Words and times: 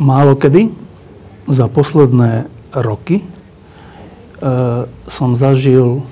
Málo 0.00 0.32
kedy 0.32 0.72
za 1.44 1.68
posledné 1.68 2.48
roky 2.72 3.20
e, 3.20 3.24
som 5.04 5.36
zažil 5.36 6.08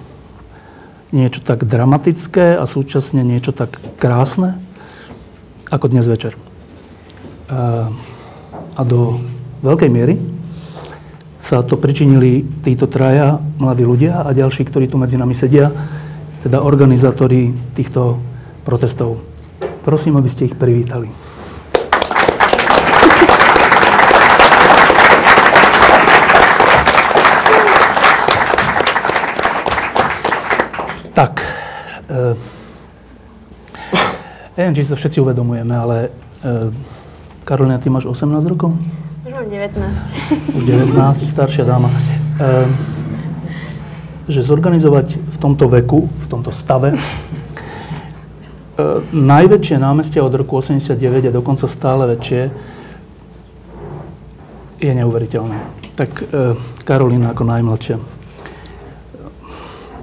niečo 1.09 1.41
tak 1.41 1.64
dramatické 1.64 2.52
a 2.52 2.69
súčasne 2.69 3.24
niečo 3.24 3.56
tak 3.56 3.80
krásne, 3.97 4.61
ako 5.73 5.88
dnes 5.88 6.05
večer. 6.05 6.37
E, 6.37 6.41
a 8.77 8.80
do 8.84 9.24
veľkej 9.64 9.89
miery 9.89 10.20
sa 11.41 11.64
to 11.64 11.80
pričinili 11.80 12.45
títo 12.61 12.92
traja 12.92 13.41
mladí 13.56 13.89
ľudia 13.89 14.20
a 14.20 14.36
ďalší, 14.36 14.69
ktorí 14.69 14.92
tu 14.92 15.00
medzi 15.00 15.16
nami 15.16 15.33
sedia, 15.33 15.73
teda 16.45 16.61
organizátori 16.61 17.56
týchto 17.73 18.20
protestov. 18.69 19.25
Prosím, 19.80 20.20
aby 20.20 20.28
ste 20.28 20.45
ich 20.45 20.61
privítali. 20.61 21.27
Tak. 31.19 31.42
E, 32.06 32.38
neviem, 34.55 34.74
či 34.78 34.86
si 34.86 34.94
to 34.94 34.98
všetci 35.02 35.19
uvedomujeme, 35.19 35.74
ale 35.74 35.97
e, 36.06 36.70
Karolina, 37.42 37.83
ty 37.83 37.91
máš 37.91 38.06
18 38.06 38.38
rokov? 38.47 38.78
Už 39.27 39.33
mám 39.34 39.50
19. 39.50 39.83
Už 40.55 40.62
19, 40.62 40.94
staršia 41.27 41.66
dáma. 41.66 41.91
E, 41.91 42.70
že 44.30 44.46
zorganizovať 44.46 45.19
v 45.19 45.36
tomto 45.42 45.66
veku, 45.66 46.06
v 46.06 46.27
tomto 46.30 46.55
stave, 46.55 46.94
e, 46.94 46.98
najväčšie 49.11 49.74
námestia 49.74 50.22
od 50.22 50.30
roku 50.39 50.62
89 50.62 51.02
a 51.02 51.34
dokonca 51.34 51.66
stále 51.66 52.14
väčšie, 52.14 52.42
je 54.78 54.92
neuveriteľné. 54.94 55.58
Tak 55.98 56.11
e, 56.30 56.55
Karolina 56.86 57.34
ako 57.34 57.42
najmladšia 57.42 58.17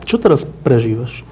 čo 0.06 0.22
teraz 0.22 0.45
prežívaš? 0.64 1.25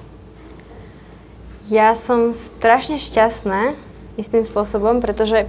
Ja 1.71 1.95
som 1.95 2.35
strašne 2.35 2.99
šťastná 2.99 3.77
istým 4.19 4.43
spôsobom, 4.43 4.99
pretože 4.99 5.47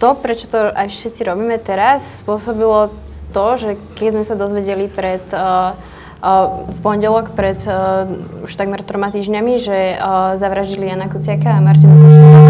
to, 0.00 0.16
prečo 0.16 0.48
to 0.48 0.72
aj 0.72 0.90
všetci 0.90 1.20
robíme 1.22 1.56
teraz, 1.60 2.24
spôsobilo 2.24 2.90
to, 3.30 3.46
že 3.60 3.70
keď 3.94 4.08
sme 4.18 4.24
sa 4.24 4.34
dozvedeli 4.34 4.86
pred, 4.88 5.22
uh, 5.30 5.76
uh, 6.22 6.64
v 6.66 6.78
pondelok 6.80 7.34
pred 7.36 7.58
uh, 7.66 8.08
už 8.46 8.52
takmer 8.56 8.80
troma 8.82 9.10
týždňami, 9.12 9.54
že 9.60 9.78
uh, 9.94 10.34
zavraždili 10.40 10.88
Jana 10.88 11.10
Kuciaka 11.10 11.58
a 11.58 11.62
Martina 11.62 11.94
Košníka, 11.94 12.42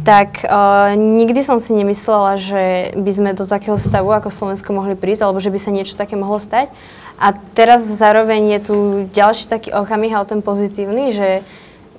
tak 0.00 0.44
uh, 0.44 0.96
nikdy 0.96 1.44
som 1.44 1.60
si 1.60 1.76
nemyslela, 1.76 2.40
že 2.40 2.94
by 2.96 3.10
sme 3.12 3.30
do 3.36 3.44
takého 3.44 3.76
stavu 3.76 4.12
ako 4.12 4.32
Slovensko 4.32 4.72
mohli 4.72 4.96
prísť, 4.96 5.28
alebo 5.28 5.40
že 5.40 5.52
by 5.52 5.58
sa 5.60 5.70
niečo 5.74 5.96
také 5.96 6.16
mohlo 6.16 6.40
stať. 6.40 6.72
A 7.20 7.36
teraz 7.52 7.84
zároveň 7.84 8.56
je 8.56 8.60
tu 8.64 8.76
ďalší 9.12 9.44
taký 9.44 9.76
okamih, 9.76 10.16
ale 10.16 10.24
ten 10.24 10.40
pozitívny, 10.40 11.12
že 11.12 11.44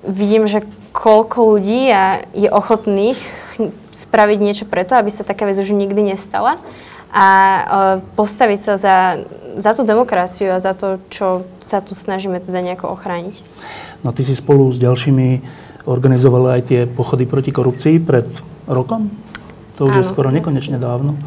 vidím, 0.01 0.49
že 0.49 0.65
koľko 0.91 1.55
ľudí 1.55 1.93
je 2.33 2.49
ochotných 2.49 3.21
spraviť 3.93 4.39
niečo 4.41 4.65
preto, 4.65 4.97
aby 4.97 5.13
sa 5.13 5.21
taká 5.21 5.45
vec 5.45 5.61
už 5.61 5.69
nikdy 5.69 6.15
nestala 6.15 6.57
a 7.11 7.27
e, 7.27 7.61
postaviť 8.15 8.59
sa 8.59 8.73
za, 8.79 8.97
za 9.59 9.71
tú 9.75 9.83
demokraciu 9.83 10.55
a 10.55 10.63
za 10.63 10.73
to, 10.73 10.97
čo 11.11 11.45
sa 11.61 11.83
tu 11.83 11.93
snažíme 11.93 12.39
teda 12.39 12.63
nejako 12.63 12.95
ochrániť. 12.95 13.43
No 14.01 14.15
ty 14.15 14.25
si 14.25 14.33
spolu 14.33 14.71
s 14.71 14.81
ďalšími 14.81 15.43
organizovala 15.85 16.57
aj 16.57 16.61
tie 16.65 16.81
pochody 16.87 17.27
proti 17.27 17.51
korupcii 17.53 17.99
pred 18.01 18.25
rokom? 18.65 19.11
To 19.77 19.91
už 19.91 19.95
Áno, 19.97 20.01
je 20.01 20.09
skoro 20.09 20.29
nekonečne 20.31 20.79
dávno. 20.79 21.19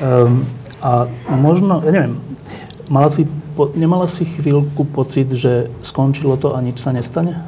Um, 0.00 0.48
a 0.78 1.10
možno, 1.28 1.82
ja 1.82 1.90
neviem, 1.90 2.22
Mala 2.88 3.12
si, 3.12 3.28
nemala 3.76 4.08
si 4.08 4.24
chvíľku 4.24 4.88
pocit, 4.88 5.28
že 5.28 5.68
skončilo 5.84 6.40
to 6.40 6.56
a 6.56 6.58
nič 6.64 6.80
sa 6.80 6.96
nestane? 6.96 7.44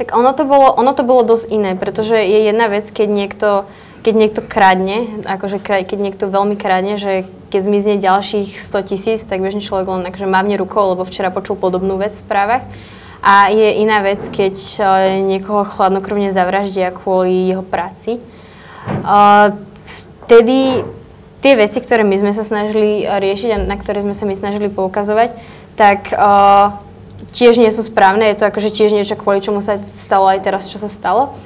Tak 0.00 0.14
ono 0.14 0.32
to 0.32 0.48
bolo, 0.48 0.72
ono 0.72 0.94
to 0.94 1.04
bolo 1.04 1.26
dosť 1.26 1.52
iné, 1.52 1.76
pretože 1.76 2.16
je 2.16 2.48
jedna 2.48 2.70
vec, 2.72 2.88
keď 2.88 3.08
niekto, 3.10 3.48
keď 4.06 4.14
niekto 4.14 4.40
kradne, 4.40 5.20
akože 5.26 5.58
keď 5.60 5.98
niekto 5.98 6.30
veľmi 6.30 6.54
kradne, 6.54 6.96
že 6.96 7.26
keď 7.50 7.60
zmizne 7.60 7.94
ďalších 8.00 8.62
100 8.62 8.88
tisíc, 8.88 9.20
tak 9.24 9.42
bežný 9.42 9.60
človek 9.60 9.88
len 9.88 10.08
akože 10.08 10.28
mávne 10.28 10.56
rukou, 10.56 10.94
lebo 10.94 11.04
včera 11.04 11.34
počul 11.34 11.58
podobnú 11.58 11.98
vec 11.98 12.14
v 12.14 12.24
správach. 12.24 12.64
A 13.18 13.50
je 13.50 13.82
iná 13.82 13.98
vec, 14.00 14.22
keď 14.30 14.54
uh, 14.78 14.84
niekoho 15.18 15.66
chladnokrvne 15.66 16.30
zavraždia 16.30 16.94
kvôli 16.94 17.50
jeho 17.50 17.66
práci. 17.66 18.22
Uh, 19.02 19.58
vtedy 20.24 20.86
tie 21.42 21.54
veci, 21.54 21.78
ktoré 21.78 22.02
my 22.02 22.16
sme 22.18 22.32
sa 22.34 22.42
snažili 22.42 23.04
eh, 23.04 23.18
riešiť 23.18 23.50
a 23.54 23.58
na 23.62 23.76
ktoré 23.78 24.02
sme 24.02 24.14
sa 24.14 24.24
my 24.26 24.34
snažili 24.34 24.68
poukazovať, 24.70 25.34
tak 25.78 26.10
uh, 26.10 26.74
tiež 27.30 27.54
nie 27.62 27.70
sú 27.70 27.86
správne. 27.86 28.26
Je 28.26 28.38
to 28.42 28.50
akože 28.50 28.74
tiež 28.74 28.90
niečo, 28.90 29.14
kvôli 29.14 29.38
čomu 29.38 29.62
sa 29.62 29.78
stalo 29.78 30.26
aj 30.26 30.42
teraz, 30.42 30.66
čo 30.66 30.82
sa 30.82 30.90
stalo. 30.90 31.38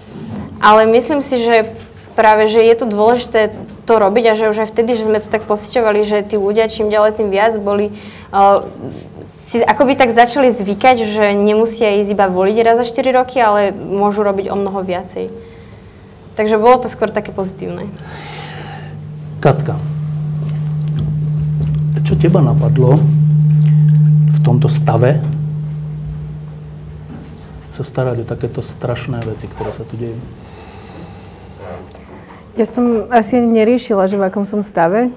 Ale 0.56 0.88
myslím 0.88 1.20
si, 1.20 1.36
že 1.36 1.68
práve, 2.16 2.48
že 2.48 2.64
je 2.64 2.74
to 2.80 2.88
dôležité 2.88 3.52
to 3.84 3.94
robiť 4.00 4.24
a 4.32 4.38
že 4.38 4.48
už 4.48 4.64
aj 4.64 4.68
vtedy, 4.72 4.96
že 4.96 5.04
sme 5.04 5.20
to 5.20 5.28
tak 5.28 5.44
pociťovali, 5.44 6.00
že 6.08 6.24
tí 6.24 6.40
ľudia 6.40 6.72
čím 6.72 6.88
ďalej 6.88 7.20
tým 7.20 7.28
viac 7.28 7.60
boli 7.60 7.92
uh, 8.32 8.64
si 9.52 9.60
akoby 9.60 10.00
tak 10.00 10.16
začali 10.16 10.48
zvykať, 10.48 11.04
že 11.04 11.36
nemusia 11.36 12.00
ísť 12.00 12.16
iba 12.16 12.24
voliť 12.32 12.56
raz 12.64 12.80
za 12.80 12.88
4 12.88 13.20
roky, 13.20 13.36
ale 13.36 13.68
môžu 13.76 14.24
robiť 14.24 14.48
o 14.48 14.56
mnoho 14.56 14.80
viacej. 14.80 15.28
Takže 16.40 16.56
bolo 16.56 16.80
to 16.80 16.88
skôr 16.88 17.12
také 17.12 17.36
pozitívne. 17.36 17.92
Katka, 19.42 19.74
čo 22.06 22.14
teba 22.14 22.38
napadlo 22.38 22.94
v 24.30 24.38
tomto 24.38 24.70
stave 24.70 25.18
sa 27.74 27.82
starať 27.82 28.22
o 28.22 28.28
takéto 28.28 28.62
strašné 28.62 29.18
veci, 29.26 29.50
ktoré 29.50 29.74
sa 29.74 29.82
tu 29.82 29.98
dejú? 29.98 30.14
Ja 32.54 32.62
som 32.70 33.10
asi 33.10 33.42
neriešila, 33.42 34.06
že 34.06 34.14
v 34.14 34.30
akom 34.30 34.46
som 34.46 34.62
stave. 34.62 35.10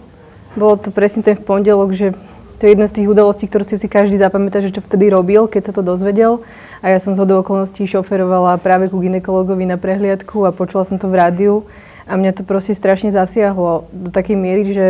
Bolo 0.57 0.81
to 0.81 0.89
presne 0.89 1.21
ten 1.21 1.37
v 1.37 1.45
pondelok, 1.45 1.93
že 1.93 2.17
to 2.57 2.65
je 2.65 2.73
jedna 2.73 2.89
z 2.89 2.97
tých 2.97 3.11
udalostí, 3.13 3.45
ktoré 3.45 3.61
si 3.61 3.77
si 3.77 3.85
každý 3.85 4.17
zapamätá, 4.17 4.57
že 4.57 4.73
čo 4.73 4.81
vtedy 4.81 5.13
robil, 5.13 5.45
keď 5.45 5.69
sa 5.69 5.73
to 5.77 5.85
dozvedel. 5.85 6.41
A 6.81 6.89
ja 6.89 6.97
som 6.97 7.13
z 7.13 7.21
okolností 7.21 7.85
šoferovala 7.85 8.57
práve 8.57 8.89
ku 8.89 8.97
ginekologovi 8.97 9.69
na 9.69 9.77
prehliadku 9.77 10.49
a 10.49 10.55
počula 10.55 10.81
som 10.81 10.97
to 10.97 11.05
v 11.05 11.13
rádiu. 11.13 11.69
A 12.05 12.17
mňa 12.17 12.37
to 12.37 12.41
proste 12.45 12.77
strašne 12.77 13.09
zasiahlo 13.09 13.89
do 13.89 14.09
takej 14.13 14.37
miery, 14.37 14.63
že 14.69 14.87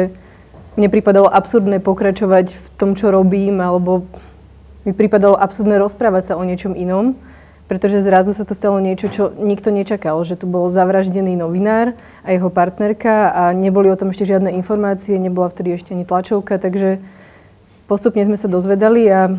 mne 0.75 0.91
pripadalo 0.91 1.31
absurdné 1.31 1.79
pokračovať 1.79 2.51
v 2.51 2.67
tom, 2.75 2.99
čo 2.99 3.07
robím, 3.07 3.63
alebo 3.63 4.03
mi 4.83 4.91
pripadalo 4.91 5.39
absurdné 5.39 5.79
rozprávať 5.79 6.31
sa 6.31 6.37
o 6.37 6.43
niečom 6.43 6.75
inom, 6.75 7.15
pretože 7.65 8.03
zrazu 8.03 8.35
sa 8.35 8.45
to 8.45 8.53
stalo 8.53 8.77
niečo, 8.77 9.09
čo 9.09 9.23
nikto 9.33 9.73
nečakal, 9.73 10.19
že 10.21 10.37
tu 10.37 10.45
bol 10.45 10.69
zavraždený 10.69 11.33
novinár 11.33 11.97
a 12.21 12.29
jeho 12.35 12.53
partnerka 12.53 13.33
a 13.33 13.43
neboli 13.55 13.89
o 13.89 13.97
tom 13.97 14.13
ešte 14.13 14.29
žiadne 14.29 14.53
informácie, 14.53 15.17
nebola 15.17 15.49
vtedy 15.49 15.73
ešte 15.73 15.97
ani 15.97 16.05
tlačovka, 16.05 16.61
takže 16.61 17.01
postupne 17.89 18.21
sme 18.21 18.37
sa 18.37 18.45
dozvedali 18.45 19.01
a 19.09 19.33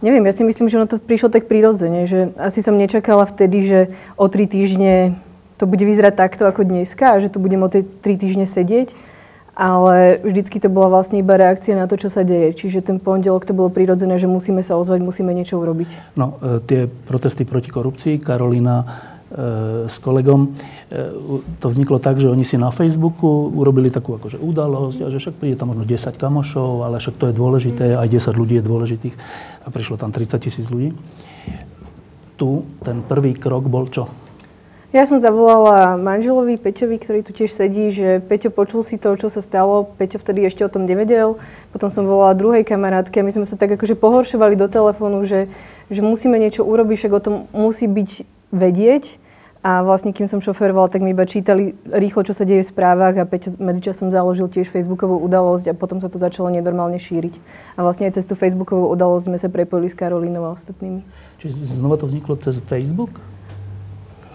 neviem, 0.00 0.24
ja 0.24 0.32
si 0.32 0.40
myslím, 0.46 0.72
že 0.72 0.80
ono 0.80 0.88
to 0.88 0.96
prišlo 0.96 1.28
tak 1.28 1.50
prirodzene, 1.50 2.08
že 2.08 2.32
asi 2.40 2.64
som 2.64 2.80
nečakala 2.80 3.28
vtedy, 3.28 3.58
že 3.60 3.80
o 4.16 4.24
tri 4.32 4.48
týždne 4.48 5.20
to 5.58 5.66
bude 5.66 5.82
vyzerať 5.82 6.14
takto 6.14 6.46
ako 6.46 6.62
dneska 6.62 7.18
a 7.18 7.20
že 7.20 7.34
tu 7.34 7.42
budem 7.42 7.58
o 7.66 7.68
tej 7.68 7.84
tri 8.00 8.14
týždne 8.14 8.46
sedieť. 8.46 8.94
Ale 9.58 10.22
vždycky 10.22 10.62
to 10.62 10.70
bola 10.70 10.86
vlastne 10.86 11.18
iba 11.18 11.34
reakcia 11.34 11.74
na 11.74 11.90
to, 11.90 11.98
čo 11.98 12.06
sa 12.06 12.22
deje. 12.22 12.54
Čiže 12.54 12.78
ten 12.78 13.02
pondelok 13.02 13.42
to 13.42 13.50
bolo 13.50 13.66
prirodzené, 13.66 14.14
že 14.14 14.30
musíme 14.30 14.62
sa 14.62 14.78
ozvať, 14.78 15.02
musíme 15.02 15.34
niečo 15.34 15.58
urobiť. 15.58 16.14
No, 16.14 16.38
e, 16.38 16.62
tie 16.62 16.86
protesty 16.86 17.42
proti 17.42 17.66
korupcii, 17.66 18.22
Karolina 18.22 18.86
e, 18.86 18.86
s 19.90 19.98
kolegom, 19.98 20.46
e, 20.46 20.48
to 21.58 21.66
vzniklo 21.74 21.98
tak, 21.98 22.22
že 22.22 22.30
oni 22.30 22.46
si 22.46 22.54
na 22.54 22.70
Facebooku 22.70 23.50
urobili 23.50 23.90
takú 23.90 24.14
akože 24.14 24.38
udalosť 24.38 25.02
a 25.02 25.10
že 25.10 25.18
však 25.18 25.42
príde 25.42 25.58
tam 25.58 25.74
možno 25.74 25.82
10 25.82 26.06
kamošov, 26.14 26.86
ale 26.86 27.02
však 27.02 27.18
to 27.18 27.26
je 27.26 27.34
dôležité, 27.34 27.98
aj 27.98 28.14
10 28.14 28.38
ľudí 28.38 28.62
je 28.62 28.64
dôležitých. 28.70 29.14
A 29.66 29.74
prišlo 29.74 29.98
tam 29.98 30.14
30 30.14 30.38
tisíc 30.38 30.70
ľudí. 30.70 30.94
Tu 32.38 32.48
ten 32.86 33.02
prvý 33.02 33.34
krok 33.34 33.66
bol 33.66 33.90
čo? 33.90 34.27
Ja 34.88 35.04
som 35.04 35.20
zavolala 35.20 36.00
manželovi 36.00 36.56
Peťovi, 36.56 36.96
ktorý 36.96 37.20
tu 37.20 37.36
tiež 37.36 37.52
sedí, 37.52 37.92
že 37.92 38.24
Peťo 38.24 38.48
počul 38.48 38.80
si 38.80 38.96
to, 38.96 39.12
čo 39.20 39.28
sa 39.28 39.44
stalo. 39.44 39.84
Peťo 39.84 40.16
vtedy 40.16 40.48
ešte 40.48 40.64
o 40.64 40.72
tom 40.72 40.88
nevedel. 40.88 41.36
Potom 41.76 41.92
som 41.92 42.08
volala 42.08 42.32
druhej 42.32 42.64
kamarátke 42.64 43.20
a 43.20 43.26
my 43.26 43.28
sme 43.28 43.44
sa 43.44 43.60
tak 43.60 43.76
akože 43.76 44.00
pohoršovali 44.00 44.56
do 44.56 44.64
telefónu, 44.64 45.28
že, 45.28 45.52
že 45.92 46.00
musíme 46.00 46.40
niečo 46.40 46.64
urobiť, 46.64 47.04
však 47.04 47.12
o 47.12 47.20
tom 47.20 47.34
musí 47.52 47.84
byť 47.84 48.24
vedieť. 48.48 49.20
A 49.60 49.84
vlastne, 49.84 50.16
kým 50.16 50.24
som 50.24 50.40
šoferovala, 50.40 50.88
tak 50.88 51.04
mi 51.04 51.12
iba 51.12 51.28
čítali 51.28 51.76
rýchlo, 51.84 52.24
čo 52.24 52.32
sa 52.32 52.48
deje 52.48 52.64
v 52.64 52.72
správach 52.72 53.12
a 53.20 53.28
Peťo 53.28 53.60
medzičasom 53.60 54.08
založil 54.08 54.48
tiež 54.48 54.72
Facebookovú 54.72 55.20
udalosť 55.20 55.68
a 55.68 55.76
potom 55.76 56.00
sa 56.00 56.08
to 56.08 56.16
začalo 56.16 56.48
nenormálne 56.48 56.96
šíriť. 56.96 57.36
A 57.76 57.84
vlastne 57.84 58.08
aj 58.08 58.16
cez 58.16 58.24
tú 58.24 58.32
Facebookovú 58.32 58.88
udalosť 58.88 59.28
sme 59.28 59.36
sa 59.36 59.52
prepojili 59.52 59.92
s 59.92 59.98
Karolínou 60.00 60.48
a 60.48 60.56
ostatnými. 60.56 61.04
Čiže 61.44 61.76
znova 61.76 62.00
to 62.00 62.08
vzniklo 62.08 62.40
cez 62.40 62.56
Facebook? 62.64 63.12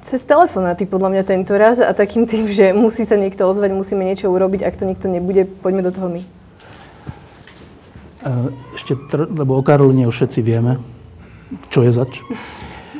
Cez 0.04 0.28
telefonáty 0.28 0.84
podľa 0.84 1.16
mňa 1.16 1.24
tento 1.24 1.56
raz 1.56 1.80
a 1.80 1.96
takým 1.96 2.28
tým, 2.28 2.52
že 2.52 2.76
musí 2.76 3.08
sa 3.08 3.16
niekto 3.16 3.48
ozvať, 3.48 3.72
musíme 3.72 4.04
niečo 4.04 4.28
urobiť, 4.28 4.68
ak 4.68 4.76
to 4.76 4.84
nikto 4.84 5.08
nebude, 5.08 5.48
poďme 5.64 5.80
do 5.80 5.96
toho 5.96 6.12
my. 6.12 6.22
Ešte, 8.76 9.00
tr- 9.08 9.32
lebo 9.32 9.56
o 9.56 9.64
Karoline 9.64 10.04
už 10.12 10.16
všetci 10.20 10.40
vieme, 10.44 10.84
čo 11.72 11.88
je 11.88 11.96
zač. 11.96 12.20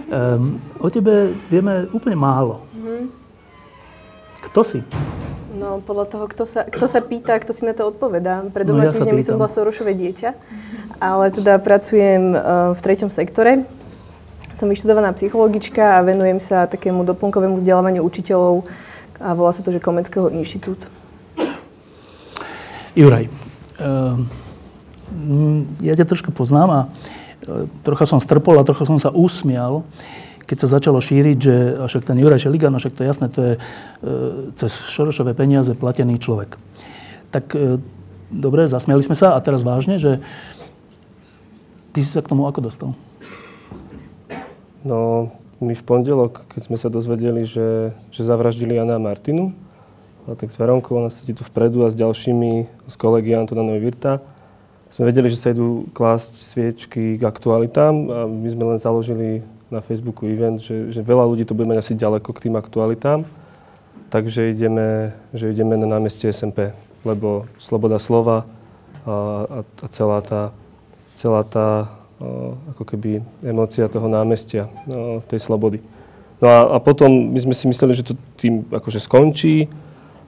Um, 0.08 0.64
o 0.80 0.88
tebe 0.88 1.36
vieme 1.52 1.92
úplne 1.92 2.16
málo. 2.16 2.64
Mm-hmm. 2.72 3.02
Kto 4.48 4.62
si? 4.64 4.80
No, 5.60 5.84
podľa 5.84 6.06
toho, 6.08 6.26
kto 6.32 6.44
sa, 6.48 6.64
kto 6.64 6.88
sa 6.88 7.04
pýta, 7.04 7.36
kto 7.36 7.52
si 7.52 7.68
na 7.68 7.76
to 7.76 7.84
odpovedá. 7.92 8.48
Pred 8.48 8.64
dvoma 8.64 8.80
no, 8.80 8.88
ja 8.88 8.96
týždňami 8.96 9.24
som 9.28 9.36
bola 9.36 9.52
Sorošové 9.52 9.92
dieťa, 9.92 10.30
ale 11.04 11.36
teda 11.36 11.60
pracujem 11.60 12.32
uh, 12.32 12.72
v 12.72 12.80
treťom 12.80 13.12
sektore 13.12 13.68
som 14.54 14.70
vyštudovaná 14.70 15.14
psychologička 15.18 15.98
a 16.00 16.06
venujem 16.06 16.38
sa 16.38 16.70
takému 16.70 17.06
doplnkovému 17.06 17.58
vzdelávaniu 17.58 18.06
učiteľov 18.06 18.66
a 19.18 19.34
volá 19.34 19.52
sa 19.54 19.66
to, 19.66 19.74
že 19.74 19.82
Komenského 19.82 20.30
inštitút. 20.30 20.86
Juraj, 22.94 23.26
ehm, 23.82 24.30
ja 25.82 25.94
ťa 25.98 26.06
trošku 26.06 26.30
poznám 26.30 26.70
a 26.70 26.82
e, 26.86 26.88
trocha 27.82 28.06
som 28.06 28.22
strpol 28.22 28.62
a 28.62 28.68
trocha 28.68 28.86
som 28.86 29.02
sa 29.02 29.10
usmial, 29.10 29.82
keď 30.46 30.58
sa 30.62 30.68
začalo 30.78 31.02
šíriť, 31.02 31.38
že 31.40 31.56
však 31.90 32.04
ten 32.06 32.20
Juraj 32.22 32.46
Šeligan, 32.46 32.76
však 32.78 32.94
to 32.94 33.02
je 33.02 33.10
jasné, 33.10 33.28
to 33.34 33.40
je 33.42 33.54
e, 33.58 33.60
cez 34.54 34.78
Šorošové 34.94 35.34
peniaze 35.34 35.74
platený 35.74 36.22
človek. 36.22 36.60
Tak 37.34 37.46
e, 37.58 37.82
dobre, 38.30 38.70
zasmiali 38.70 39.02
sme 39.02 39.18
sa 39.18 39.34
a 39.34 39.42
teraz 39.42 39.66
vážne, 39.66 39.98
že 39.98 40.22
ty 41.98 42.06
si 42.06 42.10
sa 42.14 42.22
k 42.22 42.30
tomu 42.30 42.46
ako 42.46 42.70
dostal? 42.70 42.92
No, 44.84 45.32
my 45.64 45.72
v 45.72 45.84
pondelok, 45.84 46.44
keď 46.52 46.62
sme 46.68 46.76
sa 46.76 46.92
dozvedeli, 46.92 47.48
že, 47.48 47.96
že 48.12 48.22
zavraždili 48.28 48.76
Jana 48.76 49.00
a 49.00 49.04
Martinu, 49.04 49.56
a 50.28 50.36
tak 50.36 50.52
s 50.52 50.60
Veronkou, 50.60 51.00
ona 51.00 51.12
sedí 51.12 51.36
tu 51.36 51.44
vpredu 51.44 51.84
a 51.84 51.92
s 51.92 52.00
ďalšími, 52.00 52.68
s 52.88 52.96
kolegy 52.96 53.36
Antona 53.36 53.64
Virta, 53.80 54.24
sme 54.94 55.10
vedeli, 55.10 55.26
že 55.26 55.42
sa 55.42 55.50
idú 55.50 55.90
klásť 55.96 56.38
sviečky 56.38 57.18
k 57.18 57.24
aktualitám 57.26 57.96
a 58.14 58.18
my 58.30 58.46
sme 58.46 58.64
len 58.76 58.78
založili 58.78 59.42
na 59.74 59.82
Facebooku 59.82 60.30
event, 60.30 60.62
že, 60.62 60.94
že 60.94 61.02
veľa 61.02 61.26
ľudí 61.26 61.50
to 61.50 61.58
bude 61.58 61.66
mať 61.66 61.82
asi 61.82 61.94
ďaleko 61.98 62.30
k 62.30 62.44
tým 62.46 62.56
aktualitám, 62.60 63.26
takže 64.14 64.54
ideme, 64.54 65.18
že 65.34 65.50
ideme 65.50 65.82
na 65.82 65.90
námestie 65.90 66.30
SMP, 66.30 66.78
lebo 67.02 67.50
sloboda 67.58 67.98
slova 67.98 68.46
a, 69.08 69.10
a, 69.10 69.60
a 69.66 69.86
celá 69.90 70.22
tá, 70.22 70.54
celá 71.18 71.42
tá 71.42 71.90
ako 72.76 72.84
keby 72.84 73.22
emócia 73.44 73.88
toho 73.88 74.08
námestia, 74.08 74.68
tej 75.28 75.40
slobody. 75.40 75.84
No 76.44 76.48
a, 76.52 76.60
a 76.76 76.78
potom 76.84 77.32
my 77.32 77.40
sme 77.40 77.56
si 77.56 77.66
mysleli, 77.72 77.96
že 77.96 78.04
to 78.04 78.14
tým 78.36 78.68
akože 78.68 79.00
skončí 79.00 79.72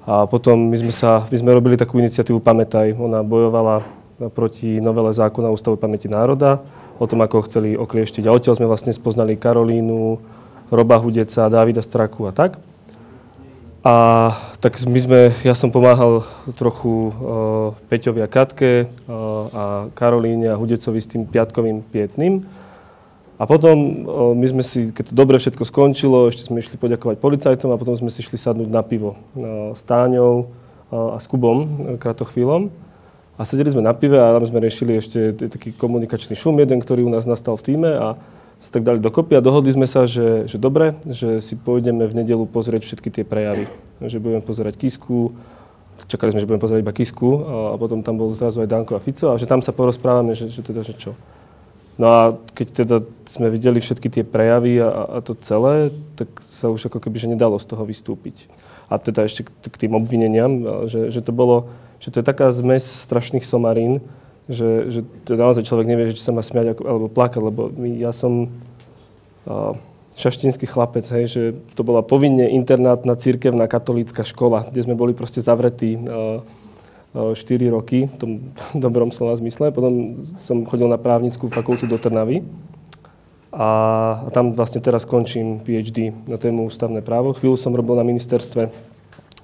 a 0.08 0.24
potom 0.30 0.72
my 0.72 0.78
sme, 0.80 0.94
sa, 0.94 1.26
my 1.28 1.38
sme 1.38 1.52
robili 1.52 1.76
takú 1.76 2.00
iniciatívu 2.00 2.40
Pamätaj. 2.40 2.96
Ona 2.96 3.20
bojovala 3.26 3.84
proti 4.32 4.80
novele 4.80 5.12
zákona 5.12 5.52
Ústavu 5.52 5.76
pamäti 5.76 6.08
národa, 6.08 6.64
o 6.96 7.04
tom, 7.04 7.20
ako 7.20 7.44
ho 7.44 7.46
chceli 7.52 7.76
oklieštiť. 7.76 8.24
A 8.24 8.32
odtiaľ 8.32 8.56
sme 8.56 8.70
vlastne 8.70 8.96
spoznali 8.96 9.36
Karolínu, 9.36 10.22
Roba 10.72 10.96
Hudeca, 10.98 11.52
Dávida 11.52 11.84
Straku 11.84 12.30
a 12.30 12.32
tak. 12.32 12.56
A 13.86 14.34
tak 14.66 14.82
my 14.82 14.98
sme, 14.98 15.20
ja 15.46 15.54
som 15.54 15.70
pomáhal 15.70 16.26
trochu 16.58 16.90
uh, 16.90 17.78
Peťovi 17.86 18.18
a 18.18 18.26
Katke 18.26 18.90
uh, 18.90 19.14
a 19.54 19.64
Karolíne 19.94 20.50
a 20.50 20.58
Hudecovi 20.58 20.98
s 20.98 21.06
tým 21.06 21.30
piatkovým 21.30 21.86
pietným. 21.94 22.50
A 23.38 23.46
potom 23.46 23.78
uh, 23.78 24.34
my 24.34 24.48
sme 24.50 24.64
si, 24.66 24.90
keď 24.90 25.14
to 25.14 25.14
dobre 25.14 25.38
všetko 25.38 25.70
skončilo, 25.70 26.34
ešte 26.34 26.50
sme 26.50 26.66
išli 26.66 26.82
poďakovať 26.82 27.22
policajtom 27.22 27.70
a 27.70 27.78
potom 27.78 27.94
sme 27.94 28.10
si 28.10 28.26
išli 28.26 28.42
sadnúť 28.42 28.74
na 28.74 28.82
pivo 28.82 29.22
uh, 29.38 29.78
s 29.78 29.86
Táňou 29.86 30.50
uh, 30.90 31.14
a 31.14 31.22
s 31.22 31.30
Kubom 31.30 31.58
uh, 31.62 32.02
kratochvíľom. 32.02 32.74
A 33.38 33.46
sedeli 33.46 33.70
sme 33.70 33.86
na 33.86 33.94
pive 33.94 34.18
a 34.18 34.34
tam 34.34 34.50
sme 34.50 34.66
riešili 34.66 34.98
ešte 34.98 35.46
taký 35.46 35.78
komunikačný 35.78 36.34
šum 36.34 36.58
jeden, 36.58 36.82
ktorý 36.82 37.06
u 37.06 37.14
nás 37.14 37.30
nastal 37.30 37.54
v 37.54 37.70
týme 37.70 37.92
a 37.94 38.08
tak 38.60 38.84
dali 38.84 39.00
dokopy 39.00 39.38
a 39.38 39.46
dohodli 39.46 39.72
sme 39.72 39.88
sa, 39.88 40.04
že, 40.10 40.50
že 40.50 40.58
dobre, 40.58 40.98
že 41.08 41.40
si 41.40 41.56
pôjdeme 41.56 42.08
v 42.10 42.18
nedelu 42.24 42.44
pozrieť 42.50 42.88
všetky 42.88 43.10
tie 43.12 43.24
prejavy. 43.24 43.70
Že 44.02 44.20
budeme 44.20 44.44
pozerať 44.44 44.76
Kisku, 44.76 45.32
čakali 46.04 46.36
sme, 46.36 46.44
že 46.44 46.48
budeme 46.50 46.64
pozerať 46.64 46.82
iba 46.84 46.92
Kisku 46.92 47.30
a, 47.40 47.56
a 47.72 47.76
potom 47.80 48.04
tam 48.04 48.20
bol 48.20 48.36
zrazu 48.36 48.60
aj 48.60 48.68
Danko 48.68 49.00
a 49.00 49.04
Fico 49.04 49.32
a 49.32 49.40
že 49.40 49.48
tam 49.48 49.64
sa 49.64 49.72
porozprávame, 49.72 50.36
že, 50.36 50.52
že 50.52 50.60
teda, 50.60 50.84
že 50.84 50.92
čo. 50.98 51.16
No 51.96 52.12
a 52.12 52.22
keď 52.52 52.68
teda 52.84 52.98
sme 53.24 53.48
videli 53.48 53.80
všetky 53.80 54.12
tie 54.12 54.24
prejavy 54.28 54.84
a, 54.84 55.16
a 55.16 55.18
to 55.24 55.32
celé, 55.40 55.96
tak 56.20 56.28
sa 56.44 56.68
už 56.68 56.92
ako 56.92 57.00
keby 57.00 57.24
že 57.24 57.32
nedalo 57.32 57.56
z 57.56 57.72
toho 57.72 57.88
vystúpiť. 57.88 58.52
A 58.92 59.00
teda 59.00 59.24
ešte 59.24 59.48
k, 59.48 59.50
k 59.72 59.88
tým 59.88 59.96
obvineniam, 59.96 60.86
že, 60.92 61.08
že 61.08 61.24
to 61.24 61.32
bolo, 61.32 61.72
že 62.04 62.12
to 62.12 62.20
je 62.20 62.26
taká 62.28 62.52
zmes 62.52 62.84
strašných 62.84 63.48
somarín, 63.48 64.04
že, 64.46 64.70
že 64.94 65.00
to 65.26 65.34
naozaj 65.34 65.66
človek 65.66 65.90
nevie, 65.90 66.14
či 66.14 66.22
sa 66.22 66.36
má 66.36 66.46
smiať 66.46 66.78
alebo 66.86 67.10
plakať, 67.10 67.42
lebo 67.42 67.74
my, 67.74 67.98
ja 67.98 68.14
som 68.14 68.54
uh, 69.50 69.74
šaštinský 70.16 70.70
chlapec, 70.70 71.04
hej, 71.10 71.26
že 71.28 71.42
to 71.74 71.82
bola 71.82 72.06
povinne 72.06 72.48
internátna 72.48 73.18
církevná 73.18 73.66
katolícka 73.66 74.24
škola, 74.24 74.70
kde 74.70 74.86
sme 74.86 74.96
boli 74.96 75.18
proste 75.18 75.42
zavretí 75.42 75.98
uh, 75.98 76.46
uh, 77.18 77.34
4 77.34 77.74
roky, 77.74 78.06
v 78.06 78.18
tom 78.22 78.32
dobrom 78.86 79.10
slova 79.10 79.34
zmysle. 79.36 79.74
Potom 79.74 80.22
som 80.22 80.62
chodil 80.64 80.86
na 80.86 81.02
právnickú 81.02 81.50
fakultu 81.50 81.90
do 81.90 81.98
Trnavy 81.98 82.46
a, 83.50 83.70
a 84.24 84.30
tam 84.30 84.54
vlastne 84.54 84.84
teraz 84.84 85.10
končím 85.10 85.58
PhD 85.64 86.14
na 86.30 86.38
tému 86.38 86.70
ústavné 86.70 87.02
právo. 87.02 87.34
Chvíľu 87.34 87.58
som 87.58 87.74
robil 87.74 87.98
na 87.98 88.06
ministerstve 88.06 88.94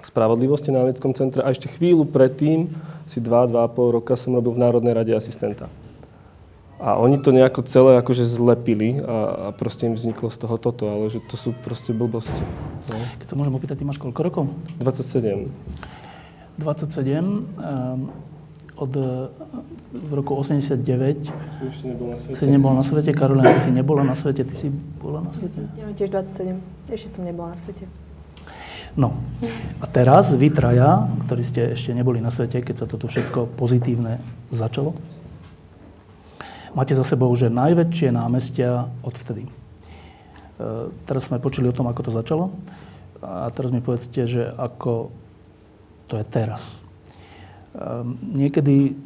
spravodlivosti 0.04 0.74
na 0.74 0.84
Analytickom 0.84 1.14
centre 1.14 1.42
a 1.46 1.54
ešte 1.54 1.70
chvíľu 1.70 2.10
predtým, 2.10 2.70
si 3.06 3.20
dva, 3.22 3.46
dva 3.46 3.66
a 3.66 3.72
pol 3.72 3.94
roka 3.94 4.18
som 4.18 4.36
robil 4.36 4.56
v 4.56 4.62
Národnej 4.62 4.94
rade 4.96 5.14
asistenta. 5.14 5.72
A 6.82 6.98
oni 6.98 7.22
to 7.22 7.30
nejako 7.30 7.62
celé 7.62 8.02
akože 8.02 8.26
zlepili 8.26 8.98
a, 8.98 9.06
a 9.06 9.48
proste 9.54 9.86
im 9.86 9.94
vzniklo 9.94 10.34
z 10.34 10.38
toho 10.42 10.58
toto, 10.58 10.90
ale 10.90 11.14
že 11.14 11.22
to 11.22 11.38
sú 11.38 11.54
proste 11.54 11.94
blbosti. 11.94 12.42
No. 12.90 12.98
Keď 13.22 13.28
sa 13.30 13.36
môžem 13.38 13.54
opýtať, 13.54 13.78
ty 13.78 13.86
máš 13.86 14.02
koľko 14.02 14.22
rokov? 14.26 14.44
27. 14.82 15.46
27. 16.58 17.22
Um, 17.22 18.10
od 18.82 18.94
v 19.92 20.12
roku 20.16 20.34
89 20.40 21.28
si 21.28 21.64
ešte 21.68 21.86
nebol 21.92 22.08
na 22.10 22.18
svete. 22.18 22.40
Si 22.40 22.48
nebol 22.48 22.72
na 22.72 22.84
svete, 22.84 23.12
Karolina, 23.12 23.52
ty 23.54 23.60
si 23.60 23.72
nebola 23.72 24.02
na 24.08 24.16
svete, 24.16 24.42
ty 24.48 24.56
si 24.56 24.68
bola 24.72 25.20
na 25.20 25.32
svete? 25.36 25.68
Ja 25.76 25.84
mám 25.84 25.96
tiež 26.00 26.10
27, 26.10 26.58
ešte 26.88 27.10
som 27.12 27.28
nebola 27.28 27.54
na 27.54 27.58
svete. 27.60 27.86
No 29.00 29.16
a 29.80 29.86
teraz 29.88 30.36
vy 30.36 30.52
traja, 30.52 31.08
ktorí 31.28 31.44
ste 31.48 31.62
ešte 31.72 31.96
neboli 31.96 32.20
na 32.20 32.28
svete, 32.28 32.60
keď 32.60 32.84
sa 32.84 32.90
toto 32.90 33.08
všetko 33.08 33.56
pozitívne 33.56 34.20
začalo, 34.52 34.92
máte 36.76 36.92
za 36.92 37.08
sebou 37.08 37.32
že 37.40 37.48
najväčšie 37.48 38.12
námestia 38.12 38.92
odvtedy. 39.00 39.48
E, 39.48 39.52
teraz 41.08 41.32
sme 41.32 41.40
počuli 41.40 41.72
o 41.72 41.76
tom, 41.76 41.88
ako 41.88 42.08
to 42.08 42.12
začalo 42.12 42.52
a 43.24 43.48
teraz 43.56 43.72
mi 43.72 43.80
povedzte, 43.80 44.28
že 44.28 44.44
ako 44.60 45.14
to 46.12 46.20
je 46.20 46.26
teraz. 46.28 46.84
E, 47.72 47.88
niekedy 48.28 49.00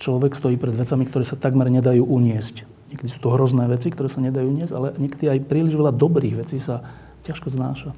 človek 0.00 0.34
stojí 0.34 0.58
pred 0.58 0.74
vecami, 0.74 1.06
ktoré 1.06 1.22
sa 1.22 1.38
takmer 1.38 1.70
nedajú 1.70 2.02
uniesť. 2.02 2.66
Niekedy 2.90 3.08
sú 3.14 3.22
to 3.22 3.30
hrozné 3.30 3.70
veci, 3.70 3.94
ktoré 3.94 4.10
sa 4.10 4.18
nedajú 4.18 4.50
uniesť, 4.50 4.72
ale 4.74 4.98
niekedy 4.98 5.30
aj 5.30 5.46
príliš 5.46 5.78
veľa 5.78 5.94
dobrých 5.94 6.42
vecí 6.42 6.58
sa 6.58 6.82
ťažko 7.22 7.54
znáša. 7.54 7.94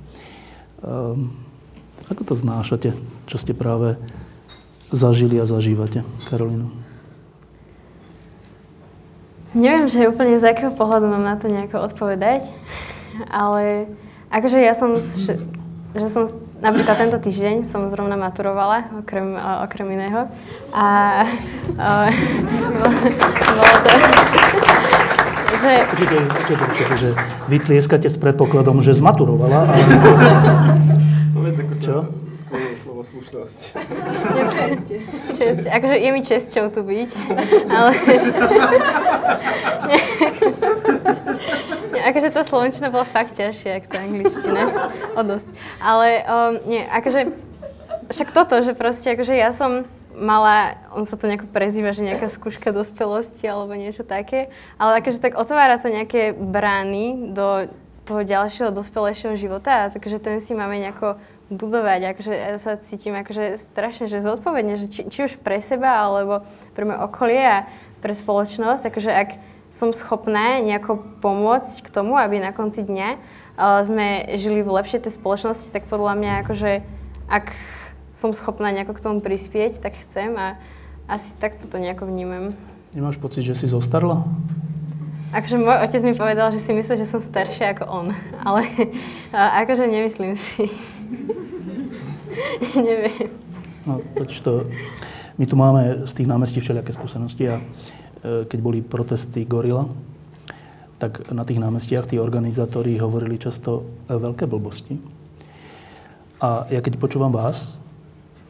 Um, 0.83 1.31
ako 2.11 2.27
to 2.27 2.35
znášate, 2.35 2.91
čo 3.31 3.37
ste 3.39 3.55
práve 3.55 3.95
zažili 4.91 5.39
a 5.39 5.47
zažívate, 5.47 6.03
Karolina? 6.27 6.67
Neviem, 9.55 9.87
že 9.87 10.11
úplne 10.11 10.43
z 10.43 10.49
akého 10.51 10.75
pohľadu 10.75 11.07
mám 11.07 11.23
na 11.23 11.37
to 11.39 11.47
nejako 11.47 11.87
odpovedať, 11.87 12.49
ale 13.31 13.87
akože 14.33 14.59
ja 14.59 14.75
som, 14.75 14.99
že, 14.99 15.39
som 16.11 16.35
napríklad 16.59 16.99
tento 16.99 17.19
týždeň 17.21 17.69
som 17.69 17.87
zrovna 17.93 18.19
maturovala, 18.19 18.91
okrem, 18.99 19.39
okrem 19.63 19.89
iného. 19.93 20.27
A, 20.73 20.87
a 21.79 21.87
bolo, 22.81 22.91
bolo 23.55 23.75
to... 23.87 24.72
že... 25.61 25.73
Určite, 25.93 26.17
určite, 26.23 26.55
určite, 26.65 26.95
že 26.97 27.09
vy 27.49 27.57
tlieskate 27.61 28.09
s 28.09 28.17
predpokladom, 28.17 28.81
že 28.81 28.97
zmaturovala. 28.97 29.69
A... 29.69 29.75
Povedz, 31.37 31.59
ako 31.61 31.75
Čo? 31.81 31.97
skloním 32.53 32.77
slovo 32.85 33.01
slušnosť. 33.01 33.61
Česť. 34.53 34.87
Česť. 35.33 35.65
Akože 35.73 35.97
je 35.97 36.11
mi 36.13 36.21
česťou 36.21 36.69
tu 36.69 36.85
byť, 36.85 37.11
ale... 37.65 37.93
Nie, 41.97 42.03
akože 42.13 42.29
tá 42.29 42.45
slovenčina 42.45 42.93
bola 42.93 43.09
fakt 43.09 43.41
ťažšia, 43.41 43.81
ako 43.81 43.87
tá 43.89 43.99
angličtina. 44.05 44.63
O 45.17 45.25
dosť. 45.25 45.49
Ale 45.81 46.09
um, 46.29 46.53
nie, 46.69 46.85
akože... 46.85 47.33
Však 48.13 48.29
toto, 48.37 48.61
že 48.61 48.77
proste, 48.77 49.17
akože 49.17 49.33
ja 49.33 49.57
som 49.57 49.89
mala, 50.17 50.77
on 50.93 51.09
sa 51.09 51.17
to 51.17 51.29
nejako 51.29 51.49
prezýva, 51.49 51.97
že 51.97 52.05
nejaká 52.05 52.29
skúška 52.29 52.71
dospelosti 52.71 53.45
alebo 53.49 53.73
niečo 53.73 54.05
také, 54.05 54.53
ale 54.77 55.01
akože 55.01 55.19
tak 55.21 55.37
otvára 55.37 55.81
to 55.81 55.89
nejaké 55.89 56.37
brány 56.37 57.33
do 57.33 57.73
toho 58.05 58.27
ďalšieho 58.27 58.75
dospelejšieho 58.75 59.39
života, 59.39 59.91
takže 59.95 60.19
ten 60.19 60.43
si 60.43 60.53
máme 60.53 60.77
nejako 60.79 61.23
budovať, 61.53 62.17
akože 62.17 62.33
ja 62.33 62.57
sa 62.59 62.81
cítim 62.81 63.13
akože 63.13 63.61
strašne, 63.73 64.09
že 64.09 64.25
zodpovedne, 64.25 64.81
že 64.81 64.87
či, 64.89 65.01
či 65.13 65.19
už 65.29 65.39
pre 65.39 65.61
seba, 65.61 66.01
alebo 66.01 66.43
pre 66.73 66.89
moje 66.89 66.99
okolie 67.05 67.45
a 67.45 67.59
pre 68.01 68.17
spoločnosť, 68.17 68.89
akože 68.89 69.11
ak 69.13 69.31
som 69.73 69.93
schopná 69.93 70.61
nejako 70.61 71.01
pomôcť 71.25 71.85
k 71.85 71.93
tomu, 71.93 72.17
aby 72.17 72.41
na 72.41 72.53
konci 72.53 72.85
dňa 72.85 73.09
uh, 73.17 73.81
sme 73.85 74.37
žili 74.37 74.61
v 74.65 74.75
lepšej 74.81 75.09
tej 75.09 75.13
spoločnosti, 75.17 75.73
tak 75.73 75.89
podľa 75.89 76.17
mňa 76.19 76.33
akože 76.45 76.71
ak 77.29 77.47
som 78.23 78.31
schopná 78.31 78.71
nejako 78.71 78.95
k 78.95 79.03
tomu 79.03 79.19
prispieť, 79.19 79.83
tak 79.83 79.99
chcem 80.07 80.31
a 80.39 80.55
asi 81.11 81.35
takto 81.43 81.67
to 81.67 81.83
nejako 81.83 82.07
vnímam. 82.07 82.55
Nemáš 82.95 83.19
pocit, 83.19 83.43
že 83.43 83.59
si 83.59 83.67
zostarla? 83.67 84.23
Akože 85.35 85.59
môj 85.59 85.81
otec 85.83 86.03
mi 86.07 86.15
povedal, 86.15 86.55
že 86.55 86.63
si 86.63 86.71
myslí, 86.71 87.03
že 87.03 87.09
som 87.09 87.19
staršia 87.19 87.75
ako 87.75 87.85
on, 87.91 88.07
ale 88.47 88.69
akože 89.35 89.91
nemyslím 89.91 90.39
si. 90.39 90.71
Neviem. 92.79 93.33
No, 93.83 93.99
totiž 94.15 94.39
to, 94.39 94.71
my 95.41 95.45
tu 95.49 95.59
máme 95.59 96.07
z 96.07 96.13
tých 96.15 96.31
námestí 96.31 96.63
všelijaké 96.63 96.95
skúsenosti 96.95 97.51
a 97.51 97.59
e, 97.59 97.63
keď 98.47 98.59
boli 98.63 98.79
protesty 98.79 99.43
Gorila, 99.43 99.91
tak 101.03 101.27
na 101.35 101.43
tých 101.43 101.59
námestiach 101.59 102.07
tí 102.07 102.23
organizátori 102.23 102.95
hovorili 102.95 103.35
často 103.35 103.83
veľké 104.07 104.47
blbosti. 104.47 105.03
A 106.39 106.71
ja 106.71 106.79
keď 106.79 106.95
počúvam 107.03 107.35
vás, 107.35 107.75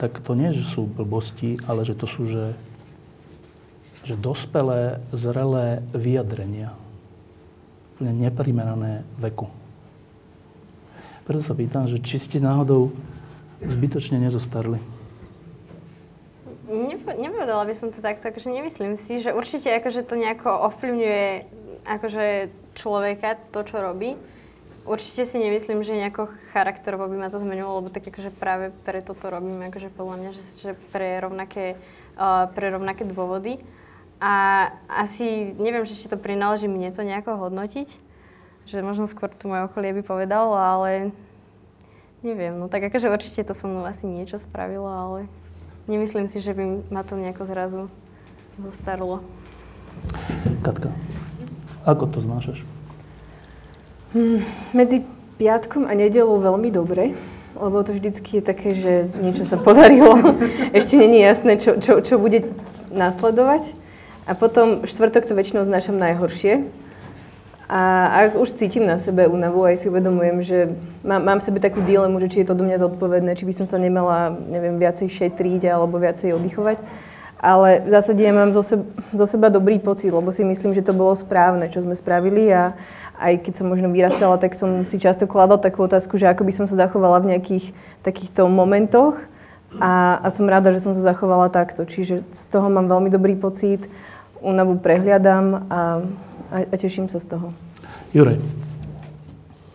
tak 0.02 0.18
to 0.18 0.34
nie, 0.34 0.50
že 0.50 0.66
sú 0.66 0.82
blbosti, 0.82 1.62
ale 1.62 1.86
že 1.86 1.94
to 1.94 2.10
sú, 2.10 2.26
že, 2.26 2.58
že 4.02 4.18
dospelé, 4.18 4.98
zrelé 5.14 5.86
vyjadrenia. 5.94 6.74
Úplne 7.94 8.26
neprimerané 8.26 9.06
veku. 9.22 9.46
Preto 11.22 11.38
sa 11.38 11.54
pýtam, 11.54 11.86
že 11.86 12.02
či 12.02 12.18
ste 12.18 12.42
náhodou 12.42 12.90
zbytočne 13.62 14.18
nezostarli. 14.18 14.82
Nepo, 16.66 17.14
nepovedala 17.14 17.62
by 17.62 17.74
som 17.78 17.94
to 17.94 18.02
takto, 18.02 18.26
akože 18.26 18.50
nemyslím 18.50 18.98
si, 18.98 19.22
že 19.22 19.30
určite 19.30 19.70
akože 19.70 20.02
to 20.02 20.18
nejako 20.18 20.50
ovplyvňuje 20.66 21.22
akože 21.86 22.26
človeka, 22.74 23.38
to, 23.54 23.62
čo 23.62 23.78
robí. 23.78 24.18
Určite 24.82 25.22
si 25.30 25.38
nemyslím, 25.38 25.86
že 25.86 25.94
nejako 25.94 26.26
charakterovo 26.50 27.06
by 27.06 27.14
ma 27.14 27.28
to 27.30 27.38
zmenilo, 27.38 27.78
lebo 27.78 27.86
tak 27.86 28.02
akože 28.02 28.34
práve 28.34 28.74
preto 28.82 29.14
to 29.14 29.30
robím, 29.30 29.62
akože 29.70 29.94
podľa 29.94 30.16
mňa, 30.18 30.30
že, 30.34 30.42
že 30.58 30.70
pre, 30.90 31.22
rovnaké, 31.22 31.78
uh, 32.18 32.50
pre 32.50 32.74
rovnaké 32.74 33.06
dôvody. 33.06 33.62
A 34.18 34.66
asi 34.90 35.54
neviem, 35.54 35.86
že 35.86 35.94
či 35.94 36.10
to 36.10 36.18
prináleží 36.18 36.66
mne 36.66 36.90
to 36.90 37.06
nejako 37.06 37.38
hodnotiť, 37.46 37.88
že 38.66 38.76
možno 38.82 39.06
skôr 39.06 39.30
tu 39.30 39.46
moje 39.46 39.70
okolie 39.70 39.94
by 39.94 40.02
povedalo, 40.02 40.54
ale 40.54 41.14
neviem, 42.26 42.54
no 42.54 42.66
tak 42.66 42.82
akože 42.86 43.10
určite 43.10 43.46
to 43.46 43.54
so 43.54 43.70
mnou 43.70 43.86
asi 43.86 44.06
niečo 44.06 44.42
spravilo, 44.42 44.86
ale 44.86 45.30
nemyslím 45.86 46.26
si, 46.26 46.42
že 46.42 46.54
by 46.54 46.90
ma 46.90 47.06
to 47.06 47.14
nejako 47.18 47.46
zrazu 47.46 47.82
zostarlo. 48.58 49.22
Katka, 50.66 50.90
ako 51.86 52.04
to 52.10 52.18
znášaš? 52.18 52.66
Hmm, 54.12 54.44
medzi 54.76 55.08
piatkom 55.40 55.88
a 55.88 55.96
nedelou 55.96 56.36
veľmi 56.36 56.68
dobre, 56.68 57.16
lebo 57.56 57.80
to 57.80 57.96
vždycky 57.96 58.38
je 58.38 58.42
také, 58.44 58.76
že 58.76 59.08
niečo 59.16 59.48
sa 59.48 59.56
podarilo. 59.56 60.20
Ešte 60.76 61.00
není 61.00 61.24
jasné, 61.24 61.56
čo, 61.56 61.80
čo, 61.80 62.04
čo 62.04 62.20
bude 62.20 62.44
nasledovať. 62.92 63.72
A 64.28 64.36
potom 64.36 64.84
štvrtok 64.84 65.24
to 65.24 65.32
väčšinou 65.32 65.64
znášam 65.64 65.96
najhoršie. 65.96 66.68
A 67.72 67.80
ak 68.28 68.36
už 68.36 68.52
cítim 68.52 68.84
na 68.84 69.00
sebe 69.00 69.24
únavu, 69.24 69.64
aj 69.64 69.80
si 69.80 69.88
uvedomujem, 69.88 70.44
že 70.44 70.58
mám, 71.00 71.24
mám 71.24 71.38
v 71.40 71.46
sebe 71.48 71.56
takú 71.56 71.80
dilemu, 71.80 72.20
že 72.20 72.28
či 72.28 72.44
je 72.44 72.52
to 72.52 72.58
do 72.60 72.68
mňa 72.68 72.84
zodpovedné, 72.84 73.32
či 73.32 73.48
by 73.48 73.54
som 73.56 73.64
sa 73.64 73.80
nemala, 73.80 74.36
neviem, 74.52 74.76
viacej 74.76 75.08
šetriť 75.08 75.72
alebo 75.72 75.96
viacej 75.96 76.36
oddychovať. 76.36 76.84
Ale 77.42 77.82
v 77.82 77.88
zásade 77.90 78.20
ja 78.22 78.30
mám 78.30 78.52
zo 78.52 78.62
seba, 78.62 78.84
zo 79.16 79.26
seba 79.26 79.48
dobrý 79.48 79.80
pocit, 79.80 80.12
lebo 80.12 80.28
si 80.30 80.44
myslím, 80.44 80.76
že 80.76 80.84
to 80.84 80.92
bolo 80.94 81.16
správne, 81.16 81.66
čo 81.72 81.80
sme 81.80 81.96
spravili 81.96 82.46
a 82.52 82.76
aj 83.18 83.44
keď 83.44 83.52
som 83.62 83.66
možno 83.68 83.92
vyrastala, 83.92 84.40
tak 84.40 84.56
som 84.56 84.84
si 84.88 84.96
často 84.98 85.28
kladla 85.30 85.60
takú 85.60 85.84
otázku, 85.84 86.18
že 86.18 86.28
ako 86.28 86.42
by 86.48 86.52
som 86.52 86.66
sa 86.66 86.76
zachovala 86.76 87.22
v 87.22 87.36
nejakých 87.36 87.76
takýchto 88.02 88.48
momentoch 88.48 89.20
a, 89.80 90.20
a 90.20 90.28
som 90.28 90.48
rada, 90.48 90.72
že 90.74 90.84
som 90.84 90.92
sa 90.92 91.00
zachovala 91.00 91.48
takto. 91.48 91.88
Čiže 91.88 92.26
z 92.28 92.44
toho 92.50 92.68
mám 92.68 92.88
veľmi 92.90 93.08
dobrý 93.08 93.38
pocit, 93.38 93.88
únavu 94.42 94.76
prehliadam 94.76 95.66
a, 95.70 95.80
a, 96.50 96.56
a 96.66 96.74
teším 96.76 97.06
sa 97.08 97.22
z 97.22 97.36
toho. 97.36 97.54
Juraj. 98.12 98.36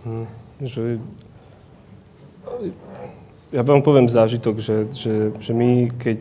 Hm, 0.06 0.28
že... 0.62 0.82
Ja 3.48 3.64
vám 3.64 3.80
poviem 3.80 4.12
zážitok, 4.12 4.60
že, 4.60 4.92
že, 4.92 5.32
že 5.40 5.52
my, 5.56 5.88
keď, 5.96 6.20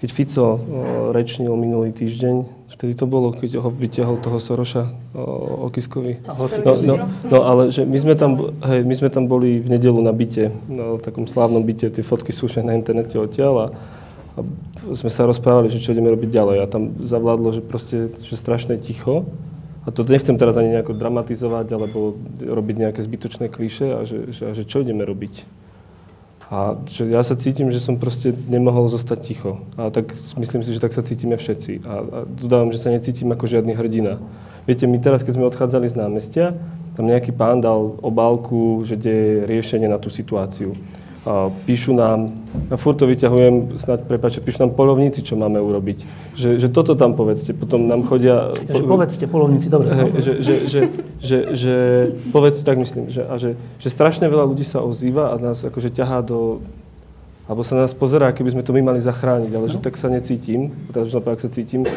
keď 0.00 0.08
Fico 0.08 0.56
rečnil 1.12 1.52
minulý 1.60 1.92
týždeň, 1.92 2.63
vtedy 2.74 2.98
to 2.98 3.06
bolo, 3.06 3.30
keď 3.30 3.62
ho 3.62 3.70
vytiahol 3.70 4.18
toho 4.18 4.42
Soroša 4.42 5.14
o, 5.14 5.22
o 5.64 5.66
Kiskovi. 5.70 6.26
No, 6.26 6.74
no, 6.82 6.94
no, 7.06 7.38
ale 7.46 7.70
že 7.70 7.86
my 7.86 7.98
sme, 8.02 8.14
tam, 8.18 8.50
hej, 8.66 8.82
my 8.82 8.94
sme 8.98 9.08
tam 9.14 9.30
boli 9.30 9.62
v 9.62 9.78
nedelu 9.78 10.02
na 10.02 10.10
byte, 10.10 10.50
na 10.66 10.98
takom 10.98 11.30
slávnom 11.30 11.62
byte, 11.62 11.94
tie 11.94 12.02
fotky 12.02 12.34
sú 12.34 12.50
už 12.50 12.66
na 12.66 12.74
internete 12.74 13.14
odtiaľ 13.14 13.54
a, 13.54 13.66
a 14.34 14.38
sme 14.90 15.10
sa 15.10 15.24
rozprávali, 15.24 15.70
že 15.70 15.78
čo 15.78 15.94
ideme 15.94 16.10
robiť 16.10 16.30
ďalej. 16.34 16.56
A 16.60 16.66
tam 16.66 16.98
zavládlo, 16.98 17.54
že 17.54 17.62
proste, 17.62 18.10
že 18.20 18.34
strašne 18.34 18.74
ticho. 18.76 19.24
A 19.86 19.92
to 19.92 20.02
nechcem 20.04 20.34
teraz 20.40 20.56
ani 20.56 20.74
nejako 20.74 20.96
dramatizovať, 20.96 21.66
alebo 21.76 22.18
robiť 22.40 22.76
nejaké 22.88 23.00
zbytočné 23.04 23.52
klíše 23.52 23.86
a 23.94 24.02
že, 24.02 24.32
že, 24.32 24.42
a 24.48 24.52
že 24.56 24.66
čo 24.66 24.80
ideme 24.82 25.04
robiť. 25.06 25.63
A 26.54 26.78
že 26.86 27.10
ja 27.10 27.18
sa 27.26 27.34
cítim, 27.34 27.66
že 27.74 27.82
som 27.82 27.98
proste 27.98 28.30
nemohol 28.30 28.86
zostať 28.86 29.18
ticho. 29.26 29.58
A 29.74 29.90
tak 29.90 30.14
myslím 30.38 30.62
si, 30.62 30.70
že 30.70 30.78
tak 30.78 30.94
sa 30.94 31.02
cítime 31.02 31.34
všetci. 31.34 31.82
A, 31.82 31.94
a 31.98 32.18
dodávam, 32.30 32.70
že 32.70 32.78
sa 32.78 32.94
necítim 32.94 33.26
ako 33.34 33.50
žiadny 33.50 33.74
hrdina. 33.74 34.22
Viete, 34.62 34.86
my 34.86 35.02
teraz, 35.02 35.26
keď 35.26 35.34
sme 35.34 35.50
odchádzali 35.50 35.90
z 35.90 35.98
námestia, 35.98 36.54
tam 36.94 37.10
nejaký 37.10 37.34
pán 37.34 37.58
dal 37.58 37.98
obálku, 37.98 38.86
že 38.86 38.94
je 38.94 39.42
riešenie 39.50 39.90
na 39.90 39.98
tú 39.98 40.14
situáciu. 40.14 40.78
Píšu 41.64 41.96
nám, 41.96 42.28
ja 42.68 42.76
furt 42.76 43.00
to 43.00 43.08
vyťahujem, 43.08 43.80
snáď 43.80 44.04
prepáčte, 44.04 44.44
píšu 44.44 44.68
nám 44.68 44.76
polovníci, 44.76 45.24
čo 45.24 45.40
máme 45.40 45.56
urobiť. 45.56 46.04
Že, 46.36 46.60
že 46.60 46.68
toto 46.68 46.92
tam 46.92 47.16
povedzte, 47.16 47.56
potom 47.56 47.88
nám 47.88 48.04
chodia... 48.04 48.52
Ja, 48.68 48.76
že 48.76 48.84
povedzte, 48.84 49.24
polovníci, 49.24 49.72
dobre. 49.72 49.88
Hej, 49.96 50.10
že, 50.20 50.32
že, 50.44 50.54
že, 50.68 50.80
že, 51.24 51.38
že, 51.56 51.74
povedzte, 52.28 52.68
tak 52.68 52.76
myslím, 52.76 53.08
že, 53.08 53.24
a 53.24 53.40
že, 53.40 53.56
že 53.80 53.88
strašne 53.88 54.28
veľa 54.28 54.44
ľudí 54.52 54.68
sa 54.68 54.84
ozýva 54.84 55.32
a 55.32 55.40
nás 55.40 55.64
akože 55.64 55.96
ťahá 55.96 56.20
do... 56.20 56.60
Alebo 57.48 57.64
sa 57.64 57.76
na 57.76 57.88
nás 57.88 57.96
pozerá, 57.96 58.28
keby 58.28 58.56
sme 58.56 58.62
to 58.64 58.76
my 58.76 58.84
mali 58.84 59.00
zachrániť, 59.00 59.52
ale 59.52 59.68
že 59.68 59.80
tak 59.80 59.96
sa 59.96 60.12
necítim, 60.12 60.76
teraz 60.92 61.08
už 61.08 61.24
sa 61.24 61.48
cítim. 61.48 61.88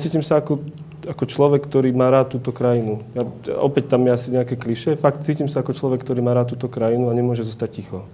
Cítim 0.00 0.24
sa 0.24 0.40
ako, 0.40 0.64
ako 1.04 1.24
človek, 1.28 1.64
ktorý 1.64 1.92
má 1.92 2.08
rád 2.08 2.40
túto 2.40 2.56
krajinu. 2.56 3.04
Ja, 3.12 3.24
opäť 3.60 3.92
tam 3.92 4.04
je 4.08 4.16
asi 4.16 4.28
nejaké 4.32 4.56
kliše, 4.56 4.96
fakt 4.96 5.24
cítim 5.28 5.48
sa 5.48 5.60
ako 5.60 5.76
človek, 5.76 6.00
ktorý 6.04 6.24
má 6.24 6.32
rád 6.32 6.56
túto 6.56 6.72
krajinu 6.72 7.08
a 7.08 7.16
nemôže 7.16 7.44
zostať 7.44 7.68
ticho. 7.72 8.04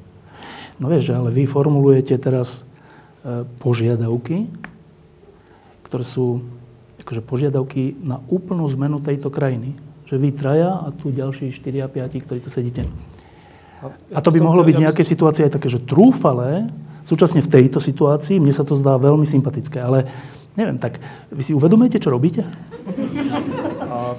No 0.81 0.89
vieš, 0.89 1.13
ale 1.13 1.29
vy 1.29 1.45
formulujete 1.45 2.17
teraz 2.17 2.63
e, 3.25 3.45
požiadavky, 3.61 4.49
ktoré 5.85 6.05
sú 6.07 6.41
akože 7.03 7.23
požiadavky 7.27 7.99
na 8.01 8.23
úplnú 8.31 8.65
zmenu 8.73 9.03
tejto 9.03 9.29
krajiny. 9.29 9.75
Že 10.09 10.17
vy 10.17 10.29
traja 10.33 10.71
a 10.81 10.89
tu 10.95 11.13
ďalší 11.13 11.53
4 11.53 11.85
a 11.85 11.89
5, 11.91 12.25
ktorí 12.25 12.39
tu 12.41 12.49
sedíte. 12.49 12.87
A 14.15 14.21
to 14.23 14.31
by 14.31 14.39
mohlo 14.39 14.63
byť 14.63 14.77
nejaké 14.79 15.03
situácie 15.03 15.43
aj 15.45 15.59
také, 15.59 15.67
že 15.67 15.83
trúfalé, 15.83 16.71
súčasne 17.03 17.43
v 17.43 17.51
tejto 17.51 17.83
situácii, 17.83 18.39
mne 18.39 18.55
sa 18.55 18.63
to 18.63 18.79
zdá 18.79 18.95
veľmi 18.95 19.27
sympatické, 19.27 19.83
ale 19.83 20.07
neviem, 20.55 20.79
tak 20.79 21.03
vy 21.35 21.43
si 21.43 21.51
uvedomujete, 21.51 21.99
čo 21.99 22.15
robíte? 22.15 22.47
A, 23.83 24.15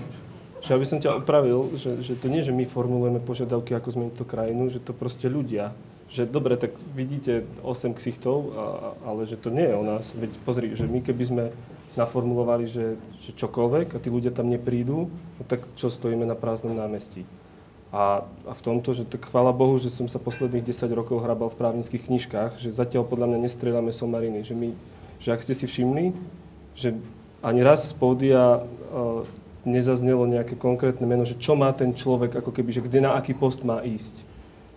že 0.59 0.75
aby 0.75 0.83
som 0.83 0.99
ťa 0.99 1.23
opravil, 1.23 1.71
že, 1.79 2.03
že 2.03 2.19
to 2.19 2.27
nie, 2.27 2.43
že 2.43 2.51
my 2.51 2.67
formulujeme 2.67 3.23
požiadavky, 3.23 3.71
ako 3.71 3.87
zmeniť 3.87 4.13
tú 4.19 4.25
krajinu, 4.27 4.67
že 4.67 4.83
to 4.83 4.91
proste 4.91 5.31
ľudia 5.31 5.71
že 6.09 6.29
dobre, 6.29 6.59
tak 6.59 6.75
vidíte 6.93 7.47
8 7.63 7.93
ksichtov, 7.97 8.37
a, 8.53 8.63
ale 9.07 9.25
že 9.25 9.39
to 9.39 9.49
nie 9.49 9.65
je 9.65 9.75
o 9.75 9.83
nás. 9.83 10.11
Veď 10.13 10.31
pozri, 10.43 10.71
že 10.75 10.85
my 10.85 10.99
keby 11.01 11.23
sme 11.25 11.43
naformulovali, 11.93 12.65
že, 12.65 12.97
že 13.21 13.31
čokoľvek 13.37 13.93
a 13.93 14.01
tí 14.01 14.09
ľudia 14.09 14.33
tam 14.33 14.49
neprídu, 14.49 15.09
no 15.13 15.43
tak 15.45 15.65
čo 15.77 15.93
stojíme 15.93 16.25
na 16.25 16.33
prázdnom 16.33 16.73
námestí. 16.73 17.25
A, 17.93 18.25
a 18.49 18.53
v 18.57 18.61
tomto, 18.65 18.89
že 18.97 19.05
tak 19.05 19.29
chvála 19.29 19.53
Bohu, 19.53 19.77
že 19.77 19.93
som 19.93 20.09
sa 20.09 20.17
posledných 20.17 20.65
10 20.65 20.89
rokov 20.97 21.21
hrabal 21.21 21.53
v 21.53 21.59
právnických 21.61 22.09
knižkách, 22.09 22.57
že 22.57 22.73
zatiaľ 22.73 23.05
podľa 23.05 23.29
mňa 23.29 23.39
nestrieľame 23.45 23.93
somariny, 23.93 24.41
že, 24.41 24.57
my, 24.57 24.73
že 25.21 25.29
ak 25.29 25.45
ste 25.45 25.53
si 25.53 25.69
všimli, 25.69 26.09
že 26.73 26.97
ani 27.45 27.61
raz 27.61 27.85
z 27.85 27.93
pódia 27.93 28.65
uh, 28.65 29.21
nezaznelo 29.61 30.25
nejaké 30.25 30.57
konkrétne 30.57 31.05
meno, 31.05 31.21
že 31.21 31.37
čo 31.37 31.53
má 31.53 31.69
ten 31.69 31.93
človek, 31.93 32.41
ako 32.41 32.49
keby, 32.49 32.69
že 32.73 32.81
kde 32.81 33.05
na 33.05 33.13
aký 33.13 33.37
post 33.37 33.61
má 33.61 33.85
ísť. 33.85 34.32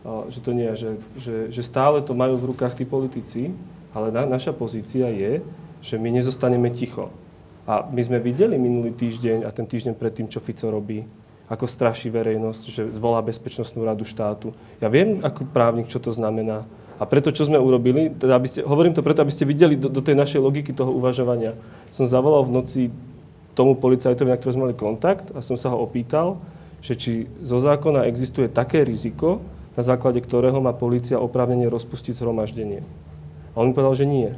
Že 0.06 0.38
to 0.38 0.50
nie, 0.54 0.70
že, 0.78 0.90
že, 1.18 1.36
že 1.50 1.62
stále 1.66 1.98
to 1.98 2.14
majú 2.14 2.38
v 2.38 2.54
rukách 2.54 2.78
tí 2.78 2.86
politici, 2.86 3.50
ale 3.90 4.14
na, 4.14 4.22
naša 4.22 4.54
pozícia 4.54 5.10
je, 5.10 5.42
že 5.82 5.98
my 5.98 6.14
nezostaneme 6.14 6.70
ticho. 6.70 7.10
A 7.66 7.82
my 7.90 7.98
sme 7.98 8.22
videli 8.22 8.54
minulý 8.54 8.94
týždeň 8.94 9.42
a 9.42 9.50
ten 9.50 9.66
týždeň 9.66 9.98
predtým, 9.98 10.30
čo 10.30 10.38
Fico 10.38 10.70
robí, 10.70 11.02
ako 11.50 11.66
straší 11.66 12.14
verejnosť, 12.14 12.62
že 12.70 12.82
zvolá 12.94 13.18
Bezpečnostnú 13.22 13.82
radu 13.82 14.06
štátu. 14.06 14.54
Ja 14.78 14.86
viem 14.86 15.22
ako 15.26 15.50
právnik, 15.50 15.90
čo 15.90 15.98
to 15.98 16.14
znamená. 16.14 16.62
A 16.96 17.04
preto, 17.04 17.34
čo 17.34 17.44
sme 17.44 17.58
urobili, 17.58 18.14
teda 18.14 18.38
aby 18.38 18.46
ste, 18.46 18.62
hovorím 18.62 18.94
to 18.94 19.02
preto, 19.02 19.26
aby 19.26 19.34
ste 19.34 19.44
videli 19.44 19.74
do, 19.74 19.90
do 19.90 20.00
tej 20.00 20.14
našej 20.14 20.38
logiky 20.38 20.70
toho 20.70 20.94
uvažovania. 20.94 21.58
Som 21.90 22.06
zavolal 22.06 22.46
v 22.46 22.54
noci 22.54 22.82
tomu 23.58 23.74
policajtovi, 23.74 24.30
na 24.30 24.38
ktorého 24.38 24.54
sme 24.54 24.64
mali 24.70 24.76
kontakt 24.78 25.34
a 25.34 25.42
som 25.42 25.58
sa 25.58 25.74
ho 25.74 25.82
opýtal, 25.82 26.38
že 26.80 26.94
či 26.94 27.12
zo 27.42 27.58
zákona 27.58 28.06
existuje 28.06 28.46
také 28.46 28.86
riziko, 28.86 29.42
na 29.76 29.82
základe 29.84 30.24
ktorého 30.24 30.56
má 30.58 30.72
policia 30.72 31.20
oprávnenie 31.20 31.68
rozpustiť 31.68 32.16
zhromaždenie. 32.16 32.80
A 33.52 33.56
on 33.60 33.70
mi 33.70 33.76
povedal, 33.76 33.94
že 33.94 34.08
nie. 34.08 34.32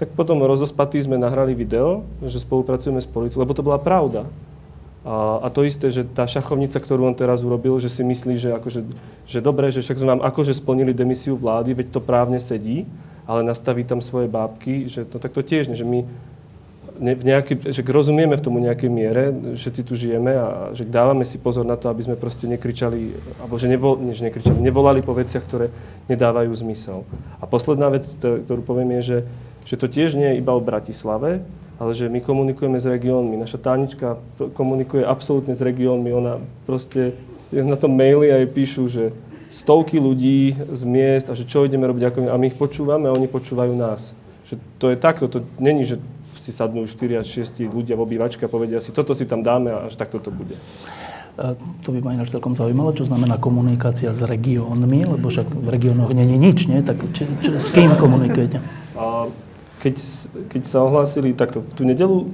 Tak 0.00 0.16
potom 0.16 0.40
rozospatí 0.40 0.96
sme 1.04 1.20
nahrali 1.20 1.52
video, 1.52 2.08
že 2.24 2.40
spolupracujeme 2.40 3.02
s 3.02 3.08
policiou, 3.08 3.44
lebo 3.44 3.52
to 3.52 3.66
bola 3.66 3.76
pravda. 3.76 4.24
A, 5.08 5.44
a 5.44 5.48
to 5.48 5.64
isté, 5.64 5.88
že 5.88 6.04
tá 6.04 6.28
šachovnica, 6.28 6.78
ktorú 6.78 7.08
on 7.08 7.16
teraz 7.16 7.40
urobil, 7.40 7.80
že 7.80 7.88
si 7.88 8.04
myslí, 8.04 8.34
že, 8.36 8.50
akože, 8.56 8.80
že 9.24 9.38
dobre, 9.40 9.72
že 9.72 9.80
však 9.80 9.98
sme 9.98 10.12
vám 10.16 10.22
akože 10.26 10.52
splnili 10.52 10.92
demisiu 10.92 11.38
vlády, 11.38 11.72
veď 11.72 11.86
to 11.96 12.00
právne 12.04 12.36
sedí, 12.42 12.84
ale 13.28 13.44
nastaví 13.44 13.84
tam 13.84 14.00
svoje 14.00 14.28
bábky, 14.28 14.88
že 14.88 15.04
no 15.04 15.20
tak 15.20 15.36
to 15.36 15.44
tiež, 15.44 15.72
že 15.72 15.84
my 15.84 16.04
v 16.98 17.24
nejaký, 17.24 17.70
že 17.70 17.86
rozumieme 17.86 18.34
v 18.34 18.44
tomu 18.44 18.58
nejakej 18.58 18.90
miere, 18.90 19.30
všetci 19.54 19.80
tu 19.86 19.94
žijeme 19.94 20.34
a 20.34 20.46
že 20.74 20.82
dávame 20.82 21.22
si 21.22 21.38
pozor 21.38 21.62
na 21.62 21.78
to, 21.78 21.86
aby 21.88 22.02
sme 22.02 22.18
proste 22.18 22.50
nekričali, 22.50 23.14
alebo 23.38 23.54
že, 23.54 23.70
nevol, 23.70 24.02
nie, 24.02 24.18
že 24.18 24.26
nekričali, 24.26 24.58
nevolali 24.58 25.00
po 25.06 25.14
veciach, 25.14 25.46
ktoré 25.46 25.70
nedávajú 26.10 26.50
zmysel. 26.58 27.06
A 27.38 27.46
posledná 27.46 27.86
vec, 27.88 28.04
ktorú 28.18 28.66
poviem, 28.66 28.98
je, 28.98 29.02
že, 29.02 29.18
že 29.62 29.74
to 29.78 29.86
tiež 29.86 30.18
nie 30.18 30.34
je 30.34 30.40
iba 30.42 30.50
o 30.52 30.60
Bratislave, 30.60 31.46
ale 31.78 31.90
že 31.94 32.10
my 32.10 32.18
komunikujeme 32.18 32.82
s 32.82 32.90
regiónmi. 32.90 33.38
Naša 33.38 33.62
tánička 33.62 34.18
komunikuje 34.58 35.06
absolútne 35.06 35.54
s 35.54 35.62
regiónmi. 35.62 36.10
Ona 36.10 36.42
proste 36.66 37.14
na 37.54 37.78
tom 37.78 37.94
maili 37.94 38.34
aj 38.34 38.50
píšu, 38.50 38.90
že 38.90 39.14
stovky 39.48 39.96
ľudí 39.96 40.58
z 40.58 40.82
miest 40.84 41.30
a 41.30 41.38
že 41.38 41.48
čo 41.48 41.64
ideme 41.64 41.88
robiť, 41.88 42.02
ako, 42.04 42.18
a 42.28 42.36
my 42.36 42.46
ich 42.50 42.58
počúvame 42.58 43.08
a 43.08 43.16
oni 43.16 43.30
počúvajú 43.30 43.72
nás. 43.78 44.12
Že 44.48 44.54
to 44.80 44.86
je 44.92 44.96
takto, 44.96 45.24
to 45.28 45.38
není, 45.62 45.84
že 45.84 46.02
si 46.48 46.56
sadnú 46.56 46.88
4 46.88 47.20
až 47.20 47.44
6 47.44 47.68
ľudia 47.68 47.92
v 48.00 48.08
obývačke 48.08 48.48
a 48.48 48.48
povedia 48.48 48.80
si, 48.80 48.88
toto 48.88 49.12
si 49.12 49.28
tam 49.28 49.44
dáme 49.44 49.68
a 49.68 49.80
že 49.92 50.00
takto 50.00 50.16
to 50.16 50.32
bude. 50.32 50.56
A 51.36 51.54
to 51.84 51.92
by 51.92 52.00
ma 52.02 52.16
ináč 52.16 52.32
celkom 52.34 52.56
zaujímalo, 52.56 52.96
čo 52.96 53.04
znamená 53.06 53.36
komunikácia 53.36 54.10
s 54.10 54.24
regiónmi, 54.24 55.06
lebo 55.06 55.28
však 55.28 55.46
v 55.52 55.68
regiónoch 55.68 56.10
je 56.10 56.24
nič, 56.24 56.66
nie? 56.66 56.80
Tak 56.82 56.98
či, 57.14 57.28
či, 57.44 57.54
s 57.60 57.68
kým 57.70 57.94
komunikujete? 57.94 58.58
A 58.96 59.30
keď, 59.78 59.94
keď 60.50 60.62
sa 60.66 60.82
ohlásili 60.82 61.36
takto 61.36 61.62
v 61.62 61.72
tú 61.76 61.86
nedelu, 61.86 62.26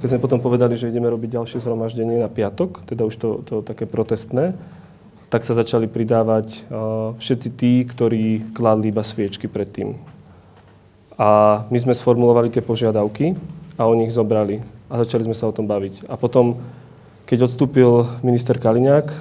keď 0.00 0.16
sme 0.16 0.24
potom 0.24 0.40
povedali, 0.40 0.80
že 0.80 0.88
ideme 0.88 1.12
robiť 1.12 1.36
ďalšie 1.36 1.60
zhromaždenie 1.60 2.24
na 2.24 2.32
piatok, 2.32 2.88
teda 2.88 3.04
už 3.04 3.14
to, 3.20 3.28
to 3.44 3.54
také 3.60 3.84
protestné, 3.84 4.56
tak 5.28 5.44
sa 5.44 5.52
začali 5.52 5.84
pridávať 5.84 6.64
všetci 7.20 7.48
tí, 7.52 7.84
ktorí 7.84 8.56
kladli 8.56 8.88
iba 8.88 9.04
sviečky 9.04 9.44
predtým. 9.44 10.00
A 11.20 11.62
my 11.68 11.76
sme 11.76 11.92
sformulovali 11.92 12.48
tie 12.48 12.64
požiadavky 12.64 13.36
a 13.76 13.84
oni 13.84 14.08
ich 14.08 14.16
zobrali 14.16 14.64
a 14.88 15.04
začali 15.04 15.28
sme 15.28 15.36
sa 15.36 15.44
o 15.44 15.52
tom 15.52 15.68
baviť. 15.68 16.08
A 16.08 16.16
potom, 16.16 16.56
keď 17.28 17.44
odstúpil 17.44 18.08
minister 18.24 18.56
Kaliňák, 18.56 19.12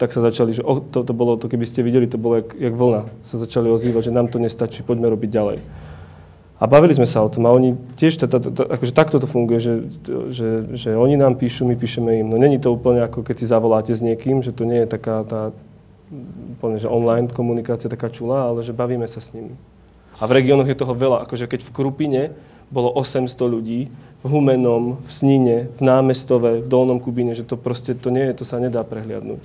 tak 0.00 0.16
sa 0.16 0.24
začali, 0.24 0.56
že 0.56 0.64
to, 0.64 1.04
to 1.04 1.12
bolo, 1.12 1.36
to 1.36 1.50
keby 1.50 1.68
ste 1.68 1.84
videli, 1.84 2.08
to 2.08 2.16
bolo 2.16 2.40
jak, 2.40 2.56
jak 2.56 2.72
vlna. 2.72 3.02
Sa 3.20 3.36
začali 3.36 3.68
ozývať, 3.68 4.08
že 4.08 4.16
nám 4.16 4.32
to 4.32 4.40
nestačí, 4.40 4.80
poďme 4.80 5.12
robiť 5.12 5.28
ďalej. 5.28 5.58
A 6.60 6.64
bavili 6.68 6.92
sme 6.92 7.08
sa 7.08 7.24
o 7.24 7.32
tom 7.32 7.48
a 7.48 7.56
oni 7.56 7.72
tiež, 7.96 8.20
t- 8.20 8.28
t- 8.28 8.36
t- 8.36 8.68
akože 8.68 8.92
takto 8.92 9.16
to 9.16 9.24
funguje, 9.24 9.60
že, 9.64 9.74
že, 10.28 10.48
že 10.76 10.90
oni 10.92 11.16
nám 11.16 11.40
píšu, 11.40 11.64
my 11.64 11.72
píšeme 11.72 12.20
im. 12.20 12.28
No 12.28 12.36
není 12.36 12.60
to 12.60 12.72
úplne 12.72 13.00
ako 13.00 13.24
keď 13.24 13.36
si 13.40 13.46
zavoláte 13.48 13.92
s 13.96 14.04
niekým, 14.04 14.44
že 14.44 14.52
to 14.52 14.68
nie 14.68 14.84
je 14.84 14.88
taká 14.88 15.24
tá 15.24 15.40
úplne, 16.58 16.76
že 16.76 16.90
online 16.90 17.32
komunikácia 17.32 17.88
taká 17.88 18.12
čula, 18.12 18.52
ale 18.52 18.60
že 18.60 18.76
bavíme 18.76 19.08
sa 19.08 19.24
s 19.24 19.32
nimi. 19.32 19.56
A 20.20 20.28
v 20.28 20.36
regiónoch 20.36 20.68
je 20.68 20.76
toho 20.76 20.92
veľa, 20.92 21.24
akože 21.24 21.48
keď 21.48 21.64
v 21.64 21.72
Krupine 21.72 22.22
bolo 22.68 22.92
800 22.92 23.34
ľudí, 23.40 23.88
v 24.20 24.26
Humenom, 24.28 25.00
v 25.00 25.10
Snine, 25.10 25.72
v 25.74 25.80
Námestove, 25.80 26.60
v 26.60 26.66
Dolnom 26.68 27.00
Kubine, 27.00 27.32
že 27.32 27.48
to 27.48 27.56
proste, 27.56 27.96
to 27.96 28.12
nie 28.12 28.28
je, 28.28 28.44
to 28.44 28.44
sa 28.44 28.60
nedá 28.60 28.84
prehliadnúť. 28.84 29.42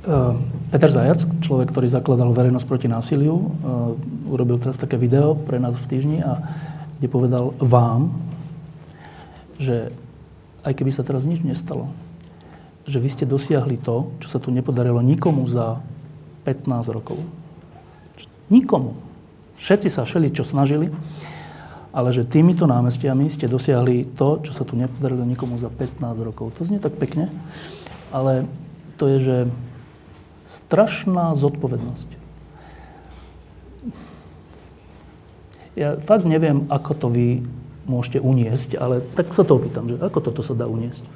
Ehm, 0.00 0.44
Peter 0.68 0.92
Zajac, 0.92 1.24
človek, 1.40 1.72
ktorý 1.72 1.88
zakladal 1.88 2.32
Verejnosť 2.36 2.68
proti 2.68 2.88
násiliu, 2.88 3.36
ehm, 3.36 3.96
urobil 4.28 4.60
teraz 4.60 4.76
také 4.76 5.00
video 5.00 5.36
pre 5.36 5.56
nás 5.56 5.76
v 5.76 5.88
týždni 5.88 6.18
a 6.20 6.40
kde 7.00 7.08
povedal 7.08 7.56
vám, 7.56 8.12
že 9.56 9.92
aj 10.64 10.72
keby 10.76 10.92
sa 10.92 11.04
teraz 11.04 11.24
nič 11.24 11.40
nestalo, 11.40 11.88
že 12.84 13.00
vy 13.00 13.08
ste 13.08 13.24
dosiahli 13.24 13.80
to, 13.80 14.12
čo 14.20 14.28
sa 14.28 14.36
tu 14.36 14.52
nepodarilo 14.52 15.00
nikomu 15.00 15.48
za 15.48 15.80
15 16.44 16.92
rokov. 16.92 17.16
Nikomu. 18.52 19.09
Všetci 19.60 19.88
sa 19.92 20.08
všeli, 20.08 20.32
čo 20.32 20.42
snažili, 20.42 20.88
ale 21.92 22.08
že 22.16 22.24
týmito 22.24 22.64
námestiami 22.64 23.28
ste 23.28 23.50
dosiahli 23.50 24.16
to, 24.16 24.40
čo 24.40 24.56
sa 24.56 24.64
tu 24.64 24.78
nepodarilo 24.78 25.26
nikomu 25.26 25.60
za 25.60 25.68
15 25.68 26.00
rokov. 26.24 26.56
To 26.56 26.64
znie 26.64 26.80
tak 26.80 26.96
pekne, 26.96 27.28
ale 28.08 28.48
to 28.96 29.04
je, 29.10 29.18
že 29.20 29.36
strašná 30.48 31.36
zodpovednosť. 31.36 32.08
Ja 35.78 35.96
fakt 36.02 36.26
neviem, 36.26 36.66
ako 36.66 36.92
to 36.98 37.06
vy 37.12 37.28
môžete 37.86 38.18
uniesť, 38.18 38.74
ale 38.80 39.02
tak 39.14 39.30
sa 39.30 39.46
to 39.46 39.58
opýtam, 39.58 39.86
že 39.86 39.98
ako 40.02 40.18
toto 40.30 40.42
sa 40.42 40.54
dá 40.56 40.66
uniesť? 40.66 41.06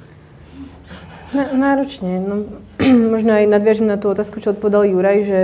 Náročne. 1.35 2.23
No, 2.23 2.35
možno 3.13 3.35
aj 3.35 3.51
nadviažem 3.51 3.89
na 3.89 3.99
tú 3.99 4.07
otázku, 4.07 4.39
čo 4.39 4.55
odpovedal 4.55 4.87
Juraj, 4.87 5.19
že 5.27 5.39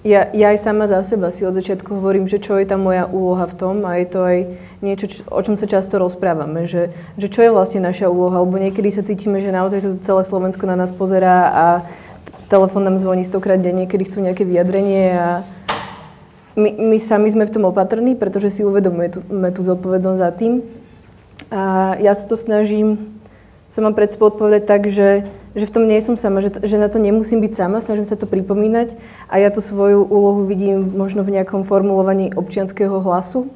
ja, 0.00 0.32
ja 0.32 0.46
aj 0.56 0.58
sama 0.64 0.88
za 0.88 1.04
seba 1.04 1.28
si 1.28 1.44
od 1.44 1.52
začiatku 1.52 2.00
hovorím, 2.00 2.24
že 2.24 2.40
čo 2.40 2.56
je 2.56 2.64
tá 2.64 2.80
moja 2.80 3.04
úloha 3.04 3.44
v 3.44 3.54
tom 3.56 3.84
a 3.84 4.00
je 4.00 4.06
to 4.08 4.20
aj 4.24 4.38
niečo, 4.80 5.06
čo, 5.12 5.20
o 5.28 5.40
čom 5.44 5.60
sa 5.60 5.68
často 5.68 6.00
rozprávame, 6.00 6.64
že, 6.64 6.88
že 7.20 7.28
čo 7.28 7.44
je 7.44 7.52
vlastne 7.52 7.84
naša 7.84 8.08
úloha, 8.08 8.40
lebo 8.40 8.56
niekedy 8.56 8.88
sa 8.88 9.04
cítime, 9.04 9.44
že 9.44 9.52
naozaj 9.52 9.84
to 9.84 10.00
celé 10.00 10.24
Slovensko 10.24 10.64
na 10.64 10.72
nás 10.72 10.88
pozerá 10.88 11.52
a 11.52 11.64
telefón 12.48 12.88
nám 12.88 12.96
zvoní 12.96 13.28
stokrát 13.28 13.60
denne, 13.60 13.84
kedy 13.84 14.08
chcú 14.08 14.24
nejaké 14.24 14.48
vyjadrenie 14.48 15.14
a 15.14 15.28
my, 16.56 16.96
my 16.96 16.96
sami 16.98 17.30
sme 17.30 17.44
v 17.46 17.54
tom 17.54 17.68
opatrní, 17.68 18.16
pretože 18.16 18.50
si 18.50 18.66
uvedomujeme 18.66 19.48
tú 19.54 19.62
zodpovednosť 19.62 20.18
za 20.18 20.30
tým. 20.34 20.52
A 21.52 21.94
ja 22.02 22.12
sa 22.16 22.26
to 22.26 22.34
snažím 22.34 23.20
sama 23.70 23.94
pred 23.94 24.10
sebou 24.10 24.34
odpovedať 24.34 24.62
tak, 24.66 24.90
že, 24.90 25.30
že 25.54 25.66
v 25.66 25.74
tom 25.74 25.84
nie 25.90 25.98
som 25.98 26.14
sama, 26.14 26.38
že, 26.38 26.54
že 26.62 26.78
na 26.78 26.86
to 26.86 27.02
nemusím 27.02 27.42
byť 27.42 27.52
sama, 27.54 27.82
snažím 27.82 28.06
sa 28.06 28.14
to 28.14 28.30
pripomínať 28.30 28.94
a 29.26 29.42
ja 29.42 29.50
tú 29.50 29.58
svoju 29.58 30.06
úlohu 30.06 30.46
vidím 30.46 30.94
možno 30.94 31.26
v 31.26 31.34
nejakom 31.34 31.66
formulovaní 31.66 32.30
občianského 32.34 33.02
hlasu 33.02 33.50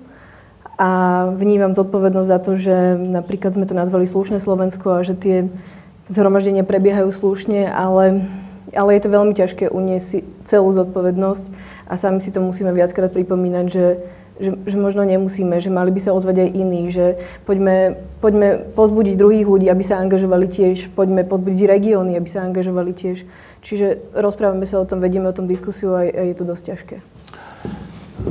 a 0.74 1.30
vnímam 1.38 1.70
zodpovednosť 1.70 2.28
za 2.28 2.38
to, 2.42 2.52
že 2.58 2.98
napríklad 2.98 3.54
sme 3.54 3.66
to 3.66 3.78
nazvali 3.78 4.10
slušné 4.10 4.42
Slovensko 4.42 4.98
a 4.98 5.06
že 5.06 5.14
tie 5.14 5.36
zhromaždenia 6.10 6.66
prebiehajú 6.66 7.14
slušne, 7.14 7.70
ale 7.70 8.26
ale 8.74 8.98
je 8.98 9.02
to 9.06 9.14
veľmi 9.14 9.34
ťažké 9.38 9.70
uniesť 9.70 10.26
celú 10.44 10.74
zodpovednosť 10.74 11.46
a 11.86 11.94
sami 11.94 12.18
si 12.18 12.34
to 12.34 12.42
musíme 12.42 12.74
viackrát 12.74 13.14
pripomínať, 13.14 13.66
že, 13.70 13.86
že, 14.40 14.50
že 14.66 14.76
možno 14.76 15.06
nemusíme, 15.06 15.62
že 15.62 15.70
mali 15.70 15.94
by 15.94 16.00
sa 16.02 16.10
ozvať 16.10 16.46
aj 16.46 16.50
iní, 16.50 16.90
že 16.90 17.22
poďme, 17.46 18.02
poďme 18.18 18.66
pozbudiť 18.74 19.14
druhých 19.14 19.46
ľudí, 19.46 19.66
aby 19.70 19.84
sa 19.86 20.02
angažovali 20.02 20.50
tiež, 20.50 20.90
poďme 20.98 21.22
pozbudiť 21.22 21.62
regióny, 21.70 22.18
aby 22.18 22.28
sa 22.28 22.42
angažovali 22.42 22.90
tiež. 22.90 23.22
Čiže 23.62 24.10
rozprávame 24.10 24.66
sa 24.66 24.82
o 24.82 24.88
tom, 24.88 24.98
vedieme 24.98 25.30
o 25.30 25.36
tom 25.36 25.46
diskusiu 25.46 25.94
a, 25.94 26.02
a 26.02 26.22
je 26.26 26.34
to 26.34 26.42
dosť 26.42 26.64
ťažké. 26.74 26.96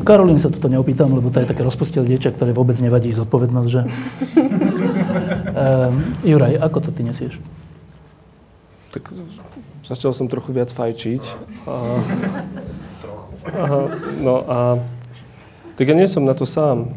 Karolín 0.03 0.39
sa 0.39 0.51
toto 0.51 0.67
neopýtam, 0.67 1.11
lebo 1.11 1.31
to 1.31 1.39
je 1.39 1.47
také 1.47 1.63
rozpustil 1.63 2.03
dieča, 2.03 2.35
ktoré 2.35 2.51
vôbec 2.51 2.75
nevadí 2.83 3.11
zodpovednosť, 3.15 3.69
že? 3.69 3.81
um, 5.55 5.95
Juraj, 6.29 6.59
ako 6.59 6.77
to 6.83 6.89
ty 6.91 7.07
nesieš? 7.07 7.39
Tak 8.91 9.07
začal 9.87 10.11
som 10.11 10.27
trochu 10.27 10.51
viac 10.51 10.71
fajčiť. 10.71 11.23
A, 11.67 11.73
aha, 13.53 13.81
no 14.23 14.35
a 14.43 14.57
tak 15.73 15.85
ja 15.89 15.95
nie 15.97 16.05
som 16.05 16.21
na 16.25 16.37
to 16.37 16.45
sám, 16.45 16.93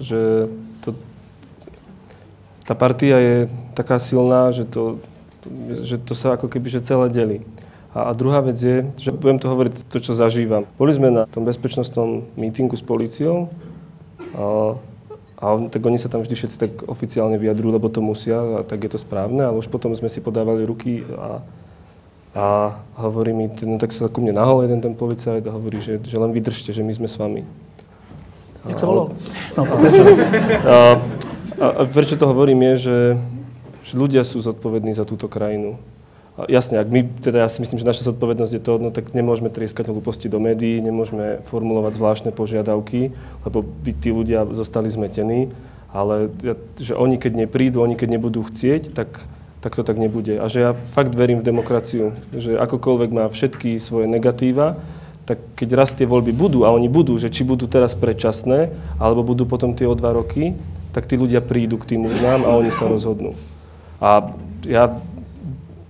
že 0.00 0.48
to, 0.80 0.96
tá 2.64 2.72
partia 2.72 3.16
je 3.20 3.36
taká 3.76 4.00
silná, 4.00 4.52
že 4.52 4.64
to, 4.64 5.00
že 5.72 6.00
to 6.00 6.16
sa 6.16 6.36
ako 6.36 6.48
keby 6.48 6.68
že 6.72 6.84
celé 6.84 7.12
delí. 7.12 7.38
A, 7.90 8.08
a 8.08 8.10
druhá 8.14 8.40
vec 8.40 8.56
je, 8.56 8.86
že 8.96 9.10
budem 9.10 9.42
to 9.42 9.50
hovoriť 9.50 9.90
to, 9.90 9.98
čo 9.98 10.14
zažívam. 10.14 10.64
Boli 10.78 10.94
sme 10.94 11.10
na 11.10 11.26
tom 11.26 11.42
bezpečnostnom 11.42 12.24
mítingu 12.38 12.78
s 12.78 12.84
policiou 12.86 13.50
a, 14.32 14.78
a 15.42 15.44
on, 15.50 15.68
tak 15.68 15.82
oni 15.82 15.98
sa 15.98 16.06
tam 16.06 16.22
vždy 16.22 16.34
všetci 16.38 16.56
tak 16.56 16.72
oficiálne 16.86 17.36
vyjadrujú, 17.36 17.74
lebo 17.74 17.90
to 17.90 17.98
musia 18.00 18.38
a 18.38 18.60
tak 18.62 18.86
je 18.86 18.94
to 18.94 18.98
správne, 19.00 19.42
ale 19.42 19.58
už 19.58 19.68
potom 19.68 19.90
sme 19.92 20.06
si 20.06 20.22
podávali 20.22 20.62
ruky 20.62 21.02
a, 21.18 21.42
a 22.32 22.46
hovorí 22.94 23.34
mi, 23.34 23.50
no 23.66 23.76
tak 23.76 23.90
sa 23.90 24.06
ku 24.06 24.22
mne 24.22 24.38
nahol 24.38 24.62
jeden 24.62 24.78
ten 24.78 24.94
policajt 24.94 25.42
a 25.50 25.56
hovorí, 25.56 25.82
že, 25.82 25.98
že 25.98 26.14
len 26.14 26.30
vydržte, 26.30 26.70
že 26.70 26.86
my 26.86 26.94
sme 26.94 27.08
s 27.10 27.18
vami. 27.18 27.42
Jak 28.68 28.76
sa 28.76 28.86
volal? 28.86 29.06
No, 29.56 29.62
prečo? 29.64 30.02
A, 30.70 30.76
a, 31.60 31.66
a 31.66 31.82
prečo 31.88 32.16
to 32.16 32.28
hovorím 32.28 32.72
je, 32.72 32.74
že, 32.76 32.98
že 33.84 33.94
ľudia 33.96 34.24
sú 34.24 34.40
zodpovední 34.40 34.92
za 34.92 35.04
túto 35.08 35.28
krajinu. 35.28 35.80
A 36.40 36.48
jasne, 36.48 36.80
ak 36.80 36.88
my, 36.88 37.04
teda 37.20 37.44
ja 37.44 37.48
si 37.52 37.60
myslím, 37.60 37.76
že 37.76 37.90
naša 37.90 38.08
zodpovednosť 38.12 38.52
je 38.56 38.62
to, 38.64 38.72
no 38.80 38.88
tak 38.88 39.12
nemôžeme 39.12 39.52
trieskať 39.52 39.92
hlúposti 39.92 40.32
do 40.32 40.40
médií, 40.40 40.80
nemôžeme 40.80 41.44
formulovať 41.44 42.00
zvláštne 42.00 42.30
požiadavky, 42.32 43.12
lebo 43.44 43.60
by 43.60 43.92
tí 43.92 44.08
ľudia 44.08 44.48
zostali 44.48 44.88
zmetení, 44.88 45.52
ale 45.92 46.32
že 46.80 46.96
oni 46.96 47.20
keď 47.20 47.44
neprídu, 47.44 47.84
oni 47.84 47.92
keď 47.92 48.08
nebudú 48.16 48.40
chcieť, 48.46 48.96
tak, 48.96 49.20
tak 49.60 49.76
to 49.76 49.84
tak 49.84 50.00
nebude. 50.00 50.40
A 50.40 50.48
že 50.48 50.64
ja 50.64 50.70
fakt 50.96 51.12
verím 51.12 51.44
v 51.44 51.48
demokraciu, 51.52 52.16
že 52.32 52.56
akokoľvek 52.56 53.10
má 53.12 53.28
všetky 53.28 53.76
svoje 53.76 54.08
negatíva, 54.08 54.80
tak 55.30 55.38
keď 55.54 55.68
raz 55.78 55.94
tie 55.94 56.10
voľby 56.10 56.34
budú, 56.34 56.66
a 56.66 56.74
oni 56.74 56.90
budú, 56.90 57.14
že 57.14 57.30
či 57.30 57.46
budú 57.46 57.70
teraz 57.70 57.94
predčasné, 57.94 58.74
alebo 58.98 59.22
budú 59.22 59.46
potom 59.46 59.78
tie 59.78 59.86
o 59.86 59.94
dva 59.94 60.10
roky, 60.10 60.58
tak 60.90 61.06
tí 61.06 61.14
ľudia 61.14 61.38
prídu 61.38 61.78
k 61.78 61.94
tým 61.94 62.10
urnám 62.10 62.42
a 62.42 62.58
oni 62.58 62.74
sa 62.74 62.90
rozhodnú. 62.90 63.38
A 64.02 64.34
ja 64.66 64.98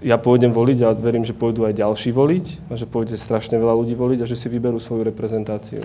ja 0.01 0.17
pôjdem 0.17 0.49
voliť 0.49 0.79
a 0.81 0.97
verím, 0.97 1.29
že 1.29 1.37
pôjdu 1.37 1.69
aj 1.69 1.77
ďalší 1.77 2.11
voliť 2.17 2.73
a 2.73 2.75
že 2.77 2.89
pôjde 2.89 3.21
strašne 3.21 3.61
veľa 3.61 3.77
ľudí 3.77 3.93
voliť 3.93 4.25
a 4.25 4.29
že 4.29 4.37
si 4.37 4.49
vyberú 4.49 4.81
svoju 4.81 5.05
reprezentáciu. 5.05 5.85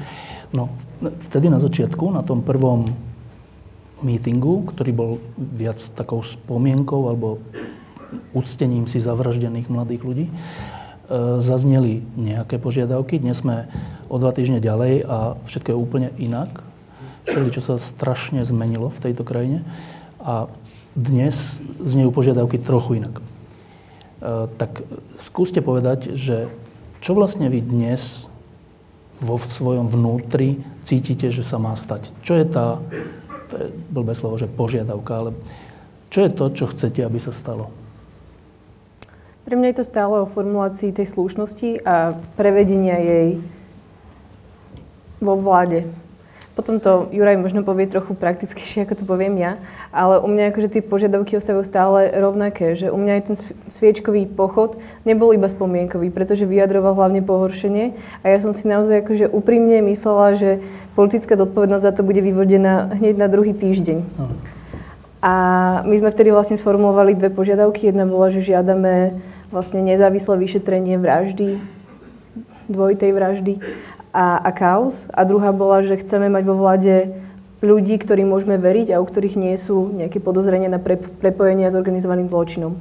No, 0.55 0.71
vtedy 1.27 1.51
na 1.51 1.59
začiatku, 1.59 2.15
na 2.15 2.23
tom 2.23 2.39
prvom 2.39 2.95
mítingu, 3.99 4.63
ktorý 4.71 4.91
bol 4.95 5.11
viac 5.35 5.83
takou 5.99 6.23
spomienkou 6.23 7.11
alebo 7.11 7.43
uctením 8.31 8.87
si 8.87 9.03
zavraždených 9.03 9.67
mladých 9.67 10.01
ľudí, 10.07 10.25
zazneli 11.39 12.01
nejaké 12.17 12.57
požiadavky. 12.57 13.21
Dnes 13.21 13.41
sme 13.41 13.69
o 14.09 14.17
dva 14.17 14.33
týždne 14.33 14.57
ďalej 14.57 15.05
a 15.05 15.17
všetko 15.45 15.69
je 15.71 15.77
úplne 15.77 16.09
inak. 16.17 16.65
Všeli, 17.25 17.49
čo 17.53 17.61
sa 17.61 17.81
strašne 17.81 18.45
zmenilo 18.45 18.93
v 18.93 19.01
tejto 19.09 19.25
krajine. 19.25 19.65
A 20.21 20.49
dnes 20.95 21.61
znejú 21.83 22.09
požiadavky 22.09 22.57
trochu 22.57 23.03
inak. 23.03 23.19
Eh, 24.25 24.47
tak 24.57 24.81
skúste 25.19 25.61
povedať, 25.61 26.17
že 26.17 26.49
čo 27.03 27.13
vlastne 27.13 27.45
vy 27.51 27.61
dnes 27.61 28.25
vo 29.21 29.37
svojom 29.37 29.85
vnútri 29.85 30.65
cítite, 30.81 31.29
že 31.29 31.45
sa 31.45 31.61
má 31.61 31.77
stať? 31.77 32.09
Čo 32.25 32.33
je 32.39 32.45
tá, 32.49 32.81
to 33.51 33.53
je 33.59 33.67
blbé 33.93 34.17
slovo, 34.17 34.41
že 34.41 34.49
požiadavka, 34.49 35.13
ale 35.13 35.31
čo 36.09 36.25
je 36.25 36.29
to, 36.33 36.45
čo 36.57 36.65
chcete, 36.73 37.05
aby 37.05 37.19
sa 37.21 37.29
stalo? 37.35 37.69
Pre 39.45 39.53
mňa 39.53 39.67
je 39.71 39.77
to 39.77 39.85
stále 39.85 40.25
o 40.25 40.25
formulácii 40.25 40.89
tej 40.89 41.05
slušnosti 41.05 41.85
a 41.85 42.17
prevedenia 42.33 42.97
jej 42.97 43.29
vo 45.21 45.37
vláde. 45.37 45.85
Potom 46.57 46.81
to 46.81 47.11
Juraj 47.13 47.37
možno 47.37 47.61
povie 47.61 47.85
trochu 47.85 48.17
praktickejšie, 48.17 48.89
ako 48.89 48.95
to 48.97 49.03
poviem 49.05 49.37
ja, 49.37 49.61
ale 49.93 50.17
u 50.17 50.25
mňa 50.25 50.49
akože 50.49 50.73
tie 50.73 50.81
požiadavky 50.81 51.37
ostávajú 51.37 51.61
stále 51.61 52.09
rovnaké, 52.15 52.73
že 52.73 52.89
u 52.89 52.97
mňa 52.97 53.11
aj 53.11 53.23
ten 53.27 53.35
sviečkový 53.69 54.25
pochod 54.25 54.81
nebol 55.05 55.29
iba 55.29 55.45
spomienkový, 55.45 56.09
pretože 56.09 56.49
vyjadroval 56.49 56.97
hlavne 56.97 57.21
pohoršenie 57.21 57.93
a 58.23 58.25
ja 58.31 58.39
som 58.41 58.49
si 58.49 58.65
naozaj 58.65 59.05
akože 59.05 59.29
úprimne 59.29 59.83
myslela, 59.83 60.33
že 60.33 60.63
politická 60.97 61.37
zodpovednosť 61.37 61.85
za 61.85 61.93
to 61.93 62.01
bude 62.01 62.23
vyvodená 62.23 62.97
hneď 62.97 63.19
na 63.19 63.27
druhý 63.29 63.53
týždeň. 63.53 64.01
A 65.25 65.33
my 65.83 65.95
sme 66.01 66.13
vtedy 66.13 66.29
vlastne 66.29 66.53
sformulovali 66.53 67.17
dve 67.17 67.33
požiadavky. 67.33 67.89
Jedna 67.89 68.05
bola, 68.05 68.29
že 68.29 68.45
žiadame 68.45 69.17
vlastne 69.55 69.79
nezávislé 69.79 70.35
vyšetrenie 70.35 70.99
vraždy, 70.99 71.63
dvojitej 72.67 73.11
vraždy 73.15 73.53
a, 74.11 74.43
a 74.43 74.49
kaos. 74.51 75.07
A 75.15 75.23
druhá 75.23 75.55
bola, 75.55 75.79
že 75.79 75.95
chceme 75.95 76.27
mať 76.27 76.43
vo 76.43 76.59
vláde 76.59 77.15
ľudí, 77.63 77.95
ktorým 77.95 78.27
môžeme 78.27 78.59
veriť 78.59 78.91
a 78.91 78.99
u 78.99 79.05
ktorých 79.07 79.39
nie 79.39 79.55
sú 79.55 79.95
nejaké 79.95 80.19
podozrenia 80.19 80.67
na 80.67 80.83
pre, 80.83 80.99
prepojenia 80.99 81.71
s 81.71 81.79
organizovaným 81.79 82.27
zločinom. 82.27 82.75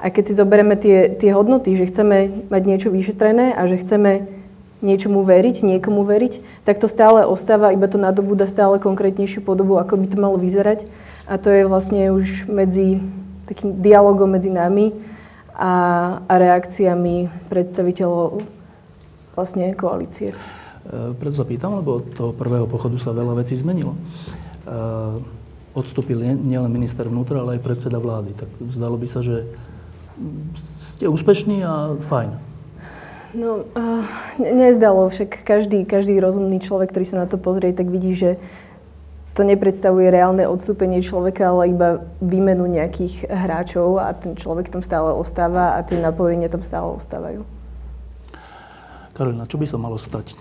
A 0.00 0.12
keď 0.12 0.32
si 0.32 0.34
zoberieme 0.36 0.76
tie, 0.76 1.12
tie 1.16 1.32
hodnoty, 1.32 1.72
že 1.76 1.88
chceme 1.88 2.48
mať 2.52 2.62
niečo 2.68 2.88
vyšetrené 2.92 3.56
a 3.56 3.64
že 3.64 3.80
chceme 3.80 4.28
niečomu 4.80 5.20
veriť, 5.24 5.60
niekomu 5.60 6.08
veriť, 6.08 6.64
tak 6.64 6.80
to 6.80 6.88
stále 6.88 7.28
ostáva, 7.28 7.72
iba 7.72 7.84
to 7.84 8.00
nadobúda 8.00 8.48
stále 8.48 8.80
konkrétnejšiu 8.80 9.44
podobu, 9.44 9.76
ako 9.76 10.00
by 10.00 10.06
to 10.08 10.16
malo 10.16 10.36
vyzerať. 10.40 10.88
A 11.28 11.36
to 11.36 11.52
je 11.52 11.68
vlastne 11.68 12.12
už 12.16 12.48
medzi 12.48 13.04
takým 13.44 13.76
dialogom 13.76 14.30
medzi 14.32 14.48
nami 14.48 14.96
a, 15.54 15.74
a 16.24 16.34
reakciami 16.34 17.48
predstaviteľov 17.50 18.42
vlastne 19.34 19.72
koalície. 19.74 20.34
E, 20.34 20.36
preto 21.16 21.34
sa 21.34 21.46
pýtam, 21.46 21.78
lebo 21.78 22.02
od 22.02 22.06
toho 22.14 22.32
prvého 22.34 22.66
pochodu 22.66 22.98
sa 22.98 23.14
veľa 23.14 23.40
vecí 23.40 23.54
zmenilo. 23.56 23.94
E, 23.96 24.00
odstúpil 25.74 26.18
nielen 26.20 26.70
minister 26.70 27.06
vnútra, 27.06 27.42
ale 27.42 27.58
aj 27.58 27.64
predseda 27.64 28.02
vlády. 28.02 28.34
Tak 28.34 28.50
zdalo 28.74 28.98
by 28.98 29.06
sa, 29.06 29.22
že 29.22 29.46
ste 30.98 31.06
úspešní 31.06 31.62
a 31.62 31.96
fajn. 32.10 32.30
No, 33.30 33.62
uh, 33.62 34.02
nezdalo. 34.42 35.06
Však 35.06 35.46
každý, 35.46 35.86
každý 35.86 36.18
rozumný 36.18 36.58
človek, 36.58 36.90
ktorý 36.90 37.06
sa 37.06 37.22
na 37.22 37.26
to 37.30 37.38
pozrie, 37.38 37.70
tak 37.70 37.86
vidí, 37.86 38.10
že 38.18 38.42
to 39.40 39.48
nepredstavuje 39.48 40.12
reálne 40.12 40.44
odstúpenie 40.44 41.00
človeka, 41.00 41.48
ale 41.48 41.72
iba 41.72 42.04
výmenu 42.20 42.68
nejakých 42.68 43.24
hráčov 43.24 43.96
a 43.96 44.12
ten 44.12 44.36
človek 44.36 44.68
tam 44.68 44.84
stále 44.84 45.16
ostáva 45.16 45.80
a 45.80 45.80
tie 45.80 45.96
napojenia 45.96 46.52
tam 46.52 46.60
stále 46.60 46.92
ostávajú. 46.92 47.48
Karolina, 49.16 49.48
čo 49.48 49.56
by 49.56 49.64
sa 49.64 49.80
malo 49.80 49.96
stať? 49.96 50.36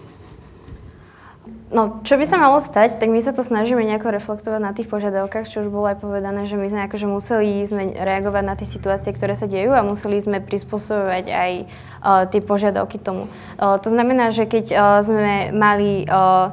No, 1.71 2.03
čo 2.03 2.19
by 2.19 2.25
sa 2.27 2.41
malo 2.41 2.59
stať, 2.59 2.99
tak 2.99 3.07
my 3.07 3.23
sa 3.23 3.31
to 3.31 3.39
snažíme 3.39 3.79
nejako 3.79 4.11
reflektovať 4.11 4.59
na 4.59 4.75
tých 4.75 4.91
požiadavkách, 4.91 5.47
čo 5.47 5.63
už 5.63 5.71
bolo 5.71 5.87
aj 5.87 6.03
povedané, 6.03 6.43
že 6.49 6.59
my 6.59 6.67
sme 6.67 6.81
akože 6.91 7.07
museli 7.07 7.63
sme 7.63 7.95
reagovať 7.95 8.43
na 8.43 8.59
tie 8.59 8.67
situácie, 8.67 9.15
ktoré 9.15 9.37
sa 9.39 9.47
dejú 9.47 9.71
a 9.77 9.85
museli 9.85 10.19
sme 10.19 10.43
prispôsobovať 10.43 11.25
aj 11.29 11.51
uh, 11.63 12.25
tie 12.27 12.41
požiadavky 12.43 12.99
tomu. 12.99 13.31
Uh, 13.55 13.79
to 13.79 13.93
znamená, 13.93 14.33
že 14.35 14.43
keď 14.43 14.65
uh, 14.75 14.81
sme 15.05 15.55
mali 15.55 16.09
uh, 16.09 16.51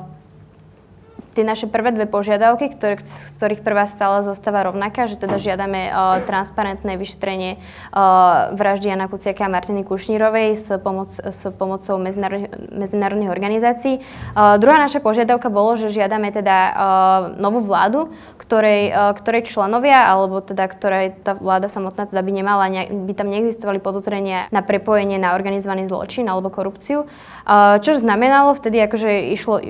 tie 1.37 1.44
naše 1.44 1.68
prvé 1.68 1.92
dve 1.92 2.09
požiadavky, 2.09 2.72
ktoré, 2.72 2.96
z 3.05 3.37
ktorých 3.37 3.61
prvá 3.61 3.85
stále 3.85 4.25
zostáva 4.25 4.64
rovnaká, 4.64 5.05
že 5.05 5.20
teda 5.20 5.37
žiadame 5.37 5.92
uh, 5.92 6.25
transparentné 6.25 6.96
vyšetrenie 6.96 7.61
uh, 7.92 8.57
vraždy 8.57 8.88
Jana 8.88 9.05
Kuciaka 9.12 9.44
a 9.44 9.53
Martiny 9.53 9.85
Kušnírovej 9.85 10.57
s, 10.57 10.72
pomoc, 10.81 11.12
s 11.12 11.44
pomocou 11.53 12.01
medzinárodných, 12.01 12.49
medzinárodných 12.72 13.29
organizácií. 13.29 14.01
Uh, 14.33 14.57
druhá 14.57 14.81
naša 14.81 15.05
požiadavka 15.05 15.53
bolo, 15.53 15.77
že 15.77 15.92
žiadame 15.92 16.33
teda 16.33 16.57
uh, 16.57 16.75
novú 17.37 17.61
vládu, 17.61 18.09
ktorej, 18.40 18.96
uh, 18.96 19.12
ktorej 19.12 19.44
členovia, 19.44 20.09
alebo 20.09 20.40
teda 20.40 20.64
ktorej 20.72 21.20
tá 21.20 21.37
vláda 21.37 21.68
samotná 21.68 22.09
teda 22.09 22.25
by 22.25 22.33
nemala, 22.33 22.64
ne, 22.72 22.88
by 22.88 23.12
tam 23.12 23.29
neexistovali 23.29 23.85
podozrenia 23.85 24.49
na 24.49 24.64
prepojenie 24.64 25.20
na 25.20 25.37
organizovaný 25.37 25.85
zločin 25.85 26.25
alebo 26.25 26.49
korupciu. 26.49 27.05
Čo 27.78 28.02
znamenalo 28.02 28.59
vtedy, 28.59 28.82
akože 28.82 29.30
išlo, 29.30 29.62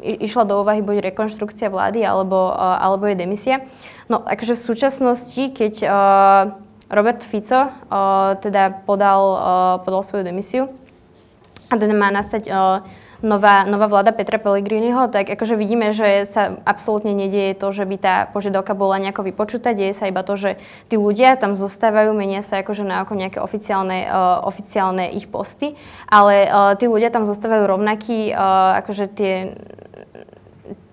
išla 0.00 0.48
do 0.48 0.64
úvahy 0.64 0.80
buď 0.80 1.12
rekonštrukcia 1.12 1.68
vlády 1.68 2.00
alebo, 2.00 2.56
alebo 2.56 3.04
je 3.04 3.20
demisia. 3.20 3.68
No 4.08 4.24
akože 4.24 4.56
v 4.56 4.64
súčasnosti, 4.64 5.42
keď 5.52 5.74
Robert 6.88 7.20
Fico 7.20 7.68
teda 8.40 8.80
podal, 8.88 9.22
podal 9.84 10.00
svoju 10.00 10.24
demisiu 10.24 10.72
a 11.68 11.76
teda 11.76 11.92
má 11.92 12.08
nastať 12.08 12.48
nová, 13.22 13.66
nová 13.66 13.86
vláda 13.90 14.14
Petra 14.14 14.38
Pellegriniho, 14.38 15.10
tak 15.10 15.26
akože 15.30 15.58
vidíme, 15.58 15.90
že 15.90 16.26
sa 16.28 16.54
absolútne 16.62 17.10
nedieje 17.10 17.58
to, 17.58 17.74
že 17.74 17.82
by 17.82 17.96
tá 17.98 18.14
požiadavka 18.30 18.78
bola 18.78 19.02
nejako 19.02 19.26
vypočutá. 19.26 19.74
Deje 19.74 19.94
sa 19.94 20.06
iba 20.06 20.22
to, 20.22 20.38
že 20.38 20.60
tí 20.86 20.94
ľudia 20.94 21.34
tam 21.34 21.58
zostávajú, 21.58 22.14
menia 22.14 22.46
sa 22.46 22.62
akože 22.62 22.86
na 22.86 23.02
ako 23.02 23.18
nejaké 23.18 23.38
oficiálne, 23.42 24.06
uh, 24.06 24.46
oficiálne 24.46 25.10
ich 25.14 25.26
posty, 25.26 25.74
ale 26.06 26.46
uh, 26.46 26.78
tí 26.78 26.86
ľudia 26.86 27.10
tam 27.10 27.26
zostávajú 27.26 27.66
rovnakí, 27.66 28.30
uh, 28.30 28.78
akože 28.84 29.04
tie 29.10 29.32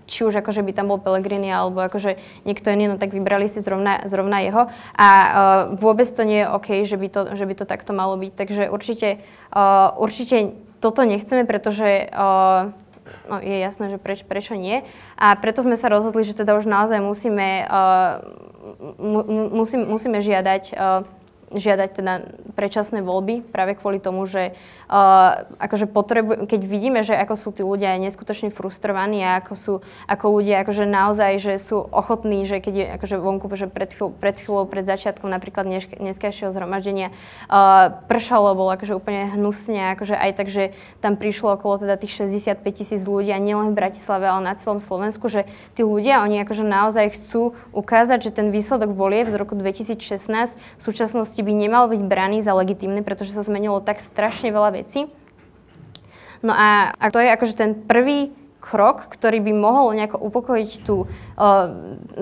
či 0.06 0.22
už 0.22 0.38
akože 0.38 0.62
by 0.62 0.72
tam 0.74 0.86
bol 0.86 1.02
Pellegrini 1.02 1.50
alebo 1.50 1.82
akože 1.82 2.18
niekto 2.46 2.70
iný, 2.70 2.94
no 2.94 3.02
tak 3.02 3.10
vybrali 3.10 3.50
si 3.50 3.58
zrovna, 3.58 4.06
zrovna 4.06 4.38
jeho. 4.46 4.70
A 4.94 5.10
uh, 5.10 5.32
vôbec 5.74 6.06
to 6.06 6.22
nie 6.22 6.46
je 6.46 6.50
OK, 6.50 6.70
že 6.86 6.98
by 6.98 7.08
to, 7.10 7.22
že 7.34 7.46
by 7.46 7.54
to 7.58 7.66
takto 7.66 7.92
malo 7.92 8.14
byť. 8.14 8.32
Takže 8.38 8.64
určite, 8.70 9.26
uh, 9.50 9.98
určite 9.98 10.54
toto 10.80 11.04
nechceme, 11.04 11.46
pretože 11.46 12.10
uh, 12.12 12.72
no, 13.30 13.36
je 13.42 13.58
jasné, 13.60 13.94
že 13.94 13.98
preč, 13.98 14.26
prečo 14.26 14.56
nie. 14.58 14.84
A 15.20 15.36
preto 15.38 15.62
sme 15.62 15.78
sa 15.80 15.90
rozhodli, 15.90 16.26
že 16.26 16.38
teda 16.38 16.58
už 16.58 16.66
naozaj 16.66 17.00
musíme, 17.02 17.68
uh, 17.68 18.24
mu, 19.00 19.22
musím, 19.54 19.86
musíme 19.88 20.20
žiadať 20.20 20.64
uh, 20.74 21.06
žiadať 21.54 21.90
teda 21.94 22.14
predčasné 22.58 23.06
voľby 23.06 23.46
práve 23.46 23.78
kvôli 23.78 24.02
tomu, 24.02 24.26
že 24.26 24.58
uh, 24.90 25.46
akože 25.58 25.90
potrebu- 25.90 26.46
keď 26.46 26.62
vidíme, 26.66 27.00
že 27.02 27.18
ako 27.18 27.36
sú 27.36 27.50
tí 27.52 27.62
ľudia 27.66 27.98
neskutočne 27.98 28.54
frustrovaní 28.54 29.22
a 29.24 29.42
ako 29.42 29.54
sú 29.56 29.74
ako 30.06 30.26
ľudia 30.40 30.62
akože 30.66 30.86
naozaj, 30.86 31.32
že 31.42 31.54
sú 31.58 31.82
ochotní, 31.90 32.46
že 32.46 32.62
keď 32.62 32.74
je 32.74 32.86
akože 33.00 33.16
vonku, 33.18 33.46
že 33.56 33.72
pred, 33.72 33.90
chvíľ, 33.94 34.14
pred 34.14 34.36
chvíľou, 34.38 34.66
pred 34.70 34.86
začiatkom 34.86 35.30
napríklad 35.30 35.66
dnes, 35.66 35.86
dneskajšieho 35.88 36.52
zhromaždenia 36.52 37.10
uh, 37.50 38.04
pršalo, 38.06 38.54
bolo 38.54 38.74
akože 38.76 38.94
úplne 38.94 39.32
hnusne, 39.34 39.96
akože 39.98 40.16
aj 40.18 40.32
tak, 40.38 40.48
že 40.52 40.76
tam 41.00 41.16
prišlo 41.18 41.58
okolo 41.58 41.82
teda 41.82 41.96
tých 41.98 42.28
65 42.28 42.62
tisíc 42.70 43.02
ľudí 43.06 43.32
a 43.32 43.40
nielen 43.40 43.72
v 43.74 43.78
Bratislave, 43.78 44.28
ale 44.28 44.46
na 44.46 44.54
celom 44.58 44.78
Slovensku, 44.78 45.32
že 45.32 45.48
tí 45.74 45.82
ľudia, 45.82 46.22
oni 46.22 46.44
akože 46.44 46.64
naozaj 46.66 47.18
chcú 47.18 47.56
ukázať, 47.72 48.30
že 48.30 48.32
ten 48.36 48.52
výsledok 48.52 48.92
volieb 48.92 49.32
z 49.32 49.36
roku 49.40 49.56
2016 49.58 50.56
v 50.56 50.82
súčasnosti 50.82 51.40
by 51.40 51.52
nemal 51.56 51.88
byť 51.88 52.02
braný 52.06 52.44
za 52.44 52.54
legitímny, 52.54 53.02
pretože 53.02 53.34
sa 53.34 53.42
zmenilo 53.42 53.80
tak 53.80 54.04
strašne 54.04 54.52
veľa 54.52 54.75
vecí. 54.76 55.08
No 56.44 56.54
a, 56.54 56.92
a 56.94 57.06
to 57.10 57.24
je 57.24 57.30
akože 57.32 57.56
ten 57.56 57.72
prvý 57.74 58.36
krok, 58.66 59.06
ktorý 59.14 59.46
by 59.46 59.54
mohol 59.54 59.94
nejako 59.94 60.18
upokojiť 60.26 60.72
tú 60.82 61.06
uh, 61.06 61.70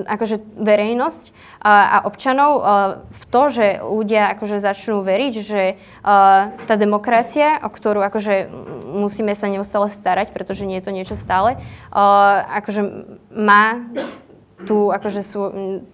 akože 0.04 0.44
verejnosť 0.60 1.32
a, 1.63 1.72
a 1.88 1.98
občanov 2.04 2.52
uh, 2.60 2.63
v 3.08 3.24
to, 3.32 3.42
že 3.48 3.68
ľudia 3.80 4.36
akože 4.36 4.60
začnú 4.60 5.08
veriť, 5.08 5.34
že 5.39 5.80
uh, 5.80 6.52
tá 6.68 6.76
demokracia, 6.76 7.63
o 7.63 7.72
ktorú 7.72 8.04
akože 8.04 8.52
musíme 8.92 9.32
sa 9.39 9.48
neustále 9.48 9.88
starať, 9.88 10.36
pretože 10.36 10.68
nie 10.68 10.84
je 10.84 10.86
to 10.86 10.92
niečo 10.92 11.16
stále, 11.16 11.56
uh, 11.56 12.44
akože 12.60 13.08
má 13.32 13.88
tú 14.68 14.92
akože 14.92 15.24
sú, 15.24 15.42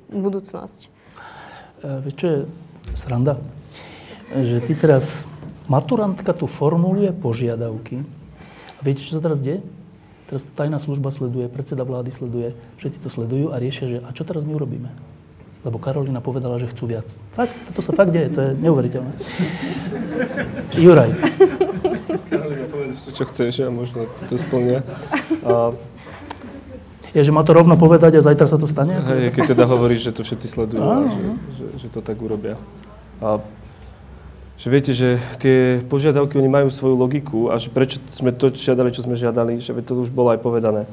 budúcnosť. 0.09 0.89
Uh, 1.85 2.01
vieš, 2.01 2.15
čo 2.17 2.25
je 2.25 2.39
sranda, 2.97 3.37
že 4.33 4.65
ty 4.65 4.73
teraz, 4.73 5.29
maturantka 5.69 6.33
tu 6.33 6.49
formuluje 6.49 7.13
požiadavky. 7.13 8.01
A 8.75 8.81
viete, 8.81 9.05
čo 9.05 9.15
sa 9.15 9.21
teraz 9.21 9.39
deje? 9.39 9.61
Teraz 10.27 10.45
to 10.45 10.51
tajná 10.53 10.77
služba 10.77 11.09
sleduje, 11.09 11.49
predseda 11.49 11.85
vlády 11.85 12.13
sleduje, 12.13 12.53
všetci 12.77 13.01
to 13.01 13.09
sledujú 13.09 13.49
a 13.49 13.57
riešia, 13.57 13.85
že 13.89 13.97
a 14.05 14.09
čo 14.13 14.25
teraz 14.25 14.45
my 14.45 14.53
urobíme? 14.53 14.89
Lebo 15.65 15.81
Karolina 15.81 16.21
povedala, 16.21 16.61
že 16.61 16.69
chcú 16.69 16.85
viac. 16.85 17.09
Fakt, 17.33 17.51
toto 17.69 17.81
sa 17.81 17.91
fakt 17.97 18.13
deje, 18.13 18.29
to 18.31 18.39
je 18.39 18.51
neuveriteľné. 18.61 19.11
Juraj. 20.77 21.11
Karolina, 22.29 22.65
povedz, 22.69 23.09
čo 23.09 23.23
chceš 23.25 23.65
a 23.65 23.73
možno 23.73 24.05
to 24.29 24.37
splnia. 24.37 24.85
A... 25.41 25.73
Je, 27.09 27.25
že 27.25 27.33
má 27.33 27.41
to 27.41 27.57
rovno 27.57 27.73
povedať 27.73 28.21
a 28.21 28.25
zajtra 28.25 28.45
sa 28.45 28.61
to 28.61 28.69
stane? 28.69 29.01
Hej, 29.01 29.33
keď 29.33 29.57
teda 29.57 29.65
hovoríš, 29.65 30.13
že 30.13 30.15
to 30.15 30.21
všetci 30.21 30.45
sledujú 30.45 30.85
a 30.85 31.09
že, 31.09 31.21
že, 31.57 31.65
že 31.81 31.87
to 31.89 32.05
tak 32.05 32.21
urobia. 32.21 32.53
A 33.17 33.41
že 34.59 34.67
viete, 34.67 34.91
že 34.91 35.23
tie 35.39 35.79
požiadavky, 35.87 36.35
oni 36.35 36.51
majú 36.51 36.67
svoju 36.67 36.95
logiku 36.99 37.47
a 37.47 37.55
že 37.55 37.71
prečo 37.71 38.03
sme 38.11 38.35
to 38.35 38.51
žiadali, 38.51 38.91
čo 38.91 39.07
sme 39.07 39.15
žiadali, 39.15 39.63
že 39.63 39.71
to 39.71 39.95
už 39.95 40.11
bolo 40.11 40.35
aj 40.35 40.43
povedané. 40.43 40.83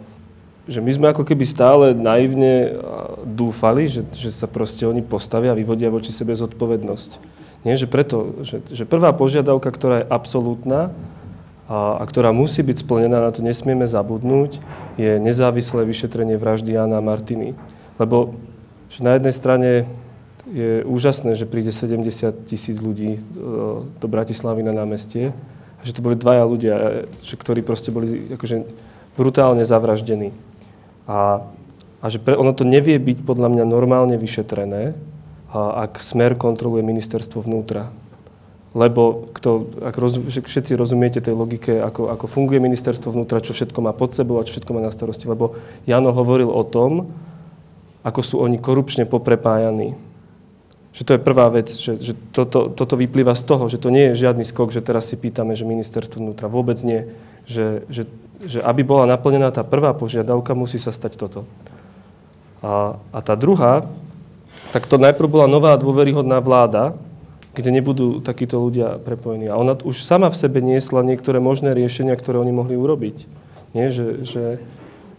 Že 0.70 0.86
my 0.86 0.90
sme 0.94 1.06
ako 1.10 1.26
keby 1.26 1.42
stále 1.42 1.90
naivne 1.90 2.78
dúfali, 3.26 3.90
že, 3.90 4.06
že 4.14 4.30
sa 4.30 4.46
proste 4.46 4.86
oni 4.86 5.02
postavia 5.02 5.50
a 5.50 5.58
vyvodia 5.58 5.90
voči 5.90 6.14
sebe 6.14 6.30
zodpovednosť. 6.38 7.18
Nie, 7.66 7.74
že 7.74 7.90
preto, 7.90 8.38
že, 8.46 8.62
že 8.70 8.86
prvá 8.86 9.10
požiadavka, 9.10 9.74
ktorá 9.74 10.06
je 10.06 10.10
absolútna 10.14 10.94
a, 11.66 11.98
a 11.98 12.04
ktorá 12.06 12.30
musí 12.30 12.62
byť 12.62 12.86
splnená, 12.86 13.18
na 13.18 13.34
to 13.34 13.42
nesmieme 13.42 13.82
zabudnúť, 13.82 14.62
je 14.94 15.18
nezávislé 15.18 15.82
vyšetrenie 15.82 16.38
vraždy 16.38 16.78
Jana 16.78 17.02
Martiny. 17.02 17.58
Lebo 17.98 18.38
že 18.86 19.02
na 19.02 19.18
jednej 19.18 19.34
strane 19.34 19.70
je 20.46 20.86
úžasné, 20.86 21.34
že 21.34 21.48
príde 21.48 21.74
70 21.74 22.46
tisíc 22.46 22.78
ľudí 22.78 23.18
e, 23.18 23.20
do 23.82 24.06
Bratislavy 24.06 24.62
na 24.62 24.70
námestie 24.70 25.34
a 25.78 25.82
že 25.82 25.90
to 25.90 26.04
boli 26.06 26.14
dvaja 26.14 26.44
ľudia, 26.46 26.74
e, 26.74 26.90
že, 27.18 27.34
ktorí 27.34 27.66
proste 27.66 27.90
boli 27.90 28.30
akože 28.30 28.62
brutálne 29.18 29.66
zavraždení. 29.66 30.30
A, 31.10 31.42
a 31.98 32.06
že 32.06 32.22
pre, 32.22 32.38
ono 32.38 32.54
to 32.54 32.62
nevie 32.62 32.94
byť 33.02 33.26
podľa 33.26 33.48
mňa 33.58 33.64
normálne 33.66 34.14
vyšetrené, 34.14 34.94
a, 35.50 35.90
ak 35.90 35.98
smer 35.98 36.38
kontroluje 36.38 36.86
ministerstvo 36.86 37.42
vnútra. 37.42 37.90
Lebo 38.76 39.32
kto, 39.34 39.72
ak 39.82 39.96
roz, 39.98 40.20
všetci 40.30 40.78
rozumiete 40.78 41.18
tej 41.18 41.34
logike, 41.34 41.80
ako, 41.80 42.12
ako 42.12 42.28
funguje 42.30 42.62
ministerstvo 42.62 43.08
vnútra, 43.08 43.42
čo 43.42 43.56
všetko 43.56 43.82
má 43.82 43.90
pod 43.96 44.14
sebou 44.14 44.38
a 44.38 44.46
čo 44.46 44.54
všetko 44.54 44.70
má 44.76 44.84
na 44.84 44.92
starosti. 44.94 45.26
Lebo 45.26 45.58
Jano 45.88 46.12
hovoril 46.12 46.52
o 46.52 46.62
tom, 46.62 47.08
ako 48.06 48.20
sú 48.22 48.36
oni 48.38 48.60
korupčne 48.60 49.08
poprepájaní 49.08 50.05
že 50.96 51.04
to 51.04 51.12
je 51.12 51.20
prvá 51.20 51.52
vec, 51.52 51.68
že, 51.68 52.00
že 52.00 52.16
toto, 52.32 52.72
toto 52.72 52.96
vyplýva 52.96 53.36
z 53.36 53.44
toho, 53.44 53.68
že 53.68 53.76
to 53.76 53.92
nie 53.92 54.08
je 54.10 54.24
žiadny 54.24 54.48
skok, 54.48 54.72
že 54.72 54.80
teraz 54.80 55.12
si 55.12 55.20
pýtame, 55.20 55.52
že 55.52 55.68
ministerstvo 55.68 56.24
vnútra 56.24 56.48
vôbec 56.48 56.80
nie, 56.80 57.04
že, 57.44 57.84
že, 57.92 58.08
že 58.40 58.64
aby 58.64 58.80
bola 58.80 59.04
naplnená 59.04 59.52
tá 59.52 59.60
prvá 59.60 59.92
požiadavka, 59.92 60.56
musí 60.56 60.80
sa 60.80 60.96
stať 60.96 61.20
toto. 61.20 61.44
A, 62.64 62.96
a 63.12 63.18
tá 63.20 63.36
druhá, 63.36 63.84
tak 64.72 64.88
to 64.88 64.96
najprv 64.96 65.28
bola 65.28 65.46
nová 65.52 65.76
dôveryhodná 65.76 66.40
vláda, 66.40 66.96
kde 67.52 67.76
nebudú 67.76 68.24
takíto 68.24 68.56
ľudia 68.56 68.96
prepojení. 68.96 69.52
A 69.52 69.60
ona 69.60 69.76
už 69.76 70.00
sama 70.00 70.32
v 70.32 70.40
sebe 70.40 70.64
niesla 70.64 71.04
niektoré 71.04 71.44
možné 71.44 71.76
riešenia, 71.76 72.16
ktoré 72.16 72.40
oni 72.40 72.56
mohli 72.56 72.72
urobiť. 72.72 73.28
Nie, 73.76 73.92
že, 73.92 74.24
že 74.24 74.64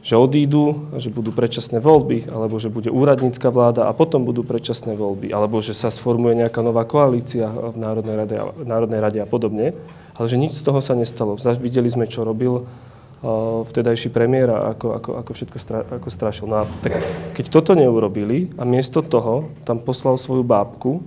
že 0.08 0.16
odídu, 0.16 0.88
že 0.96 1.12
budú 1.12 1.36
predčasné 1.36 1.84
voľby, 1.84 2.32
alebo 2.32 2.56
že 2.64 2.72
bude 2.72 2.88
úradnícka 2.88 3.52
vláda 3.52 3.92
a 3.92 3.92
potom 3.92 4.24
budú 4.24 4.40
predčasné 4.40 4.96
voľby, 4.96 5.36
alebo 5.36 5.60
že 5.60 5.76
sa 5.76 5.92
sformuje 5.92 6.48
nejaká 6.48 6.64
nová 6.64 6.88
koalícia 6.88 7.52
v 7.52 7.76
Národnej 7.76 8.16
rade, 8.16 8.36
v 8.40 8.64
Národnej 8.64 9.00
rade 9.04 9.20
a 9.20 9.28
podobne. 9.28 9.76
Ale 10.16 10.32
že 10.32 10.40
nič 10.40 10.56
z 10.56 10.64
toho 10.64 10.80
sa 10.80 10.96
nestalo. 10.96 11.36
Videli 11.60 11.92
sme, 11.92 12.08
čo 12.08 12.24
robil 12.24 12.64
uh, 12.64 13.68
vtedajší 13.68 14.08
premiér 14.16 14.48
a 14.48 14.72
ako, 14.72 14.88
ako, 14.96 15.10
ako 15.28 15.32
všetko 15.36 15.58
stra, 15.60 15.84
ako 15.84 16.08
strašil. 16.08 16.48
No 16.48 16.64
a 16.64 16.72
tak, 16.80 17.04
keď 17.36 17.52
toto 17.52 17.76
neurobili 17.76 18.48
a 18.56 18.64
miesto 18.64 19.04
toho 19.04 19.52
tam 19.68 19.84
poslal 19.84 20.16
svoju 20.16 20.48
bábku, 20.48 21.04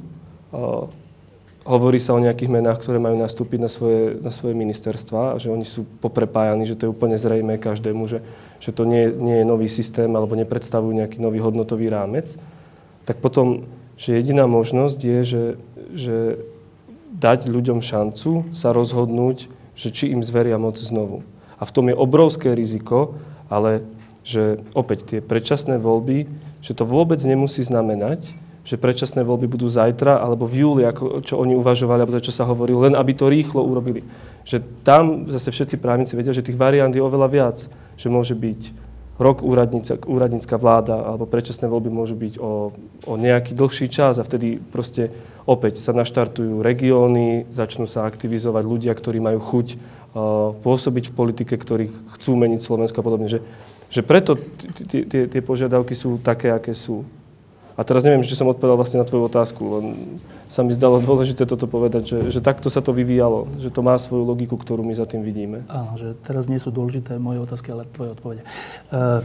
uh, 0.53 0.93
Hovorí 1.71 2.03
sa 2.03 2.19
o 2.19 2.25
nejakých 2.25 2.51
menách, 2.51 2.83
ktoré 2.83 2.99
majú 2.99 3.15
nastúpiť 3.15 3.63
na 3.63 3.71
svoje, 3.71 4.19
na 4.19 4.35
svoje 4.35 4.59
ministerstva, 4.59 5.39
že 5.39 5.55
oni 5.55 5.63
sú 5.63 5.87
poprepájani, 6.03 6.67
že 6.67 6.75
to 6.75 6.91
je 6.91 6.95
úplne 6.99 7.15
zrejme 7.15 7.63
každému, 7.63 8.11
že, 8.11 8.27
že 8.59 8.75
to 8.75 8.83
nie, 8.83 9.07
nie 9.07 9.39
je 9.39 9.47
nový 9.47 9.71
systém 9.71 10.11
alebo 10.11 10.35
nepredstavujú 10.35 10.91
nejaký 10.99 11.23
nový 11.23 11.39
hodnotový 11.39 11.87
rámec, 11.87 12.35
tak 13.07 13.23
potom, 13.23 13.71
že 13.95 14.19
jediná 14.19 14.51
možnosť 14.51 14.99
je, 14.99 15.19
že, 15.23 15.45
že 15.95 16.17
dať 17.15 17.47
ľuďom 17.47 17.79
šancu 17.79 18.51
sa 18.51 18.75
rozhodnúť, 18.75 19.47
že 19.79 19.95
či 19.95 20.11
im 20.11 20.27
zveria 20.27 20.59
moc 20.59 20.75
znovu. 20.75 21.23
A 21.61 21.63
v 21.63 21.75
tom 21.75 21.87
je 21.87 21.95
obrovské 21.95 22.51
riziko, 22.51 23.15
ale 23.47 23.87
že 24.27 24.59
opäť 24.75 25.07
tie 25.07 25.21
predčasné 25.23 25.79
voľby, 25.79 26.27
že 26.67 26.75
to 26.75 26.83
vôbec 26.83 27.23
nemusí 27.23 27.63
znamenať, 27.63 28.35
že 28.71 28.79
predčasné 28.79 29.27
voľby 29.27 29.51
budú 29.51 29.67
zajtra 29.67 30.23
alebo 30.23 30.47
v 30.47 30.63
júli, 30.63 30.83
ako, 30.87 31.27
čo 31.27 31.43
oni 31.43 31.59
uvažovali, 31.59 32.07
alebo 32.07 32.23
čo 32.23 32.31
sa 32.31 32.47
hovorí, 32.47 32.71
len 32.71 32.95
aby 32.95 33.19
to 33.19 33.27
rýchlo 33.27 33.67
urobili. 33.67 34.07
Že 34.47 34.87
tam 34.87 35.27
zase 35.27 35.51
všetci 35.51 35.83
právnici 35.83 36.15
vedia, 36.15 36.31
že 36.31 36.47
tých 36.47 36.55
variant 36.55 36.95
je 36.95 37.03
oveľa 37.03 37.29
viac. 37.35 37.59
Že 37.99 38.09
môže 38.15 38.39
byť 38.39 38.61
rok 39.19 39.43
úradníca, 39.43 39.99
úradnícka 40.07 40.55
vláda 40.55 41.03
alebo 41.03 41.27
predčasné 41.27 41.67
voľby 41.67 41.91
môžu 41.91 42.15
byť 42.15 42.39
o, 42.39 42.71
o 43.11 43.13
nejaký 43.19 43.59
dlhší 43.59 43.91
čas 43.91 44.23
a 44.23 44.25
vtedy 44.25 44.63
proste 44.63 45.11
opäť 45.51 45.83
sa 45.83 45.91
naštartujú 45.91 46.63
regióny, 46.63 47.51
začnú 47.51 47.91
sa 47.91 48.07
aktivizovať 48.07 48.65
ľudia, 48.71 48.95
ktorí 48.95 49.19
majú 49.19 49.43
chuť 49.43 49.67
uh, 49.75 50.55
pôsobiť 50.63 51.11
v 51.11 51.17
politike, 51.19 51.59
ktorí 51.59 51.91
chcú 52.17 52.39
meniť 52.39 52.63
Slovensko 52.63 53.03
a 53.03 53.05
podobne. 53.05 53.27
Že, 53.27 53.43
že 53.91 54.01
preto 54.07 54.39
tie 54.95 55.43
požiadavky 55.43 55.99
sú 55.99 56.23
také, 56.23 56.55
aké 56.55 56.71
sú. 56.71 57.03
A 57.79 57.81
teraz 57.87 58.03
neviem, 58.03 58.23
či 58.27 58.39
som 58.39 58.51
odpovedal 58.51 58.77
vlastne 58.79 59.03
na 59.03 59.07
tvoju 59.07 59.31
otázku, 59.31 59.63
len 59.79 59.87
sa 60.51 60.67
mi 60.67 60.75
zdalo 60.75 60.99
dôležité 60.99 61.47
toto 61.47 61.71
povedať, 61.71 62.03
že, 62.07 62.19
že 62.29 62.41
takto 62.43 62.67
sa 62.69 62.83
to 62.83 62.91
vyvíjalo, 62.91 63.47
že 63.57 63.71
to 63.71 63.81
má 63.81 63.95
svoju 63.97 64.27
logiku, 64.27 64.59
ktorú 64.59 64.83
my 64.83 64.95
za 64.95 65.07
tým 65.07 65.23
vidíme. 65.23 65.63
Áno, 65.71 65.95
že 65.95 66.19
teraz 66.27 66.51
nie 66.51 66.59
sú 66.59 66.75
dôležité 66.75 67.17
moje 67.23 67.41
otázky, 67.43 67.71
ale 67.71 67.87
tvoje 67.91 68.19
odpovede. 68.19 68.43
Uh, 68.91 69.23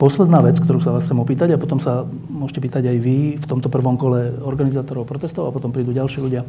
posledná 0.00 0.40
vec, 0.40 0.56
ktorú 0.56 0.80
sa 0.80 0.96
vás 0.96 1.04
chcem 1.04 1.20
opýtať, 1.20 1.52
a 1.52 1.60
potom 1.60 1.76
sa 1.76 2.08
môžete 2.32 2.64
pýtať 2.64 2.88
aj 2.88 2.98
vy 3.04 3.36
v 3.36 3.46
tomto 3.46 3.68
prvom 3.68 4.00
kole 4.00 4.32
organizátorov 4.40 5.04
protestov 5.04 5.44
a 5.44 5.54
potom 5.54 5.68
prídu 5.70 5.92
ďalší 5.92 6.24
ľudia. 6.24 6.42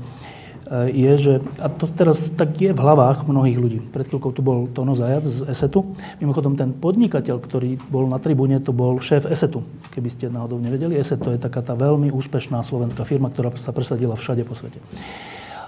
Uh, 0.72 0.88
je, 0.88 1.12
že, 1.20 1.34
a 1.60 1.68
to 1.68 1.84
teraz 1.92 2.32
tak 2.32 2.56
je 2.56 2.72
v 2.72 2.80
hlavách 2.80 3.28
mnohých 3.28 3.60
ľudí. 3.60 3.80
Pred 3.92 4.08
chvíľkou 4.08 4.32
tu 4.32 4.40
bol 4.40 4.72
Tono 4.72 4.96
Zajac 4.96 5.28
z 5.28 5.44
ESETu. 5.52 5.84
Mimochodom, 6.24 6.56
ten 6.56 6.72
podnikateľ, 6.72 7.44
ktorý 7.44 7.76
bol 7.92 8.08
na 8.08 8.24
tribúne, 8.24 8.56
to 8.64 8.72
bol 8.72 9.04
šéf 9.04 9.28
ESETu. 9.28 9.68
Keby 9.92 10.08
ste 10.08 10.32
náhodou 10.32 10.64
nevedeli, 10.64 10.96
ESET 10.96 11.20
to 11.20 11.36
je 11.36 11.44
taká 11.44 11.60
tá 11.60 11.76
veľmi 11.76 12.08
úspešná 12.16 12.64
slovenská 12.64 13.04
firma, 13.04 13.28
ktorá 13.28 13.52
sa 13.60 13.76
presadila 13.76 14.16
všade 14.16 14.48
po 14.48 14.56
svete. 14.56 14.80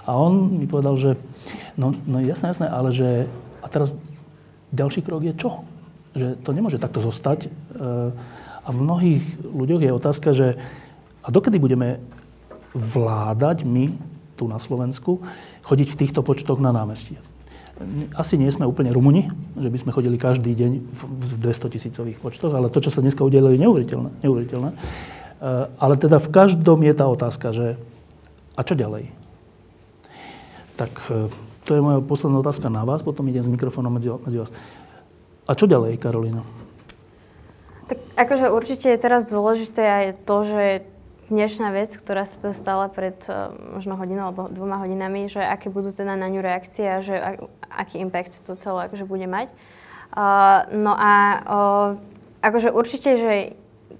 A 0.08 0.16
on 0.16 0.56
mi 0.56 0.64
povedal, 0.64 0.96
že 0.96 1.10
no, 1.76 1.92
no 2.08 2.24
jasné, 2.24 2.56
jasné, 2.56 2.72
ale 2.72 2.88
že 2.88 3.28
a 3.60 3.66
teraz 3.68 3.92
ďalší 4.72 5.04
krok 5.04 5.20
je 5.20 5.36
čo? 5.36 5.68
Že 6.16 6.40
to 6.40 6.50
nemôže 6.56 6.80
takto 6.80 7.04
zostať. 7.04 7.44
E, 7.44 7.48
a 8.64 8.68
v 8.72 8.78
mnohých 8.80 9.24
ľuďoch 9.44 9.84
je 9.84 9.92
otázka, 9.92 10.28
že 10.32 10.56
a 11.24 11.28
dokedy 11.28 11.60
budeme 11.60 12.00
vládať 12.72 13.68
my 13.68 14.13
tu 14.34 14.50
na 14.50 14.58
Slovensku, 14.58 15.22
chodiť 15.66 15.88
v 15.94 15.98
týchto 16.04 16.20
počtoch 16.26 16.58
na 16.58 16.74
námestie. 16.74 17.18
Asi 18.14 18.38
nie 18.38 18.46
sme 18.54 18.70
úplne 18.70 18.94
Rumuni, 18.94 19.26
že 19.58 19.66
by 19.66 19.78
sme 19.82 19.90
chodili 19.90 20.14
každý 20.14 20.54
deň 20.54 20.72
v 20.78 21.00
200 21.42 21.74
tisícových 21.74 22.22
počtoch, 22.22 22.54
ale 22.54 22.70
to, 22.70 22.78
čo 22.78 22.94
sa 22.94 23.02
dneska 23.02 23.26
udialo, 23.26 23.50
je 23.50 23.58
neuveriteľné. 23.66 24.10
neuveriteľné. 24.22 24.70
E, 24.70 24.76
ale 25.74 25.94
teda 25.98 26.22
v 26.22 26.28
každom 26.30 26.86
je 26.86 26.94
tá 26.94 27.10
otázka, 27.10 27.50
že 27.50 27.74
a 28.54 28.62
čo 28.62 28.78
ďalej? 28.78 29.10
Tak 30.78 30.92
e, 31.10 31.26
to 31.66 31.70
je 31.74 31.82
moja 31.82 31.98
posledná 31.98 32.38
otázka 32.38 32.70
na 32.70 32.86
vás, 32.86 33.02
potom 33.02 33.26
idem 33.26 33.42
s 33.42 33.50
mikrofónom 33.50 33.90
medzi, 33.90 34.14
vás. 34.14 34.54
A 35.50 35.52
čo 35.58 35.66
ďalej, 35.66 35.98
Karolina? 35.98 36.46
Tak 37.90 37.98
akože 38.16 38.54
určite 38.54 38.86
je 38.94 39.02
teraz 39.02 39.26
dôležité 39.26 39.82
aj 39.82 40.06
to, 40.22 40.36
že 40.46 40.64
dnešná 41.28 41.72
vec, 41.72 41.94
ktorá 41.96 42.28
sa 42.28 42.52
stala 42.52 42.86
pred 42.92 43.16
uh, 43.30 43.52
možno 43.76 43.96
hodinou 43.96 44.32
alebo 44.32 44.52
dvoma 44.52 44.80
hodinami, 44.82 45.28
že 45.28 45.40
aké 45.40 45.72
budú 45.72 45.94
teda 45.94 46.16
na 46.16 46.28
ňu 46.28 46.40
reakcie 46.44 46.84
a 46.84 46.98
že 47.00 47.14
aký 47.68 48.00
impact 48.00 48.44
to 48.44 48.54
celé 48.54 48.88
akože 48.88 49.08
bude 49.08 49.24
mať. 49.24 49.48
Uh, 50.14 50.68
no 50.74 50.92
a 50.94 51.12
uh, 51.42 51.88
akože 52.44 52.70
určite, 52.70 53.16
že 53.16 53.32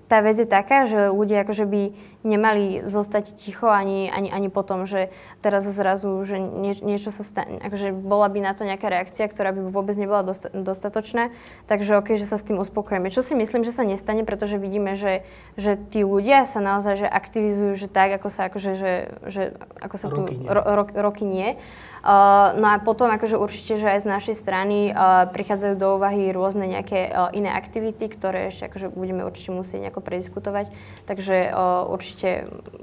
tá 0.07 0.21
vec 0.21 0.37
je 0.37 0.49
taká, 0.49 0.85
že 0.85 1.09
ľudia 1.09 1.43
akože 1.43 1.65
by 1.65 1.83
nemali 2.25 2.83
zostať 2.89 3.37
ticho 3.37 3.69
ani, 3.69 4.09
ani, 4.09 4.33
ani 4.33 4.49
potom, 4.49 4.89
že 4.89 5.13
teraz 5.45 5.69
zrazu, 5.69 6.25
že 6.25 6.41
nie, 6.41 6.73
niečo 6.81 7.13
sa 7.13 7.21
stane, 7.21 7.61
akože 7.61 7.93
bola 7.93 8.33
by 8.33 8.41
na 8.41 8.53
to 8.57 8.65
nejaká 8.65 8.89
reakcia, 8.89 9.29
ktorá 9.29 9.53
by 9.53 9.69
vôbec 9.69 9.95
nebola 9.95 10.25
dosta, 10.25 10.49
dostatočná, 10.49 11.31
takže 11.69 12.01
ok, 12.01 12.17
že 12.17 12.25
sa 12.25 12.41
s 12.41 12.49
tým 12.49 12.57
uspokojíme. 12.57 13.13
Čo 13.13 13.21
si 13.21 13.37
myslím, 13.37 13.63
že 13.63 13.77
sa 13.77 13.85
nestane, 13.85 14.25
pretože 14.25 14.57
vidíme, 14.57 14.97
že, 14.97 15.23
že 15.61 15.77
tí 15.77 16.01
ľudia 16.03 16.49
sa 16.49 16.65
naozaj 16.65 17.05
že 17.05 17.09
aktivizujú, 17.09 17.77
že 17.77 17.89
tak, 17.93 18.17
ako 18.17 18.29
sa, 18.33 18.49
akože, 18.49 18.73
že, 18.75 18.93
že, 19.29 19.43
ako 19.85 19.97
sa 20.01 20.07
roky 20.09 20.17
tu 20.17 20.21
nie. 20.41 20.49
Ro, 20.49 20.63
ro, 20.65 20.85
roky 20.89 21.25
nie. 21.29 21.61
Uh, 22.05 22.53
no 22.61 22.69
a 22.69 22.77
potom 22.85 23.09
akože 23.09 23.41
určite, 23.41 23.81
že 23.81 23.97
aj 23.97 24.05
z 24.05 24.07
našej 24.13 24.37
strany 24.37 24.93
uh, 24.93 25.25
prichádzajú 25.33 25.75
do 25.81 25.97
úvahy 25.97 26.37
rôzne 26.37 26.69
nejaké 26.69 27.09
uh, 27.09 27.33
iné 27.33 27.49
aktivity, 27.49 28.13
ktoré 28.13 28.53
ešte 28.53 28.69
akože 28.69 28.93
budeme 28.93 29.25
určite 29.25 29.57
musieť 29.57 29.89
nejako 29.89 30.05
prediskutovať. 30.05 30.69
Takže 31.09 31.49
uh, 31.49 31.89
určite 31.89 32.14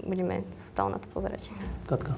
budeme 0.04 0.44
stále 0.52 0.96
na 0.96 1.00
to 1.00 1.08
pozerať. 1.14 1.48
Katka. 1.88 2.18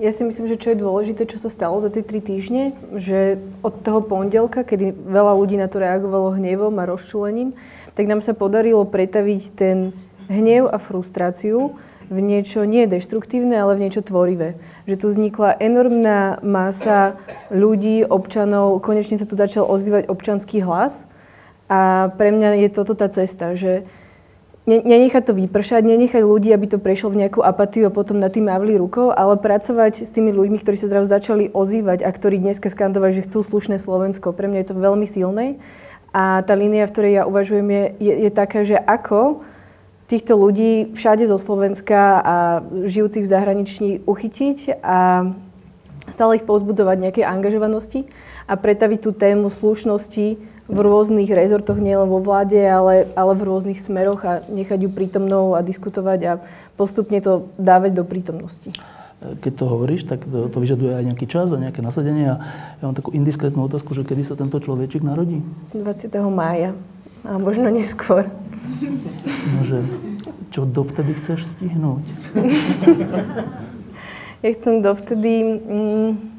Ja 0.00 0.10
si 0.16 0.24
myslím, 0.24 0.48
že 0.48 0.56
čo 0.56 0.72
je 0.72 0.80
dôležité, 0.80 1.28
čo 1.28 1.36
sa 1.36 1.52
stalo 1.52 1.76
za 1.76 1.92
tie 1.92 2.00
tri 2.00 2.24
týždne, 2.24 2.72
že 2.96 3.36
od 3.60 3.84
toho 3.84 4.00
pondelka, 4.00 4.64
kedy 4.64 4.96
veľa 4.96 5.36
ľudí 5.36 5.60
na 5.60 5.68
to 5.68 5.76
reagovalo 5.76 6.32
hnevom 6.40 6.72
a 6.80 6.88
rozčulením, 6.88 7.52
tak 7.92 8.08
nám 8.08 8.24
sa 8.24 8.32
podarilo 8.32 8.88
pretaviť 8.88 9.42
ten 9.52 9.92
hnev 10.32 10.72
a 10.72 10.80
frustráciu 10.80 11.76
v 12.08 12.18
niečo 12.24 12.64
nie 12.64 12.88
deštruktívne, 12.88 13.60
ale 13.60 13.76
v 13.76 13.84
niečo 13.84 14.00
tvorivé. 14.00 14.56
Že 14.88 14.96
tu 14.96 15.06
vznikla 15.12 15.60
enormná 15.60 16.40
masa 16.40 17.20
ľudí, 17.52 18.08
občanov, 18.08 18.80
konečne 18.80 19.20
sa 19.20 19.28
tu 19.28 19.36
začal 19.36 19.68
ozývať 19.68 20.08
občanský 20.08 20.64
hlas 20.64 21.04
a 21.68 22.08
pre 22.16 22.32
mňa 22.32 22.64
je 22.64 22.68
toto 22.72 22.96
tá 22.96 23.12
cesta, 23.12 23.52
že 23.52 23.84
nenechať 24.68 25.22
to 25.24 25.32
vypršať, 25.32 25.80
nenechať 25.80 26.20
ľudí, 26.20 26.52
aby 26.52 26.68
to 26.68 26.76
prešlo 26.76 27.08
v 27.08 27.24
nejakú 27.24 27.40
apatiu 27.40 27.88
a 27.88 27.94
potom 27.94 28.20
na 28.20 28.28
tým 28.28 28.52
mávli 28.52 28.76
rukou, 28.76 29.08
ale 29.08 29.40
pracovať 29.40 30.04
s 30.04 30.12
tými 30.12 30.28
ľuďmi, 30.36 30.60
ktorí 30.60 30.76
sa 30.76 30.92
zrazu 30.92 31.08
začali 31.08 31.48
ozývať 31.48 32.04
a 32.04 32.10
ktorí 32.12 32.36
dneska 32.36 32.68
skandovali, 32.68 33.16
že 33.16 33.24
chcú 33.24 33.40
slušné 33.40 33.80
Slovensko. 33.80 34.36
Pre 34.36 34.44
mňa 34.44 34.60
je 34.60 34.68
to 34.68 34.76
veľmi 34.76 35.06
silné. 35.08 35.56
A 36.12 36.44
tá 36.44 36.52
línia, 36.52 36.84
v 36.84 36.92
ktorej 36.92 37.12
ja 37.20 37.24
uvažujem, 37.24 37.68
je, 37.68 37.84
je, 37.96 38.14
je 38.28 38.30
taká, 38.32 38.60
že 38.64 38.76
ako 38.76 39.40
týchto 40.08 40.36
ľudí 40.36 40.92
všade 40.96 41.24
zo 41.28 41.36
Slovenska 41.36 42.00
a 42.20 42.36
žijúcich 42.84 43.24
v 43.24 43.32
zahraničí 43.32 43.86
uchytiť 44.08 44.80
a 44.80 45.32
stále 46.08 46.40
ich 46.40 46.48
povzbudzovať 46.48 46.96
nejakej 46.96 47.24
angažovanosti 47.28 48.08
a 48.48 48.56
pretaviť 48.56 48.98
tú 49.04 49.10
tému 49.12 49.52
slušnosti 49.52 50.57
v 50.68 50.78
rôznych 50.84 51.32
rezortoch, 51.32 51.80
nielen 51.80 52.12
vo 52.12 52.20
vláde, 52.20 52.60
ale, 52.60 53.08
ale 53.16 53.32
v 53.32 53.42
rôznych 53.48 53.80
smeroch 53.80 54.20
a 54.28 54.44
nechať 54.52 54.84
ju 54.84 54.90
prítomnou 54.92 55.56
a 55.56 55.64
diskutovať 55.64 56.20
a 56.28 56.32
postupne 56.76 57.16
to 57.24 57.48
dávať 57.56 57.96
do 57.96 58.04
prítomnosti. 58.04 58.76
Keď 59.18 59.52
to 59.58 59.64
hovoríš, 59.66 60.06
tak 60.06 60.22
to, 60.28 60.46
to 60.46 60.58
vyžaduje 60.62 60.94
aj 60.94 61.04
nejaký 61.10 61.26
čas 61.26 61.50
a 61.50 61.58
nejaké 61.58 61.82
nasadenie. 61.82 62.30
A 62.30 62.36
ja 62.78 62.82
mám 62.84 62.94
takú 62.94 63.10
indiskrétnu 63.10 63.66
otázku, 63.66 63.90
že 63.96 64.06
kedy 64.06 64.22
sa 64.22 64.38
tento 64.38 64.62
človečik 64.62 65.02
narodí? 65.02 65.42
20. 65.74 66.06
mája. 66.30 66.70
A 67.26 67.34
možno 67.34 67.66
neskôr. 67.66 68.30
No, 68.78 69.60
že 69.66 69.82
čo 70.54 70.68
dovtedy 70.68 71.18
chceš 71.18 71.50
stihnúť? 71.50 72.04
ja 74.44 74.50
chcem 74.54 74.86
dovtedy... 74.86 75.66
Mm, 75.66 76.37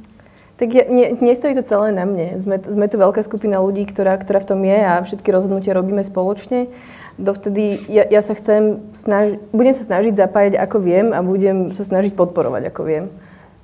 tak 0.59 0.75
ja, 0.75 0.83
nie, 0.91 1.15
nestojí 1.23 1.55
to 1.55 1.63
celé 1.63 1.95
na 1.95 2.03
mne. 2.03 2.35
Sme, 2.35 2.59
sme 2.59 2.91
tu 2.91 2.99
veľká 2.99 3.23
skupina 3.23 3.63
ľudí, 3.63 3.87
ktorá, 3.87 4.19
ktorá 4.19 4.43
v 4.43 4.49
tom 4.51 4.59
je 4.67 4.75
a 4.75 4.99
všetky 4.99 5.31
rozhodnutia 5.31 5.71
robíme 5.71 6.03
spoločne. 6.03 6.67
Dovtedy 7.15 7.87
ja, 7.87 8.03
ja 8.03 8.19
sa 8.19 8.35
chcem 8.35 8.91
snažiť, 8.91 9.39
budem 9.55 9.71
sa 9.71 9.87
snažiť 9.87 10.19
zapájať 10.19 10.59
ako 10.59 10.77
viem 10.83 11.07
a 11.15 11.23
budem 11.23 11.71
sa 11.71 11.87
snažiť 11.87 12.11
podporovať 12.11 12.75
ako 12.75 12.81
viem. 12.83 13.05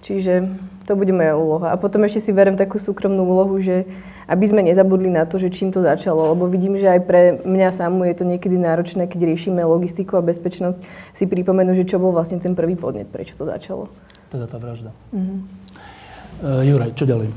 Čiže 0.07 0.47
to 0.87 0.95
bude 0.95 1.11
moja 1.11 1.35
úloha. 1.35 1.73
A 1.73 1.81
potom 1.81 2.05
ešte 2.07 2.23
si 2.23 2.31
berem 2.31 2.55
takú 2.55 2.79
súkromnú 2.79 3.27
úlohu, 3.27 3.59
že 3.59 3.83
aby 4.29 4.45
sme 4.47 4.61
nezabudli 4.63 5.09
na 5.09 5.25
to, 5.25 5.35
že 5.35 5.51
čím 5.51 5.75
to 5.75 5.81
začalo. 5.83 6.31
Lebo 6.31 6.47
vidím, 6.47 6.79
že 6.79 6.95
aj 6.95 7.01
pre 7.03 7.21
mňa 7.43 7.69
samú 7.75 8.07
je 8.07 8.15
to 8.15 8.23
niekedy 8.23 8.55
náročné, 8.55 9.09
keď 9.09 9.35
riešime 9.35 9.65
logistiku 9.65 10.15
a 10.15 10.23
bezpečnosť, 10.23 10.79
si 11.11 11.25
pripomenú, 11.27 11.75
že 11.75 11.83
čo 11.83 11.99
bol 11.99 12.13
vlastne 12.13 12.39
ten 12.39 12.55
prvý 12.55 12.77
podnet, 12.77 13.09
prečo 13.09 13.35
to 13.35 13.43
začalo. 13.49 13.89
Teda 14.29 14.45
tá 14.47 14.61
vražda. 14.61 14.93
Mm-hmm. 15.11 15.39
Uh, 16.43 16.67
Juraj, 16.67 16.91
čo 16.99 17.07
ďalej? 17.07 17.31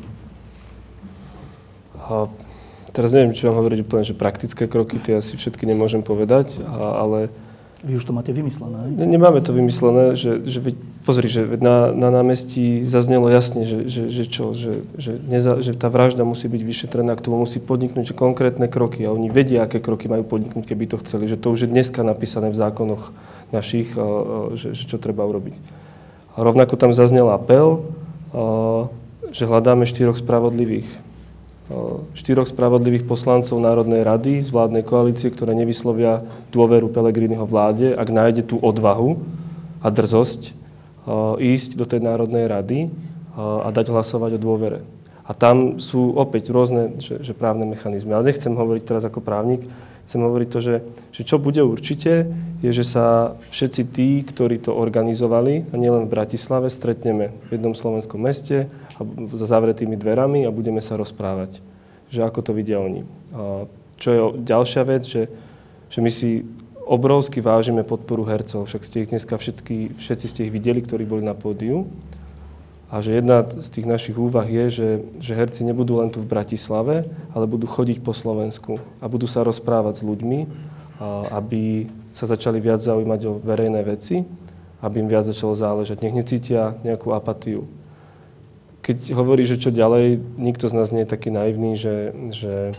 A 2.09 2.27
teraz 2.91 3.15
neviem, 3.15 3.37
či 3.37 3.47
vám 3.47 3.63
hovoriť 3.63 3.79
úplne, 3.85 4.03
že 4.03 4.17
praktické 4.17 4.67
kroky, 4.67 4.99
tie 4.99 5.21
asi 5.21 5.39
všetky 5.39 5.69
nemôžem 5.69 6.03
povedať, 6.03 6.59
a, 6.65 7.05
ale... 7.05 7.31
Vy 7.87 7.95
už 7.95 8.11
to 8.11 8.17
máte 8.17 8.35
vymyslené, 8.35 8.91
Ne, 8.91 9.07
nemáme 9.07 9.39
to 9.39 9.55
vymyslené, 9.55 10.19
že, 10.19 10.43
že 10.51 10.75
pozri, 11.07 11.31
že 11.31 11.47
na, 11.63 11.95
na 11.95 12.11
námestí 12.11 12.83
zaznelo 12.91 13.31
jasne, 13.31 13.63
že, 13.63 13.87
že, 13.87 14.11
že 14.11 14.25
čo, 14.27 14.51
že, 14.51 14.83
že, 14.99 15.15
neza, 15.15 15.63
že 15.63 15.79
tá 15.79 15.87
vražda 15.87 16.27
musí 16.27 16.51
byť 16.51 16.63
vyšetrená, 16.65 17.15
k 17.15 17.23
tomu 17.23 17.47
musí 17.47 17.63
podniknúť 17.63 18.19
konkrétne 18.19 18.67
kroky 18.67 19.07
a 19.07 19.15
oni 19.15 19.31
vedia, 19.31 19.63
aké 19.63 19.79
kroky 19.79 20.11
majú 20.11 20.27
podniknúť, 20.27 20.67
keby 20.67 20.91
to 20.91 20.99
chceli, 21.07 21.31
že 21.31 21.39
to 21.39 21.55
už 21.55 21.69
je 21.69 21.71
dneska 21.71 22.03
napísané 22.03 22.51
v 22.51 22.59
zákonoch 22.59 23.15
našich, 23.55 23.95
že, 24.59 24.75
že 24.75 24.85
čo 24.91 24.99
treba 24.99 25.23
urobiť. 25.23 25.55
A 26.35 26.43
rovnako 26.43 26.75
tam 26.75 26.91
zaznel 26.91 27.31
apel, 27.31 27.87
že 29.29 29.45
hľadáme 29.45 29.85
štyroch 29.85 30.17
spravodlivých. 30.19 30.89
Štyroch 32.17 32.49
spravodlivých 32.49 33.05
poslancov 33.05 33.61
Národnej 33.61 34.01
rady 34.01 34.41
z 34.41 34.49
vládnej 34.49 34.89
koalície, 34.89 35.29
ktoré 35.29 35.53
nevyslovia 35.53 36.25
dôveru 36.49 36.89
Pelegriniho 36.89 37.45
vláde, 37.45 37.93
ak 37.93 38.09
nájde 38.09 38.49
tú 38.49 38.57
odvahu 38.57 39.21
a 39.85 39.93
drzosť 39.93 40.57
ísť 41.37 41.71
do 41.77 41.85
tej 41.85 42.01
Národnej 42.05 42.49
rady 42.49 42.89
a 43.37 43.69
dať 43.69 43.93
hlasovať 43.93 44.37
o 44.37 44.41
dôvere. 44.41 44.81
A 45.29 45.37
tam 45.37 45.77
sú 45.77 46.17
opäť 46.17 46.49
rôzne 46.49 46.97
že, 47.05 47.21
že 47.21 47.37
právne 47.37 47.69
mechanizmy. 47.69 48.17
Ale 48.17 48.33
nechcem 48.33 48.57
hovoriť 48.57 48.83
teraz 48.89 49.05
ako 49.05 49.21
právnik, 49.21 49.61
chcem 50.09 50.25
hovoriť 50.25 50.49
to, 50.49 50.59
že, 50.65 50.77
že 51.13 51.23
čo 51.29 51.37
bude 51.37 51.61
určite, 51.61 52.33
je, 52.65 52.71
že 52.73 52.81
sa 52.81 53.37
všetci 53.53 53.83
tí, 53.93 54.25
ktorí 54.25 54.57
to 54.57 54.73
organizovali, 54.73 55.69
a 55.69 55.75
nielen 55.77 56.09
v 56.09 56.13
Bratislave, 56.17 56.73
stretneme 56.73 57.37
v 57.53 57.61
jednom 57.61 57.77
slovenskom 57.77 58.17
meste 58.17 58.73
a 58.97 59.05
za 59.37 59.45
zavretými 59.45 60.01
dverami 60.01 60.49
a 60.49 60.51
budeme 60.51 60.81
sa 60.81 60.97
rozprávať, 60.97 61.61
že 62.09 62.25
ako 62.25 62.41
to 62.41 62.53
vidia 62.57 62.81
oni. 62.81 63.05
A 63.37 63.69
čo 64.01 64.09
je 64.09 64.21
ďalšia 64.49 64.83
vec, 64.89 65.05
že, 65.05 65.29
že 65.93 66.01
my 66.01 66.09
si 66.09 66.49
obrovsky 66.89 67.45
vážime 67.45 67.85
podporu 67.85 68.25
hercov, 68.25 68.65
však 68.65 68.83
ste 68.89 69.05
ich 69.05 69.13
dneska 69.13 69.37
všetky, 69.37 69.93
všetci 69.93 70.27
ste 70.27 70.41
ich 70.49 70.55
videli, 70.57 70.81
ktorí 70.81 71.05
boli 71.05 71.21
na 71.21 71.37
pódiu. 71.37 71.85
A 72.89 73.05
že 73.05 73.21
jedna 73.21 73.45
z 73.45 73.69
tých 73.69 73.85
našich 73.85 74.17
úvah 74.17 74.49
je, 74.49 74.65
že, 74.73 74.89
že 75.21 75.37
herci 75.37 75.61
nebudú 75.61 76.01
len 76.01 76.09
tu 76.09 76.25
v 76.25 76.31
Bratislave, 76.31 77.05
ale 77.37 77.45
budú 77.45 77.69
chodiť 77.69 78.01
po 78.01 78.17
Slovensku 78.17 78.81
a 79.01 79.13
budú 79.13 79.29
sa 79.29 79.45
rozprávať 79.45 80.01
s 80.01 80.07
ľuďmi, 80.09 80.49
aby 81.29 81.93
sa 82.17 82.25
začali 82.25 82.59
viac 82.65 82.81
zaujímať 82.81 83.21
o 83.29 83.37
verejné 83.45 83.85
veci, 83.85 84.25
aby 84.81 85.05
im 85.05 85.11
viac 85.13 85.29
začalo 85.29 85.53
záležať. 85.53 86.01
Nech 86.01 86.17
necítia 86.17 86.81
nejakú 86.81 87.13
apatiu. 87.13 87.69
Keď 88.81 89.13
hovorí, 89.13 89.45
že 89.45 89.61
čo 89.61 89.69
ďalej, 89.69 90.17
nikto 90.41 90.65
z 90.73 90.75
nás 90.75 90.89
nie 90.89 91.05
je 91.05 91.13
taký 91.13 91.29
naivný, 91.29 91.77
že, 91.77 92.17
že 92.33 92.73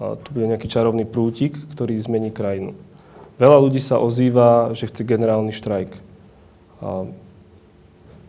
tu 0.00 0.28
bude 0.32 0.48
nejaký 0.48 0.64
čarovný 0.64 1.04
prútik, 1.04 1.52
ktorý 1.76 1.92
zmení 2.00 2.32
krajinu. 2.32 2.72
Veľa 3.36 3.58
ľudí 3.60 3.84
sa 3.84 4.00
ozýva, 4.00 4.72
že 4.72 4.88
chce 4.88 5.04
generálny 5.04 5.52
štrajk. 5.52 5.92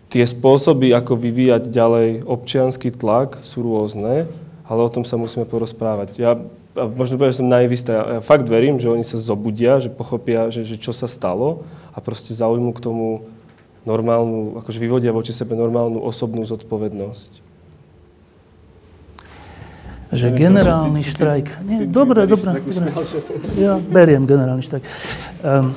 Tie 0.08 0.24
spôsoby, 0.24 0.96
ako 0.96 1.20
vyvíjať 1.20 1.68
ďalej 1.68 2.24
občianský 2.24 2.96
tlak, 2.96 3.44
sú 3.44 3.60
rôzne, 3.60 4.28
ale 4.64 4.80
o 4.80 4.90
tom 4.92 5.04
sa 5.04 5.20
musíme 5.20 5.44
porozprávať. 5.44 6.16
Ja 6.16 6.40
a 6.78 6.86
možno 6.86 7.18
poviem, 7.18 7.34
že 7.34 7.42
som 7.42 7.50
naivista, 7.50 7.90
ja, 7.90 8.04
ja 8.18 8.22
fakt 8.22 8.46
verím, 8.46 8.78
že 8.78 8.86
oni 8.86 9.02
sa 9.02 9.18
zobudia, 9.18 9.82
že 9.82 9.90
pochopia, 9.90 10.54
že, 10.54 10.62
že 10.62 10.78
čo 10.78 10.94
sa 10.94 11.10
stalo 11.10 11.66
a 11.90 11.98
proste 11.98 12.38
zaujmú 12.38 12.70
k 12.78 12.84
tomu 12.86 13.26
normálnu, 13.82 14.62
akože 14.62 14.78
vyvodia 14.78 15.10
voči 15.10 15.34
sebe 15.34 15.58
normálnu 15.58 15.98
osobnú 15.98 16.46
zodpovednosť. 16.46 17.48
Že 20.08 20.28
generálny 20.40 21.04
štrajk. 21.04 21.48
Nie, 21.68 21.84
dobre, 21.84 22.30
dobre. 22.30 22.64
dobre. 22.64 22.94
Ja 23.60 23.76
beriem 23.76 24.24
generálny 24.24 24.64
štrajk. 24.64 24.84
Um, 25.44 25.76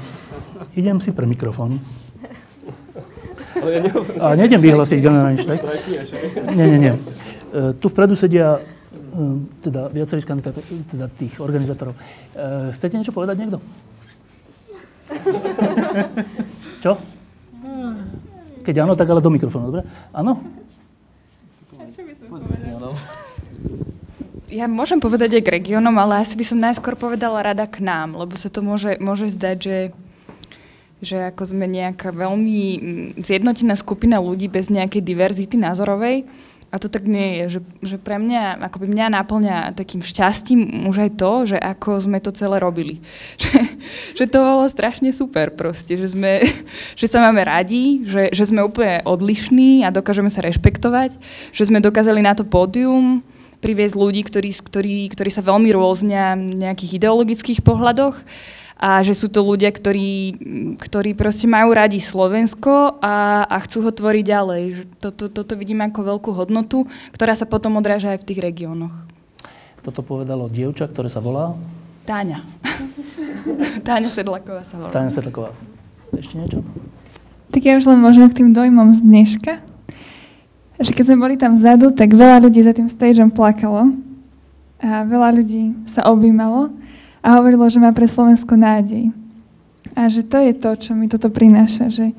idem 0.78 1.02
si 1.02 1.10
pre 1.10 1.26
mikrofón. 1.26 1.82
A 4.20 4.34
nejdem 4.36 4.60
vyhlásiť 4.60 4.98
generálny 5.00 5.38
štrajk. 5.40 5.62
Nie, 6.56 6.66
nie, 6.66 6.78
nie. 6.78 6.92
Uh, 7.50 7.74
tu 7.76 7.90
vpredu 7.90 8.14
sedia 8.16 8.58
uh, 8.58 9.36
teda 9.60 9.90
viacerí 9.92 10.22
z 10.22 10.28
teda 10.90 11.06
tých 11.18 11.38
organizátorov. 11.40 11.94
Uh, 12.34 12.70
chcete 12.74 12.96
niečo 12.96 13.12
povedať 13.12 13.36
niekto? 13.42 13.58
Čo? 16.84 16.96
Keď 18.60 18.74
áno, 18.86 18.94
tak 18.94 19.08
ale 19.10 19.24
do 19.24 19.32
mikrofónu, 19.32 19.72
dobre? 19.72 19.82
Áno? 20.14 20.38
Čo 21.90 22.02
by 22.06 22.12
sme 22.14 22.26
povedali? 22.28 22.94
ja 24.50 24.66
môžem 24.66 24.98
povedať 24.98 25.38
aj 25.38 25.42
k 25.46 25.52
regiónom, 25.62 25.94
ale 25.96 26.26
asi 26.26 26.34
by 26.34 26.44
som 26.44 26.58
najskôr 26.58 26.98
povedala 26.98 27.40
rada 27.40 27.64
k 27.70 27.80
nám, 27.80 28.18
lebo 28.18 28.34
sa 28.34 28.50
to 28.50 28.60
môže, 28.60 28.98
môže 28.98 29.30
zdať, 29.30 29.56
že, 29.62 29.76
že 31.00 31.32
ako 31.32 31.56
sme 31.56 31.64
nejaká 31.64 32.12
veľmi 32.12 32.60
mm, 32.76 33.08
zjednotená 33.24 33.72
skupina 33.76 34.20
ľudí 34.20 34.52
bez 34.52 34.68
nejakej 34.68 35.00
diverzity 35.00 35.56
názorovej. 35.56 36.28
A 36.70 36.78
to 36.78 36.86
tak 36.86 37.02
nie 37.02 37.42
je, 37.42 37.58
že, 37.58 37.60
že 37.82 37.96
pre 37.98 38.14
mňa, 38.14 38.62
ako 38.62 38.86
by 38.86 38.86
mňa 38.94 39.06
naplňa 39.10 39.56
takým 39.74 40.06
šťastím 40.06 40.86
už 40.86 41.02
aj 41.02 41.10
to, 41.18 41.32
že 41.50 41.58
ako 41.58 41.98
sme 41.98 42.22
to 42.22 42.30
celé 42.30 42.62
robili. 42.62 43.02
Že, 43.42 43.58
že 44.14 44.24
to 44.30 44.38
bolo 44.38 44.68
strašne 44.70 45.10
super 45.10 45.50
proste, 45.50 45.98
že, 45.98 46.14
sme, 46.14 46.46
že 47.00 47.06
sa 47.10 47.18
máme 47.18 47.42
radi, 47.42 48.06
že, 48.06 48.30
že 48.30 48.44
sme 48.46 48.62
úplne 48.62 49.02
odlišní 49.02 49.82
a 49.82 49.90
dokážeme 49.90 50.30
sa 50.30 50.44
rešpektovať, 50.46 51.18
že 51.50 51.66
sme 51.66 51.82
dokázali 51.82 52.22
na 52.22 52.38
to 52.38 52.46
pódium, 52.46 53.24
priviesť 53.60 53.96
ľudí, 53.96 54.22
ktorí, 54.24 54.50
ktorí, 54.56 54.96
ktorí 55.12 55.30
sa 55.32 55.44
veľmi 55.44 55.68
rôznia 55.74 56.32
v 56.38 56.64
nejakých 56.64 57.02
ideologických 57.02 57.60
pohľadoch 57.60 58.16
a 58.80 59.04
že 59.04 59.12
sú 59.12 59.28
to 59.28 59.44
ľudia, 59.44 59.68
ktorí, 59.68 60.40
ktorí 60.80 61.12
proste 61.12 61.44
majú 61.44 61.76
radi 61.76 62.00
Slovensko 62.00 62.96
a, 63.04 63.44
a 63.44 63.56
chcú 63.60 63.84
ho 63.84 63.92
tvoriť 63.92 64.24
ďalej. 64.24 64.62
Toto, 64.96 65.28
toto 65.28 65.52
vidím 65.52 65.84
ako 65.84 66.16
veľkú 66.16 66.30
hodnotu, 66.32 66.88
ktorá 67.12 67.36
sa 67.36 67.44
potom 67.44 67.76
odráža 67.76 68.16
aj 68.16 68.24
v 68.24 68.28
tých 68.32 68.40
regiónoch. 68.40 68.94
Toto 69.84 70.00
povedalo 70.00 70.48
dievča, 70.48 70.88
ktoré 70.88 71.12
sa 71.12 71.20
volá? 71.20 71.52
Táňa. 72.08 72.40
Táňa 73.86 74.08
Sedlaková 74.08 74.64
sa 74.64 74.80
volá. 74.80 74.96
Táňa 74.96 75.12
Sedlaková. 75.12 75.52
Ešte 76.16 76.40
niečo? 76.40 76.64
Tak 77.52 77.60
ja 77.60 77.76
už 77.76 77.84
len 77.84 78.00
možno 78.00 78.32
k 78.32 78.40
tým 78.40 78.56
dojmom 78.56 78.96
z 78.96 79.04
dneška 79.04 79.52
že 80.80 80.96
keď 80.96 81.12
sme 81.12 81.22
boli 81.28 81.36
tam 81.36 81.52
vzadu, 81.52 81.92
tak 81.92 82.16
veľa 82.16 82.40
ľudí 82.40 82.64
za 82.64 82.72
tým 82.72 82.88
stageom 82.88 83.28
plakalo 83.28 83.92
a 84.80 85.04
veľa 85.04 85.36
ľudí 85.36 85.76
sa 85.84 86.08
objímalo 86.08 86.72
a 87.20 87.36
hovorilo, 87.38 87.68
že 87.68 87.80
má 87.80 87.92
pre 87.92 88.08
Slovensko 88.08 88.56
nádej. 88.56 89.12
A 89.92 90.08
že 90.08 90.24
to 90.24 90.40
je 90.40 90.52
to, 90.56 90.70
čo 90.76 90.92
mi 90.96 91.08
toto 91.08 91.28
prináša, 91.28 91.92
že, 91.92 92.12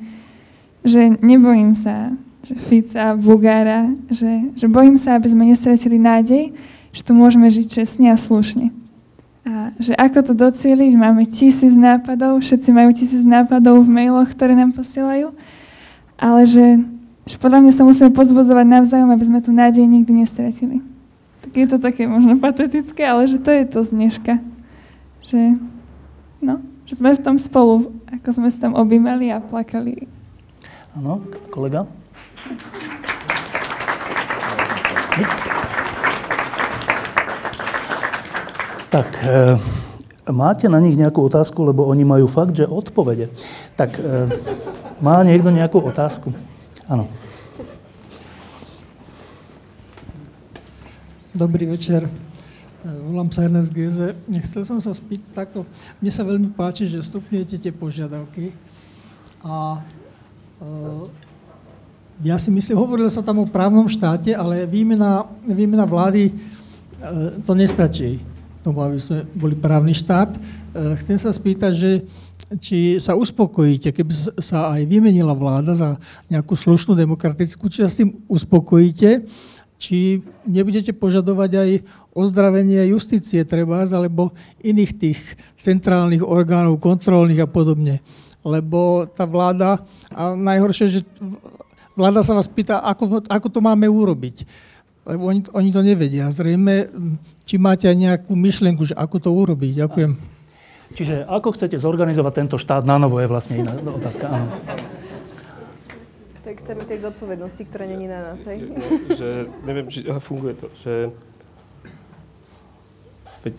že 0.86 1.14
nebojím 1.20 1.74
sa 1.74 2.14
že 2.42 2.58
Fica, 2.58 3.14
Bugára, 3.14 3.86
že, 4.10 4.50
že 4.58 4.66
bojím 4.66 4.98
sa, 4.98 5.14
aby 5.14 5.30
sme 5.30 5.46
nestratili 5.46 5.94
nádej, 5.94 6.50
že 6.90 7.06
tu 7.06 7.14
môžeme 7.14 7.46
žiť 7.46 7.66
čestne 7.70 8.10
a 8.10 8.18
slušne. 8.18 8.74
A 9.46 9.70
že 9.78 9.94
ako 9.94 10.26
to 10.26 10.32
docieliť, 10.34 10.90
máme 10.98 11.22
tisíc 11.22 11.70
nápadov, 11.78 12.42
všetci 12.42 12.74
majú 12.74 12.90
tisíc 12.90 13.22
nápadov 13.22 13.86
v 13.86 13.94
mailoch, 13.94 14.34
ktoré 14.34 14.58
nám 14.58 14.74
posielajú, 14.74 15.30
ale 16.18 16.42
že 16.50 16.82
že 17.22 17.38
podľa 17.38 17.62
mňa 17.62 17.72
sa 17.72 17.86
musíme 17.86 18.10
pozbudzovať 18.10 18.66
navzájom, 18.66 19.10
aby 19.14 19.24
sme 19.26 19.38
tu 19.38 19.54
nádej 19.54 19.86
nikdy 19.86 20.26
nestratili. 20.26 20.82
Tak 21.42 21.54
je 21.54 21.66
to 21.70 21.78
také 21.78 22.10
možno 22.10 22.38
patetické, 22.38 23.06
ale 23.06 23.30
že 23.30 23.38
to 23.38 23.50
je 23.54 23.62
to 23.66 23.78
z 23.86 23.94
dneška. 23.94 24.32
Že, 25.22 25.56
no, 26.42 26.60
že 26.84 26.94
sme 26.98 27.14
v 27.14 27.22
tom 27.22 27.38
spolu, 27.38 27.94
ako 28.10 28.28
sme 28.36 28.48
sa 28.50 28.68
tam 28.68 28.74
objímali 28.74 29.30
a 29.30 29.38
plakali. 29.38 30.10
Áno, 30.92 31.24
kolega? 31.48 31.88
Tak, 38.92 39.08
e, 39.24 39.56
máte 40.28 40.68
na 40.68 40.76
nich 40.76 41.00
nejakú 41.00 41.24
otázku, 41.24 41.64
lebo 41.64 41.88
oni 41.88 42.04
majú 42.04 42.28
fakt, 42.28 42.52
že 42.52 42.68
odpovede. 42.68 43.32
Tak, 43.72 43.96
e, 43.96 44.28
má 45.00 45.24
niekto 45.24 45.48
nejakú 45.48 45.80
otázku? 45.80 46.28
Áno. 46.84 47.08
Dobrý 51.32 51.64
večer. 51.72 52.04
Volám 52.82 53.30
sa 53.30 53.46
Ernest 53.46 53.70
Geze. 53.70 54.10
Chcel 54.42 54.66
som 54.66 54.82
sa 54.82 54.90
spýtať 54.90 55.30
takto. 55.30 55.62
Mne 56.02 56.10
sa 56.10 56.26
veľmi 56.26 56.50
páči, 56.50 56.90
že 56.90 56.98
stupňujete 56.98 57.62
tie 57.62 57.70
požiadavky. 57.70 58.50
A 59.46 59.78
uh, 60.58 61.06
ja 62.26 62.34
si 62.42 62.50
myslím, 62.50 62.74
hovorilo 62.74 63.06
sa 63.06 63.22
tam 63.22 63.38
o 63.38 63.46
právnom 63.46 63.86
štáte, 63.86 64.34
ale 64.34 64.66
výmena, 64.66 65.30
výmena 65.46 65.86
vlády 65.86 66.34
uh, 66.34 67.38
to 67.46 67.54
nestačí 67.54 68.18
tomu, 68.66 68.82
aby 68.82 68.98
sme 68.98 69.30
boli 69.30 69.54
právny 69.54 69.94
štát. 69.94 70.34
Uh, 70.34 70.98
chcem 70.98 71.22
sa 71.22 71.30
spýtať, 71.30 71.72
že 71.78 71.90
či 72.58 72.98
sa 72.98 73.14
uspokojíte, 73.14 73.94
keby 73.94 74.10
sa 74.42 74.74
aj 74.74 74.90
vymenila 74.90 75.38
vláda 75.38 75.78
za 75.78 75.94
nejakú 76.26 76.58
slušnú 76.58 76.98
demokratickú, 76.98 77.70
či 77.70 77.86
sa 77.86 77.90
s 77.94 78.02
tým 78.02 78.10
uspokojíte, 78.26 79.22
či 79.82 80.22
nebudete 80.46 80.94
požadovať 80.94 81.50
aj 81.58 81.70
ozdravenie 82.14 82.86
justície 82.94 83.42
treba, 83.42 83.82
alebo 83.82 84.30
iných 84.62 84.92
tých 84.94 85.18
centrálnych 85.58 86.22
orgánov, 86.22 86.78
kontrolných 86.78 87.42
a 87.42 87.50
podobne. 87.50 87.98
Lebo 88.46 89.10
tá 89.10 89.26
vláda, 89.26 89.82
a 90.14 90.38
najhoršie, 90.38 90.86
že 90.86 91.00
vláda 91.98 92.22
sa 92.22 92.38
vás 92.38 92.46
pýta, 92.46 92.78
ako, 92.78 93.26
ako 93.26 93.48
to 93.50 93.58
máme 93.58 93.90
urobiť. 93.90 94.46
Lebo 95.02 95.34
oni, 95.34 95.50
oni 95.50 95.70
to 95.74 95.82
nevedia. 95.82 96.30
Zrejme, 96.30 96.86
či 97.42 97.58
máte 97.58 97.90
aj 97.90 97.98
nejakú 97.98 98.38
myšlienku, 98.38 98.86
že 98.86 98.94
ako 98.94 99.18
to 99.18 99.30
urobiť. 99.34 99.82
Ďakujem. 99.82 100.12
Čiže 100.94 101.26
ako 101.26 101.58
chcete 101.58 101.74
zorganizovať 101.74 102.32
tento 102.38 102.56
štát 102.60 102.86
na 102.86 103.02
novo 103.02 103.18
je 103.18 103.26
vlastne 103.26 103.66
iná 103.66 103.74
otázka. 103.82 104.30
Áno. 104.30 104.46
Téme 106.60 106.84
tej 106.84 107.00
zodpovednosti, 107.00 107.62
ktorá 107.64 107.88
není 107.88 108.04
na 108.04 108.32
nás, 108.32 108.44
hej? 108.44 108.68
Že, 109.08 109.28
neviem, 109.64 109.86
či 109.88 110.04
funguje 110.20 110.54
to, 110.60 110.68
že 110.84 111.08
veď 113.42 113.54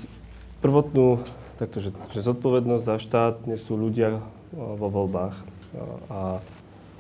prvotnú, 0.62 1.20
takto, 1.58 1.82
že, 1.82 1.90
že 2.14 2.22
zodpovednosť 2.22 2.84
za 2.86 2.96
štát 3.02 3.36
nesú 3.50 3.74
ľudia 3.74 4.22
vo 4.54 4.88
voľbách. 4.88 5.36
A, 5.42 5.84
a 6.08 6.20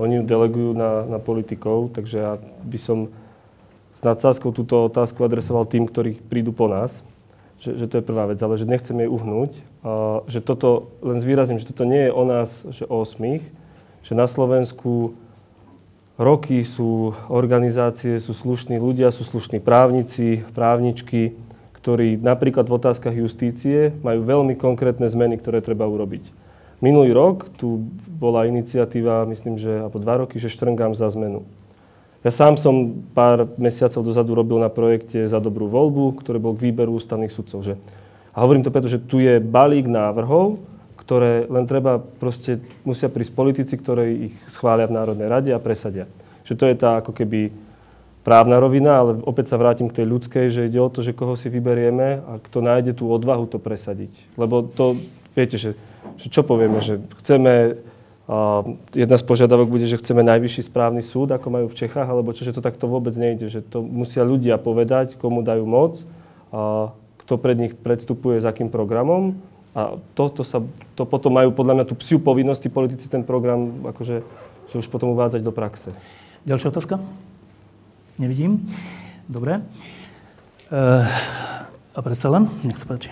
oni 0.01 0.19
ju 0.19 0.23
delegujú 0.25 0.73
na, 0.73 1.05
na 1.05 1.19
politikov, 1.21 1.93
takže 1.93 2.17
ja 2.17 2.33
by 2.65 2.79
som 2.81 3.13
s 3.93 4.01
nadsázkou 4.01 4.49
túto 4.49 4.89
otázku 4.89 5.21
adresoval 5.21 5.69
tým, 5.69 5.85
ktorí 5.85 6.17
prídu 6.17 6.49
po 6.49 6.65
nás 6.65 7.05
že, 7.63 7.79
že 7.79 7.85
to 7.87 8.03
je 8.03 8.03
prvá 8.03 8.27
vec, 8.27 8.35
ale 8.43 8.59
že 8.59 8.67
nechcem 8.67 8.99
jej 8.99 9.07
uhnúť. 9.07 9.51
A, 9.87 10.19
že 10.27 10.43
toto, 10.43 10.91
len 10.99 11.23
zvýrazním, 11.23 11.63
že 11.63 11.71
toto 11.71 11.87
nie 11.87 12.11
je 12.11 12.11
o 12.11 12.23
nás, 12.27 12.67
že 12.67 12.83
o 12.91 12.99
osmých, 12.99 13.43
že 14.03 14.19
na 14.19 14.27
Slovensku 14.27 15.15
roky 16.17 16.61
sú 16.61 17.17
organizácie, 17.29 18.21
sú 18.21 18.33
slušní 18.37 18.77
ľudia, 18.77 19.09
sú 19.09 19.25
slušní 19.25 19.57
právnici, 19.57 20.45
právničky, 20.53 21.33
ktorí 21.83 22.15
napríklad 22.15 22.69
v 22.69 22.77
otázkach 22.79 23.15
justície 23.17 23.91
majú 24.05 24.23
veľmi 24.23 24.55
konkrétne 24.55 25.09
zmeny, 25.09 25.35
ktoré 25.41 25.59
treba 25.59 25.89
urobiť. 25.89 26.23
Minulý 26.83 27.15
rok 27.15 27.47
tu 27.55 27.91
bola 28.19 28.43
iniciatíva, 28.47 29.27
myslím, 29.31 29.55
že 29.55 29.83
alebo 29.83 29.99
dva 29.99 30.23
roky, 30.23 30.39
že 30.39 30.51
štrngám 30.51 30.95
za 30.95 31.07
zmenu. 31.15 31.47
Ja 32.23 32.31
sám 32.31 32.55
som 32.55 33.03
pár 33.11 33.51
mesiacov 33.59 33.99
dozadu 33.99 34.31
robil 34.31 34.55
na 34.55 34.71
projekte 34.71 35.27
za 35.27 35.43
dobrú 35.43 35.67
voľbu, 35.67 36.23
ktoré 36.23 36.39
bol 36.39 36.55
k 36.55 36.71
výberu 36.71 36.95
ústavných 36.95 37.31
sudcov. 37.31 37.67
Že, 37.67 37.75
a 38.31 38.37
hovorím 38.39 38.63
to 38.63 38.71
preto, 38.71 38.87
že 38.87 39.03
tu 39.03 39.19
je 39.19 39.43
balík 39.43 39.91
návrhov, 39.91 40.55
ktoré 41.03 41.45
len 41.51 41.67
treba, 41.67 41.99
proste 41.99 42.63
musia 42.87 43.11
prísť 43.11 43.35
politici, 43.35 43.75
ktorí 43.75 44.31
ich 44.31 44.35
schvália 44.47 44.87
v 44.87 44.95
Národnej 44.95 45.27
rade 45.27 45.51
a 45.51 45.59
presadia. 45.59 46.07
Že 46.47 46.53
to 46.55 46.65
je 46.67 46.75
tá 46.79 46.89
ako 47.03 47.11
keby 47.11 47.51
právna 48.23 48.55
rovina, 48.59 49.03
ale 49.03 49.19
opäť 49.27 49.51
sa 49.51 49.59
vrátim 49.59 49.91
k 49.91 49.99
tej 49.99 50.07
ľudskej, 50.07 50.45
že 50.47 50.71
ide 50.71 50.79
o 50.79 50.87
to, 50.87 51.03
že 51.03 51.11
koho 51.11 51.35
si 51.35 51.51
vyberieme 51.51 52.23
a 52.23 52.39
kto 52.39 52.63
nájde 52.63 52.95
tú 52.95 53.11
odvahu 53.11 53.51
to 53.51 53.59
presadiť. 53.59 54.11
Lebo 54.39 54.63
to, 54.63 54.95
viete, 55.35 55.59
že, 55.59 55.75
že 56.15 56.31
čo 56.31 56.47
povieme, 56.47 56.79
že 56.79 57.03
chceme 57.19 57.83
A 58.23 58.63
jedna 58.95 59.19
z 59.19 59.27
požiadavok 59.27 59.67
bude, 59.67 59.83
že 59.83 59.99
chceme 59.99 60.23
najvyšší 60.23 60.71
správny 60.71 61.03
súd, 61.03 61.35
ako 61.35 61.47
majú 61.51 61.67
v 61.67 61.75
Čechách, 61.75 62.07
alebo 62.07 62.31
čo, 62.31 62.47
že 62.47 62.55
to 62.55 62.63
takto 62.63 62.87
vôbec 62.87 63.11
nejde, 63.19 63.51
že 63.51 63.59
to 63.59 63.83
musia 63.83 64.23
ľudia 64.23 64.55
povedať, 64.55 65.19
komu 65.19 65.43
dajú 65.43 65.67
moc, 65.67 66.07
a 66.55 66.95
kto 67.19 67.33
pred 67.35 67.59
nich 67.59 67.75
predstupuje 67.75 68.39
s 68.39 68.47
akým 68.47 68.71
programom. 68.71 69.35
A 69.73 69.97
to, 70.13 70.29
to, 70.29 70.43
sa, 70.45 70.61
to 70.93 71.03
potom 71.09 71.33
majú 71.33 71.49
podľa 71.49 71.81
mňa 71.81 71.85
tú 71.89 71.97
psiu 71.97 72.21
povinnosti 72.21 72.69
politici 72.69 73.09
ten 73.09 73.25
program 73.25 73.89
akože, 73.89 74.21
že 74.69 74.75
už 74.77 74.85
potom 74.89 75.17
uvádzať 75.17 75.41
do 75.41 75.49
praxe. 75.49 75.89
Ďalšia 76.45 76.69
otázka? 76.69 77.01
Nevidím. 78.21 78.61
Dobre. 79.25 79.65
E, 80.69 80.81
a 81.93 81.99
predsa 82.05 82.29
len, 82.29 82.45
nech 82.61 82.77
sa 82.77 82.85
páči. 82.85 83.09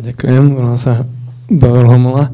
Ďakujem, 0.00 0.56
volám 0.56 0.80
sa 0.80 1.04
Pavel 1.52 1.84
Homola. 1.84 2.32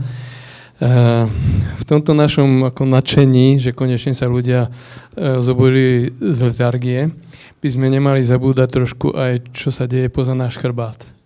V 0.78 1.84
tomto 1.90 2.14
našom 2.14 2.70
ako 2.70 2.86
nadšení, 2.86 3.58
že 3.58 3.74
konečne 3.74 4.14
sa 4.14 4.30
ľudia 4.30 4.70
e, 4.70 5.42
zobudili 5.42 6.14
z 6.22 6.38
letargie, 6.46 7.10
by 7.58 7.66
sme 7.66 7.90
nemali 7.90 8.22
zabúdať 8.22 8.68
trošku 8.78 9.10
aj, 9.10 9.50
čo 9.50 9.74
sa 9.74 9.90
deje 9.90 10.06
poza 10.06 10.38
náš 10.38 10.54
chrbát. 10.62 11.17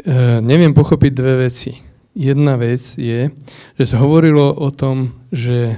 E, 0.00 0.40
neviem 0.40 0.72
pochopiť 0.72 1.12
dve 1.12 1.34
veci. 1.44 1.76
Jedna 2.16 2.56
vec 2.56 2.80
je, 2.96 3.28
že 3.76 3.84
sa 3.84 4.00
hovorilo 4.00 4.56
o 4.56 4.72
tom, 4.72 5.12
že 5.28 5.76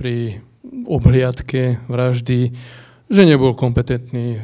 pri 0.00 0.40
obhliadke 0.88 1.76
vraždy, 1.84 2.56
že 3.12 3.22
nebol 3.28 3.52
kompetentný 3.52 4.26
e, 4.36 4.40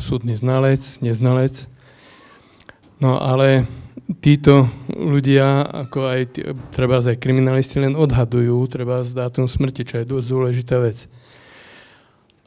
súdny 0.00 0.32
znalec, 0.40 0.80
neznalec. 1.04 1.68
No 2.96 3.20
ale 3.20 3.68
títo 4.24 4.72
ľudia, 4.88 5.68
ako 5.84 5.98
aj 6.08 6.20
treba 6.72 6.96
aj 6.96 7.20
kriminalisti, 7.20 7.84
len 7.84 7.92
odhadujú, 7.92 8.56
treba 8.72 9.04
z 9.04 9.12
dátum 9.12 9.44
smrti, 9.44 9.84
čo 9.84 10.00
je 10.00 10.08
dosť 10.08 10.26
dôležitá 10.32 10.76
vec. 10.80 11.12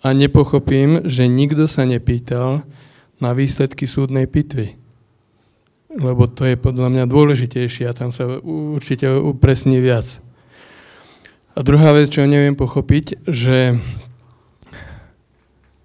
A 0.02 0.16
nepochopím, 0.16 1.06
že 1.06 1.30
nikto 1.30 1.70
sa 1.70 1.86
nepýtal 1.86 2.66
na 3.22 3.36
výsledky 3.36 3.86
súdnej 3.86 4.26
pitvy. 4.26 4.80
Lebo 5.90 6.30
to 6.30 6.46
je 6.46 6.54
podľa 6.54 6.90
mňa 6.94 7.06
dôležitejšie 7.10 7.90
a 7.90 7.98
tam 7.98 8.14
sa 8.14 8.30
určite 8.46 9.10
upresní 9.10 9.82
viac. 9.82 10.22
A 11.58 11.66
druhá 11.66 11.98
vec, 11.98 12.14
čo 12.14 12.30
neviem 12.30 12.54
pochopiť, 12.54 13.26
že 13.26 13.74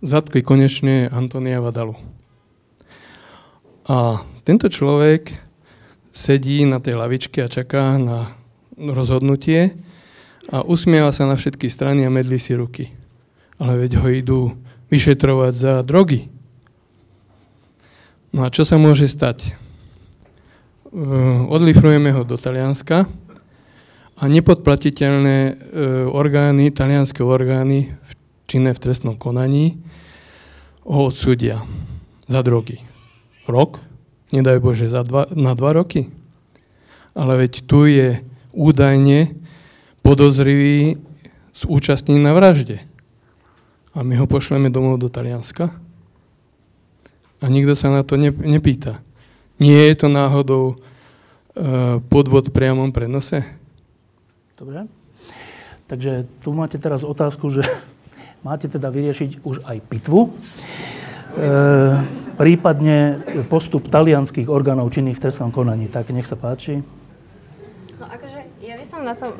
zatkli 0.04 0.44
konečne 0.44 1.08
Antonia 1.08 1.64
Vadalu. 1.64 1.96
A 3.88 4.20
tento 4.44 4.68
človek 4.68 5.32
sedí 6.12 6.68
na 6.68 6.84
tej 6.84 7.00
lavičke 7.00 7.40
a 7.40 7.48
čaká 7.48 7.96
na 7.96 8.28
rozhodnutie 8.76 9.72
a 10.52 10.60
usmieva 10.60 11.08
sa 11.16 11.24
na 11.24 11.40
všetky 11.40 11.72
strany 11.72 12.04
a 12.04 12.12
medlí 12.12 12.36
si 12.36 12.52
ruky. 12.52 12.92
Ale 13.56 13.80
veď 13.80 13.92
ho 14.04 14.08
idú 14.12 14.40
vyšetrovať 14.92 15.52
za 15.56 15.74
drogy. 15.80 16.28
No 18.36 18.44
a 18.44 18.52
čo 18.52 18.68
sa 18.68 18.76
môže 18.76 19.08
stať? 19.08 19.63
Odlifrujeme 21.50 22.14
ho 22.14 22.22
do 22.22 22.38
Talianska 22.38 23.10
a 24.14 24.22
nepodplatiteľné 24.30 25.38
e, 25.50 25.52
orgány, 26.06 26.70
talianské 26.70 27.18
orgány 27.18 27.98
činné 28.46 28.70
v 28.70 28.78
trestnom 28.78 29.18
konaní 29.18 29.82
ho 30.86 31.10
odsúdia 31.10 31.66
za 32.30 32.46
drogy. 32.46 32.78
Rok, 33.50 33.82
nedaj 34.30 34.62
Bože, 34.62 34.86
za 34.86 35.02
dva, 35.02 35.26
na 35.34 35.58
dva 35.58 35.74
roky. 35.74 36.14
Ale 37.18 37.42
veď 37.42 37.66
tu 37.66 37.90
je 37.90 38.22
údajne 38.54 39.34
podozrivý 40.06 41.02
z 41.50 41.60
účastní 41.66 42.22
na 42.22 42.38
vražde. 42.38 42.78
A 43.98 44.06
my 44.06 44.14
ho 44.14 44.30
pošleme 44.30 44.70
domov 44.70 45.02
do 45.02 45.10
Talianska? 45.10 45.74
A 47.42 47.44
nikto 47.50 47.74
sa 47.74 47.90
na 47.90 48.06
to 48.06 48.14
ne, 48.14 48.30
nepýta. 48.30 49.02
Nie 49.62 49.90
je 49.92 49.94
to 49.94 50.08
náhodou 50.10 50.74
uh, 50.74 52.02
podvod 52.10 52.50
v 52.50 52.54
priamom 52.54 52.90
prenose? 52.90 53.46
Dobre. 54.54 54.86
Takže 55.84 56.24
tu 56.40 56.56
máte 56.56 56.80
teraz 56.80 57.04
otázku, 57.04 57.50
že 57.52 57.62
máte 58.46 58.70
teda 58.70 58.88
vyriešiť 58.88 59.44
už 59.44 59.62
aj 59.66 59.78
pitvu. 59.84 60.32
E, 61.34 61.50
prípadne 62.38 63.20
postup 63.50 63.90
talianských 63.90 64.46
orgánov 64.46 64.94
činných 64.94 65.18
v 65.18 65.22
trestnom 65.28 65.50
konaní. 65.50 65.90
Tak 65.90 66.14
nech 66.14 66.26
sa 66.26 66.38
páči. 66.38 66.80
No 67.98 68.04
akože 68.06 68.40
ja 68.62 68.74
by 68.78 68.84
som 68.86 69.00
na 69.02 69.14
to... 69.18 69.34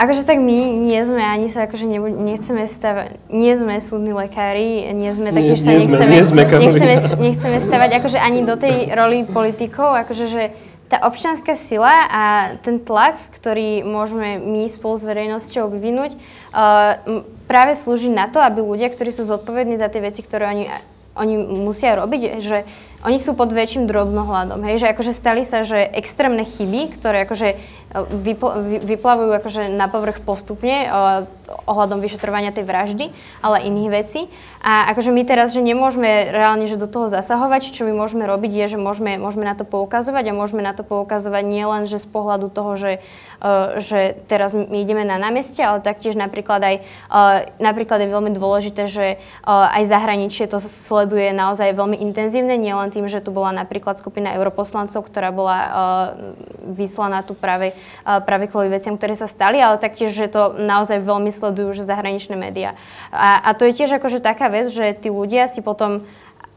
Akože 0.00 0.24
tak 0.24 0.40
my 0.40 0.80
nie 0.80 0.96
sme, 1.04 1.20
ani 1.20 1.52
sa 1.52 1.68
akože 1.68 1.84
nebu- 1.84 2.16
nechceme 2.24 2.64
stavať, 2.64 3.20
nie 3.28 3.52
sme 3.52 3.84
súdni 3.84 4.16
lekári, 4.16 4.96
nie 4.96 5.12
sme 5.12 5.28
takí, 5.28 5.60
že 5.60 5.60
sa 5.60 5.68
nie 5.68 5.76
nechceme, 5.76 6.04
nie 6.08 6.24
sme 6.24 6.42
nechceme, 6.48 6.94
nechceme 7.20 7.56
stavať 7.60 7.90
akože 8.00 8.16
ani 8.16 8.40
do 8.48 8.56
tej 8.56 8.96
roli 8.96 9.28
politikov, 9.28 9.92
akože 9.92 10.24
že 10.32 10.42
tá 10.88 11.04
občianská 11.04 11.52
sila 11.52 11.92
a 12.08 12.22
ten 12.64 12.80
tlak, 12.80 13.20
ktorý 13.36 13.84
môžeme 13.84 14.40
my 14.40 14.72
spolu 14.72 14.96
s 14.96 15.04
verejnosťou 15.04 15.68
vyvinúť, 15.68 16.16
uh, 16.16 17.20
práve 17.44 17.76
slúži 17.76 18.08
na 18.08 18.24
to, 18.26 18.40
aby 18.40 18.64
ľudia, 18.64 18.88
ktorí 18.88 19.12
sú 19.12 19.28
zodpovední 19.28 19.76
za 19.76 19.92
tie 19.92 20.00
veci, 20.00 20.24
ktoré 20.24 20.48
oni 20.48 20.64
oni 21.20 21.34
musia 21.36 21.98
robiť, 21.98 22.40
že 22.40 22.64
oni 23.02 23.18
sú 23.18 23.34
pod 23.34 23.50
väčším 23.50 23.90
drobnohľadom, 23.90 24.62
hej, 24.62 24.84
že 24.84 24.86
akože 24.92 25.12
stali 25.16 25.42
sa, 25.42 25.66
že 25.66 25.82
extrémne 25.82 26.46
chyby, 26.46 26.94
ktoré 26.94 27.26
akože 27.26 27.58
vypl- 27.94 28.82
vyplavujú 28.86 29.30
akože 29.42 29.62
na 29.74 29.90
povrch 29.90 30.22
postupne 30.22 30.86
ohľadom 31.66 31.98
vyšetrovania 31.98 32.54
tej 32.54 32.62
vraždy, 32.62 33.10
ale 33.42 33.66
iných 33.66 33.90
vecí. 33.90 34.20
A 34.62 34.92
akože 34.92 35.10
my 35.10 35.24
teraz, 35.24 35.56
že 35.56 35.64
nemôžeme 35.64 36.30
reálne 36.30 36.68
že 36.68 36.78
do 36.78 36.86
toho 36.86 37.08
zasahovať, 37.08 37.72
čo 37.74 37.88
my 37.88 37.96
môžeme 37.96 38.28
robiť 38.28 38.52
je, 38.52 38.64
že 38.76 38.78
môžeme, 38.78 39.16
môžeme 39.16 39.42
na 39.42 39.56
to 39.56 39.64
poukazovať 39.66 40.30
a 40.30 40.36
môžeme 40.36 40.62
na 40.62 40.76
to 40.76 40.84
poukazovať 40.84 41.44
nielen, 41.48 41.88
že 41.88 41.98
z 41.98 42.06
pohľadu 42.06 42.52
toho, 42.52 42.76
že, 42.76 42.92
uh, 43.40 43.80
že 43.80 44.20
teraz 44.28 44.52
my 44.52 44.84
ideme 44.84 45.02
na 45.02 45.16
námestie, 45.16 45.64
ale 45.64 45.82
taktiež 45.82 46.14
napríklad 46.14 46.60
aj, 46.60 46.76
uh, 47.08 47.48
napríklad 47.56 48.04
je 48.04 48.12
veľmi 48.12 48.30
dôležité, 48.36 48.86
že 48.86 49.18
aj 49.48 49.82
zahraničie 49.88 50.46
to 50.46 50.60
sleduje 50.60 51.32
naozaj 51.32 51.72
veľmi 51.72 51.96
intenzívne, 51.98 52.60
nielen 52.60 52.92
tým, 52.92 53.08
že 53.08 53.24
tu 53.24 53.32
bola 53.32 53.50
napríklad 53.50 53.96
skupina 53.96 54.36
europoslancov, 54.36 55.02
ktorá 55.08 55.32
bola 55.32 55.58
vyslaná 56.62 57.24
tu 57.24 57.32
práve 57.32 57.72
práve 58.04 58.50
kvôli 58.50 58.72
veciam, 58.72 58.96
ktoré 58.96 59.14
sa 59.14 59.30
stali, 59.30 59.60
ale 59.60 59.80
taktiež, 59.80 60.12
že 60.14 60.30
to 60.30 60.56
naozaj 60.56 61.00
veľmi 61.02 61.30
sledujú 61.30 61.72
že 61.76 61.88
zahraničné 61.88 62.34
médiá. 62.34 62.74
A, 63.14 63.38
a 63.38 63.50
to 63.54 63.68
je 63.68 63.76
tiež 63.76 64.00
akože 64.00 64.18
taká 64.22 64.50
vec, 64.50 64.68
že 64.70 64.96
tí 64.96 65.12
ľudia 65.12 65.46
si 65.46 65.62
potom 65.62 66.04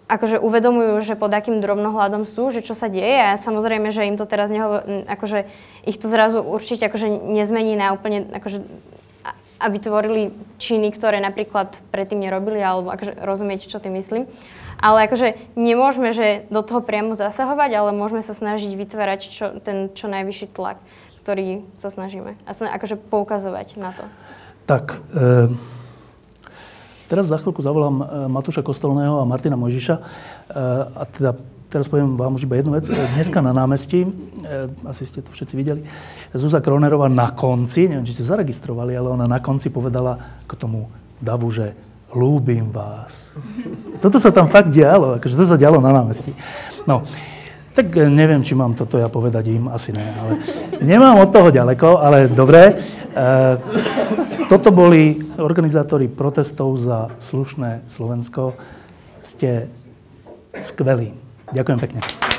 akože 0.07 0.38
uvedomujú, 0.38 0.99
že 1.01 1.15
pod 1.15 1.32
akým 1.32 1.63
drobnohľadom 1.63 2.28
sú, 2.28 2.51
že 2.51 2.61
čo 2.61 2.76
sa 2.76 2.91
deje 2.91 3.34
a 3.34 3.39
samozrejme, 3.39 3.89
že 3.89 4.05
im 4.05 4.19
to 4.19 4.28
teraz 4.28 4.51
nehovor, 4.51 4.84
akože 5.07 5.47
ich 5.88 5.97
to 5.97 6.11
zrazu 6.11 6.43
určite 6.43 6.86
akože 6.91 7.07
nezmení 7.07 7.74
na 7.80 7.95
úplne, 7.95 8.28
akože 8.36 8.61
aby 9.63 9.78
tvorili 9.80 10.36
činy, 10.59 10.91
ktoré 10.91 11.24
napríklad 11.24 11.80
predtým 11.88 12.19
nerobili, 12.19 12.59
alebo 12.59 12.91
akože 12.91 13.15
rozumiete, 13.24 13.71
čo 13.71 13.80
tým 13.80 13.95
myslím. 13.95 14.28
Ale 14.84 15.07
akože 15.07 15.55
nemôžeme, 15.55 16.11
že 16.11 16.43
do 16.51 16.59
toho 16.59 16.84
priamo 16.84 17.15
zasahovať, 17.15 17.71
ale 17.71 17.95
môžeme 17.95 18.19
sa 18.19 18.36
snažiť 18.36 18.76
vytvárať 18.76 19.19
čo, 19.32 19.45
ten 19.63 19.88
čo 19.95 20.11
najvyšší 20.11 20.51
tlak 20.51 20.84
ktorý 21.24 21.63
sa 21.80 21.88
snažíme. 21.88 22.36
A 22.43 22.51
sa 22.51 22.67
akože 22.76 22.99
poukazovať 22.99 23.80
na 23.80 23.95
to. 23.95 24.03
Tak, 24.67 24.99
e, 25.15 25.55
teraz 27.07 27.32
za 27.32 27.39
chvíľku 27.39 27.63
zavolám 27.63 27.95
e, 28.03 28.05
Matúša 28.28 28.59
Kostolného 28.59 29.24
a 29.24 29.26
Martina 29.26 29.55
Mojžiša. 29.55 29.95
E, 29.95 30.03
a 30.99 31.03
teda 31.07 31.32
teraz 31.71 31.89
poviem 31.89 32.13
vám 32.19 32.36
už 32.36 32.45
iba 32.45 32.59
jednu 32.59 32.76
vec. 32.76 32.86
Dneska 32.91 33.39
na 33.39 33.49
námestí, 33.49 34.03
e, 34.03 34.09
asi 34.86 35.07
ste 35.07 35.24
to 35.24 35.32
všetci 35.32 35.55
videli, 35.57 35.82
Zúza 36.36 36.59
Kronerová 36.59 37.09
na 37.09 37.34
konci, 37.34 37.88
neviem, 37.88 38.05
či 38.05 38.19
ste 38.19 38.30
zaregistrovali, 38.30 38.93
ale 38.93 39.09
ona 39.09 39.26
na 39.26 39.39
konci 39.39 39.74
povedala 39.74 40.43
k 40.45 40.53
tomu 40.53 40.91
davu, 41.24 41.49
že 41.49 41.74
ľúbim 42.13 42.69
vás. 42.69 43.34
Toto 44.03 44.21
sa 44.21 44.30
tam 44.30 44.45
fakt 44.51 44.69
dialo, 44.69 45.17
akože 45.17 45.34
to 45.34 45.49
sa 45.49 45.57
dialo 45.57 45.82
na 45.82 45.89
námestí. 45.89 46.30
No, 46.86 47.09
tak 47.74 47.89
eh, 47.97 48.09
neviem, 48.09 48.45
či 48.45 48.53
mám 48.53 48.78
toto 48.78 49.01
ja 49.01 49.09
povedať 49.09 49.49
im, 49.49 49.67
asi 49.67 49.91
ne. 49.91 50.05
Ale 50.05 50.32
nemám 50.80 51.19
od 51.19 51.30
toho 51.34 51.49
ďaleko, 51.49 51.99
ale 51.99 52.30
dobre. 52.30 52.61
E, 53.13 53.21
toto 54.49 54.74
boli 54.74 55.17
organizátori 55.38 56.09
protestov 56.09 56.78
za 56.78 57.13
slušné 57.21 57.86
Slovensko. 57.89 58.57
Ste 59.21 59.69
skvelí. 60.57 61.13
Ďakujem 61.53 61.80
pekne. 61.82 62.32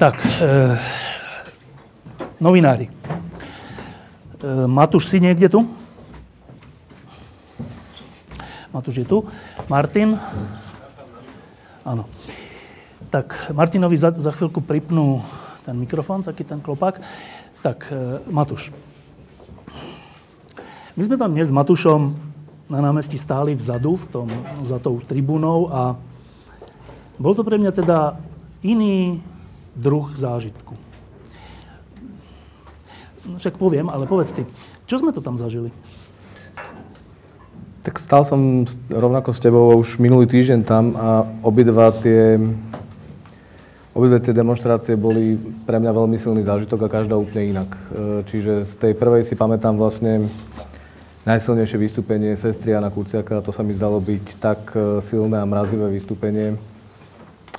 Tak, 0.00 0.16
e, 0.24 0.80
novinári. 2.40 2.88
E, 2.88 2.92
Matúš 4.64 5.12
si 5.12 5.20
niekde 5.20 5.52
tu? 5.52 5.68
Matúš 8.72 9.04
je 9.04 9.06
tu. 9.06 9.28
Martin? 9.68 10.16
Áno. 11.84 12.08
Tak, 13.12 13.52
Martinovi 13.52 14.00
za, 14.00 14.08
za 14.16 14.32
chvíľku 14.32 14.64
pripnú 14.64 15.20
ten 15.68 15.76
mikrofón, 15.76 16.24
taký 16.24 16.48
ten 16.48 16.64
klopák. 16.64 17.04
Tak, 17.60 17.92
e, 17.92 18.24
Matúš. 18.32 18.72
My 20.96 21.02
sme 21.04 21.20
tam 21.20 21.36
dnes 21.36 21.52
s 21.52 21.56
Matúšom 21.60 22.16
na 22.72 22.80
námestí 22.80 23.20
stáli 23.20 23.52
vzadu, 23.52 24.00
v 24.00 24.06
tom, 24.08 24.26
za 24.64 24.80
tou 24.80 24.96
tribúnou 25.04 25.68
a 25.68 25.92
bol 27.20 27.36
to 27.36 27.44
pre 27.44 27.60
mňa 27.60 27.72
teda 27.76 28.16
iný 28.64 29.20
druh 29.80 30.12
zážitku. 30.12 30.76
No, 33.24 33.36
však 33.40 33.56
poviem, 33.56 33.88
ale 33.88 34.04
povedz 34.04 34.36
ty, 34.36 34.44
čo 34.84 35.00
sme 35.00 35.12
to 35.12 35.24
tam 35.24 35.40
zažili? 35.40 35.72
Tak 37.80 37.96
stal 37.96 38.28
som 38.28 38.68
rovnako 38.92 39.32
s 39.32 39.40
tebou 39.40 39.72
už 39.80 39.96
minulý 39.96 40.28
týždeň 40.28 40.60
tam 40.68 40.92
a 41.00 41.24
obidva 41.40 41.96
tie, 41.96 42.36
obidve 43.96 44.20
tie 44.20 44.36
demonstrácie 44.36 45.00
boli 45.00 45.40
pre 45.64 45.80
mňa 45.80 45.92
veľmi 45.96 46.20
silný 46.20 46.44
zážitok 46.44 46.84
a 46.84 46.92
každá 46.92 47.16
úplne 47.16 47.56
inak. 47.56 47.70
E, 47.72 47.80
čiže 48.28 48.68
z 48.68 48.74
tej 48.76 48.92
prvej 48.92 49.24
si 49.24 49.32
pamätám 49.32 49.80
vlastne 49.80 50.28
najsilnejšie 51.24 51.78
vystúpenie 51.80 52.36
sestry 52.36 52.76
Jana 52.76 52.92
Kuciaka. 52.92 53.40
To 53.40 53.52
sa 53.52 53.64
mi 53.64 53.72
zdalo 53.72 53.96
byť 53.96 54.26
tak 54.36 54.60
e, 54.76 55.00
silné 55.00 55.40
a 55.40 55.48
mrazivé 55.48 55.88
vystúpenie. 55.88 56.60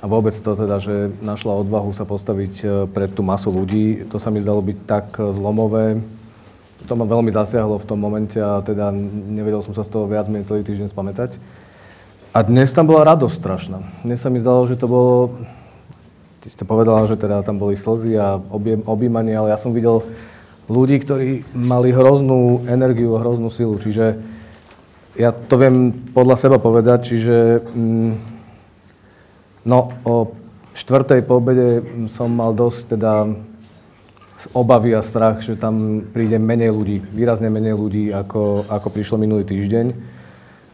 Vôbec 0.00 0.32
to 0.32 0.56
teda, 0.56 0.80
že 0.80 1.12
našla 1.20 1.60
odvahu 1.62 1.92
sa 1.92 2.08
postaviť 2.08 2.54
e, 2.62 2.66
pred 2.90 3.12
tú 3.12 3.20
masu 3.20 3.52
ľudí, 3.52 4.08
to 4.08 4.16
sa 4.16 4.32
mi 4.32 4.40
zdalo 4.40 4.64
byť 4.64 4.78
tak 4.88 5.20
zlomové, 5.20 6.00
to 6.86 6.98
ma 6.98 7.06
veľmi 7.06 7.30
zasiahlo 7.30 7.78
v 7.78 7.86
tom 7.86 7.98
momente 7.98 8.38
a 8.42 8.58
teda 8.62 8.90
nevedel 9.30 9.62
som 9.62 9.74
sa 9.74 9.86
z 9.86 9.92
toho 9.92 10.10
viac 10.10 10.26
menej 10.26 10.50
celý 10.50 10.66
týždeň 10.66 10.90
spamätať. 10.90 11.38
A 12.32 12.40
dnes 12.40 12.72
tam 12.72 12.88
bola 12.88 13.04
radosť 13.12 13.36
strašná. 13.36 13.78
Dnes 14.02 14.18
sa 14.18 14.32
mi 14.32 14.40
zdalo, 14.40 14.64
že 14.64 14.80
to 14.80 14.88
bolo... 14.88 15.36
Ty 16.42 16.48
ste 16.48 16.64
povedala, 16.66 17.06
že 17.06 17.14
teda 17.14 17.44
tam 17.46 17.60
boli 17.60 17.78
slzy 17.78 18.18
a 18.18 18.40
objímanie, 18.88 19.36
ale 19.36 19.54
ja 19.54 19.58
som 19.60 19.70
videl 19.70 20.02
ľudí, 20.66 20.98
ktorí 20.98 21.46
mali 21.54 21.94
hroznú 21.94 22.66
energiu 22.66 23.14
a 23.14 23.22
hroznú 23.22 23.46
silu. 23.46 23.78
Čiže 23.78 24.18
ja 25.14 25.30
to 25.30 25.54
viem 25.60 25.92
podľa 25.92 26.36
seba 26.40 26.58
povedať, 26.58 27.14
čiže 27.14 27.36
mm, 27.62 28.31
no, 29.64 29.92
o 30.02 30.32
štvrtej 30.72 31.22
po 31.26 31.38
obede 31.38 31.84
som 32.08 32.32
mal 32.32 32.56
dosť 32.56 32.96
teda 32.96 33.12
obavy 34.50 34.90
a 34.98 35.02
strach, 35.06 35.38
že 35.38 35.54
tam 35.54 36.02
príde 36.10 36.34
menej 36.34 36.74
ľudí, 36.74 36.98
výrazne 37.14 37.46
menej 37.46 37.78
ľudí, 37.78 38.10
ako, 38.10 38.66
ako 38.66 38.88
prišlo 38.90 39.16
minulý 39.22 39.46
týždeň. 39.46 40.18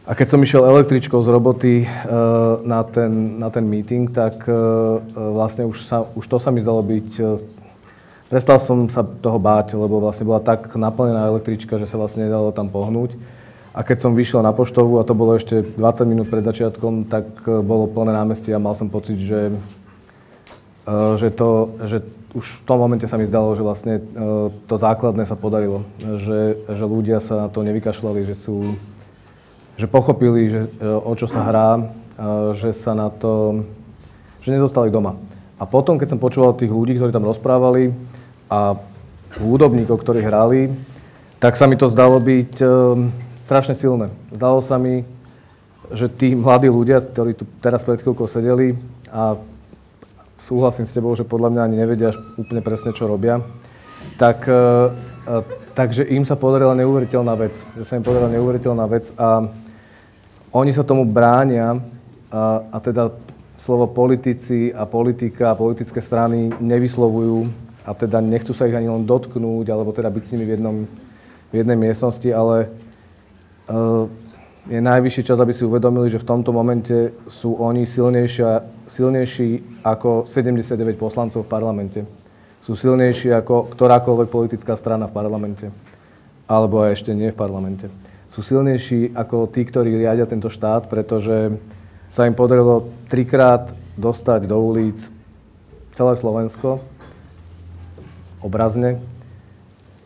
A 0.09 0.17
keď 0.17 0.27
som 0.33 0.41
išiel 0.41 0.65
električkou 0.65 1.21
z 1.21 1.29
roboty 1.29 1.73
uh, 1.85 2.57
na, 2.65 2.81
ten, 2.81 3.37
na 3.37 3.53
ten 3.53 3.61
meeting, 3.61 4.09
tak 4.09 4.41
uh, 4.49 4.97
vlastne 5.13 5.69
už, 5.69 5.85
sa, 5.85 6.01
už 6.17 6.25
to 6.25 6.41
sa 6.41 6.49
mi 6.49 6.65
zdalo 6.65 6.81
byť... 6.81 7.09
Uh, 7.21 7.37
prestal 8.25 8.57
som 8.57 8.89
sa 8.89 9.05
toho 9.05 9.37
báť, 9.37 9.77
lebo 9.77 10.01
vlastne 10.01 10.25
bola 10.25 10.41
tak 10.41 10.73
naplnená 10.73 11.29
električka, 11.29 11.77
že 11.77 11.85
sa 11.85 12.01
vlastne 12.01 12.25
nedalo 12.25 12.49
tam 12.49 12.73
pohnúť. 12.73 13.13
A 13.69 13.85
keď 13.85 13.97
som 14.01 14.17
vyšiel 14.17 14.41
na 14.41 14.49
poštovu, 14.49 14.97
a 14.97 15.05
to 15.05 15.13
bolo 15.13 15.37
ešte 15.37 15.61
20 15.61 16.09
minút 16.09 16.27
pred 16.27 16.41
začiatkom, 16.41 17.05
tak 17.05 17.45
bolo 17.45 17.85
plné 17.85 18.17
námestie 18.17 18.49
a 18.49 18.61
mal 18.61 18.73
som 18.73 18.89
pocit, 18.89 19.21
že, 19.21 19.53
že, 21.15 21.29
to, 21.29 21.77
že 21.85 22.01
už 22.33 22.45
v 22.45 22.65
tom 22.65 22.77
momente 22.77 23.09
sa 23.09 23.17
mi 23.17 23.25
zdalo, 23.25 23.57
že 23.57 23.65
vlastne 23.65 23.93
e, 23.97 24.03
to 24.69 24.75
základné 24.77 25.25
sa 25.25 25.33
podarilo. 25.33 25.81
Že, 26.01 26.69
že 26.69 26.85
ľudia 26.85 27.17
sa 27.17 27.45
na 27.45 27.47
to 27.49 27.65
nevykašľali, 27.65 28.21
že 28.25 28.37
sú, 28.37 28.77
že 29.77 29.89
pochopili, 29.89 30.49
že, 30.49 30.69
e, 30.69 30.85
o 30.85 31.13
čo 31.17 31.25
sa 31.25 31.41
hrá, 31.41 31.69
e, 31.77 31.81
že 32.53 32.69
sa 32.77 32.93
na 32.93 33.09
to, 33.09 33.65
že 34.45 34.53
nezostali 34.53 34.93
doma. 34.93 35.17
A 35.57 35.65
potom, 35.65 35.97
keď 35.97 36.15
som 36.15 36.21
počúval 36.21 36.53
tých 36.53 36.69
ľudí, 36.69 36.95
ktorí 36.95 37.09
tam 37.09 37.25
rozprávali 37.25 37.91
a 38.49 38.77
hudobníkov, 39.41 40.01
ktorí 40.01 40.21
hrali, 40.21 40.69
tak 41.41 41.57
sa 41.57 41.65
mi 41.65 41.75
to 41.75 41.89
zdalo 41.89 42.21
byť 42.21 42.53
strašne 43.49 43.73
silné. 43.73 44.13
Zdalo 44.29 44.61
sa 44.61 44.77
mi, 44.77 45.01
že 45.89 46.05
tí 46.05 46.37
mladí 46.37 46.69
ľudia, 46.69 47.01
ktorí 47.01 47.33
tu 47.33 47.49
teraz 47.65 47.81
pred 47.81 47.97
chvíľkou 47.97 48.29
sedeli 48.29 48.77
a 49.09 49.41
súhlasím 50.37 50.85
s 50.85 50.93
tebou, 50.93 51.17
že 51.17 51.25
podľa 51.25 51.49
mňa 51.57 51.61
ani 51.65 51.75
nevedia 51.81 52.13
úplne 52.37 52.61
presne, 52.61 52.93
čo 52.93 53.09
robia. 53.09 53.41
Tak, 54.21 54.45
e, 54.45 54.53
e, 54.53 55.33
takže 55.73 56.05
im 56.13 56.29
sa 56.29 56.37
podarila 56.37 56.77
neuveriteľná 56.77 57.33
vec. 57.33 57.57
Že 57.73 57.85
sa 57.89 57.97
im 57.97 58.05
podarila 58.05 58.29
neuveriteľná 58.37 58.85
vec 58.85 59.09
a 59.17 59.49
oni 60.53 60.69
sa 60.69 60.85
tomu 60.85 61.01
bránia 61.09 61.81
a, 62.29 62.69
a 62.69 62.77
teda 62.77 63.17
slovo 63.57 63.89
politici 63.89 64.69
a 64.69 64.85
politika 64.85 65.51
a 65.51 65.57
politické 65.57 66.05
strany 66.05 66.53
nevyslovujú 66.61 67.49
a 67.81 67.97
teda 67.97 68.21
nechcú 68.21 68.53
sa 68.53 68.69
ich 68.69 68.77
ani 68.77 68.93
len 68.93 69.09
dotknúť 69.09 69.65
alebo 69.73 69.89
teda 69.89 70.13
byť 70.13 70.21
s 70.21 70.31
nimi 70.37 70.45
v, 70.45 70.51
jednom, 70.53 70.75
v 71.49 71.53
jednej 71.57 71.77
miestnosti, 71.81 72.29
ale 72.29 72.69
je 74.69 74.81
najvyšší 74.81 75.23
čas, 75.23 75.39
aby 75.39 75.53
si 75.53 75.65
uvedomili, 75.65 76.09
že 76.09 76.21
v 76.21 76.29
tomto 76.29 76.53
momente 76.53 77.13
sú 77.25 77.57
oni 77.57 77.85
silnejší 77.85 79.49
ako 79.81 80.29
79 80.29 80.97
poslancov 80.97 81.45
v 81.45 81.49
parlamente. 81.49 81.99
Sú 82.61 82.75
silnejší 82.75 83.33
ako 83.33 83.71
ktorákoľvek 83.71 84.27
politická 84.29 84.75
strana 84.75 85.07
v 85.07 85.15
parlamente. 85.15 85.71
Alebo 86.45 86.81
aj 86.85 87.01
ešte 87.01 87.15
nie 87.15 87.31
v 87.31 87.39
parlamente. 87.39 87.87
Sú 88.29 88.45
silnejší 88.45 89.15
ako 89.17 89.49
tí, 89.49 89.65
ktorí 89.65 89.95
riadia 89.95 90.29
tento 90.29 90.53
štát, 90.53 90.85
pretože 90.85 91.57
sa 92.09 92.29
im 92.29 92.37
podarilo 92.37 92.89
trikrát 93.09 93.73
dostať 93.97 94.45
do 94.49 94.57
ulic 94.57 94.97
celé 95.93 96.13
Slovensko, 96.13 96.81
obrazne. 98.41 99.01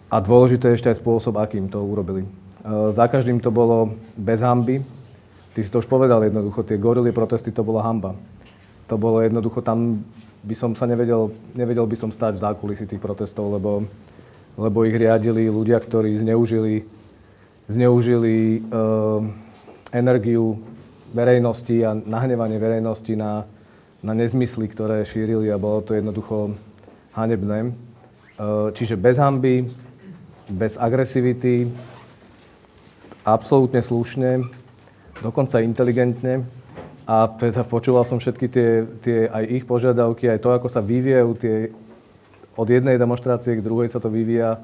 A 0.07 0.22
dôležité 0.22 0.72
je 0.72 0.78
ešte 0.78 0.89
aj 0.93 1.01
spôsob, 1.01 1.36
akým 1.41 1.68
to 1.68 1.82
urobili. 1.82 2.42
Eh, 2.64 2.95
za 2.95 3.11
každým 3.11 3.43
to 3.43 3.51
bolo 3.51 3.91
bez 4.16 4.39
hamby. 4.39 4.80
Ty 5.51 5.59
si 5.59 5.70
to 5.70 5.84
už 5.84 5.88
povedal 5.91 6.24
jednoducho, 6.24 6.64
tie 6.64 6.80
gorily 6.80 7.11
protesty 7.11 7.51
to 7.51 7.59
bola 7.59 7.84
hamba. 7.84 8.16
To 8.88 8.95
bolo 8.95 9.20
jednoducho, 9.20 9.59
tam 9.59 9.99
by 10.47 10.55
som 10.55 10.72
sa 10.72 10.88
nevedel, 10.88 11.28
nevedel 11.59 11.84
by 11.84 11.95
som 11.99 12.07
stať 12.07 12.39
v 12.39 12.43
zákulisí 12.47 12.84
tých 12.88 13.03
protestov, 13.03 13.51
lebo, 13.51 13.84
lebo 14.55 14.78
ich 14.88 14.95
riadili 14.95 15.51
ľudia, 15.51 15.80
ktorí 15.80 16.16
zneužili, 16.20 16.84
zneužili 17.72 18.59
uh, 18.59 19.24
energiu 19.95 20.59
verejnosti 21.16 21.80
a 21.86 21.95
nahnevanie 21.95 22.59
verejnosti 22.59 23.14
na, 23.16 23.47
na 24.03 24.11
nezmysly, 24.11 24.68
ktoré 24.68 25.07
šírili 25.07 25.47
a 25.47 25.61
bolo 25.61 25.80
to 25.80 25.95
jednoducho 25.95 26.51
hanebné. 27.16 27.72
Uh, 28.36 28.74
čiže 28.76 28.99
bez 28.99 29.16
hamby, 29.16 29.70
bez 30.51 30.76
agresivity, 30.76 31.72
absolútne 33.24 33.80
slušne, 33.80 34.43
dokonca 35.24 35.63
inteligentne. 35.63 36.43
A 37.03 37.28
teda 37.28 37.67
počúval 37.67 38.07
som 38.07 38.19
všetky 38.19 38.47
tie, 38.47 38.69
tie 39.03 39.19
aj 39.28 39.43
ich 39.51 39.63
požiadavky, 39.67 40.32
aj 40.32 40.39
to, 40.39 40.55
ako 40.55 40.71
sa 40.71 40.80
vyvíjajú 40.80 41.32
tie, 41.36 41.55
od 42.55 42.67
jednej 42.69 42.95
demonstrácie 42.95 43.59
k 43.59 43.65
druhej 43.65 43.91
sa 43.91 43.99
to 43.99 44.07
vyvíja 44.07 44.63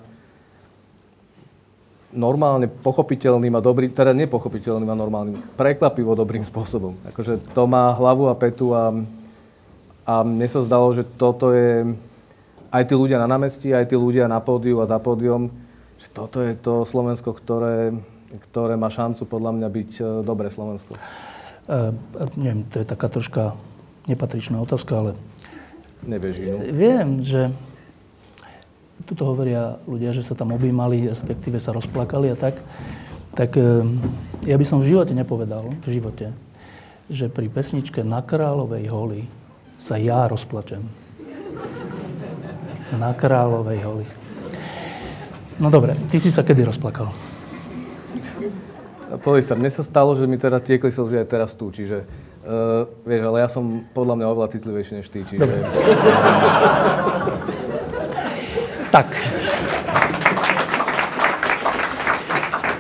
normálne 2.10 2.66
pochopiteľným 2.66 3.53
a 3.53 3.62
dobrým, 3.62 3.91
teda 3.93 4.16
nepochopiteľným 4.18 4.89
a 4.89 4.97
normálnym, 4.97 5.38
prekvapivo 5.53 6.18
dobrým 6.18 6.41
spôsobom. 6.47 6.97
Akože 7.14 7.38
to 7.53 7.64
má 7.70 7.93
hlavu 7.93 8.32
a 8.32 8.36
petu 8.39 8.74
a, 8.74 8.95
a 10.07 10.14
mne 10.26 10.47
sa 10.49 10.66
zdalo, 10.66 10.89
že 10.95 11.05
toto 11.05 11.53
je 11.53 11.86
aj 12.74 12.84
tí 12.86 12.93
ľudia 12.97 13.22
na 13.22 13.30
námestí, 13.30 13.74
aj 13.74 13.93
tí 13.93 13.95
ľudia 13.97 14.26
na 14.26 14.41
pódiu 14.41 14.82
a 14.82 14.89
za 14.89 14.97
pódium, 14.97 15.53
že 16.01 16.07
toto 16.10 16.41
je 16.41 16.57
to 16.57 16.86
Slovensko, 16.86 17.34
ktoré, 17.34 17.93
ktoré 18.30 18.77
má 18.77 18.93
šancu 18.93 19.25
podľa 19.25 19.51
mňa 19.57 19.69
byť 19.69 19.91
e, 19.97 20.03
dobré 20.21 20.53
Slovensko? 20.53 20.93
Uh, 21.69 21.93
neviem, 22.34 22.65
to 22.73 22.82
je 22.82 22.86
taká 22.86 23.13
troška 23.13 23.53
nepatričná 24.09 24.57
otázka, 24.57 24.93
ale... 24.97 25.11
Nebeží, 26.01 26.49
no. 26.49 26.65
Viem, 26.65 27.21
že 27.21 27.53
tuto 29.05 29.30
hovoria 29.30 29.77
ľudia, 29.86 30.09
že 30.09 30.25
sa 30.25 30.34
tam 30.34 30.53
objímali, 30.57 31.05
respektíve 31.05 31.61
sa 31.61 31.69
rozplakali 31.69 32.34
a 32.34 32.38
tak. 32.38 32.57
Tak 33.38 33.53
ja 34.49 34.55
by 34.57 34.65
som 34.65 34.82
v 34.82 34.89
živote 34.89 35.13
nepovedal, 35.13 35.69
v 35.86 35.89
živote, 35.93 36.34
že 37.09 37.30
pri 37.30 37.47
pesničke 37.53 38.01
Na 38.01 38.25
kráľovej 38.25 38.86
holi 38.89 39.21
sa 39.77 39.95
ja 40.01 40.25
rozplačem. 40.25 40.82
Na 42.97 43.13
kráľovej 43.13 43.80
holi. 43.86 44.05
No 45.61 45.69
dobre, 45.69 45.93
ty 46.09 46.17
si 46.17 46.34
sa 46.34 46.41
kedy 46.41 46.65
rozplakal? 46.65 47.28
Povedz 49.10 49.49
sa, 49.49 49.57
mne 49.57 49.74
sa 49.74 49.82
stalo, 49.82 50.14
že 50.14 50.30
mi 50.30 50.38
teda 50.38 50.62
tiekli 50.62 50.93
slzy 50.93 51.26
aj 51.26 51.28
teraz 51.28 51.57
tu, 51.57 51.74
čiže 51.74 52.05
uh, 52.05 52.30
Uh, 52.39 52.88
vieš, 53.03 53.28
ale 53.28 53.43
ja 53.43 53.49
som 53.51 53.84
podľa 53.91 54.16
mňa 54.16 54.26
oveľa 54.32 54.49
citlivejší 54.55 54.93
než 55.03 55.07
ty, 55.12 55.28
čiže... 55.28 55.43
Tak. 58.89 59.05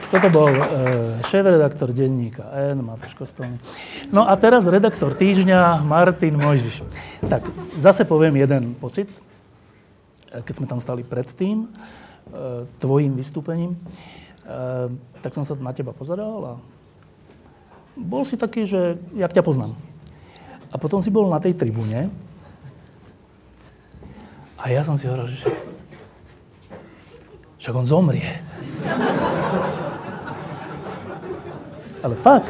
Toto 0.09 0.27
bol 0.33 0.49
uh, 0.49 1.21
šéf-redaktor 1.29 1.93
denníka 1.93 2.49
N, 2.73 2.81
Matúš 2.81 3.13
Kostolný. 3.13 3.61
No 4.09 4.25
a 4.25 4.33
teraz 4.41 4.65
redaktor 4.65 5.13
týždňa 5.13 5.85
Martin 5.85 6.33
Mojžiš. 6.33 6.81
Tak, 7.29 7.45
zase 7.77 8.09
poviem 8.09 8.41
jeden 8.41 8.73
pocit, 8.73 9.05
keď 10.33 10.53
sme 10.55 10.65
tam 10.65 10.81
stali 10.81 11.05
pred 11.05 11.29
tým, 11.37 11.69
uh, 11.69 12.65
tvojim 12.81 13.13
vystúpením. 13.13 13.77
Uh, 13.77 14.19
tak 15.21 15.31
som 15.37 15.45
sa 15.45 15.53
na 15.59 15.73
teba 15.75 15.93
pozeral 15.93 16.37
a 16.45 16.53
bol 17.99 18.23
si 18.23 18.39
taký, 18.39 18.65
že 18.65 18.97
jak 19.13 19.35
ťa 19.35 19.45
poznám. 19.45 19.75
A 20.69 20.75
potom 20.77 21.01
si 21.01 21.09
bol 21.13 21.27
na 21.29 21.41
tej 21.41 21.57
tribúne 21.57 22.09
a 24.59 24.63
ja 24.69 24.81
som 24.83 24.95
si 24.95 25.07
hovoril, 25.07 25.31
že 25.33 25.49
však 27.59 27.75
on 27.75 27.87
zomrie. 27.87 28.39
Ale 31.99 32.15
fakt. 32.15 32.47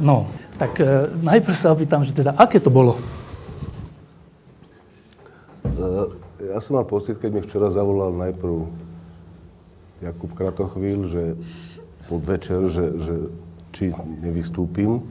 No, 0.00 0.28
tak 0.60 0.76
e, 0.76 1.08
najprv 1.24 1.56
sa 1.56 1.72
opýtam, 1.72 2.04
že 2.04 2.12
teda, 2.12 2.36
aké 2.36 2.60
to 2.60 2.68
bolo? 2.68 3.00
E, 5.64 5.86
ja 6.52 6.60
som 6.60 6.76
mal 6.76 6.84
pocit, 6.84 7.16
keď 7.16 7.30
mi 7.32 7.40
včera 7.40 7.72
zavolal 7.72 8.12
najprv 8.12 8.68
Jakub 10.00 10.32
Kratochvíl, 10.32 11.06
že 11.08 11.36
podvečer, 12.08 12.66
že, 12.72 12.86
že 13.00 13.14
či 13.70 13.94
nevystúpim, 14.24 15.04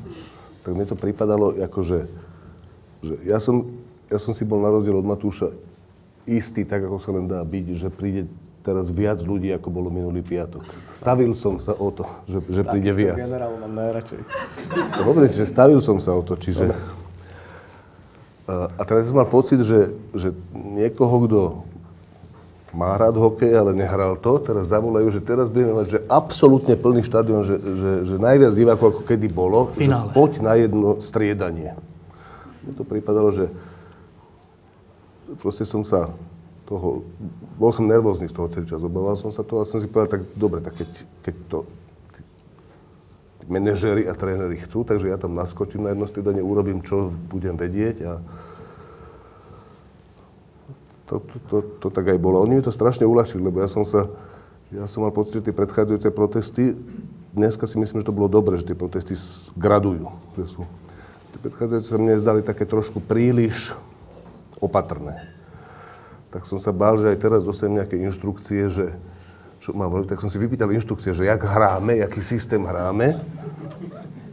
tak 0.65 0.75
mne 0.75 0.85
to 0.89 0.99
pripadalo 0.99 1.55
ako, 1.55 1.79
že, 1.85 1.99
že 2.99 3.13
ja, 3.23 3.39
som, 3.39 3.71
ja 4.11 4.19
som 4.19 4.35
si 4.35 4.43
bol 4.43 4.59
na 4.59 4.69
rozdiel 4.69 4.99
od 4.99 5.07
Matúša 5.07 5.55
istý, 6.27 6.67
tak 6.67 6.83
ako 6.85 6.99
sa 6.99 7.15
len 7.15 7.25
dá 7.25 7.39
byť, 7.41 7.65
že 7.79 7.87
príde 7.89 8.27
teraz 8.59 8.91
viac 8.91 9.23
ľudí, 9.23 9.49
ako 9.55 9.67
bolo 9.71 9.87
minulý 9.87 10.19
piatok. 10.19 10.61
Stavil 10.93 11.31
som 11.33 11.57
sa 11.57 11.71
o 11.73 11.89
to, 11.89 12.03
že, 12.27 12.43
že 12.51 12.61
príde 12.67 12.91
viac. 12.91 13.17
generál 13.23 13.55
mám 13.55 13.73
najradšej. 13.73 14.19
Dobre, 14.99 15.31
že 15.31 15.47
stavil 15.47 15.79
som 15.79 15.97
sa 15.97 16.11
o 16.13 16.21
to, 16.21 16.35
čiže... 16.35 16.69
A 18.49 18.81
teraz 18.81 19.05
som 19.05 19.21
mal 19.21 19.29
pocit, 19.29 19.61
že, 19.61 19.93
že 20.17 20.33
niekoho, 20.53 21.29
kto 21.29 21.39
má 22.69 22.93
rád 22.97 23.17
hokej, 23.17 23.49
ale 23.57 23.73
nehral 23.73 24.13
to, 24.17 24.37
teraz 24.37 24.69
zavolajú, 24.69 25.09
že 25.09 25.21
teraz 25.25 25.49
budeme 25.49 25.73
mať 25.73 25.87
že 25.89 25.99
absolútne 26.05 26.77
plný 26.77 27.01
štadión, 27.01 27.41
že, 27.41 27.57
že, 27.57 27.91
že 28.05 28.15
najviac 28.21 28.53
divákov 28.53 28.87
ako 28.93 29.01
kedy 29.05 29.27
bolo, 29.29 29.73
že 29.73 29.89
poď 30.13 30.31
na 30.45 30.53
jedno 30.53 31.01
striedanie. 31.01 31.73
Mne 32.61 32.73
to 32.77 32.85
pripadalo, 32.85 33.33
že 33.33 33.49
proste 35.41 35.65
som 35.65 35.81
sa 35.81 36.13
toho, 36.69 37.01
bol 37.57 37.73
som 37.73 37.89
nervózny 37.89 38.29
z 38.29 38.37
toho 38.37 38.45
celý 38.53 38.69
čas, 38.69 38.85
obával 38.85 39.17
som 39.17 39.33
sa 39.33 39.41
toho 39.41 39.65
a 39.65 39.69
som 39.69 39.81
si 39.81 39.89
povedal, 39.89 40.21
tak 40.21 40.23
dobre, 40.37 40.61
tak 40.61 40.77
keď, 40.77 40.89
keď 41.25 41.35
to 41.49 41.59
manažery 43.49 44.05
a 44.05 44.13
tréneri 44.13 44.61
chcú, 44.61 44.85
takže 44.85 45.09
ja 45.09 45.17
tam 45.17 45.33
naskočím 45.33 45.89
na 45.89 45.97
jedno 45.97 46.05
striedanie, 46.05 46.45
urobím, 46.45 46.85
čo 46.85 47.09
budem 47.33 47.57
vedieť 47.57 47.97
a 48.05 48.21
to, 51.09 51.19
to, 51.19 51.37
to, 51.49 51.57
to 51.81 51.87
tak 51.89 52.05
aj 52.13 52.21
bolo. 52.21 52.45
Oni 52.45 52.61
mi 52.61 52.63
to 52.63 52.69
strašne 52.69 53.09
uľahčili, 53.09 53.41
lebo 53.41 53.59
ja 53.59 53.67
som 53.67 53.81
sa, 53.81 54.05
ja 54.69 54.85
som 54.85 55.01
mal 55.01 55.09
pocit, 55.09 55.41
že 55.41 55.49
tie 55.49 55.55
predchádzajúce 55.57 56.13
protesty, 56.13 56.77
dneska 57.33 57.65
si 57.65 57.81
myslím, 57.81 58.05
že 58.05 58.07
to 58.07 58.13
bolo 58.13 58.29
dobre, 58.29 58.61
že 58.61 58.69
tie 58.69 58.77
protesty 58.77 59.17
gradujú. 59.57 60.05
Že 60.37 60.45
sú, 60.45 60.61
tie 61.33 61.39
predchádzajúce 61.41 61.89
sa 61.89 61.97
mne 61.97 62.21
zdali 62.21 62.45
také 62.45 62.69
trošku 62.69 63.01
príliš 63.01 63.73
opatrné 64.61 65.39
tak 66.29 66.45
som 66.45 66.61
sa 66.61 66.69
bál, 66.69 66.97
že 67.01 67.09
aj 67.09 67.17
teraz 67.17 67.41
dostanem 67.41 67.81
nejaké 67.81 67.97
inštrukcie, 67.97 68.69
že 68.69 68.93
čo 69.59 69.73
mám 69.73 69.91
robiť, 69.91 70.13
tak 70.15 70.21
som 70.21 70.29
si 70.29 70.37
vypýtal 70.37 70.69
inštrukcie, 70.71 71.11
že 71.11 71.25
jak 71.25 71.41
hráme, 71.41 72.05
aký 72.05 72.21
systém 72.21 72.61
hráme. 72.61 73.17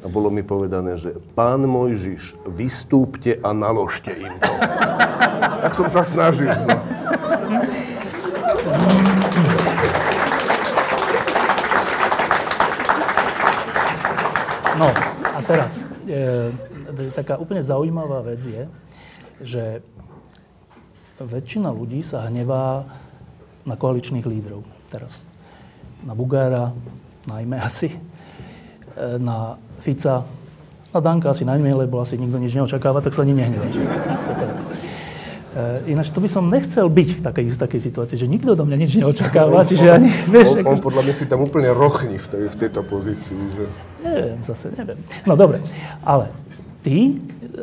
A 0.06 0.08
bolo 0.08 0.30
mi 0.30 0.46
povedané, 0.46 0.94
že 1.02 1.18
pán 1.34 1.66
Mojžiš, 1.66 2.38
vystúpte 2.46 3.42
a 3.42 3.50
naložte 3.50 4.14
im 4.14 4.30
to. 4.38 4.54
tak 5.66 5.72
som 5.74 5.90
sa 5.90 6.06
snažil. 6.06 6.46
No. 6.46 6.78
No 14.78 14.88
a 15.34 15.38
teraz, 15.42 15.90
e, 16.06 16.54
taká 17.10 17.42
úplne 17.42 17.66
zaujímavá 17.66 18.22
vec 18.30 18.46
je, 18.46 18.62
že 19.42 19.64
väčšina 21.18 21.66
ľudí 21.74 22.06
sa 22.06 22.30
hnevá 22.30 22.86
na 23.66 23.74
koaličných 23.74 24.22
lídrov 24.22 24.62
teraz. 24.86 25.26
Na 26.06 26.14
Bugára 26.14 26.70
najmä 27.26 27.58
asi, 27.58 27.90
e, 27.90 27.98
na 29.18 29.58
Fica, 29.80 30.24
na 30.96 31.00
Danka 31.04 31.28
asi 31.30 31.44
najmenej, 31.44 31.86
lebo 31.86 32.00
asi 32.00 32.16
nikto 32.16 32.40
nič 32.40 32.56
neočakáva, 32.56 33.04
tak 33.04 33.12
sa 33.12 33.22
ani 33.22 33.36
nehnevá. 33.36 33.68
E, 35.56 35.92
ináč 35.92 36.12
to 36.12 36.20
by 36.20 36.28
som 36.28 36.48
nechcel 36.48 36.88
byť 36.88 37.08
v 37.16 37.20
takej, 37.20 37.46
v 37.52 37.58
takej 37.60 37.80
situácii, 37.88 38.16
že 38.16 38.28
nikto 38.28 38.52
do 38.56 38.64
mňa 38.64 38.76
nič 38.76 38.92
neočakáva, 39.00 39.64
čiže 39.64 39.88
ani, 39.88 40.08
vieš... 40.28 40.60
On, 40.64 40.76
on 40.76 40.80
podľa 40.80 41.08
mňa 41.08 41.14
si 41.16 41.24
tam 41.28 41.44
úplne 41.44 41.72
rochni 41.72 42.20
v, 42.20 42.26
tej, 42.28 42.44
v 42.52 42.56
tejto 42.56 42.80
pozícii, 42.84 43.40
že... 43.56 43.64
Neviem, 44.04 44.38
zase 44.44 44.72
neviem. 44.76 45.00
No 45.24 45.32
dobre, 45.36 45.64
ale 46.04 46.28
ty, 46.84 47.20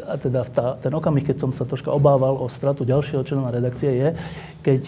a 0.09 0.17
teda 0.17 0.41
tá, 0.49 0.77
ten 0.81 0.93
okamih, 0.93 1.25
keď 1.25 1.37
som 1.45 1.51
sa 1.53 1.69
troška 1.69 1.93
obával 1.93 2.37
o 2.37 2.49
stratu 2.49 2.81
ďalšieho 2.81 3.21
člena 3.25 3.53
redakcie, 3.53 3.89
je, 3.93 4.09
keď 4.65 4.81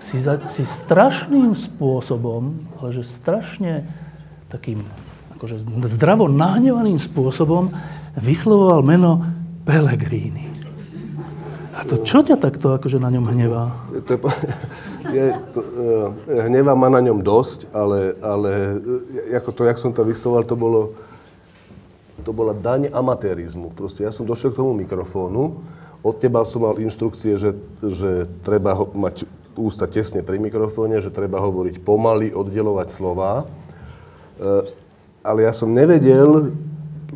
si, 0.00 0.16
za, 0.18 0.40
si 0.48 0.64
strašným 0.64 1.54
spôsobom, 1.54 2.58
ale 2.80 2.88
že 2.96 3.04
strašne 3.06 3.86
takým 4.50 4.82
akože 5.42 5.66
zdravo 5.98 6.30
nahnevaným 6.30 7.02
spôsobom 7.02 7.74
vyslovoval 8.14 8.86
meno 8.86 9.26
Pellegrini. 9.66 10.46
A 11.74 11.82
to 11.82 11.98
čo 12.06 12.22
ťa 12.22 12.38
takto 12.38 12.78
akože 12.78 13.02
na 13.02 13.10
ňom 13.10 13.26
hnevá? 13.26 13.74
To 14.06 14.10
je, 14.14 14.20
je, 15.18 15.24
to, 15.50 15.58
uh, 15.58 16.46
hnevá 16.46 16.78
ma 16.78 16.86
na 16.86 17.02
ňom 17.02 17.26
dosť, 17.26 17.66
ale, 17.74 18.14
ale 18.22 18.78
uh, 18.78 19.34
ako 19.34 19.50
to, 19.50 19.62
jak 19.66 19.82
som 19.82 19.90
to 19.90 20.06
vyslovoval, 20.06 20.46
to 20.46 20.54
bolo 20.54 20.82
to 22.22 22.30
bola 22.30 22.54
daň 22.54 22.86
amatérizmu. 22.94 23.74
Proste 23.74 24.06
ja 24.06 24.14
som 24.14 24.22
došiel 24.22 24.54
k 24.54 24.62
tomu 24.62 24.78
mikrofónu, 24.78 25.58
od 26.06 26.14
teba 26.22 26.46
som 26.46 26.62
mal 26.62 26.78
inštrukcie, 26.78 27.34
že, 27.34 27.58
že 27.82 28.30
treba 28.46 28.78
ho, 28.78 28.86
mať 28.94 29.26
ústa 29.58 29.90
tesne 29.90 30.22
pri 30.22 30.38
mikrofóne, 30.38 31.02
že 31.02 31.10
treba 31.14 31.42
hovoriť 31.42 31.82
pomaly, 31.82 32.30
oddelovať 32.30 32.88
slova. 32.94 33.42
E, 33.42 33.44
ale 35.22 35.46
ja 35.46 35.52
som 35.54 35.70
nevedel, 35.70 36.50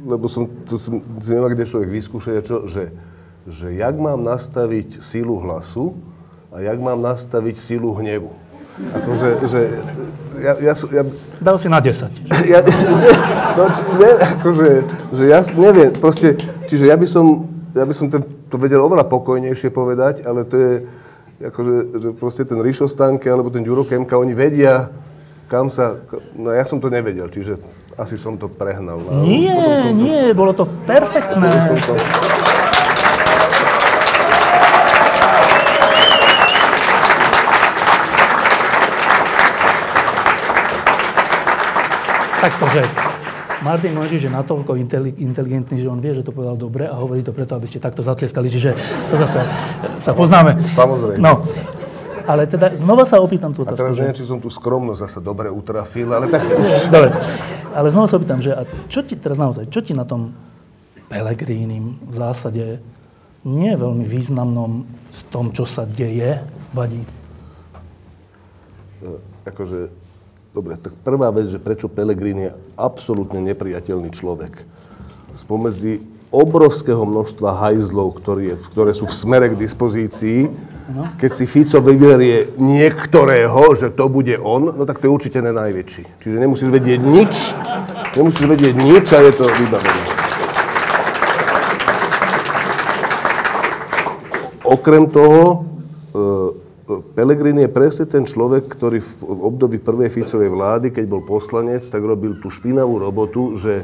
lebo 0.07 0.31
som, 0.31 0.47
to 0.47 0.79
som, 0.79 1.03
nemal 1.27 1.51
kde 1.51 1.67
človek 1.67 1.91
vyskúšať, 1.91 2.47
čo, 2.47 2.57
že, 2.71 2.95
že 3.51 3.75
jak 3.75 3.99
mám 3.99 4.23
nastaviť 4.23 5.03
sílu 5.03 5.43
hlasu 5.43 5.99
a 6.55 6.63
jak 6.63 6.79
mám 6.79 7.03
nastaviť 7.03 7.59
sílu 7.59 7.91
hnevu. 7.99 8.31
Akože, 8.77 9.29
že 9.49 9.61
ja, 10.37 10.53
ja, 10.61 10.75
ja, 10.77 11.03
Dal 11.41 11.57
si 11.57 11.67
na 11.67 11.81
10. 11.81 12.13
Ja, 12.53 12.61
ne, 12.63 13.13
no, 13.57 13.65
ne, 13.99 14.11
akože, 14.39 14.69
že 15.17 15.25
ja 15.27 15.41
neviem, 15.57 15.91
proste, 15.97 16.39
čiže 16.71 16.87
ja 16.87 16.95
by 16.95 17.09
som, 17.09 17.49
ja 17.75 17.83
by 17.83 17.95
som 17.97 18.07
ten, 18.07 18.23
to 18.47 18.61
vedel 18.61 18.85
oveľa 18.85 19.09
pokojnejšie 19.09 19.73
povedať, 19.73 20.23
ale 20.23 20.45
to 20.47 20.55
je, 20.55 20.73
akože, 21.41 21.75
že 21.99 22.09
proste 22.15 22.43
ten 22.45 22.61
Ríšo 22.61 22.87
Stanke 22.87 23.27
alebo 23.33 23.49
ten 23.49 23.65
Ďuro 23.65 23.89
Kemka, 23.89 24.21
oni 24.21 24.37
vedia, 24.37 24.93
kam 25.49 25.73
sa, 25.73 25.99
no 26.37 26.53
ja 26.53 26.63
som 26.69 26.79
to 26.79 26.93
nevedel, 26.93 27.33
čiže 27.33 27.59
asi 27.97 28.21
som 28.21 28.37
to 28.37 28.45
prehnal. 28.49 29.01
Nie, 29.25 29.57
to, 29.57 29.97
nie, 29.97 30.37
bolo 30.37 30.53
to 30.53 30.69
perfektné. 30.85 31.49
Som 31.49 31.81
to, 31.81 31.95
takto, 42.47 42.65
že 42.71 42.83
Martin 43.65 43.99
Mojžiš 43.99 44.29
je 44.29 44.33
natoľko 44.33 44.79
inteligentný, 45.19 45.83
že 45.83 45.89
on 45.91 45.99
vie, 45.99 46.15
že 46.15 46.23
to 46.23 46.31
povedal 46.31 46.55
dobre 46.55 46.87
a 46.87 46.95
hovorí 46.95 47.25
to 47.27 47.35
preto, 47.35 47.59
aby 47.59 47.67
ste 47.67 47.83
takto 47.83 48.05
zatlieskali. 48.05 48.47
Čiže 48.47 48.71
to 49.11 49.15
zase 49.19 49.43
sa 49.99 50.13
poznáme. 50.15 50.55
Samozrejme. 50.63 51.19
No, 51.19 51.43
ale 52.27 52.47
teda 52.47 52.71
znova 52.79 53.03
sa 53.03 53.19
opýtam 53.19 53.51
tú 53.51 53.67
otázku. 53.67 53.83
A 53.83 53.91
teraz 53.91 53.99
neviem, 53.99 54.15
či 54.19 54.27
som 54.27 54.39
tú 54.39 54.47
skromnosť 54.47 55.01
zase 55.11 55.19
dobre 55.19 55.51
utrafil, 55.51 56.07
ale 56.15 56.31
tak 56.31 56.47
už... 56.47 56.91
Dobre, 56.91 57.11
ale 57.77 57.93
znova 57.93 58.09
sa 58.09 58.17
opýtam, 58.17 58.41
že 58.41 58.57
a 58.57 58.65
čo 58.89 59.05
ti 59.05 59.21
teraz 59.21 59.37
naozaj, 59.37 59.69
čo 59.69 59.85
ti 59.85 59.93
na 59.93 60.09
tom 60.09 60.33
Pelegrínim 61.07 62.01
v 62.03 62.15
zásade 62.17 62.81
nie 63.47 63.73
veľmi 63.77 64.03
významnom 64.03 64.89
z 65.13 65.21
tom, 65.31 65.55
čo 65.55 65.63
sa 65.63 65.87
deje, 65.87 66.43
vadí? 66.75 67.05
E, 69.05 69.09
akože 69.47 70.07
Dobre, 70.57 70.81
tak 70.81 70.97
prvá 71.05 71.29
vec, 71.29 71.53
že 71.53 71.61
prečo 71.61 71.85
Pelegrini 71.85 72.49
je 72.49 72.57
absolútne 72.81 73.45
nepriateľný 73.45 74.09
človek. 74.09 74.65
spomedzi 75.37 76.01
obrovského 76.33 77.05
množstva 77.05 77.61
hajzlov, 77.61 78.17
ktoré, 78.17 78.57
ktoré 78.73 78.97
sú 78.97 79.05
v 79.05 79.13
smere 79.13 79.53
k 79.53 79.61
dispozícii, 79.61 80.49
keď 81.19 81.31
si 81.35 81.45
Fico 81.51 81.83
vyberie 81.83 82.55
niektorého, 82.63 83.75
že 83.75 83.91
to 83.91 84.07
bude 84.07 84.39
on, 84.39 84.71
no 84.71 84.83
tak 84.87 85.03
to 85.03 85.11
je 85.11 85.15
určite 85.15 85.39
ne 85.43 85.51
najväčší. 85.51 86.23
Čiže 86.23 86.37
nemusíš 86.39 86.71
vedieť 86.71 87.01
nič, 87.03 87.35
nemusíš 88.15 88.47
vedieť 88.47 88.75
nič 88.79 89.07
a 89.11 89.19
je 89.27 89.33
to 89.35 89.45
vybavené. 89.51 90.05
Okrem 94.67 95.11
toho, 95.11 95.67
Pelegrini 97.19 97.67
je 97.67 97.71
presne 97.71 98.07
ten 98.07 98.23
človek, 98.23 98.71
ktorý 98.71 99.03
v 99.03 99.11
období 99.27 99.83
prvej 99.83 100.07
Ficovej 100.07 100.51
vlády, 100.55 100.95
keď 100.95 101.05
bol 101.11 101.27
poslanec, 101.27 101.83
tak 101.83 101.99
robil 101.99 102.39
tú 102.39 102.47
špinavú 102.47 103.03
robotu, 103.03 103.59
že, 103.59 103.83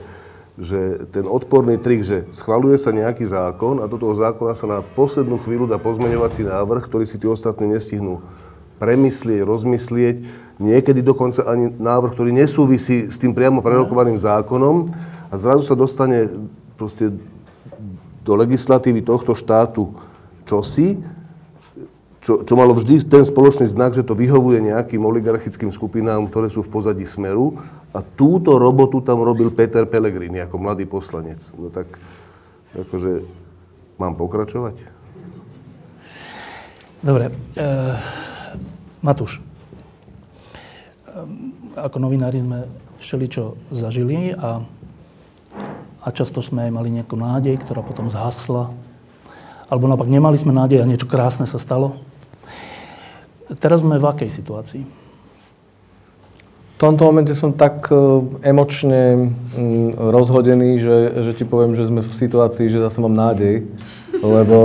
že 0.60 1.08
ten 1.08 1.24
odporný 1.24 1.80
trik, 1.80 2.04
že 2.04 2.28
schvaluje 2.36 2.76
sa 2.76 2.92
nejaký 2.92 3.24
zákon 3.24 3.80
a 3.80 3.88
do 3.88 3.96
toho 3.96 4.12
zákona 4.12 4.52
sa 4.52 4.66
na 4.68 4.78
poslednú 4.84 5.40
chvíľu 5.40 5.64
dá 5.64 5.80
pozmeňovací 5.80 6.44
návrh, 6.44 6.84
ktorý 6.84 7.08
si 7.08 7.16
tí 7.16 7.24
ostatní 7.24 7.72
nestihnú 7.72 8.20
premyslieť, 8.76 9.46
rozmyslieť, 9.46 10.16
niekedy 10.60 11.00
dokonca 11.00 11.46
ani 11.48 11.72
návrh, 11.72 12.12
ktorý 12.12 12.30
nesúvisí 12.34 13.08
s 13.08 13.16
tým 13.16 13.32
priamo 13.32 13.64
prerokovaným 13.64 14.18
zákonom 14.18 14.90
a 15.30 15.34
zrazu 15.38 15.64
sa 15.64 15.78
dostane 15.78 16.28
proste 16.76 17.14
do 18.26 18.32
legislatívy 18.36 19.00
tohto 19.00 19.32
štátu 19.32 19.94
čosi, 20.44 20.98
čo, 22.22 22.46
čo 22.46 22.54
malo 22.54 22.70
vždy 22.78 23.02
ten 23.02 23.26
spoločný 23.26 23.66
znak, 23.66 23.98
že 23.98 24.06
to 24.06 24.14
vyhovuje 24.14 24.62
nejakým 24.62 25.02
oligarchickým 25.02 25.74
skupinám, 25.74 26.30
ktoré 26.30 26.46
sú 26.46 26.62
v 26.62 26.70
pozadí 26.70 27.02
Smeru. 27.02 27.58
A 27.92 28.00
túto 28.00 28.56
robotu 28.56 29.04
tam 29.04 29.20
robil 29.20 29.52
Peter 29.52 29.84
Pellegrini 29.84 30.40
ako 30.40 30.56
mladý 30.56 30.88
poslanec. 30.88 31.44
No 31.60 31.68
tak, 31.68 32.00
akože, 32.72 33.20
mám 34.00 34.16
pokračovať? 34.16 34.80
Dobre. 37.04 37.28
E, 37.52 37.68
Matúš, 39.04 39.36
e, 39.36 39.40
ako 41.76 41.96
novinári 42.00 42.40
sme 42.40 42.64
všeličo 42.96 43.58
zažili 43.74 44.32
a, 44.32 44.64
a 46.00 46.08
často 46.16 46.40
sme 46.40 46.70
aj 46.70 46.72
mali 46.72 46.88
nejakú 46.96 47.18
nádej, 47.18 47.60
ktorá 47.60 47.84
potom 47.84 48.08
zhasla. 48.08 48.72
Alebo 49.68 49.84
naopak 49.84 50.08
nemali 50.08 50.40
sme 50.40 50.56
nádej 50.56 50.80
a 50.80 50.88
niečo 50.88 51.04
krásne 51.04 51.44
sa 51.44 51.60
stalo. 51.60 52.00
Teraz 53.60 53.84
sme 53.84 54.00
v 54.00 54.08
akej 54.08 54.32
situácii? 54.32 55.01
Tomto 56.82 57.06
momente 57.06 57.30
som 57.38 57.54
tak 57.54 57.86
e, 57.94 57.96
emočne 58.42 59.30
mm, 59.54 60.02
rozhodený, 60.02 60.82
že, 60.82 60.98
že 61.22 61.30
ti 61.30 61.46
poviem, 61.46 61.78
že 61.78 61.86
sme 61.86 62.02
v 62.02 62.10
situácii, 62.10 62.66
že 62.66 62.82
zase 62.82 62.98
mám 62.98 63.14
nádej, 63.14 63.70
lebo, 64.18 64.58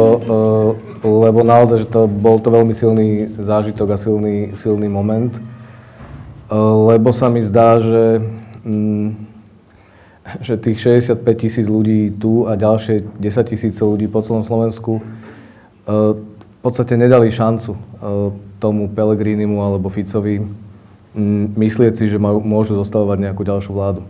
e, 0.97 1.05
lebo 1.05 1.45
naozaj, 1.45 1.86
že 1.86 1.93
to 1.93 2.09
bol 2.09 2.41
to 2.41 2.49
veľmi 2.49 2.74
silný 2.74 3.38
zážitok 3.38 3.93
a 3.93 4.01
silný, 4.01 4.57
silný 4.57 4.89
moment, 4.89 5.30
e, 5.30 5.41
lebo 6.89 7.13
sa 7.13 7.30
mi 7.30 7.38
zdá, 7.38 7.78
že, 7.78 8.18
mm, 8.65 9.07
že 10.41 10.57
tých 10.57 11.05
65 11.05 11.22
tisíc 11.38 11.70
ľudí 11.70 12.18
tu 12.18 12.49
a 12.49 12.57
ďalšie 12.57 13.13
10 13.22 13.45
tisíce 13.45 13.78
ľudí 13.86 14.09
po 14.09 14.26
celom 14.26 14.41
Slovensku 14.41 15.05
v 15.88 16.59
podstate 16.59 16.99
nedali 16.99 17.32
šancu 17.32 17.80
tomu 18.59 18.91
Pelegrinimu 18.91 19.63
alebo 19.63 19.88
Ficovi 19.88 20.66
myslieť 21.57 21.93
si, 21.97 22.05
že 22.05 22.22
môžu 22.22 22.78
zostavovať 22.78 23.18
nejakú 23.30 23.41
ďalšiu 23.41 23.72
vládu. 23.74 24.01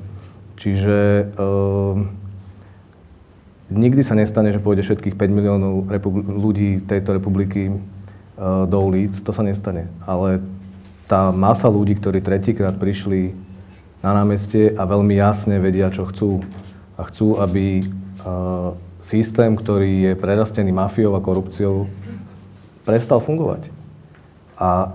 Čiže 0.58 0.98
e, 0.98 1.24
nikdy 3.72 4.02
sa 4.04 4.18
nestane, 4.18 4.52
že 4.52 4.60
pôjde 4.60 4.84
všetkých 4.84 5.16
5 5.16 5.38
miliónov 5.38 5.74
republi- 5.88 6.26
ľudí 6.28 6.70
tejto 6.84 7.16
republiky 7.16 7.72
e, 7.72 7.74
do 8.68 8.78
ulic. 8.84 9.16
To 9.24 9.32
sa 9.32 9.46
nestane. 9.46 9.88
Ale 10.04 10.44
tá 11.08 11.32
masa 11.32 11.72
ľudí, 11.72 11.96
ktorí 11.96 12.20
tretíkrát 12.20 12.76
prišli 12.76 13.32
na 14.04 14.12
námestie 14.12 14.76
a 14.76 14.84
veľmi 14.84 15.16
jasne 15.16 15.58
vedia, 15.64 15.94
čo 15.94 16.10
chcú. 16.10 16.44
A 17.00 17.08
chcú, 17.08 17.40
aby 17.40 17.82
e, 17.82 17.84
systém, 19.00 19.56
ktorý 19.56 20.12
je 20.12 20.14
prerastený 20.20 20.76
mafiou 20.76 21.16
a 21.16 21.24
korupciou, 21.24 21.88
prestal 22.84 23.24
fungovať. 23.24 23.72
A 24.58 24.92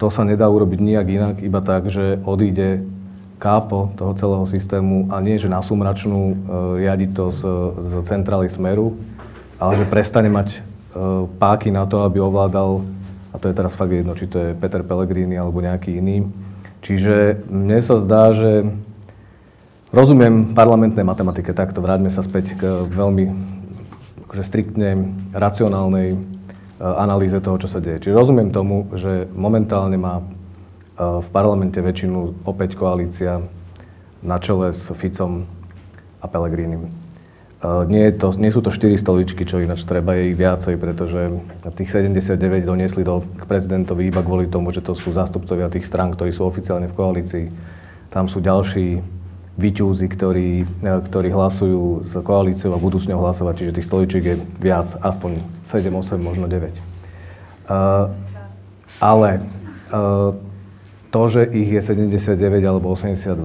to 0.00 0.08
sa 0.08 0.24
nedá 0.24 0.48
urobiť 0.48 0.80
nijak 0.80 1.06
inak, 1.12 1.36
iba 1.44 1.60
tak, 1.60 1.92
že 1.92 2.16
odíde 2.24 2.88
kápo 3.36 3.92
toho 4.00 4.16
celého 4.16 4.44
systému 4.48 5.12
a 5.12 5.20
nie, 5.20 5.36
že 5.36 5.52
na 5.52 5.60
sumračnú 5.60 6.20
e, 6.24 6.34
riadiť 6.84 7.10
to 7.12 7.24
z, 7.28 7.40
z 7.76 7.92
centrály 8.08 8.48
Smeru, 8.48 8.96
ale 9.60 9.76
že 9.76 9.84
prestane 9.84 10.32
mať 10.32 10.48
e, 10.56 10.58
páky 11.36 11.68
na 11.68 11.84
to, 11.84 12.00
aby 12.08 12.16
ovládal, 12.16 12.80
a 13.32 13.36
to 13.36 13.52
je 13.52 13.56
teraz 13.56 13.76
fakt 13.76 13.92
jedno, 13.92 14.16
či 14.16 14.24
to 14.24 14.40
je 14.40 14.56
Peter 14.56 14.80
Pellegrini 14.80 15.36
alebo 15.36 15.60
nejaký 15.60 16.00
iný. 16.00 16.32
Čiže 16.80 17.44
mne 17.48 17.80
sa 17.84 18.00
zdá, 18.00 18.32
že 18.32 18.72
rozumiem 19.92 20.56
parlamentnej 20.56 21.04
matematike, 21.04 21.52
takto 21.52 21.84
vráťme 21.84 22.08
sa 22.08 22.24
späť 22.24 22.56
k 22.56 22.88
veľmi 22.88 23.24
akože 24.24 24.42
striktne 24.48 25.12
racionálnej 25.36 26.16
analýze 26.80 27.36
toho, 27.44 27.60
čo 27.60 27.68
sa 27.68 27.78
deje. 27.78 28.08
Čiže 28.08 28.16
rozumiem 28.16 28.48
tomu, 28.48 28.88
že 28.96 29.28
momentálne 29.36 30.00
má 30.00 30.20
eh, 30.20 30.24
v 31.20 31.28
parlamente 31.28 31.76
väčšinu 31.78 32.48
opäť 32.48 32.80
koalícia 32.80 33.44
na 34.24 34.36
čele 34.40 34.72
s 34.72 34.88
Ficom 34.96 35.44
a 36.20 36.26
Pelegrínim. 36.26 36.88
Eh, 37.60 37.84
nie, 37.84 38.08
je 38.08 38.14
to, 38.16 38.32
nie 38.40 38.48
sú 38.48 38.64
to 38.64 38.72
4 38.72 38.96
stoličky, 38.96 39.44
čo 39.44 39.60
ináč 39.60 39.84
treba 39.84 40.16
je 40.16 40.32
ich 40.32 40.36
viacej, 40.40 40.80
pretože 40.80 41.28
tých 41.76 41.92
79 41.92 42.64
doniesli 42.64 43.04
do, 43.04 43.20
k 43.20 43.44
prezidentovi 43.44 44.08
iba 44.08 44.24
kvôli 44.24 44.48
tomu, 44.48 44.72
že 44.72 44.80
to 44.80 44.96
sú 44.96 45.12
zástupcovia 45.12 45.68
tých 45.68 45.84
strán, 45.84 46.16
ktorí 46.16 46.32
sú 46.32 46.48
oficiálne 46.48 46.88
v 46.88 46.96
koalícii. 46.96 47.46
Tam 48.08 48.24
sú 48.24 48.40
ďalší 48.40 49.19
vyťúzi, 49.60 50.08
ktorí, 50.08 50.64
ktorí 50.80 51.28
hlasujú 51.28 52.00
s 52.08 52.16
koalíciou 52.24 52.72
a 52.72 52.80
budú 52.80 52.96
s 52.96 53.06
ňou 53.06 53.20
hlasovať, 53.20 53.54
čiže 53.60 53.76
tých 53.76 53.88
stoličiek 53.92 54.24
je 54.24 54.36
viac, 54.56 54.96
aspoň 54.96 55.44
7, 55.68 55.92
8, 55.92 56.16
možno 56.16 56.48
9. 56.48 56.80
Uh, 57.68 58.08
ale 59.04 59.44
uh, 59.92 60.32
to, 61.12 61.22
že 61.28 61.44
ich 61.52 61.68
je 61.68 61.80
79 61.84 62.40
alebo 62.64 62.88
82, 62.96 63.36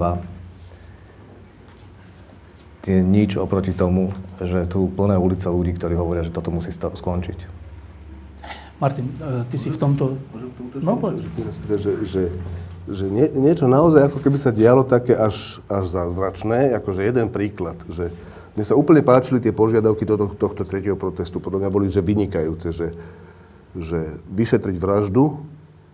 je 2.86 3.02
nič 3.02 3.34
oproti 3.34 3.74
tomu, 3.74 4.14
že 4.38 4.62
tu 4.70 4.86
plné 4.86 5.18
ulice 5.18 5.50
ľudí, 5.50 5.74
ktorí 5.74 5.98
hovoria, 5.98 6.22
že 6.22 6.30
toto 6.30 6.54
musí 6.54 6.70
skončiť. 6.70 7.38
Martin, 8.78 9.10
ty 9.50 9.56
si 9.58 9.74
v 9.74 9.78
tomto... 9.80 10.20
No, 10.78 10.94
že, 11.66 12.06
že, 12.06 12.22
že 12.86 13.10
nie, 13.10 13.26
niečo 13.34 13.66
naozaj 13.66 14.06
ako 14.06 14.22
keby 14.22 14.38
sa 14.38 14.54
dialo 14.54 14.86
také 14.86 15.18
až, 15.18 15.58
až 15.66 15.84
zázračné, 15.90 16.70
akože 16.78 17.02
jeden 17.02 17.26
príklad, 17.34 17.74
že 17.90 18.14
mne 18.54 18.64
sa 18.64 18.78
úplne 18.78 19.02
páčili 19.02 19.42
tie 19.42 19.52
požiadavky 19.52 20.06
tohto, 20.06 20.32
tohto 20.38 20.62
tretieho 20.62 20.96
protestu, 20.96 21.42
podľa 21.42 21.66
mňa 21.66 21.70
boli 21.70 21.86
že 21.90 22.00
vynikajúce, 22.00 22.72
že, 22.72 22.88
že 23.76 24.00
vyšetriť 24.30 24.76
vraždu 24.78 25.42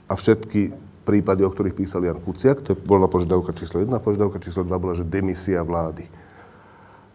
a 0.07 0.15
všetky 0.15 0.77
prípady, 1.03 1.43
o 1.43 1.51
ktorých 1.51 1.75
písal 1.75 2.07
Jan 2.07 2.23
Kuciak, 2.23 2.63
to 2.63 2.79
bola 2.79 3.11
požiadavka 3.11 3.57
číslo 3.57 3.83
1, 3.83 3.91
požiadavka 3.99 4.39
číslo 4.39 4.63
2 4.63 4.71
bola, 4.79 4.95
že 4.95 5.09
demisia 5.09 5.65
vlády. 5.65 6.07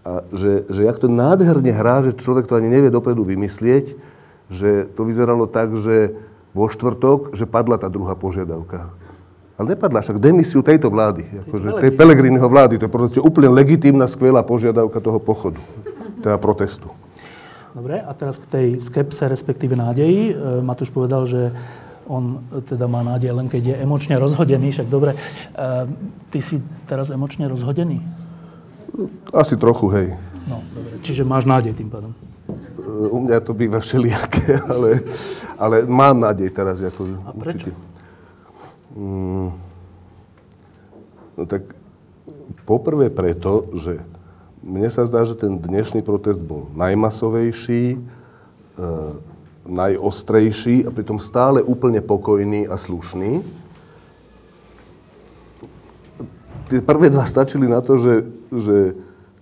A 0.03 0.25
že, 0.33 0.67
že 0.67 0.83
jak 0.83 0.99
to 0.99 1.07
nádherne 1.07 1.71
hrá, 1.71 2.03
že 2.03 2.17
človek 2.17 2.49
to 2.49 2.59
ani 2.59 2.67
nevie 2.67 2.91
dopredu 2.91 3.23
vymyslieť, 3.23 3.95
že 4.51 4.89
to 4.95 5.07
vyzeralo 5.07 5.47
tak, 5.47 5.75
že 5.79 6.17
vo 6.51 6.67
štvrtok, 6.67 7.35
že 7.35 7.47
padla 7.47 7.79
tá 7.79 7.87
druhá 7.87 8.15
požiadavka 8.15 8.91
ale 9.57 9.73
nepadla 9.73 10.05
však 10.05 10.21
demisiu 10.21 10.61
tejto 10.61 10.93
vlády, 10.93 11.25
akože 11.49 11.81
tej 11.81 11.91
Pelegriniho 11.97 12.45
vlády. 12.45 12.77
To 12.77 12.85
je 12.85 12.93
proste 12.93 13.19
úplne 13.19 13.49
legitímna, 13.49 14.05
skvelá 14.05 14.45
požiadavka 14.45 15.01
toho 15.01 15.17
pochodu, 15.17 15.57
teda 16.21 16.37
protestu. 16.37 16.93
Dobre, 17.73 18.01
a 18.01 18.09
teraz 18.13 18.37
k 18.41 18.45
tej 18.49 18.67
skepse, 18.81 19.25
respektíve 19.29 19.77
nádeji. 19.77 20.33
E, 20.33 20.61
Matúš 20.65 20.89
povedal, 20.89 21.29
že 21.29 21.53
on 22.09 22.41
teda 22.65 22.89
má 22.89 23.05
nádej 23.05 23.33
len 23.33 23.45
keď 23.51 23.63
je 23.73 23.75
emočne 23.81 24.17
rozhodený, 24.17 24.73
však 24.73 24.87
dobre. 24.89 25.13
E, 25.13 25.17
ty 26.33 26.41
si 26.41 26.57
teraz 26.89 27.13
emočne 27.13 27.45
rozhodený? 27.45 28.01
Asi 29.29 29.57
trochu, 29.61 29.93
hej. 29.93 30.07
No, 30.49 30.61
dobre. 30.73 31.01
Čiže 31.05 31.21
máš 31.21 31.45
nádej 31.45 31.77
tým 31.77 31.89
pádom? 31.89 32.17
E, 32.49 33.13
u 33.13 33.17
mňa 33.25 33.45
to 33.45 33.53
býva 33.53 33.77
všelijaké, 33.77 34.57
ale, 34.73 35.05
ale 35.57 35.75
mám 35.85 36.17
nádej 36.17 36.49
teraz. 36.53 36.81
Akože, 36.81 37.13
a 37.25 37.29
prečo? 37.33 37.73
Určite. 37.73 37.96
Mm, 38.97 39.53
no 41.37 41.43
tak 41.45 41.69
poprvé 42.65 43.13
preto, 43.13 43.69
že 43.77 44.01
mne 44.65 44.89
sa 44.89 45.05
zdá, 45.05 45.21
že 45.21 45.37
ten 45.37 45.61
dnešný 45.61 46.01
protest 46.01 46.41
bol 46.41 46.65
najmasovejší, 46.73 47.93
e, 47.93 47.97
najostrejší 49.69 50.89
a 50.89 50.89
pritom 50.89 51.21
stále 51.21 51.61
úplne 51.61 52.01
pokojný 52.01 52.65
a 52.65 52.73
slušný. 52.73 53.45
Tie 56.67 56.81
prvé 56.81 57.13
dva 57.13 57.29
stačili 57.29 57.69
na 57.69 57.85
to, 57.85 58.01
že, 58.01 58.13
že 58.49 58.77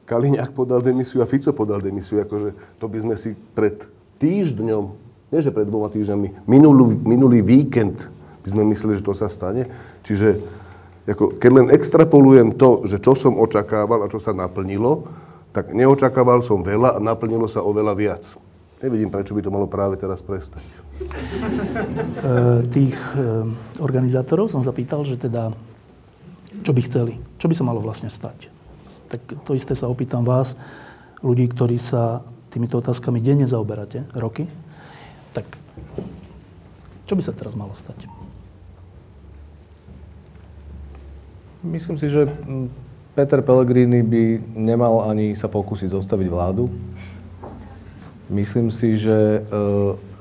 Kaliňák 0.04 0.52
podal 0.52 0.84
demisiu 0.84 1.24
a 1.24 1.30
Fico 1.30 1.50
podal 1.56 1.80
demisiu. 1.80 2.20
Akože 2.22 2.54
to 2.78 2.86
by 2.92 2.98
sme 3.02 3.16
si 3.16 3.34
pred 3.56 3.88
týždňom, 4.20 4.84
nie 5.32 5.40
že 5.40 5.56
pred 5.56 5.66
dvoma 5.66 5.88
týždňami, 5.90 6.46
minulý, 6.46 7.00
minulý 7.08 7.40
víkend 7.40 8.14
by 8.46 8.54
sme 8.54 8.70
mysleli, 8.70 9.02
že 9.02 9.04
to 9.04 9.18
sa 9.18 9.26
stane. 9.26 9.66
Čiže 10.06 10.38
ako, 11.10 11.42
keď 11.42 11.52
len 11.54 11.68
extrapolujem 11.74 12.54
to, 12.54 12.86
že 12.86 13.02
čo 13.02 13.18
som 13.18 13.42
očakával 13.42 14.06
a 14.06 14.12
čo 14.12 14.22
sa 14.22 14.38
naplnilo, 14.38 15.10
tak 15.50 15.74
neočakával 15.74 16.46
som 16.46 16.62
veľa 16.62 16.98
a 16.98 17.00
naplnilo 17.02 17.50
sa 17.50 17.66
oveľa 17.66 17.94
viac. 17.98 18.24
Nevidím, 18.86 19.10
prečo 19.10 19.34
by 19.34 19.42
to 19.42 19.50
malo 19.50 19.66
práve 19.66 19.98
teraz 19.98 20.22
prestať. 20.22 20.62
E, 22.26 22.64
tých 22.72 22.96
e, 22.96 23.46
organizátorov 23.84 24.48
som 24.48 24.64
zapýtal, 24.64 25.04
že 25.04 25.20
teda, 25.20 25.52
čo 26.64 26.72
by 26.72 26.82
chceli, 26.88 27.20
čo 27.36 27.52
by 27.52 27.54
sa 27.54 27.68
malo 27.68 27.84
vlastne 27.84 28.08
stať. 28.08 28.48
Tak 29.12 29.44
to 29.44 29.52
isté 29.54 29.76
sa 29.76 29.92
opýtam 29.92 30.24
vás, 30.24 30.56
ľudí, 31.20 31.52
ktorí 31.52 31.76
sa 31.76 32.24
týmito 32.50 32.80
otázkami 32.80 33.20
denne 33.20 33.44
zaoberáte, 33.44 34.08
roky, 34.16 34.48
tak 35.36 35.44
čo 37.06 37.14
by 37.14 37.22
sa 37.22 37.36
teraz 37.36 37.54
malo 37.60 37.76
stať? 37.76 38.08
Myslím 41.66 41.98
si, 41.98 42.14
že 42.14 42.30
Peter 43.18 43.42
Pellegrini 43.42 44.06
by 44.06 44.54
nemal 44.54 45.10
ani 45.10 45.34
sa 45.34 45.50
pokúsiť 45.50 45.90
zostaviť 45.90 46.28
vládu. 46.30 46.70
Myslím 48.30 48.70
si, 48.70 49.02
že 49.02 49.42
e, 49.42 49.42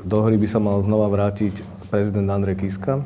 do 0.05 0.19
hry 0.25 0.41
by 0.41 0.49
sa 0.49 0.61
mal 0.61 0.81
znova 0.81 1.13
vrátiť 1.13 1.61
prezident 1.93 2.29
Andrej 2.33 2.65
Kiska. 2.65 3.01
E, 3.01 3.05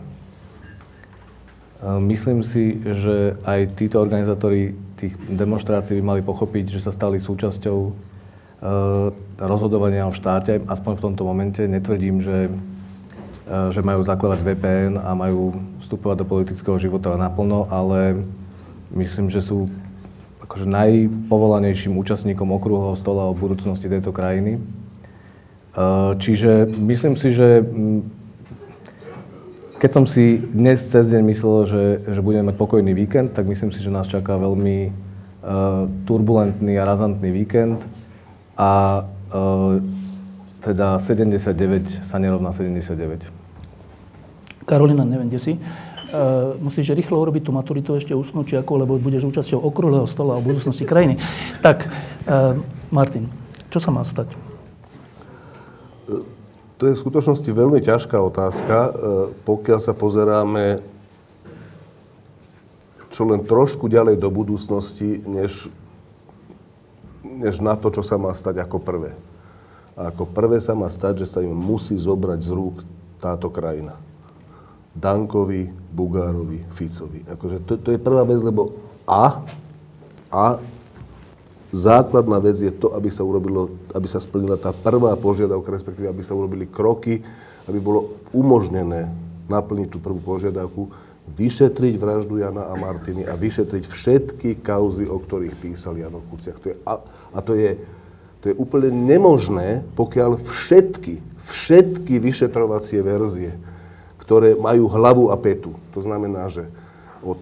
myslím 1.99 2.47
si, 2.47 2.79
že 2.83 3.39
aj 3.43 3.75
títo 3.75 3.99
organizátori 3.99 4.75
tých 4.99 5.19
demonstrácií 5.31 5.99
by 5.99 6.19
mali 6.19 6.23
pochopiť, 6.23 6.79
že 6.79 6.83
sa 6.83 6.95
stali 6.95 7.19
súčasťou 7.19 7.79
e, 7.87 7.93
rozhodovania 9.39 10.07
o 10.07 10.15
štáte, 10.15 10.63
aspoň 10.67 10.93
v 10.95 11.05
tomto 11.11 11.23
momente. 11.27 11.63
Netvrdím, 11.67 12.23
že 12.23 12.51
že 13.49 13.81
majú 13.81 14.05
zakladať 14.05 14.45
VPN 14.45 15.01
a 15.01 15.17
majú 15.17 15.57
vstupovať 15.81 16.21
do 16.21 16.27
politického 16.29 16.77
života 16.77 17.17
naplno, 17.17 17.65
ale 17.73 18.21
myslím, 18.93 19.33
že 19.33 19.41
sú 19.41 19.73
akože 20.45 20.69
najpovolanejším 20.69 21.97
účastníkom 21.97 22.53
okruhového 22.53 22.97
stola 22.97 23.29
o 23.29 23.37
budúcnosti 23.37 23.89
tejto 23.89 24.13
krajiny. 24.13 24.61
Eh, 25.79 26.13
čiže 26.19 26.67
myslím 26.67 27.15
si, 27.15 27.31
že 27.31 27.63
mm, 27.63 28.01
keď 29.79 29.91
som 29.95 30.05
si 30.11 30.43
dnes 30.43 30.83
cez 30.83 31.07
deň 31.07 31.23
myslel, 31.23 31.59
že, 31.71 31.85
že 32.11 32.19
budeme 32.25 32.51
mať 32.51 32.57
pokojný 32.59 32.91
víkend, 32.99 33.31
tak 33.31 33.47
myslím 33.47 33.71
si, 33.71 33.79
že 33.79 33.95
nás 33.95 34.11
čaká 34.11 34.35
veľmi 34.35 34.91
uh, 34.91 35.87
turbulentný 36.03 36.75
a 36.75 36.83
razantný 36.83 37.31
víkend 37.31 37.87
a 38.59 39.07
uh, 39.31 39.79
teda 40.67 40.99
79 40.99 42.03
sa 42.03 42.19
nerovná 42.19 42.51
79. 42.51 43.38
Karolina, 44.69 45.09
neviem, 45.09 45.33
kde 45.33 45.41
si. 45.41 45.53
Uh, 46.09 46.57
musíš 46.61 46.93
rýchlo 46.93 47.21
urobiť 47.21 47.49
tú 47.49 47.53
maturitu 47.53 47.97
ešte 47.97 48.13
usnúť, 48.13 48.45
či 48.53 48.55
ako, 48.61 48.85
lebo 48.85 49.01
budeš 49.01 49.29
účasťou 49.29 49.61
okrúhleho 49.65 50.05
stola 50.05 50.37
o 50.37 50.45
budúcnosti 50.45 50.85
krajiny. 50.85 51.17
Tak, 51.65 51.89
uh, 51.89 52.57
Martin, 52.93 53.29
čo 53.73 53.81
sa 53.81 53.89
má 53.89 54.05
stať? 54.05 54.33
To 56.79 56.83
je 56.87 56.95
v 56.95 57.03
skutočnosti 57.03 57.51
veľmi 57.51 57.81
ťažká 57.81 58.17
otázka, 58.21 58.77
uh, 58.77 58.93
pokiaľ 59.49 59.79
sa 59.81 59.93
pozeráme 59.97 60.81
čo 63.09 63.25
len 63.25 63.41
trošku 63.41 63.89
ďalej 63.89 64.21
do 64.21 64.29
budúcnosti, 64.29 65.25
než, 65.25 65.73
než 67.25 67.59
na 67.59 67.75
to, 67.75 67.89
čo 67.89 68.05
sa 68.05 68.21
má 68.21 68.31
stať 68.37 68.61
ako 68.63 68.79
prvé. 68.79 69.17
A 69.99 70.15
ako 70.15 70.29
prvé 70.29 70.61
sa 70.63 70.77
má 70.77 70.87
stať, 70.87 71.25
že 71.25 71.27
sa 71.27 71.43
im 71.43 71.57
musí 71.57 71.97
zobrať 71.99 72.39
z 72.45 72.51
rúk 72.55 72.85
táto 73.19 73.51
krajina. 73.51 73.99
Dankovi, 74.99 75.71
Bugárovi, 75.95 76.67
Ficovi. 76.75 77.23
Akože 77.31 77.63
to, 77.63 77.79
to 77.79 77.95
je 77.95 78.03
prvá 78.03 78.27
vec, 78.27 78.43
lebo 78.43 78.75
a, 79.07 79.41
a 80.29 80.59
základná 81.71 82.43
vec 82.43 82.59
je 82.59 82.75
to, 82.75 82.93
aby 82.99 83.09
sa, 83.09 83.23
urobilo, 83.23 83.73
aby 83.95 84.09
sa 84.11 84.19
splnila 84.19 84.59
tá 84.59 84.75
prvá 84.75 85.15
požiadavka, 85.15 85.71
respektíve 85.71 86.11
aby 86.11 86.23
sa 86.27 86.35
urobili 86.35 86.67
kroky, 86.67 87.23
aby 87.71 87.79
bolo 87.79 88.19
umožnené 88.35 89.15
naplniť 89.49 89.89
tú 89.89 89.99
prvú 90.03 90.21
požiadavku, 90.21 90.91
vyšetriť 91.29 91.95
vraždu 92.01 92.41
Jana 92.41 92.73
a 92.73 92.75
Martiny 92.77 93.29
a 93.29 93.37
vyšetriť 93.37 93.85
všetky 93.85 94.51
kauzy, 94.65 95.05
o 95.05 95.21
ktorých 95.21 95.61
písal 95.61 96.01
Jano 96.01 96.25
Kuciak. 96.25 96.57
To 96.65 96.67
je, 96.73 96.77
a, 96.89 96.95
a 97.37 97.39
to 97.45 97.53
je, 97.53 97.77
to 98.41 98.45
je 98.53 98.55
úplne 98.57 98.89
nemožné, 98.89 99.85
pokiaľ 99.93 100.41
všetky, 100.41 101.21
všetky 101.45 102.17
vyšetrovacie 102.17 103.01
verzie 103.05 103.53
ktoré 104.29 104.53
majú 104.61 104.93
hlavu 104.93 105.33
a 105.33 105.41
petu. 105.41 105.73
To 105.97 106.05
znamená, 106.05 106.53
že 106.53 106.69
od 107.25 107.41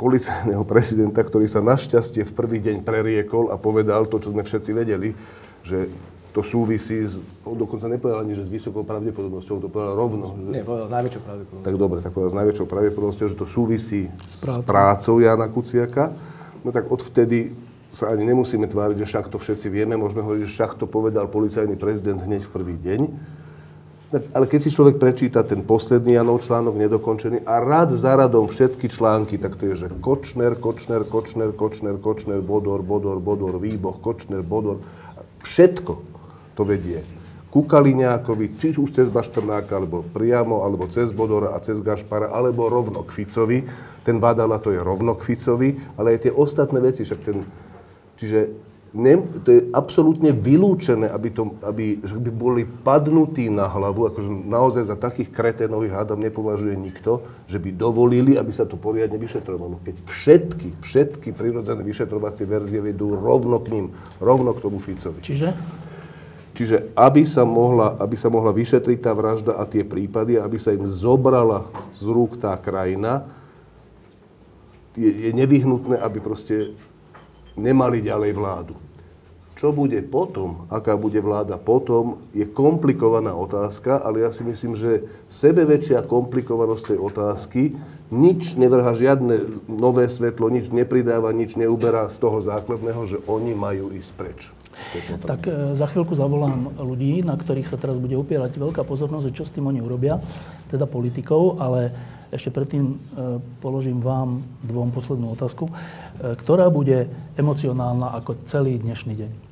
policajného 0.00 0.64
prezidenta, 0.72 1.20
ktorý 1.20 1.44
sa 1.44 1.60
našťastie 1.60 2.24
v 2.24 2.32
prvý 2.32 2.64
deň 2.64 2.80
preriekol 2.80 3.52
a 3.52 3.60
povedal 3.60 4.08
to, 4.08 4.16
čo 4.16 4.32
sme 4.32 4.40
všetci 4.40 4.72
vedeli, 4.72 5.12
že 5.60 5.92
to 6.32 6.42
súvisí 6.42 6.98
s, 7.04 7.22
on 7.46 7.54
dokonca 7.54 7.86
nepovedal 7.86 8.26
ani, 8.26 8.34
že 8.34 8.48
s 8.48 8.50
vysokou 8.50 8.82
pravdepodobnosťou, 8.82 9.60
to 9.60 9.68
povedal 9.70 9.94
rovno. 9.94 10.34
Nie, 10.50 10.66
povedal 10.66 10.90
s 10.90 10.94
najväčšou 10.98 11.22
pravdepodobnosťou. 11.22 11.68
Tak 11.68 11.76
dobre, 11.78 11.98
tak 12.02 12.10
povedal 12.10 12.32
s 12.32 12.38
najväčšou 12.42 12.66
pravdepodobnosťou, 12.66 13.26
že 13.30 13.36
to 13.38 13.46
súvisí 13.46 14.10
s 14.24 14.40
prácou, 14.40 14.58
s 14.58 14.66
prácou 14.66 15.14
Jana 15.20 15.46
Kuciaka. 15.46 16.04
No 16.66 16.74
tak 16.74 16.90
odvtedy 16.90 17.54
sa 17.86 18.10
ani 18.10 18.26
nemusíme 18.26 18.66
tváriť, 18.66 19.04
že 19.04 19.06
však 19.06 19.30
to 19.30 19.38
všetci 19.38 19.70
vieme, 19.70 19.94
môžeme 19.94 20.24
hovoriť, 20.24 20.42
že 20.48 20.52
však 20.58 20.80
to 20.80 20.90
povedal 20.90 21.30
policajný 21.30 21.78
prezident 21.78 22.18
hneď 22.18 22.48
v 22.48 22.50
prvý 22.50 22.74
deň. 22.82 23.00
Ale 24.14 24.46
keď 24.46 24.60
si 24.62 24.70
človek 24.70 25.02
prečíta 25.02 25.42
ten 25.42 25.66
posledný 25.66 26.14
Janov 26.14 26.46
článok 26.46 26.78
nedokončený 26.78 27.42
a 27.42 27.58
rad 27.58 27.90
za 27.90 28.14
radom 28.14 28.46
všetky 28.46 28.86
články, 28.86 29.40
tak 29.42 29.58
to 29.58 29.74
je, 29.74 29.86
že 29.86 29.88
Kočner, 29.98 30.54
Kočner, 30.54 31.02
Kočner, 31.02 31.50
Kočner, 31.50 31.98
Kočner, 31.98 32.38
Bodor, 32.38 32.86
Bodor, 32.86 33.18
Bodor, 33.18 33.58
Výboch, 33.58 33.98
Kočner, 33.98 34.46
Bodor. 34.46 34.78
Všetko 35.42 35.92
to 36.54 36.62
vedie 36.62 37.02
ku 37.54 37.62
Kaliňákovi, 37.62 38.58
či 38.58 38.74
už 38.74 38.90
cez 38.90 39.06
Baštrnáka, 39.06 39.78
alebo 39.78 40.02
priamo, 40.02 40.66
alebo 40.66 40.90
cez 40.90 41.14
Bodora 41.14 41.54
a 41.54 41.62
cez 41.62 41.78
Gašpara, 41.78 42.34
alebo 42.34 42.66
rovno 42.66 43.06
k 43.06 43.14
Ficovi. 43.22 43.62
Ten 44.02 44.18
Vadala 44.18 44.58
to 44.58 44.74
je 44.74 44.82
rovno 44.82 45.14
k 45.14 45.22
Ficovi, 45.22 45.78
ale 45.94 46.18
aj 46.18 46.26
tie 46.26 46.32
ostatné 46.34 46.82
veci, 46.82 47.06
však 47.06 47.20
ten... 47.22 47.46
Čiže 48.18 48.38
ne, 48.94 49.18
to 49.42 49.48
je 49.50 49.60
absolútne 49.74 50.30
vylúčené, 50.30 51.10
aby, 51.10 51.34
to, 51.34 51.58
aby, 51.66 51.98
že 51.98 52.14
by 52.14 52.30
boli 52.30 52.62
padnutí 52.62 53.50
na 53.50 53.66
hlavu, 53.66 54.06
akože 54.06 54.30
naozaj 54.46 54.86
za 54.86 54.94
takých 54.94 55.34
kreténových 55.34 55.98
hádam 55.98 56.22
nepovažuje 56.22 56.78
nikto, 56.78 57.26
že 57.50 57.58
by 57.58 57.74
dovolili, 57.74 58.38
aby 58.38 58.54
sa 58.54 58.62
to 58.62 58.78
poriadne 58.78 59.18
vyšetrovalo. 59.18 59.82
Keď 59.82 59.96
všetky, 60.06 60.68
všetky 60.78 61.28
prirodzené 61.34 61.82
vyšetrovacie 61.82 62.46
verzie 62.46 62.78
vedú 62.78 63.18
rovno 63.18 63.58
k 63.58 63.74
ním, 63.74 63.86
rovno 64.22 64.54
k 64.54 64.62
tomu 64.62 64.78
Ficovi. 64.78 65.18
Čiže? 65.18 65.50
Čiže 66.54 66.94
aby 66.94 67.26
sa, 67.26 67.42
mohla, 67.42 67.98
aby 67.98 68.14
sa 68.14 68.30
mohla 68.30 68.54
vyšetriť 68.54 68.98
tá 69.02 69.10
vražda 69.10 69.58
a 69.58 69.66
tie 69.66 69.82
prípady, 69.82 70.38
aby 70.38 70.54
sa 70.54 70.70
im 70.70 70.86
zobrala 70.86 71.66
z 71.90 72.06
rúk 72.06 72.38
tá 72.38 72.54
krajina, 72.54 73.26
je, 74.94 75.10
je 75.10 75.30
nevyhnutné, 75.34 75.98
aby 75.98 76.22
proste 76.22 76.78
nemali 77.58 77.98
ďalej 77.98 78.30
vládu. 78.38 78.83
Čo 79.54 79.70
bude 79.70 80.02
potom, 80.02 80.66
aká 80.66 80.98
bude 80.98 81.22
vláda 81.22 81.54
potom, 81.54 82.18
je 82.34 82.42
komplikovaná 82.42 83.30
otázka, 83.38 84.02
ale 84.02 84.26
ja 84.26 84.34
si 84.34 84.42
myslím, 84.42 84.74
že 84.74 85.06
sebeväčšia 85.30 86.02
komplikovanosť 86.10 86.94
tej 86.94 86.98
otázky 86.98 87.62
nič 88.10 88.58
nevrha 88.58 88.92
žiadne 88.98 89.66
nové 89.70 90.10
svetlo, 90.10 90.50
nič 90.50 90.74
nepridáva, 90.74 91.30
nič 91.30 91.54
neuberá 91.54 92.10
z 92.10 92.18
toho 92.18 92.42
základného, 92.42 93.02
že 93.06 93.18
oni 93.30 93.54
majú 93.54 93.94
ísť 93.94 94.10
preč. 94.18 94.40
Tak 95.22 95.46
e, 95.46 95.78
za 95.78 95.86
chvíľku 95.86 96.18
zavolám 96.18 96.74
ľudí, 96.82 97.22
na 97.22 97.38
ktorých 97.38 97.70
sa 97.70 97.78
teraz 97.78 98.02
bude 98.02 98.18
upierať 98.18 98.58
veľká 98.58 98.82
pozornosť, 98.82 99.30
čo 99.30 99.46
s 99.46 99.54
tým 99.54 99.70
oni 99.70 99.78
urobia, 99.78 100.18
teda 100.68 100.90
politikov, 100.90 101.62
ale 101.62 101.94
ešte 102.34 102.50
predtým 102.50 102.84
e, 102.90 102.94
položím 103.62 104.02
vám 104.02 104.42
dvom 104.66 104.90
poslednú 104.90 105.30
otázku, 105.38 105.70
e, 105.70 105.72
ktorá 106.34 106.66
bude 106.74 107.06
emocionálna 107.38 108.18
ako 108.18 108.42
celý 108.50 108.82
dnešný 108.82 109.14
deň. 109.14 109.43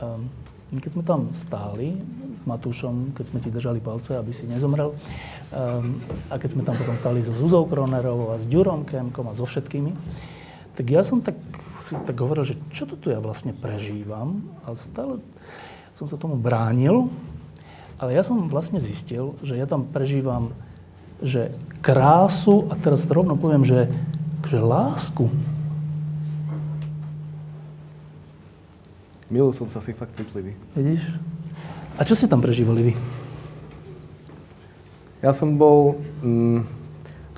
Ehm, 0.00 0.32
keď 0.70 0.90
sme 0.94 1.02
tam 1.02 1.34
stáli 1.34 1.98
s 2.38 2.46
Matúšom, 2.46 3.10
keď 3.18 3.24
sme 3.26 3.38
ti 3.42 3.50
držali 3.50 3.82
palce, 3.82 4.14
aby 4.14 4.30
si 4.30 4.46
nezomrel, 4.46 4.94
ehm, 5.52 5.98
a 6.30 6.38
keď 6.38 6.50
sme 6.56 6.62
tam 6.62 6.78
potom 6.78 6.94
stáli 6.96 7.20
so 7.20 7.34
Zuzou 7.34 7.66
Kronerovou 7.66 8.32
a 8.32 8.40
s 8.40 8.46
Ďurom 8.46 8.86
Kemkom 8.88 9.28
a 9.28 9.36
so 9.36 9.44
všetkými, 9.44 9.92
tak 10.78 10.86
ja 10.88 11.02
som 11.04 11.20
tak, 11.20 11.36
si 11.82 11.92
tak 11.92 12.16
hovoril, 12.16 12.46
že 12.46 12.56
čo 12.72 12.86
to 12.88 12.94
tu 12.96 13.12
ja 13.12 13.20
vlastne 13.20 13.52
prežívam 13.52 14.40
a 14.64 14.72
stále 14.78 15.20
som 15.92 16.08
sa 16.08 16.16
tomu 16.16 16.40
bránil, 16.40 17.12
ale 18.00 18.16
ja 18.16 18.24
som 18.24 18.48
vlastne 18.48 18.80
zistil, 18.80 19.36
že 19.44 19.60
ja 19.60 19.68
tam 19.68 19.84
prežívam 19.84 20.56
že 21.20 21.52
krásu, 21.84 22.64
a 22.72 22.74
teraz 22.80 23.04
rovno 23.04 23.36
poviem, 23.36 23.60
že, 23.60 23.92
že 24.48 24.56
lásku. 24.56 25.28
Milu 29.30 29.54
som 29.54 29.70
sa 29.70 29.78
si 29.78 29.94
fakt 29.94 30.18
citlivý. 30.18 30.58
Vidíš? 30.74 31.06
A 31.94 32.02
čo 32.02 32.18
ste 32.18 32.26
tam 32.26 32.42
prežívali 32.42 32.90
vy? 32.90 32.92
Ja 35.22 35.30
som 35.30 35.54
bol... 35.54 36.02
Mm, 36.18 36.66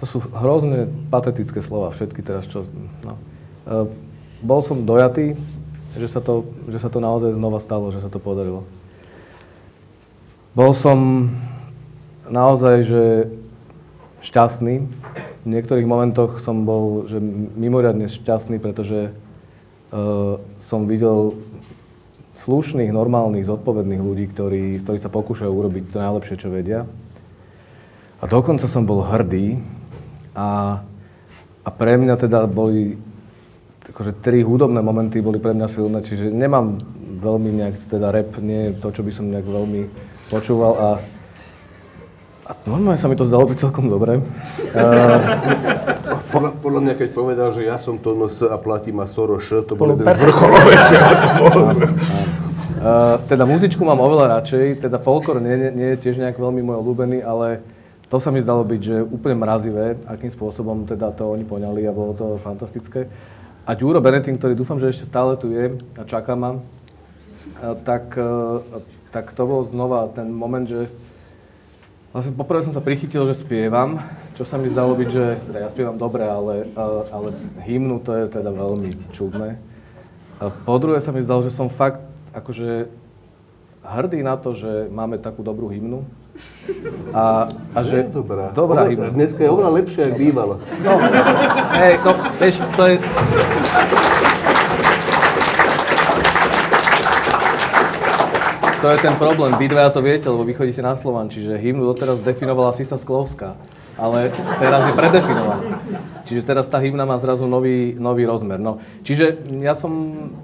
to 0.00 0.04
sú 0.08 0.18
hrozne 0.32 0.88
patetické 1.12 1.60
slova, 1.60 1.92
všetky 1.92 2.24
teraz, 2.24 2.48
čo... 2.48 2.64
No. 3.04 3.14
E, 3.68 3.92
bol 4.40 4.64
som 4.64 4.88
dojatý, 4.88 5.36
že 5.94 6.08
sa, 6.08 6.24
to, 6.24 6.48
že 6.66 6.80
sa 6.80 6.88
to 6.88 6.98
naozaj 6.98 7.36
znova 7.36 7.60
stalo, 7.60 7.92
že 7.92 8.00
sa 8.00 8.08
to 8.08 8.16
podarilo. 8.16 8.64
Bol 10.56 10.72
som 10.72 11.28
naozaj, 12.26 12.88
že 12.88 13.02
šťastný. 14.24 14.88
V 15.44 15.48
niektorých 15.48 15.84
momentoch 15.84 16.40
som 16.40 16.64
bol 16.64 17.04
že 17.04 17.20
mimoriadne 17.58 18.08
šťastný, 18.08 18.62
pretože 18.62 19.10
uh, 19.10 20.38
som 20.62 20.86
videl 20.86 21.36
slušných, 22.42 22.90
normálnych, 22.90 23.46
zodpovedných 23.46 24.02
ľudí, 24.02 24.26
ktorí, 24.34 24.76
z 24.78 24.82
ktorých 24.82 25.04
sa 25.06 25.14
pokúšajú 25.14 25.52
urobiť 25.52 25.94
to 25.94 26.02
najlepšie, 26.02 26.36
čo 26.42 26.50
vedia. 26.50 26.84
A 28.18 28.24
dokonca 28.26 28.66
som 28.66 28.82
bol 28.82 29.02
hrdý 29.02 29.62
a, 30.34 30.82
a 31.62 31.68
pre 31.70 31.94
mňa 31.98 32.14
teda 32.18 32.46
boli 32.50 32.98
akože 33.82 34.22
tri 34.22 34.46
hudobné 34.46 34.78
momenty 34.78 35.18
boli 35.18 35.42
pre 35.42 35.54
mňa 35.54 35.66
silné, 35.66 35.98
čiže 36.06 36.30
nemám 36.30 36.78
veľmi 37.18 37.50
nejak, 37.62 37.74
teda 37.90 38.14
rap 38.14 38.38
nie 38.38 38.74
to, 38.78 38.94
čo 38.94 39.02
by 39.02 39.10
som 39.10 39.30
nejak 39.30 39.46
veľmi 39.46 39.90
počúval 40.30 40.72
a 40.78 40.88
a 42.52 42.68
normálne 42.68 43.00
sa 43.00 43.08
mi 43.08 43.16
to 43.16 43.24
zdalo 43.24 43.48
byť 43.48 43.58
celkom 43.64 43.88
dobre. 43.88 44.20
Uh, 44.20 45.16
podľa, 46.32 46.50
podľa 46.60 46.80
mňa, 46.84 46.94
keď 47.00 47.08
povedal, 47.16 47.48
že 47.56 47.64
ja 47.64 47.80
som 47.80 47.96
to 47.96 48.12
NS 48.12 48.44
a 48.52 48.60
platí 48.60 48.92
ma 48.92 49.08
Soros, 49.08 49.48
to 49.64 49.72
bol 49.72 49.96
jeden 49.96 50.04
z 50.04 50.20
vrcholovejšie. 50.20 50.98
Uh, 52.76 53.16
teda 53.32 53.48
muzičku 53.48 53.80
mám 53.80 54.04
oveľa 54.04 54.38
radšej, 54.40 54.84
teda 54.84 55.00
folklor 55.00 55.40
nie, 55.40 55.56
nie, 55.56 55.70
nie 55.72 55.88
je 55.96 55.98
tiež 56.04 56.20
nejak 56.20 56.36
veľmi 56.36 56.60
môj 56.60 56.76
obľúbený, 56.84 57.24
ale 57.24 57.64
to 58.12 58.20
sa 58.20 58.28
mi 58.28 58.44
zdalo 58.44 58.68
byť, 58.68 58.80
že 58.84 58.96
úplne 59.00 59.40
mrazivé, 59.40 59.96
akým 60.04 60.28
spôsobom 60.28 60.84
teda 60.84 61.16
to 61.16 61.32
oni 61.32 61.48
poňali 61.48 61.88
a 61.88 61.96
bolo 61.96 62.12
to 62.12 62.36
fantastické. 62.36 63.08
A 63.64 63.72
Ďuro 63.72 64.04
Benetín, 64.04 64.36
ktorý 64.36 64.52
dúfam, 64.52 64.76
že 64.76 64.92
ešte 64.92 65.08
stále 65.08 65.40
tu 65.40 65.48
je 65.48 65.80
a 65.96 66.02
čaká 66.04 66.36
ma, 66.36 66.60
tak, 67.86 68.18
tak 69.14 69.24
to 69.32 69.42
bol 69.46 69.62
znova 69.64 70.10
ten 70.12 70.28
moment, 70.28 70.66
že 70.66 70.90
Vlastne 72.12 72.36
poprvé 72.36 72.60
som 72.60 72.76
sa 72.76 72.84
prichytil, 72.84 73.24
že 73.24 73.40
spievam, 73.40 73.96
čo 74.36 74.44
sa 74.44 74.60
mi 74.60 74.68
zdalo 74.68 74.92
byť, 74.92 75.08
že 75.08 75.24
teda 75.48 75.58
ja 75.64 75.68
spievam 75.72 75.96
dobre, 75.96 76.28
ale, 76.28 76.68
ale 77.08 77.28
hymnu 77.64 78.04
to 78.04 78.12
je 78.12 78.28
teda 78.28 78.52
veľmi 78.52 79.00
čudné. 79.16 79.56
A 80.36 80.52
po 80.52 80.76
druhé 80.76 81.00
sa 81.00 81.08
mi 81.08 81.24
zdalo, 81.24 81.40
že 81.40 81.48
som 81.48 81.72
fakt 81.72 82.04
akože 82.36 82.92
hrdý 83.80 84.20
na 84.20 84.36
to, 84.36 84.52
že 84.52 84.92
máme 84.92 85.16
takú 85.24 85.40
dobrú 85.40 85.72
hymnu. 85.72 86.04
A, 87.16 87.48
a 87.72 87.78
že... 87.80 88.04
Dobrá. 88.12 88.52
Dobrá 88.52 88.84
hymna. 88.92 89.08
Dneska 89.08 89.40
je 89.40 89.48
oveľa 89.48 89.72
lepšia, 89.72 90.12
ako 90.12 90.20
bývala. 90.20 90.56
No, 90.84 90.92
hej, 91.80 91.94
no, 92.04 92.12
vieš, 92.36 92.56
to 92.76 92.82
je... 92.92 92.96
To 98.82 98.90
je 98.90 98.98
ten 98.98 99.14
problém, 99.14 99.54
vy 99.54 99.70
dvaja 99.70 99.94
to 99.94 100.02
viete, 100.02 100.26
lebo 100.26 100.42
vy 100.42 100.58
chodíte 100.58 100.82
na 100.82 100.98
Slovan, 100.98 101.30
čiže 101.30 101.54
hymnu 101.54 101.86
doteraz 101.86 102.18
definovala 102.18 102.74
Sisa 102.74 102.98
Sklovská, 102.98 103.54
ale 103.94 104.34
teraz 104.58 104.90
je 104.90 104.92
predefinovaná. 104.98 105.78
Čiže 106.26 106.42
teraz 106.42 106.66
tá 106.66 106.82
hymna 106.82 107.06
má 107.06 107.14
zrazu 107.22 107.46
nový, 107.46 107.94
nový 107.94 108.26
rozmer. 108.26 108.58
No, 108.58 108.82
čiže 109.06 109.38
ja 109.62 109.78
som... 109.78 110.34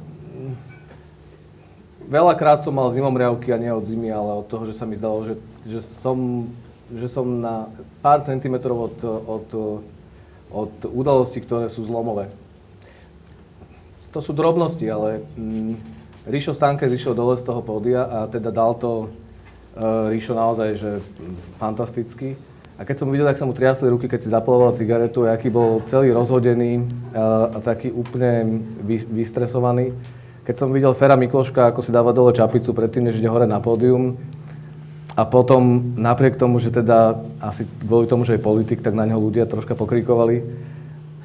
Veľakrát 2.07 2.63
som 2.63 2.79
mal 2.79 2.95
zimomriavky 2.95 3.51
a 3.51 3.59
nie 3.59 3.75
od 3.75 3.83
zimy, 3.83 4.15
ale 4.15 4.39
od 4.39 4.47
toho, 4.47 4.71
že 4.71 4.79
sa 4.79 4.87
mi 4.87 4.95
zdalo, 4.95 5.27
že, 5.27 5.35
že, 5.67 5.83
som, 5.83 6.47
že 6.95 7.11
som 7.11 7.27
na 7.43 7.67
pár 8.07 8.23
centimetrov 8.23 8.95
od, 8.95 8.97
od, 9.03 9.49
od 10.55 10.73
udalostí, 10.95 11.43
ktoré 11.43 11.67
sú 11.67 11.83
zlomové. 11.83 12.31
To 14.15 14.23
sú 14.23 14.31
drobnosti, 14.31 14.87
ale... 14.87 15.27
Mm, 15.35 15.98
Ríšo 16.29 16.53
Stanke 16.53 16.85
zišiel 16.85 17.17
dole 17.17 17.41
z 17.41 17.43
toho 17.49 17.65
pódia 17.65 18.05
a 18.05 18.19
teda 18.29 18.53
dal 18.53 18.77
to 18.77 19.09
uh, 19.09 20.13
Ríšo 20.13 20.37
naozaj, 20.37 20.69
že 20.77 20.91
fantasticky. 21.57 22.37
A 22.79 22.87
keď 22.87 23.03
som 23.03 23.11
videl, 23.11 23.27
jak 23.27 23.41
sa 23.41 23.49
mu 23.49 23.57
triasli 23.57 23.91
ruky, 23.91 24.07
keď 24.07 24.21
si 24.23 24.31
zapaloval 24.31 24.77
cigaretu, 24.77 25.27
aký 25.27 25.51
bol 25.51 25.83
celý 25.89 26.13
rozhodený 26.13 26.85
uh, 26.85 27.57
a 27.57 27.59
taký 27.65 27.91
úplne 27.91 28.61
vy, 28.85 29.03
vystresovaný. 29.09 29.97
Keď 30.45 30.55
som 30.55 30.69
videl 30.71 30.93
Fera 30.93 31.17
Mikloška, 31.17 31.73
ako 31.73 31.81
si 31.81 31.91
dáva 31.91 32.15
dole 32.15 32.37
čapicu 32.37 32.77
predtým, 32.77 33.09
než 33.09 33.19
ide 33.19 33.29
hore 33.29 33.49
na 33.49 33.59
pódium, 33.59 34.21
a 35.19 35.27
potom 35.27 35.83
napriek 35.99 36.39
tomu, 36.39 36.63
že 36.63 36.71
teda 36.71 37.19
asi 37.43 37.67
kvôli 37.83 38.07
tomu, 38.07 38.23
že 38.23 38.39
je 38.39 38.47
politik, 38.47 38.79
tak 38.79 38.95
na 38.95 39.03
neho 39.03 39.19
ľudia 39.19 39.51
troška 39.51 39.75
pokrikovali, 39.75 40.47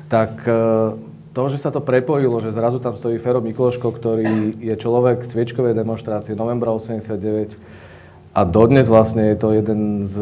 tak 0.09 0.41
uh, 0.49 0.97
to, 1.33 1.49
že 1.49 1.57
sa 1.57 1.73
to 1.73 1.81
prepojilo, 1.81 2.37
že 2.45 2.53
zrazu 2.53 2.77
tam 2.77 2.93
stojí 2.93 3.17
Fero 3.17 3.41
Mikloško, 3.41 3.89
ktorý 3.89 4.53
je 4.61 4.75
človek 4.77 5.25
sviečkovej 5.25 5.73
demonstrácie 5.73 6.37
novembra 6.37 6.69
89 6.77 7.57
a 8.37 8.41
dodnes 8.45 8.85
vlastne 8.85 9.33
je 9.33 9.37
to 9.41 9.49
jeden 9.57 10.05
z 10.05 10.15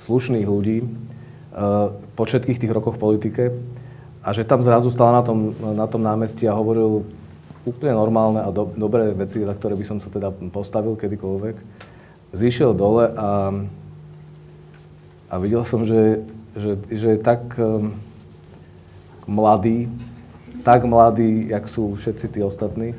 slušných 0.00 0.48
ľudí 0.48 0.80
uh, 0.80 1.92
po 2.16 2.24
všetkých 2.24 2.56
tých 2.56 2.72
rokoch 2.72 2.96
v 2.96 3.04
politike 3.04 3.44
a 4.24 4.32
že 4.32 4.48
tam 4.48 4.64
zrazu 4.64 4.88
stal 4.88 5.12
na 5.12 5.20
tom, 5.20 5.52
na 5.60 5.84
tom 5.84 6.00
námestí 6.00 6.48
a 6.48 6.56
hovoril 6.56 7.04
úplne 7.68 7.92
normálne 7.92 8.40
a 8.40 8.48
do, 8.48 8.72
dobré 8.72 9.12
veci, 9.12 9.44
za 9.44 9.52
ktoré 9.52 9.76
by 9.76 9.84
som 9.84 9.98
sa 10.00 10.08
teda 10.08 10.32
postavil 10.54 10.96
kedykoľvek. 10.96 11.56
Zišiel 12.32 12.72
dole 12.72 13.12
a, 13.12 13.52
a 15.28 15.34
videl 15.36 15.68
som, 15.68 15.84
že, 15.84 16.24
že, 16.56 16.80
že 16.88 17.20
tak... 17.20 17.44
Um, 17.60 18.05
mladí, 19.26 19.90
tak 20.62 20.86
mladí, 20.86 21.50
jak 21.50 21.66
sú 21.68 21.94
všetci 21.94 22.26
tí 22.30 22.40
ostatní. 22.42 22.94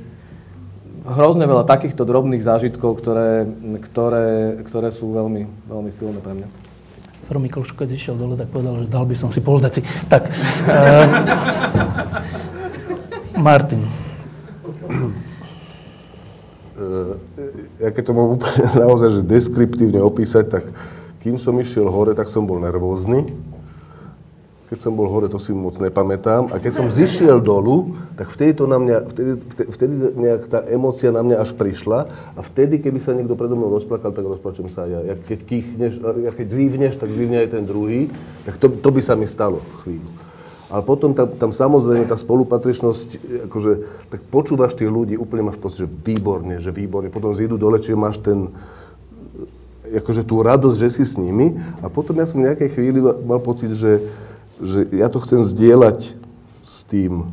Hrozne 1.08 1.48
veľa 1.48 1.64
takýchto 1.64 2.04
drobných 2.04 2.44
zážitkov, 2.44 3.00
ktoré, 3.00 3.48
ktoré, 3.88 4.60
ktoré 4.68 4.90
sú 4.92 5.12
veľmi, 5.16 5.48
veľmi 5.68 5.92
silné 5.92 6.20
pre 6.20 6.36
mňa. 6.36 6.48
Fero 7.28 7.40
Mikloško, 7.44 7.76
keď 7.80 7.90
išiel 7.96 8.16
dole, 8.16 8.40
tak 8.40 8.52
povedal, 8.52 8.84
že 8.84 8.92
dal 8.92 9.04
by 9.04 9.16
som 9.16 9.32
si 9.32 9.44
pol 9.44 9.60
deci. 9.60 9.84
Tak, 10.08 10.32
uh, 10.68 11.08
Martin. 13.48 13.84
Ja 17.82 17.90
keď 17.90 18.04
to 18.06 18.14
mám 18.14 18.38
úplne 18.38 18.64
naozaj 18.86 19.10
že 19.20 19.22
deskriptívne 19.26 20.00
opísať, 20.04 20.46
tak 20.48 20.64
kým 21.20 21.36
som 21.36 21.58
išiel 21.58 21.90
hore, 21.90 22.14
tak 22.14 22.30
som 22.30 22.46
bol 22.46 22.62
nervózny 22.62 23.28
keď 24.68 24.80
som 24.84 25.00
bol 25.00 25.08
hore, 25.08 25.32
to 25.32 25.40
si 25.40 25.56
moc 25.56 25.80
nepamätám. 25.80 26.52
A 26.52 26.60
keď 26.60 26.84
som 26.84 26.88
zišiel 26.92 27.40
dolu, 27.40 27.96
tak 28.20 28.28
vtedy, 28.28 28.52
to 28.52 28.68
na 28.68 28.76
mňa, 28.76 28.98
vtedy, 29.16 29.32
vtedy 29.72 29.94
nejak 30.12 30.42
tá 30.52 30.60
emócia 30.68 31.08
na 31.08 31.24
mňa 31.24 31.40
až 31.40 31.56
prišla. 31.56 32.12
A 32.36 32.40
vtedy, 32.44 32.84
keby 32.84 33.00
sa 33.00 33.16
niekto 33.16 33.40
predo 33.40 33.56
mnou 33.56 33.72
rozplakal, 33.72 34.12
tak 34.12 34.28
rozplačem 34.28 34.68
sa 34.68 34.84
aj 34.84 34.92
ja. 34.92 35.16
Keď 35.16 35.40
kýchneš, 35.48 35.94
ja 36.04 36.32
keď 36.36 36.48
zívneš, 36.52 36.94
tak 37.00 37.16
zívne 37.16 37.48
aj 37.48 37.56
ten 37.56 37.64
druhý. 37.64 38.12
Tak 38.44 38.60
to, 38.60 38.68
to 38.68 38.90
by 38.92 39.00
sa 39.00 39.16
mi 39.16 39.24
stalo 39.24 39.64
v 39.64 39.76
chvíľu. 39.88 40.12
Ale 40.68 40.84
potom 40.84 41.16
tam, 41.16 41.32
tam 41.40 41.56
samozrejme 41.56 42.04
tá 42.12 42.20
spolupatričnosť, 42.20 43.08
akože, 43.48 43.72
tak 44.12 44.20
počúvaš 44.28 44.76
tých 44.76 44.92
ľudí, 44.92 45.16
úplne 45.16 45.48
máš 45.48 45.64
pocit, 45.64 45.88
že 45.88 45.88
výborne, 45.88 46.60
že 46.60 46.76
výborne. 46.76 47.08
Potom 47.08 47.32
zídu 47.32 47.56
dole, 47.56 47.80
čiže 47.80 47.96
máš 47.96 48.20
ten, 48.20 48.52
akože 49.88 50.28
tú 50.28 50.44
radosť, 50.44 50.76
že 50.76 50.90
si 51.00 51.04
s 51.08 51.16
nimi. 51.16 51.56
A 51.80 51.88
potom 51.88 52.20
ja 52.20 52.28
som 52.28 52.44
v 52.44 52.52
nejakej 52.52 52.76
chvíli 52.76 53.00
mal 53.00 53.40
pocit, 53.40 53.72
že, 53.72 54.04
že 54.62 54.90
ja 54.94 55.08
to 55.10 55.22
chcem 55.22 55.42
zdieľať 55.46 56.18
s 56.62 56.84
tým 56.88 57.30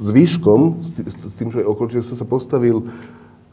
zvýškom, 0.00 0.80
s 1.28 1.34
tým, 1.36 1.48
čo 1.52 1.60
je 1.60 1.68
okolo, 1.68 1.86
že 1.92 2.06
som 2.06 2.16
sa 2.16 2.24
postavil 2.24 2.88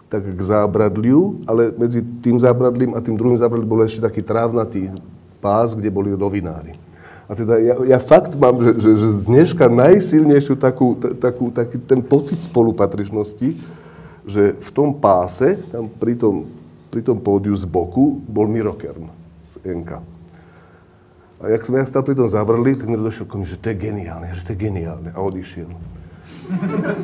tak 0.08 0.24
k 0.24 0.40
zábradliu, 0.40 1.44
ale 1.44 1.76
medzi 1.76 2.00
tým 2.24 2.40
zábradlím 2.40 2.96
a 2.96 3.04
tým 3.04 3.20
druhým 3.20 3.36
zábradlím 3.36 3.68
bol 3.68 3.84
ešte 3.84 4.00
taký 4.00 4.24
trávnatý 4.24 4.96
pás, 5.44 5.76
kde 5.76 5.92
boli 5.92 6.16
novinári. 6.16 6.80
A 7.28 7.36
teda 7.36 7.60
ja, 7.60 7.76
ja 7.84 8.00
fakt 8.00 8.32
mám, 8.40 8.64
že, 8.64 8.80
že, 8.80 8.92
že 8.96 9.08
z 9.20 9.22
dneška 9.28 9.68
najsilnejšiu 9.68 10.56
takú, 10.56 10.96
takú, 10.96 11.52
taký 11.52 11.76
ten 11.84 12.00
pocit 12.00 12.40
spolupatričnosti, 12.40 13.60
že 14.24 14.56
v 14.56 14.70
tom 14.72 14.96
páse, 14.96 15.60
tam 15.68 15.92
pri 15.92 16.16
tom, 16.16 16.48
pri 16.88 17.04
tom 17.04 17.20
pódiu 17.20 17.52
z 17.60 17.68
boku, 17.68 18.24
bol 18.32 18.48
Mirokern 18.48 19.12
z 19.44 19.60
NK. 19.68 20.17
A 21.38 21.54
jak 21.54 21.62
som 21.62 21.78
ja 21.78 21.86
stal 21.86 22.02
pri 22.02 22.18
tom 22.18 22.26
zabrli, 22.26 22.74
tak 22.74 22.90
mi 22.90 22.98
došiel 22.98 23.30
komi, 23.30 23.46
že 23.46 23.62
to 23.62 23.70
je 23.70 23.78
geniálne, 23.78 24.34
že 24.34 24.42
to 24.42 24.58
je 24.58 24.60
geniálne. 24.60 25.14
A 25.14 25.22
odišiel. 25.22 25.70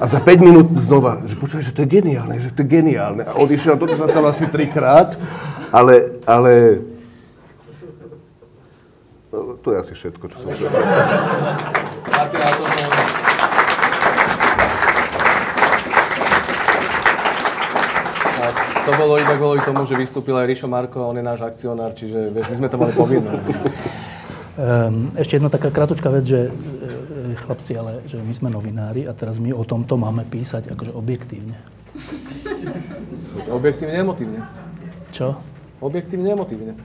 A 0.02 0.06
za 0.10 0.18
5 0.18 0.42
minút 0.42 0.74
znova, 0.82 1.22
že 1.30 1.38
počúvaj, 1.38 1.70
že 1.70 1.76
to 1.76 1.86
je 1.86 1.90
geniálne, 2.02 2.42
že 2.42 2.50
to 2.50 2.66
je 2.66 2.68
geniálne. 2.68 3.22
A 3.30 3.38
odišiel, 3.38 3.78
a 3.78 3.78
toto 3.78 3.94
sa 3.94 4.10
stalo 4.10 4.34
asi 4.34 4.50
trikrát, 4.50 5.14
ale, 5.70 6.18
ale 6.26 6.82
to 9.62 9.68
je 9.70 9.78
asi 9.78 9.94
všetko, 9.94 10.26
čo 10.26 10.38
som 10.42 10.50
chcel. 10.58 10.74
to 18.84 18.92
bolo 19.00 19.16
iba 19.16 19.36
kvôli 19.40 19.64
tomu, 19.64 19.88
že 19.88 19.96
vystúpil 19.96 20.36
aj 20.36 20.50
Rišo 20.50 20.68
Marko 20.68 21.06
a 21.06 21.10
on 21.14 21.16
je 21.16 21.24
náš 21.24 21.40
akcionár, 21.46 21.96
čiže 21.96 22.34
vieš, 22.36 22.52
my 22.52 22.56
sme 22.66 22.68
to 22.68 22.78
mali 22.82 22.92
povinné. 22.98 23.32
Um, 24.54 25.10
ešte 25.18 25.42
jedna 25.42 25.50
taká 25.50 25.74
kratučká 25.74 26.14
vec, 26.14 26.30
že 26.30 26.46
e, 26.46 26.52
chlapci, 27.42 27.74
ale 27.74 28.06
že 28.06 28.22
my 28.22 28.34
sme 28.38 28.50
novinári 28.54 29.10
a 29.10 29.14
teraz 29.18 29.42
my 29.42 29.50
o 29.50 29.66
tomto 29.66 29.98
máme 29.98 30.30
písať 30.30 30.70
akože 30.70 30.94
objektívne. 30.94 31.58
Objektívne, 33.50 34.06
emotívne. 34.06 34.40
Čo? 35.10 35.42
Objektívne, 35.82 36.38
emotívne. 36.38 36.78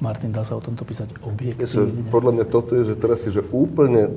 Martin, 0.00 0.32
dá 0.32 0.40
sa 0.40 0.56
o 0.56 0.64
tomto 0.64 0.88
písať 0.88 1.20
objektívne? 1.20 1.68
Že, 1.68 2.08
podľa 2.08 2.32
mňa 2.40 2.46
toto 2.48 2.80
je, 2.80 2.88
že 2.88 2.96
teraz 2.96 3.20
si 3.20 3.28
že 3.28 3.44
úplne 3.52 4.16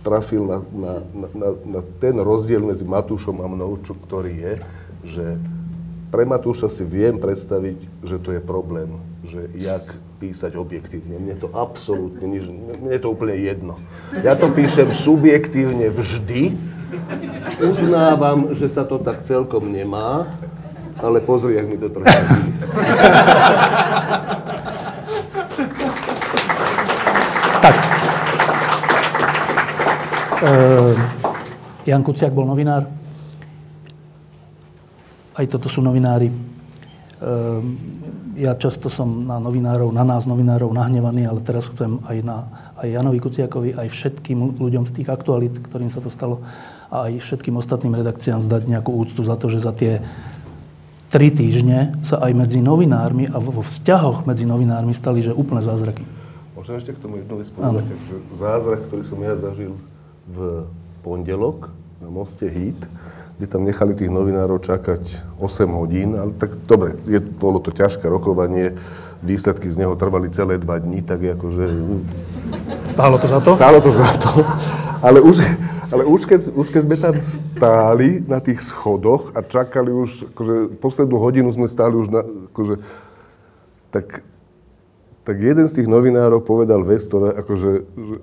trafil 0.00 0.40
na, 0.40 0.58
na, 0.72 0.92
na, 1.36 1.48
na 1.68 1.80
ten 2.00 2.16
rozdiel 2.16 2.64
medzi 2.64 2.88
Matúšom 2.88 3.44
a 3.44 3.46
mnou, 3.48 3.76
čo, 3.84 3.92
ktorý 3.92 4.32
je, 4.32 4.54
že 5.04 5.26
pre 6.10 6.22
Matúša 6.22 6.70
si 6.70 6.86
viem 6.86 7.18
predstaviť, 7.18 7.78
že 8.06 8.16
to 8.22 8.30
je 8.34 8.40
problém, 8.40 8.94
že 9.26 9.50
jak 9.58 9.82
písať 10.16 10.56
objektívne. 10.56 11.18
Mne 11.20 11.36
to 11.36 11.52
absolútne 11.52 12.24
nič, 12.24 12.48
mne 12.48 12.92
je 12.94 13.02
to 13.02 13.12
úplne 13.12 13.36
jedno. 13.36 13.76
Ja 14.24 14.38
to 14.38 14.48
píšem 14.48 14.94
subjektívne 14.94 15.92
vždy, 15.92 16.56
uznávam, 17.60 18.54
že 18.54 18.70
sa 18.70 18.86
to 18.86 18.96
tak 19.02 19.20
celkom 19.26 19.68
nemá, 19.68 20.30
ale 20.96 21.20
pozri, 21.20 21.58
jak 21.58 21.66
mi 21.68 21.76
to 21.76 21.92
trvá. 21.92 22.08
Tak. 27.60 27.76
Uh, 30.36 30.94
Jan 31.84 32.02
Kuciak 32.06 32.32
bol 32.32 32.46
novinár. 32.46 33.05
Aj 35.36 35.44
toto 35.44 35.68
sú 35.68 35.84
novinári. 35.84 36.32
Uh, 37.16 37.60
ja 38.36 38.52
často 38.52 38.92
som 38.92 39.24
na 39.24 39.40
novinárov, 39.40 39.88
na 39.88 40.04
nás 40.04 40.28
novinárov 40.28 40.68
nahnevaný, 40.68 41.24
ale 41.24 41.40
teraz 41.40 41.72
chcem 41.72 41.96
aj 42.04 42.18
na 42.20 42.44
aj 42.76 42.88
Janovi 42.92 43.18
Kuciakovi, 43.24 43.72
aj 43.72 43.88
všetkým 43.88 44.60
ľuďom 44.60 44.84
z 44.84 44.92
tých 45.00 45.08
aktualít, 45.08 45.56
ktorým 45.64 45.88
sa 45.88 46.04
to 46.04 46.12
stalo, 46.12 46.44
a 46.92 47.08
aj 47.08 47.24
všetkým 47.24 47.56
ostatným 47.56 47.96
redakciám 47.96 48.44
zdať 48.44 48.68
nejakú 48.68 48.92
úctu 48.92 49.24
za 49.24 49.34
to, 49.40 49.48
že 49.48 49.64
za 49.64 49.72
tie 49.72 50.04
tri 51.08 51.32
týždne 51.32 51.96
sa 52.04 52.20
aj 52.20 52.32
medzi 52.36 52.60
novinármi 52.60 53.32
a 53.32 53.40
vo 53.40 53.64
vzťahoch 53.64 54.28
medzi 54.28 54.44
novinármi 54.44 54.92
stali, 54.92 55.24
že 55.24 55.32
úplne 55.32 55.64
zázraky. 55.64 56.04
Môžem 56.52 56.76
ešte 56.76 56.92
k 56.92 57.00
tomu 57.00 57.24
jednu 57.24 57.40
vec 57.40 57.48
povedať, 57.52 57.84
že 58.10 58.16
zázrak, 58.36 58.80
ktorý 58.92 59.02
som 59.08 59.20
ja 59.24 59.34
zažil 59.40 59.72
v 60.28 60.68
pondelok 61.00 61.72
na 62.04 62.12
moste 62.12 62.44
Hit, 62.50 62.84
kde 63.36 63.46
tam 63.46 63.68
nechali 63.68 63.92
tých 63.92 64.08
novinárov 64.08 64.64
čakať 64.64 65.36
8 65.36 65.68
hodín, 65.76 66.16
ale 66.16 66.32
tak 66.40 66.56
dobre, 66.64 66.96
je, 67.04 67.20
bolo 67.20 67.60
to 67.60 67.68
ťažké 67.68 68.08
rokovanie, 68.08 68.72
výsledky 69.20 69.68
z 69.68 69.84
neho 69.84 69.92
trvali 69.96 70.32
celé 70.32 70.56
dva 70.56 70.80
dní, 70.80 71.04
tak 71.04 71.20
akože... 71.20 71.64
Stálo 72.96 73.20
to 73.20 73.26
za 73.28 73.38
to? 73.44 73.50
Stálo 73.60 73.78
to 73.84 73.92
za 73.92 74.08
to, 74.16 74.32
ale 75.04 75.20
už, 75.20 75.36
ale 75.92 76.02
už, 76.08 76.20
keď, 76.24 76.40
už 76.56 76.66
keď 76.72 76.82
sme 76.88 76.96
tam 76.96 77.14
stáli 77.20 78.24
na 78.24 78.40
tých 78.40 78.64
schodoch 78.64 79.36
a 79.36 79.44
čakali 79.44 79.92
už, 79.92 80.32
akože 80.32 80.54
poslednú 80.80 81.20
hodinu 81.20 81.52
sme 81.52 81.68
stáli 81.68 81.94
už 81.94 82.08
na, 82.08 82.24
akože, 82.24 82.80
tak, 83.92 84.24
tak 85.28 85.36
jeden 85.36 85.68
z 85.68 85.76
tých 85.82 85.88
novinárov 85.92 86.40
povedal 86.40 86.80
vec, 86.82 87.04
ktorá 87.04 87.36
akože, 87.36 87.72
že, 87.84 88.16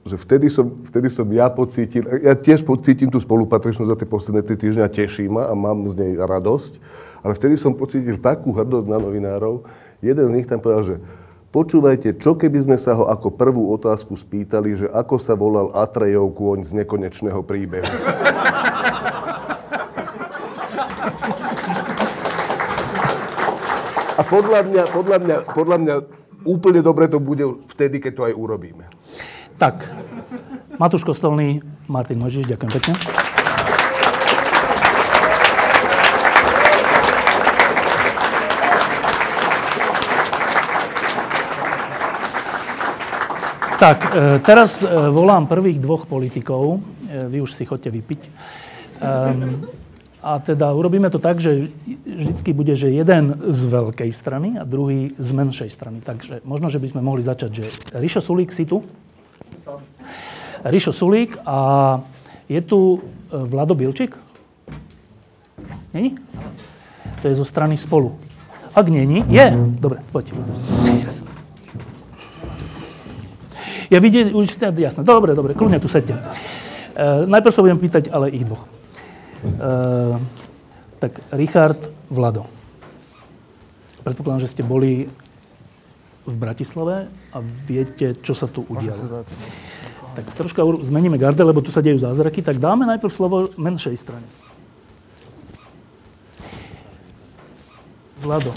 že 0.00 0.16
vtedy 0.16 0.48
som, 0.48 0.80
vtedy 0.88 1.12
som 1.12 1.28
ja 1.28 1.52
pocítil, 1.52 2.08
ja 2.24 2.32
tiež 2.32 2.64
pocítim 2.64 3.12
tú 3.12 3.20
spolupatričnosť 3.20 3.90
za 3.92 3.96
tie 4.00 4.08
posledné 4.08 4.40
tri 4.40 4.56
týždňa, 4.56 4.88
teší 4.88 5.28
ma 5.28 5.44
a 5.44 5.52
mám 5.52 5.84
z 5.84 6.00
nej 6.00 6.12
radosť, 6.16 6.80
ale 7.20 7.36
vtedy 7.36 7.60
som 7.60 7.76
pocítil 7.76 8.16
takú 8.16 8.56
hrdosť 8.56 8.88
na 8.88 8.96
novinárov. 8.96 9.68
Jeden 10.00 10.24
z 10.32 10.34
nich 10.40 10.48
tam 10.48 10.64
povedal, 10.64 10.84
že 10.88 10.96
počúvajte, 11.52 12.16
čo 12.16 12.32
keby 12.32 12.64
sme 12.64 12.78
sa 12.80 12.96
ho 12.96 13.12
ako 13.12 13.36
prvú 13.36 13.68
otázku 13.76 14.16
spýtali, 14.16 14.72
že 14.72 14.86
ako 14.88 15.20
sa 15.20 15.36
volal 15.36 15.68
Atrejov 15.76 16.32
kôň 16.32 16.64
z 16.64 16.80
nekonečného 16.80 17.44
príbehu. 17.44 17.84
A 24.16 24.22
podľa 24.24 24.60
mňa, 24.64 24.82
podľa 24.96 25.18
mňa, 25.20 25.36
podľa 25.52 25.76
mňa 25.80 25.94
úplne 26.48 26.80
dobre 26.80 27.08
to 27.08 27.20
bude 27.20 27.44
vtedy, 27.68 28.00
keď 28.00 28.12
to 28.16 28.22
aj 28.28 28.34
urobíme. 28.36 28.99
Tak, 29.60 29.84
Matúš 30.80 31.04
Kostolný, 31.04 31.60
Martin 31.84 32.16
Možiš, 32.16 32.48
ďakujem 32.48 32.72
pekne. 32.80 32.94
Tak, 43.76 43.98
e, 44.08 44.40
teraz 44.40 44.80
e, 44.80 44.88
volám 45.12 45.44
prvých 45.44 45.76
dvoch 45.76 46.08
politikov. 46.08 46.80
E, 47.12 47.28
vy 47.28 47.44
už 47.44 47.52
si 47.52 47.68
chodte 47.68 47.92
vypiť. 47.92 48.20
Um, 49.00 49.68
a 50.24 50.40
teda 50.40 50.72
urobíme 50.72 51.12
to 51.12 51.20
tak, 51.20 51.36
že 51.36 51.68
vždycky 52.08 52.56
bude, 52.56 52.72
že 52.76 52.88
jeden 52.88 53.36
z 53.44 53.60
veľkej 53.68 54.08
strany 54.08 54.56
a 54.56 54.64
druhý 54.64 55.12
z 55.20 55.28
menšej 55.36 55.68
strany. 55.68 56.00
Takže 56.00 56.40
možno, 56.48 56.72
že 56.72 56.80
by 56.80 56.96
sme 56.96 57.04
mohli 57.04 57.20
začať, 57.20 57.50
že 57.52 57.64
Rišo 57.92 58.24
Sulík 58.24 58.56
si 58.56 58.64
tu? 58.64 58.84
Rišo 60.64 60.92
Sulík 60.92 61.40
a 61.46 61.58
je 62.48 62.60
tu 62.60 62.98
e, 62.98 62.98
Vlado 63.46 63.74
Bilčík? 63.74 64.16
Není? 65.94 66.18
To 67.22 67.28
je 67.28 67.34
zo 67.34 67.44
strany 67.44 67.76
spolu. 67.76 68.16
Ak 68.74 68.86
není, 68.88 69.24
je. 69.28 69.46
Dobre, 69.80 69.98
poď. 70.12 70.30
Ja 73.90 73.98
vidieť, 73.98 74.30
už 74.30 74.54
jasné. 74.54 75.02
Dobre, 75.02 75.34
dobre, 75.34 75.58
kľudne 75.58 75.82
tu 75.82 75.90
sedte. 75.90 76.14
E, 76.14 77.26
najprv 77.26 77.54
sa 77.54 77.64
budem 77.66 77.78
pýtať 77.82 78.06
ale 78.14 78.30
ich 78.30 78.46
dvoch. 78.46 78.62
E, 78.62 78.68
tak 81.02 81.18
Richard 81.34 81.80
Vlado. 82.06 82.46
Predpokladám, 84.06 84.46
že 84.46 84.52
ste 84.52 84.62
boli 84.62 85.10
v 86.30 86.36
Bratislave 86.38 87.10
a 87.34 87.38
viete, 87.42 88.14
čo 88.22 88.32
sa 88.38 88.46
tu 88.46 88.62
udialo. 88.70 89.26
Tak 90.14 90.26
troška 90.38 90.62
zmeníme 90.86 91.18
garde, 91.18 91.42
lebo 91.42 91.58
tu 91.62 91.74
sa 91.74 91.82
dejú 91.82 91.98
zázraky, 91.98 92.42
tak 92.42 92.62
dáme 92.62 92.86
najprv 92.86 93.10
slovo 93.10 93.50
menšej 93.58 93.96
strane. 93.98 94.26
Vlado. 98.22 98.52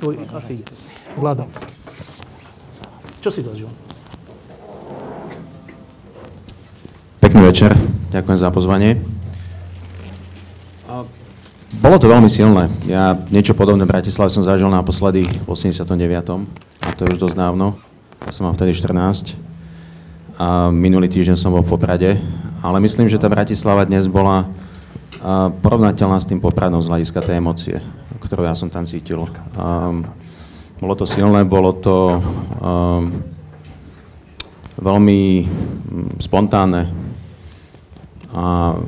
Tvoj, 0.00 0.14
asi. 0.32 0.64
Vlado. 1.18 1.44
Čo 3.20 3.28
si 3.28 3.44
zažil? 3.44 3.68
Pekný 7.20 7.44
večer, 7.44 7.76
ďakujem 8.08 8.38
za 8.40 8.48
pozvanie. 8.48 8.96
Bolo 11.78 12.02
to 12.02 12.10
veľmi 12.10 12.26
silné. 12.26 12.66
Ja 12.90 13.14
niečo 13.30 13.54
podobné 13.54 13.86
v 13.86 13.94
Bratislave 13.94 14.26
som 14.34 14.42
zažil 14.42 14.66
naposledy 14.66 15.22
v 15.22 15.46
89. 15.46 15.86
A 16.82 16.88
to 16.98 17.06
je 17.06 17.14
už 17.14 17.30
dosť 17.30 17.38
dávno. 17.38 17.78
Ja 18.26 18.34
som 18.34 18.50
mal 18.50 18.58
vtedy 18.58 18.74
14. 18.74 19.38
A 20.34 20.74
minulý 20.74 21.06
týždeň 21.06 21.38
som 21.38 21.54
bol 21.54 21.62
v 21.62 21.70
Poprade. 21.70 22.18
Ale 22.58 22.82
myslím, 22.82 23.06
že 23.06 23.22
tá 23.22 23.30
Bratislava 23.30 23.86
dnes 23.86 24.10
bola 24.10 24.50
porovnateľná 25.62 26.18
s 26.18 26.26
tým 26.26 26.42
Popradom 26.42 26.82
z 26.82 26.90
hľadiska 26.90 27.22
tej 27.22 27.38
emócie, 27.38 27.78
ktorú 28.18 28.42
ja 28.42 28.58
som 28.58 28.66
tam 28.66 28.88
cítil. 28.90 29.30
Um, 29.54 30.02
bolo 30.82 30.98
to 30.98 31.06
silné, 31.06 31.46
bolo 31.46 31.76
to 31.76 32.18
um, 32.58 33.14
veľmi 34.80 35.46
spontánne, 36.18 36.88
a 38.30 38.78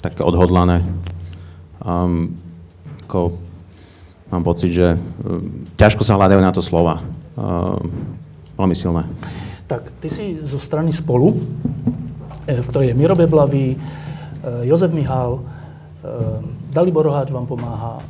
také 0.00 0.24
odhodlané. 0.24 1.03
Um, 1.84 2.32
ako 3.04 3.36
mám 4.32 4.42
pocit, 4.42 4.72
že 4.72 4.96
um, 4.96 5.68
ťažko 5.76 6.00
sa 6.00 6.16
hľadajú 6.16 6.40
na 6.40 6.52
to 6.52 6.64
slova. 6.64 7.04
Um, 7.36 8.16
veľmi 8.56 8.72
silné. 8.72 9.04
Tak, 9.64 9.90
ty 10.00 10.08
si 10.12 10.24
zo 10.44 10.60
strany 10.60 10.92
Spolu, 10.92 11.40
eh, 12.46 12.60
v 12.60 12.66
ktorej 12.68 12.92
je 12.92 12.98
Miro 12.98 13.16
Beblavý, 13.16 13.76
eh, 13.76 14.68
Jozef 14.68 14.92
Mihál, 14.92 15.40
eh, 15.40 16.40
Dalibor 16.68 17.04
Roháč 17.08 17.32
vám 17.32 17.48
pomáha, 17.48 18.04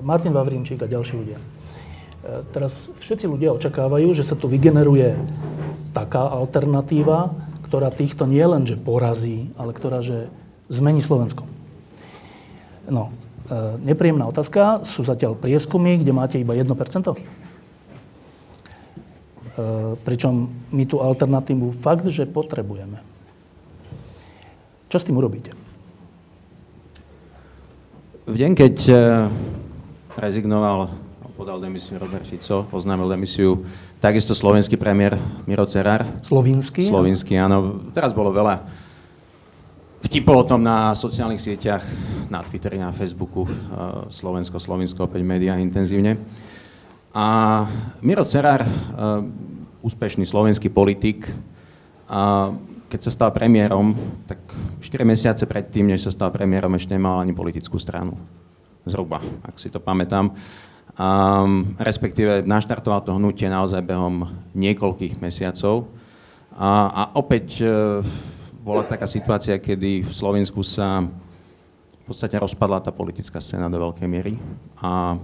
Martin 0.00 0.32
Vavrinčík 0.32 0.80
a 0.80 0.88
ďalší 0.88 1.14
ľudia. 1.20 1.38
Teraz 2.52 2.88
všetci 3.00 3.28
ľudia 3.28 3.52
očakávajú, 3.56 4.12
že 4.16 4.24
sa 4.24 4.36
tu 4.36 4.48
vygeneruje 4.48 5.16
taká 5.92 6.24
alternatíva, 6.24 7.32
ktorá 7.68 7.92
týchto 7.92 8.24
nie 8.24 8.44
len, 8.44 8.64
že 8.64 8.80
porazí, 8.80 9.52
ale 9.60 9.76
ktorá, 9.76 10.00
že 10.00 10.32
zmení 10.72 11.04
Slovensko. 11.04 11.44
No, 12.90 13.14
e, 13.46 13.78
nepríjemná 13.86 14.26
otázka. 14.26 14.82
Sú 14.84 15.06
zatiaľ 15.06 15.38
prieskumy, 15.38 16.02
kde 16.02 16.12
máte 16.12 16.36
iba 16.36 16.52
1%? 16.52 16.66
E, 16.66 17.22
pričom 20.02 20.50
my 20.74 20.84
tú 20.84 21.00
alternatívu 21.00 21.70
fakt, 21.72 22.10
že 22.10 22.26
potrebujeme. 22.26 23.00
Čo 24.90 24.98
s 24.98 25.06
tým 25.06 25.22
urobíte? 25.22 25.54
V 28.30 28.36
deň, 28.38 28.52
keď 28.58 28.74
eh, 28.90 28.98
rezignoval, 30.18 30.90
podal 31.34 31.58
demisiu 31.58 31.98
Robert 31.98 32.22
Fico, 32.22 32.66
oznámil 32.70 33.10
demisiu 33.10 33.66
takisto 33.98 34.38
slovenský 34.38 34.78
premiér 34.78 35.18
Miro 35.50 35.66
Cerár. 35.66 36.06
Slovinský? 36.22 36.86
Slovinský, 36.86 37.38
áno. 37.38 37.86
Teraz 37.90 38.14
bolo 38.14 38.30
veľa 38.30 38.66
vtipov 40.00 40.36
o 40.42 40.48
tom 40.48 40.60
na 40.64 40.96
sociálnych 40.96 41.40
sieťach, 41.40 41.84
na 42.32 42.40
Twitteri, 42.40 42.80
na 42.80 42.92
Facebooku, 42.92 43.44
eh, 43.44 43.52
Slovensko, 44.08 44.56
Slovinsko, 44.56 45.04
opäť 45.04 45.22
médiá 45.24 45.60
intenzívne. 45.60 46.16
A 47.10 47.66
Miro 48.00 48.24
Cerár, 48.24 48.62
eh, 48.62 48.68
úspešný 49.80 50.24
slovenský 50.28 50.68
politik, 50.68 51.28
a 52.10 52.50
keď 52.90 53.00
sa 53.06 53.14
stal 53.14 53.30
premiérom, 53.30 53.94
tak 54.26 54.42
4 54.82 55.06
mesiace 55.06 55.46
predtým, 55.46 55.86
než 55.86 56.10
sa 56.10 56.10
stal 56.10 56.34
premiérom, 56.34 56.74
ešte 56.74 56.98
nemal 56.98 57.22
ani 57.22 57.30
politickú 57.30 57.78
stranu. 57.78 58.18
Zhruba, 58.82 59.22
ak 59.46 59.54
si 59.62 59.70
to 59.70 59.78
pamätám. 59.78 60.34
Um, 60.98 61.78
respektíve 61.78 62.42
naštartoval 62.42 63.06
to 63.06 63.14
hnutie 63.14 63.46
naozaj 63.46 63.86
behom 63.86 64.26
niekoľkých 64.58 65.22
mesiacov. 65.22 65.86
A, 66.58 66.90
a 66.90 67.02
opäť 67.14 67.62
uh, 67.62 68.02
bola 68.60 68.84
taká 68.84 69.08
situácia, 69.08 69.56
kedy 69.56 70.04
v 70.04 70.12
Slovensku 70.12 70.60
sa 70.60 71.04
v 71.04 72.04
podstate 72.04 72.36
rozpadla 72.36 72.84
tá 72.84 72.92
politická 72.92 73.40
scéna 73.40 73.72
do 73.72 73.80
veľkej 73.80 74.08
miery. 74.10 74.36
A 74.84 75.16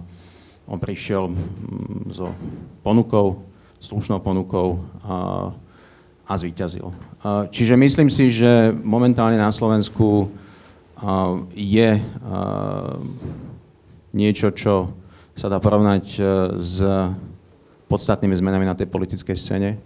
on 0.66 0.78
prišiel 0.80 1.30
mm, 1.30 2.10
so 2.10 2.32
ponukou, 2.80 3.44
slušnou 3.78 4.18
ponukou 4.24 4.80
a, 5.04 5.16
a 6.26 6.32
zvíťazil. 6.34 6.90
Čiže 7.54 7.74
myslím 7.78 8.08
si, 8.10 8.32
že 8.32 8.74
momentálne 8.82 9.38
na 9.38 9.52
Slovensku 9.54 10.26
je 11.54 11.90
niečo, 14.16 14.48
čo 14.56 14.90
sa 15.36 15.52
dá 15.52 15.60
porovnať 15.60 16.04
e, 16.16 16.20
s 16.56 16.80
podstatnými 17.92 18.32
zmenami 18.32 18.64
na 18.64 18.72
tej 18.72 18.88
politickej 18.88 19.36
scéne. 19.36 19.76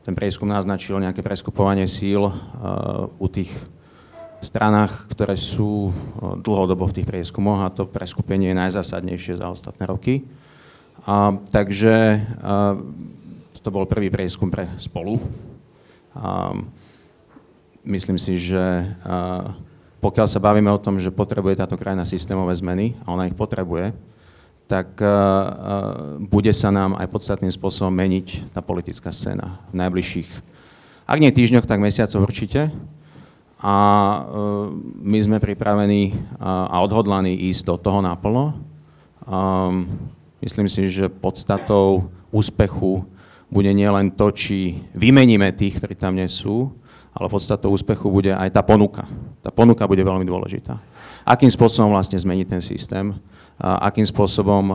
Ten 0.00 0.16
prieskum 0.16 0.48
naznačil 0.48 0.96
nejaké 0.96 1.20
preskupovanie 1.20 1.84
síl 1.84 2.24
uh, 2.24 2.32
u 3.20 3.26
tých 3.28 3.52
stranách, 4.40 5.12
ktoré 5.12 5.36
sú 5.36 5.92
uh, 5.92 6.40
dlhodobo 6.40 6.88
v 6.88 6.96
tých 7.00 7.06
prieskumoch 7.08 7.60
a 7.60 7.68
to 7.68 7.84
preskupenie 7.84 8.56
je 8.56 8.60
najzásadnejšie 8.64 9.44
za 9.44 9.52
ostatné 9.52 9.84
roky. 9.84 10.24
Uh, 11.04 11.36
takže 11.52 12.16
uh, 12.40 12.80
to 13.60 13.68
bol 13.68 13.84
prvý 13.84 14.08
prieskum 14.08 14.48
pre 14.48 14.64
spolu. 14.80 15.20
Uh, 16.16 16.64
myslím 17.84 18.16
si, 18.16 18.40
že 18.40 18.88
uh, 19.04 19.52
pokiaľ 20.00 20.26
sa 20.32 20.40
bavíme 20.40 20.72
o 20.72 20.80
tom, 20.80 20.96
že 20.96 21.12
potrebuje 21.12 21.60
táto 21.60 21.76
krajina 21.76 22.08
systémové 22.08 22.56
zmeny, 22.56 22.96
a 23.04 23.12
ona 23.12 23.28
ich 23.28 23.36
potrebuje, 23.36 23.92
tak 24.70 25.02
uh, 25.02 25.10
uh, 25.10 25.18
bude 26.22 26.54
sa 26.54 26.70
nám 26.70 26.94
aj 26.94 27.10
podstatným 27.10 27.50
spôsobom 27.50 27.90
meniť 27.90 28.54
tá 28.54 28.62
politická 28.62 29.10
scéna 29.10 29.58
v 29.74 29.82
najbližších, 29.82 30.30
ak 31.10 31.18
nie 31.18 31.34
týždňoch, 31.34 31.66
tak 31.66 31.82
mesiacoch 31.82 32.22
určite. 32.22 32.70
A 33.58 33.74
uh, 33.74 34.70
my 35.02 35.18
sme 35.18 35.42
pripravení 35.42 36.14
a 36.38 36.78
odhodlaní 36.80 37.34
ísť 37.50 37.66
do 37.66 37.76
toho 37.82 37.98
naplno. 37.98 38.54
Um, 39.26 39.90
myslím 40.38 40.70
si, 40.70 40.86
že 40.86 41.10
podstatou 41.10 42.06
úspechu 42.30 43.02
bude 43.50 43.74
nielen 43.74 44.14
to, 44.14 44.30
či 44.30 44.78
vymeníme 44.94 45.50
tých, 45.50 45.82
ktorí 45.82 45.98
tam 45.98 46.14
nie 46.14 46.30
sú, 46.30 46.70
ale 47.10 47.26
podstatou 47.26 47.74
úspechu 47.74 48.06
bude 48.06 48.30
aj 48.30 48.54
tá 48.54 48.62
ponuka. 48.62 49.10
Tá 49.42 49.50
ponuka 49.50 49.82
bude 49.90 50.06
veľmi 50.06 50.22
dôležitá. 50.22 50.78
Akým 51.26 51.50
spôsobom 51.50 51.90
vlastne 51.90 52.16
zmeniť 52.16 52.46
ten 52.46 52.62
systém, 52.62 53.12
akým 53.60 54.08
spôsobom 54.08 54.72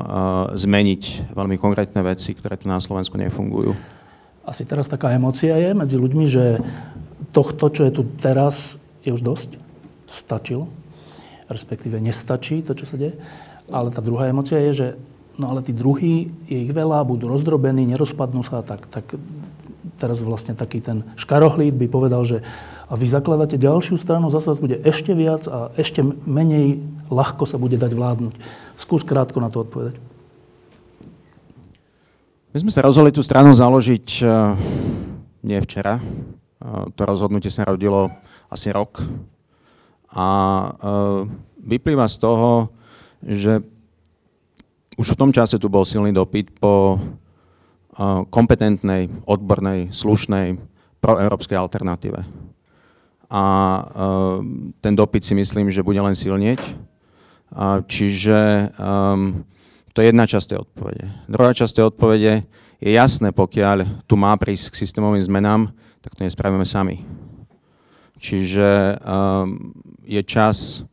zmeniť 0.54 1.34
veľmi 1.34 1.58
konkrétne 1.58 2.06
veci, 2.06 2.38
ktoré 2.38 2.56
tu 2.56 2.70
na 2.70 2.78
Slovensku 2.78 3.18
nefungujú. 3.18 3.74
Asi 4.46 4.62
teraz 4.62 4.86
taká 4.86 5.10
emocia 5.10 5.58
je 5.58 5.74
medzi 5.74 5.98
ľuďmi, 5.98 6.26
že 6.30 6.62
tohto, 7.34 7.74
čo 7.74 7.90
je 7.90 7.92
tu 7.92 8.06
teraz, 8.22 8.78
je 9.02 9.10
už 9.10 9.26
dosť. 9.26 9.58
Stačilo. 10.06 10.70
Respektíve 11.50 11.98
nestačí 11.98 12.62
to, 12.62 12.78
čo 12.78 12.86
sa 12.86 12.94
deje. 12.94 13.18
Ale 13.74 13.90
tá 13.90 14.06
druhá 14.06 14.30
emocia 14.30 14.62
je, 14.70 14.72
že 14.74 14.88
no 15.42 15.50
ale 15.50 15.66
tí 15.66 15.74
druhí, 15.74 16.30
je 16.46 16.58
ich 16.62 16.70
veľa, 16.70 17.02
budú 17.10 17.26
rozdrobení, 17.26 17.90
nerozpadnú 17.90 18.46
sa, 18.46 18.62
tak, 18.62 18.86
tak 18.94 19.18
teraz 19.98 20.22
vlastne 20.22 20.54
taký 20.54 20.80
ten 20.80 21.02
škarohlíd 21.18 21.74
by 21.74 21.88
povedal, 21.90 22.22
že 22.22 22.46
a 22.86 22.94
vy 22.94 23.10
zakladáte 23.10 23.58
ďalšiu 23.58 23.98
stranu, 23.98 24.30
zase 24.30 24.46
vás 24.46 24.62
bude 24.62 24.78
ešte 24.86 25.18
viac 25.18 25.50
a 25.50 25.74
ešte 25.74 26.06
menej 26.06 26.86
ľahko 27.10 27.44
sa 27.46 27.58
bude 27.62 27.78
dať 27.78 27.92
vládnuť. 27.94 28.34
Skús 28.78 29.06
krátko 29.06 29.38
na 29.42 29.50
to 29.50 29.62
odpovedať. 29.62 29.98
My 32.56 32.58
sme 32.64 32.72
sa 32.72 32.88
rozhodli 32.88 33.12
tú 33.12 33.20
stranu 33.20 33.52
založiť 33.52 34.24
uh, 34.24 34.56
nie 35.44 35.60
včera. 35.60 36.00
Uh, 36.00 36.88
to 36.96 37.04
rozhodnutie 37.04 37.52
sa 37.52 37.68
rodilo 37.68 38.08
asi 38.48 38.72
rok. 38.72 39.04
A 40.16 40.28
uh, 40.72 41.28
vyplýva 41.60 42.08
z 42.08 42.16
toho, 42.24 42.72
že 43.20 43.60
už 44.96 45.14
v 45.14 45.20
tom 45.20 45.32
čase 45.36 45.60
tu 45.60 45.68
bol 45.68 45.84
silný 45.84 46.16
dopyt 46.16 46.56
po 46.56 46.96
kompetentnej, 48.28 49.08
odbornej, 49.24 49.88
slušnej 49.92 50.60
proeurópskej 51.00 51.56
alternatíve. 51.56 52.28
A 53.32 53.44
ten 54.84 54.94
dopyt 54.96 55.24
si 55.24 55.32
myslím, 55.32 55.72
že 55.72 55.84
bude 55.84 56.00
len 56.04 56.12
silnieť 56.12 56.60
Čiže 57.88 58.72
um, 58.76 59.46
to 59.96 60.04
je 60.04 60.12
jedna 60.12 60.26
časť 60.28 60.48
tej 60.52 60.60
odpovede. 60.68 61.06
Druhá 61.30 61.52
časť 61.56 61.74
tej 61.76 61.86
odpovede 61.88 62.34
je 62.84 62.92
jasné, 62.92 63.32
pokiaľ 63.32 64.06
tu 64.10 64.20
má 64.20 64.36
prísť 64.36 64.76
k 64.76 64.80
systémovým 64.84 65.24
zmenám, 65.24 65.72
tak 66.04 66.20
to 66.20 66.28
nespravíme 66.28 66.68
sami. 66.68 67.08
Čiže 68.20 69.00
um, 69.00 69.76
je 70.04 70.22
čas 70.24 70.84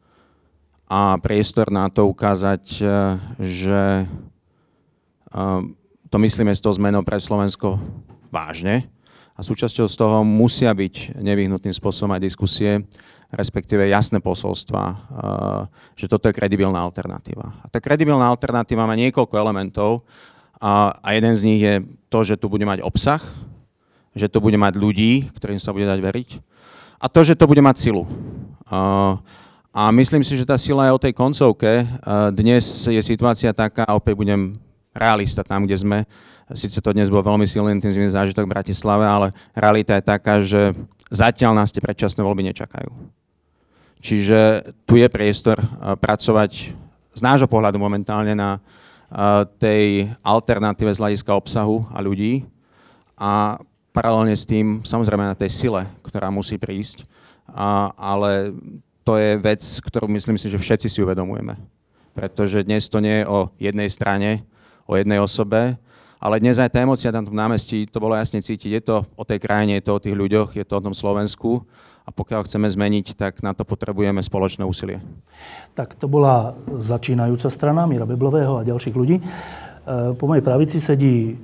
a 0.92 1.16
priestor 1.16 1.72
na 1.72 1.88
to 1.88 2.04
ukázať, 2.04 2.64
e, 2.78 2.84
že 3.40 4.04
um, 5.32 5.72
to 6.12 6.16
myslíme 6.20 6.52
s 6.52 6.60
tou 6.60 6.68
zmenou 6.68 7.00
pre 7.00 7.16
Slovensko 7.16 7.80
vážne 8.28 8.92
a 9.32 9.40
súčasťou 9.40 9.88
z 9.88 9.96
toho 9.96 10.20
musia 10.20 10.68
byť 10.68 11.16
nevyhnutným 11.16 11.72
spôsobom 11.72 12.12
aj 12.12 12.28
diskusie 12.28 12.84
respektíve 13.32 13.88
jasné 13.88 14.20
posolstva, 14.20 14.82
eh, 14.84 15.62
že 15.96 16.06
toto 16.06 16.28
je 16.28 16.36
kredibilná 16.36 16.84
alternatíva. 16.84 17.64
A 17.64 17.66
tá 17.72 17.80
kredibilná 17.80 18.28
alternatíva 18.28 18.84
má 18.84 18.92
niekoľko 18.92 19.34
elementov 19.40 20.04
a, 20.60 20.92
a 21.00 21.08
jeden 21.16 21.32
z 21.32 21.42
nich 21.48 21.60
je 21.64 21.74
to, 22.12 22.20
že 22.22 22.36
tu 22.36 22.52
bude 22.52 22.62
mať 22.68 22.84
obsah, 22.84 23.24
že 24.12 24.28
to 24.28 24.44
bude 24.44 24.54
mať 24.60 24.76
ľudí, 24.76 25.32
ktorým 25.32 25.56
sa 25.56 25.72
bude 25.72 25.88
dať 25.88 25.98
veriť 25.98 26.30
a 27.02 27.08
to, 27.08 27.24
že 27.24 27.34
to 27.34 27.48
bude 27.48 27.64
mať 27.64 27.88
silu. 27.88 28.04
A, 28.68 29.16
eh, 29.18 29.40
a 29.72 29.88
myslím 29.88 30.20
si, 30.20 30.36
že 30.36 30.44
tá 30.44 30.60
sila 30.60 30.84
je 30.84 30.92
o 30.92 31.00
tej 31.00 31.16
koncovke. 31.16 31.72
Eh, 31.82 31.86
dnes 32.36 32.84
je 32.92 33.00
situácia 33.00 33.56
taká, 33.56 33.88
opäť 33.96 34.20
budem 34.20 34.52
realista 34.92 35.40
tam, 35.40 35.64
kde 35.64 35.80
sme. 35.80 35.98
Sice 36.52 36.84
to 36.84 36.92
dnes 36.92 37.08
bol 37.08 37.24
veľmi 37.24 37.48
silný 37.48 37.72
intenzívny 37.72 38.12
zážitok 38.12 38.44
v 38.44 38.52
Bratislave, 38.52 39.08
ale 39.08 39.32
realita 39.56 39.96
je 39.96 40.04
taká, 40.04 40.44
že 40.44 40.76
zatiaľ 41.08 41.56
nás 41.56 41.72
tie 41.72 41.80
predčasné 41.80 42.20
voľby 42.20 42.52
nečakajú. 42.52 43.21
Čiže 44.02 44.66
tu 44.82 44.98
je 44.98 45.06
priestor 45.06 45.62
eh, 45.62 45.94
pracovať 45.94 46.74
z 47.14 47.20
nášho 47.22 47.46
pohľadu 47.46 47.78
momentálne 47.78 48.34
na 48.34 48.58
eh, 48.58 49.46
tej 49.62 50.10
alternatíve 50.26 50.90
z 50.90 50.98
hľadiska 50.98 51.30
obsahu 51.30 51.86
a 51.94 52.02
ľudí 52.02 52.42
a 53.14 53.62
paralelne 53.94 54.34
s 54.34 54.42
tým 54.42 54.82
samozrejme 54.82 55.22
na 55.22 55.38
tej 55.38 55.54
sile, 55.54 55.86
ktorá 56.02 56.32
musí 56.32 56.58
prísť, 56.58 57.06
a, 57.46 57.92
ale 57.94 58.56
to 59.04 59.20
je 59.20 59.36
vec, 59.36 59.60
ktorú 59.60 60.08
myslím 60.16 60.40
si, 60.40 60.48
že 60.48 60.56
všetci 60.56 60.88
si 60.88 60.98
uvedomujeme. 61.04 61.54
Pretože 62.16 62.64
dnes 62.64 62.88
to 62.88 63.04
nie 63.04 63.22
je 63.22 63.28
o 63.28 63.52
jednej 63.60 63.92
strane, 63.92 64.48
o 64.88 64.96
jednej 64.96 65.20
osobe, 65.20 65.76
ale 66.22 66.40
dnes 66.40 66.56
aj 66.56 66.72
tá 66.72 66.80
emocia 66.80 67.12
tam 67.12 67.28
v 67.28 67.36
námestí, 67.36 67.84
to 67.84 68.00
bolo 68.00 68.16
jasne 68.16 68.40
cítiť, 68.40 68.70
je 68.80 68.82
to 68.82 68.96
o 69.12 69.24
tej 69.28 69.42
krajine, 69.42 69.76
je 69.76 69.84
to 69.84 69.92
o 69.92 70.02
tých 70.02 70.16
ľuďoch, 70.16 70.56
je 70.56 70.64
to 70.64 70.74
o 70.80 70.84
tom 70.84 70.96
Slovensku 70.96 71.60
a 72.02 72.10
pokiaľ 72.10 72.46
chceme 72.46 72.66
zmeniť, 72.66 73.14
tak 73.14 73.46
na 73.46 73.54
to 73.54 73.62
potrebujeme 73.62 74.18
spoločné 74.18 74.66
úsilie. 74.66 74.98
Tak 75.78 75.94
to 75.94 76.10
bola 76.10 76.58
začínajúca 76.82 77.46
strana 77.46 77.86
Mira 77.86 78.02
Beblového 78.02 78.58
a 78.58 78.66
ďalších 78.66 78.96
ľudí. 78.96 79.16
E, 79.18 79.24
po 80.18 80.24
mojej 80.26 80.42
pravici 80.42 80.82
sedí 80.82 81.32
e, 81.32 81.34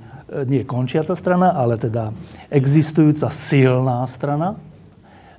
nie 0.43 0.67
končiaca 0.67 1.15
strana, 1.15 1.55
ale 1.55 1.79
teda 1.79 2.11
existujúca 2.51 3.31
silná 3.31 4.03
strana. 4.11 4.59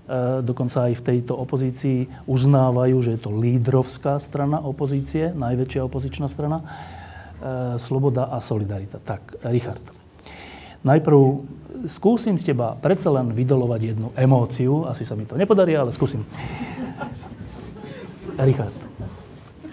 E, 0.08 0.40
dokonca 0.40 0.88
aj 0.88 0.96
v 0.96 1.06
tejto 1.12 1.36
opozícii 1.36 2.08
uznávajú, 2.24 2.96
že 3.04 3.10
je 3.16 3.20
to 3.20 3.36
lídrovská 3.36 4.16
strana 4.24 4.64
opozície, 4.64 5.36
najväčšia 5.36 5.84
opozičná 5.84 6.28
strana. 6.28 6.64
Sloboda 7.80 8.28
a 8.28 8.36
solidarita. 8.36 9.00
Tak, 9.00 9.40
Richard. 9.48 9.80
Najprv 10.84 11.20
skúsim 11.86 12.36
z 12.36 12.52
teba 12.52 12.76
predsa 12.76 13.08
len 13.12 13.32
vydolovať 13.32 13.80
jednu 13.94 14.08
emóciu. 14.16 14.84
Asi 14.88 15.04
sa 15.04 15.16
mi 15.16 15.24
to 15.24 15.38
nepodarí, 15.38 15.76
ale 15.76 15.94
skúsim. 15.94 16.24
Richard, 18.40 18.72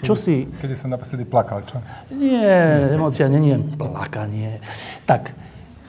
čo 0.04 0.14
kedy, 0.14 0.22
si... 0.22 0.36
Kedy 0.46 0.76
som 0.78 0.94
naposledy 0.94 1.26
plakal, 1.26 1.66
čo? 1.66 1.82
Nie, 2.14 2.94
emócia 2.94 3.26
není 3.32 3.56
len 3.56 3.66
plakanie. 3.74 4.62
Tak, 5.10 5.34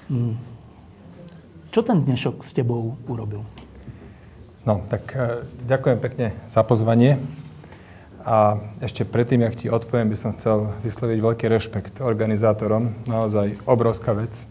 hm, 0.09 0.35
čo 1.69 1.81
ten 1.85 2.01
dnešok 2.07 2.40
s 2.40 2.57
tebou 2.57 2.97
urobil? 3.05 3.45
No, 4.65 4.85
tak 4.89 5.12
e, 5.12 5.45
ďakujem 5.69 5.99
pekne 6.01 6.27
za 6.49 6.65
pozvanie. 6.65 7.20
A 8.24 8.61
ešte 8.85 9.09
predtým, 9.09 9.45
jak 9.45 9.57
ti 9.57 9.66
odpoviem, 9.73 10.12
by 10.12 10.16
som 10.16 10.36
chcel 10.36 10.77
vysloviť 10.85 11.19
veľký 11.20 11.47
rešpekt 11.49 11.95
organizátorom. 12.05 12.93
Naozaj 13.09 13.65
obrovská 13.65 14.12
vec. 14.12 14.45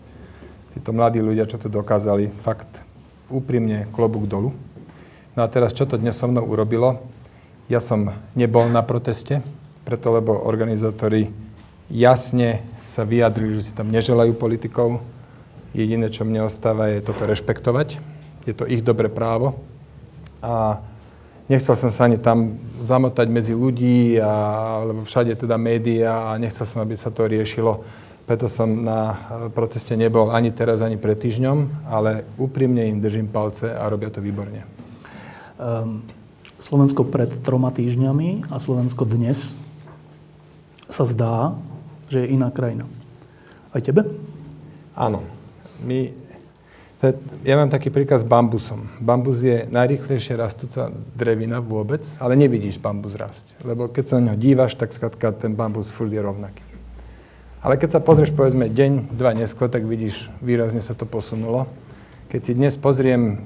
Títo 0.77 0.93
mladí 0.93 1.25
ľudia, 1.25 1.49
čo 1.49 1.57
to 1.57 1.73
dokázali, 1.73 2.29
fakt 2.45 2.69
úprimne 3.33 3.89
klobúk 3.97 4.29
dolu. 4.29 4.53
No 5.33 5.41
a 5.41 5.49
teraz, 5.49 5.73
čo 5.73 5.89
to 5.89 5.97
dnes 5.97 6.13
so 6.13 6.29
mnou 6.29 6.45
urobilo? 6.45 7.01
Ja 7.65 7.81
som 7.81 8.13
nebol 8.37 8.69
na 8.69 8.85
proteste, 8.85 9.41
preto 9.89 10.13
lebo 10.13 10.37
organizátori 10.37 11.33
jasne 11.89 12.61
sa 12.85 13.09
vyjadrili, 13.09 13.57
že 13.57 13.73
si 13.73 13.73
tam 13.73 13.89
neželajú 13.89 14.37
politikov. 14.37 15.01
Jediné, 15.73 16.13
čo 16.13 16.29
mne 16.29 16.45
ostáva, 16.45 16.93
je 16.93 17.01
toto 17.01 17.25
rešpektovať. 17.25 17.97
Je 18.45 18.53
to 18.53 18.69
ich 18.69 18.85
dobré 18.85 19.09
právo. 19.09 19.57
A 20.45 20.77
nechcel 21.49 21.73
som 21.73 21.89
sa 21.89 22.05
ani 22.05 22.21
tam 22.21 22.53
zamotať 22.85 23.25
medzi 23.33 23.57
ľudí, 23.57 24.21
a, 24.21 24.29
lebo 24.85 25.09
všade 25.09 25.33
teda 25.41 25.57
médiá 25.57 26.29
a 26.29 26.37
nechcel 26.37 26.69
som, 26.69 26.85
aby 26.85 26.93
sa 26.93 27.09
to 27.09 27.25
riešilo. 27.25 27.81
Preto 28.27 28.51
som 28.51 28.67
na 28.83 29.15
proteste 29.55 29.95
nebol 29.95 30.35
ani 30.35 30.51
teraz, 30.51 30.83
ani 30.83 30.99
pred 30.99 31.15
týždňom, 31.15 31.87
ale 31.87 32.27
úprimne 32.35 32.83
im 32.83 32.99
držím 32.99 33.31
palce 33.31 33.71
a 33.71 33.87
robia 33.87 34.11
to 34.11 34.19
výborne. 34.19 34.67
Um, 35.55 36.03
Slovensko 36.59 37.07
pred 37.07 37.31
troma 37.39 37.71
týždňami 37.71 38.51
a 38.51 38.59
Slovensko 38.59 39.07
dnes 39.07 39.55
sa 40.91 41.07
zdá, 41.07 41.55
že 42.11 42.27
je 42.27 42.35
iná 42.35 42.51
krajina. 42.51 42.83
Aj 43.71 43.79
tebe? 43.79 44.03
Áno. 44.91 45.23
My, 45.79 46.11
to 46.99 47.03
je, 47.07 47.13
ja 47.47 47.55
mám 47.55 47.71
taký 47.71 47.95
príkaz 47.95 48.25
s 48.25 48.27
bambusom. 48.27 48.91
Bambus 48.99 49.39
je 49.39 49.71
najrýchlejšie 49.71 50.35
rastúca 50.35 50.91
drevina 51.15 51.63
vôbec, 51.63 52.03
ale 52.19 52.35
nevidíš 52.35 52.75
bambus 52.75 53.15
rásť. 53.15 53.55
Lebo 53.63 53.87
keď 53.87 54.03
sa 54.03 54.19
na 54.19 54.35
ňo 54.35 54.35
dívaš, 54.35 54.75
tak 54.75 54.91
skladka 54.91 55.31
ten 55.31 55.55
bambus 55.55 55.87
furt 55.87 56.11
je 56.11 56.19
rovnaký. 56.19 56.67
Ale 57.61 57.75
keď 57.75 57.97
sa 57.97 58.03
pozrieš, 58.03 58.33
povedzme, 58.37 58.69
deň, 58.69 59.13
dva 59.17 59.33
neskôr, 59.33 59.65
tak 59.67 59.83
vidíš, 59.83 60.29
výrazne 60.45 60.81
sa 60.81 60.93
to 60.93 61.09
posunulo. 61.09 61.65
Keď 62.29 62.41
si 62.43 62.51
dnes 62.53 62.77
pozriem 62.77 63.41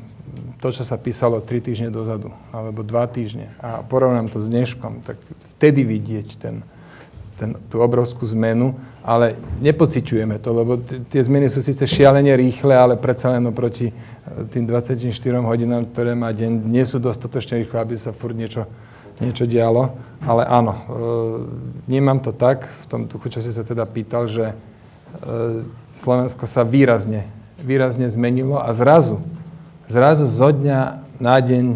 to, 0.62 0.70
čo 0.70 0.86
sa 0.86 1.00
písalo 1.00 1.42
3 1.42 1.58
týždne 1.58 1.90
dozadu, 1.90 2.30
alebo 2.54 2.86
2 2.86 3.16
týždne 3.16 3.50
a 3.58 3.82
porovnám 3.82 4.30
to 4.30 4.38
s 4.38 4.48
dneškom, 4.48 5.02
tak 5.02 5.18
vtedy 5.58 5.82
vidieť 5.82 6.28
ten, 6.38 6.62
ten, 7.42 7.58
tú 7.74 7.82
obrovskú 7.82 8.30
zmenu, 8.38 8.78
ale 9.02 9.34
nepociťujeme 9.66 10.38
to, 10.38 10.50
lebo 10.54 10.78
t- 10.78 11.02
tie 11.10 11.26
zmeny 11.26 11.50
sú 11.50 11.66
síce 11.66 11.82
šialene 11.90 12.38
rýchle, 12.38 12.78
ale 12.78 12.94
predsa 13.02 13.34
len 13.34 13.42
oproti 13.50 13.90
e, 13.90 13.94
tým 14.54 14.70
24 14.70 15.02
hodinám, 15.42 15.90
ktoré 15.90 16.14
má 16.14 16.30
deň, 16.30 16.70
nie 16.70 16.86
sú 16.86 17.02
dostatočne 17.02 17.66
rýchle, 17.66 17.82
aby 17.82 17.98
sa 17.98 18.14
furt 18.14 18.38
niečo, 18.38 18.70
niečo 19.22 19.46
dialo. 19.46 19.96
Ale 20.22 20.46
áno, 20.46 20.74
e, 20.74 20.82
vnímam 21.90 22.22
to 22.22 22.34
tak, 22.34 22.70
v 22.70 22.86
tom 22.86 23.02
duchu, 23.10 23.30
čo 23.34 23.42
si 23.42 23.50
sa 23.50 23.66
teda 23.66 23.86
pýtal, 23.90 24.30
že 24.30 24.54
e, 24.54 24.56
Slovensko 25.98 26.46
sa 26.46 26.62
výrazne, 26.62 27.26
výrazne 27.62 28.06
zmenilo 28.10 28.62
a 28.62 28.70
zrazu 28.74 29.22
zrazu 29.92 30.26
zo 30.32 30.50
dňa 30.56 31.04
na 31.20 31.36
deň, 31.44 31.76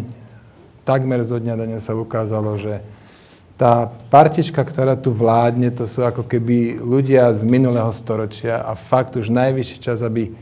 takmer 0.88 1.20
zo 1.20 1.36
dňa 1.36 1.54
na 1.54 1.64
deň 1.68 1.80
sa 1.84 1.92
ukázalo, 1.92 2.56
že 2.56 2.80
tá 3.56 3.88
partička, 4.12 4.60
ktorá 4.64 4.96
tu 4.96 5.12
vládne, 5.12 5.72
to 5.72 5.88
sú 5.88 6.04
ako 6.04 6.24
keby 6.24 6.76
ľudia 6.76 7.32
z 7.32 7.44
minulého 7.44 7.88
storočia 7.92 8.60
a 8.60 8.76
fakt 8.76 9.16
už 9.16 9.32
najvyšší 9.32 9.76
čas, 9.80 10.04
aby, 10.04 10.32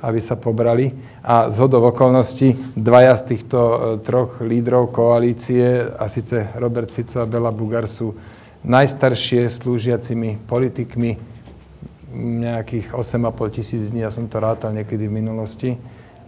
aby 0.00 0.20
sa 0.20 0.36
pobrali. 0.36 0.92
A 1.20 1.52
z 1.52 1.56
hodov 1.60 1.92
okolností 1.92 2.56
dvaja 2.76 3.16
z 3.16 3.22
týchto 3.36 3.58
e, 3.60 3.76
troch 4.00 4.40
lídrov 4.40 4.92
koalície, 4.92 5.84
a 5.84 6.08
síce 6.08 6.48
Robert 6.56 6.88
Fico 6.88 7.20
a 7.20 7.28
Bela 7.28 7.52
Bugar, 7.52 7.84
sú 7.84 8.16
najstaršie 8.64 9.48
slúžiacimi 9.48 10.40
politikmi 10.44 11.16
nejakých 12.12 12.92
8,5 12.92 13.56
tisíc 13.56 13.82
dní, 13.94 14.02
ja 14.02 14.10
som 14.10 14.26
to 14.26 14.42
rátal 14.42 14.74
niekedy 14.74 15.06
v 15.06 15.14
minulosti 15.14 15.70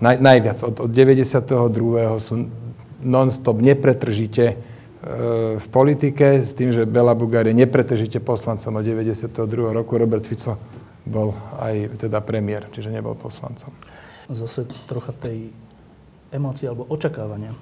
naj, 0.02 0.18
najviac. 0.18 0.58
Od, 0.62 0.74
od 0.82 0.90
92. 0.90 2.18
sú 2.18 2.34
non-stop, 3.02 3.58
nepretržite 3.62 4.46
e, 4.52 4.56
v 5.58 5.66
politike, 5.70 6.42
s 6.42 6.54
tým, 6.54 6.74
že 6.74 6.86
Bela 6.86 7.14
Bugár 7.14 7.46
je 7.46 7.54
nepretržite 7.54 8.18
poslancom 8.18 8.78
od 8.78 8.84
92. 8.84 9.38
roku. 9.70 9.98
Robert 9.98 10.26
Fico 10.26 10.58
bol 11.06 11.34
aj 11.58 11.98
teda 12.06 12.22
premiér, 12.22 12.70
čiže 12.70 12.94
nebol 12.94 13.18
poslancom. 13.18 13.74
Zase 14.30 14.66
trocha 14.86 15.10
tej 15.12 15.50
emócie 16.30 16.70
alebo 16.70 16.86
očakávania. 16.88 17.52
E, 17.52 17.58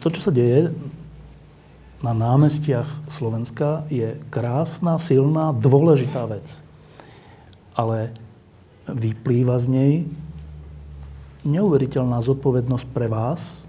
to, 0.00 0.08
čo 0.10 0.28
sa 0.28 0.32
deje 0.34 0.72
na 2.02 2.10
námestiach 2.10 3.06
Slovenska, 3.06 3.86
je 3.86 4.18
krásna, 4.34 4.98
silná, 4.98 5.54
dôležitá 5.54 6.26
vec. 6.26 6.58
Ale 7.78 8.10
vyplýva 8.90 9.54
z 9.62 9.66
nej 9.70 9.92
neuveriteľná 11.46 12.18
zodpovednosť 12.18 12.86
pre 12.90 13.06
vás, 13.06 13.62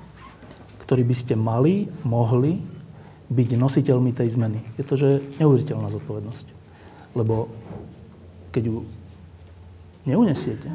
ktorí 0.81 1.05
by 1.05 1.15
ste 1.15 1.33
mali, 1.37 1.89
mohli 2.01 2.59
byť 3.29 3.49
nositeľmi 3.53 4.11
tej 4.13 4.33
zmeny. 4.33 4.59
Je 4.77 4.83
to, 4.85 4.97
že 4.97 5.09
neuveriteľná 5.37 5.89
zodpovednosť. 5.93 6.45
Lebo 7.13 7.49
keď 8.53 8.63
ju 8.69 8.77
neunesiete, 10.05 10.69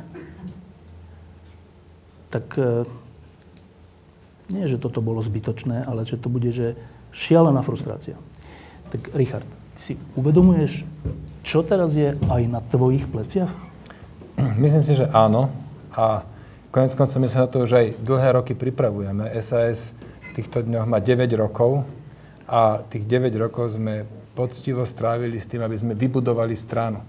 tak 2.29 2.45
e, 2.59 2.85
nie, 4.51 4.67
že 4.67 4.83
toto 4.83 4.99
bolo 4.99 5.23
zbytočné, 5.23 5.87
ale 5.87 6.03
že 6.05 6.19
to 6.21 6.27
bude, 6.29 6.51
že 6.51 6.77
šialená 7.15 7.63
frustrácia. 7.63 8.19
Tak 8.91 9.15
Richard, 9.15 9.47
ty 9.79 9.81
si 9.81 9.95
uvedomuješ, 10.19 10.85
čo 11.47 11.63
teraz 11.65 11.95
je 11.95 12.19
aj 12.19 12.43
na 12.51 12.61
tvojich 12.61 13.07
pleciach? 13.09 13.53
Myslím 14.63 14.83
si, 14.83 14.93
že 14.99 15.07
áno. 15.09 15.49
A 15.95 16.27
Konec 16.69 16.93
koncov 16.93 17.25
my 17.25 17.29
sa 17.33 17.43
na 17.43 17.49
to 17.49 17.65
už 17.65 17.73
aj 17.73 17.87
dlhé 18.05 18.29
roky 18.37 18.53
pripravujeme. 18.53 19.33
SAS 19.41 19.97
v 20.21 20.31
týchto 20.37 20.61
dňoch 20.61 20.85
má 20.85 21.01
9 21.01 21.25
rokov 21.41 21.89
a 22.45 22.85
tých 22.93 23.09
9 23.09 23.33
rokov 23.41 23.81
sme 23.81 24.05
poctivo 24.37 24.85
strávili 24.85 25.41
s 25.41 25.49
tým, 25.49 25.65
aby 25.65 25.73
sme 25.81 25.97
vybudovali 25.97 26.53
stranu. 26.53 27.01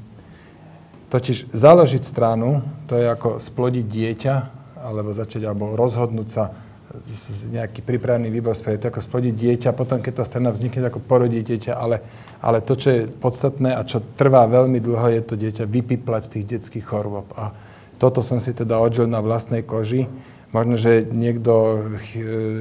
Totiž 1.10 1.50
založiť 1.50 2.06
stranu, 2.06 2.62
to 2.86 2.94
je 2.94 3.10
ako 3.10 3.42
splodiť 3.42 3.86
dieťa, 3.86 4.36
alebo 4.80 5.10
začať, 5.12 5.42
alebo 5.50 5.74
rozhodnúť 5.74 6.30
sa 6.30 6.54
nejaký 7.50 7.86
pripravený 7.86 8.34
výbor 8.34 8.58
spraviť, 8.58 8.80
to 8.82 8.90
ako 8.90 9.02
splodiť 9.06 9.34
dieťa, 9.34 9.78
potom 9.78 10.02
keď 10.02 10.22
tá 10.22 10.24
strana 10.26 10.50
vznikne, 10.50 10.90
ako 10.90 11.02
porodiť 11.06 11.44
dieťa, 11.46 11.74
ale, 11.78 12.02
ale 12.42 12.66
to, 12.66 12.74
čo 12.74 12.90
je 12.90 13.02
podstatné 13.06 13.78
a 13.78 13.86
čo 13.86 14.02
trvá 14.18 14.50
veľmi 14.50 14.82
dlho, 14.82 15.14
je 15.14 15.22
to 15.22 15.36
dieťa 15.38 15.70
vypiplať 15.70 16.22
z 16.26 16.32
tých 16.38 16.46
detských 16.58 16.86
chorôb. 16.86 17.30
A 17.38 17.54
toto 18.02 18.26
som 18.26 18.42
si 18.42 18.58
teda 18.58 18.82
odžil 18.82 19.06
na 19.06 19.22
vlastnej 19.22 19.62
koži. 19.62 20.10
Možno, 20.50 20.82
že 20.82 21.06
niekto 21.06 21.86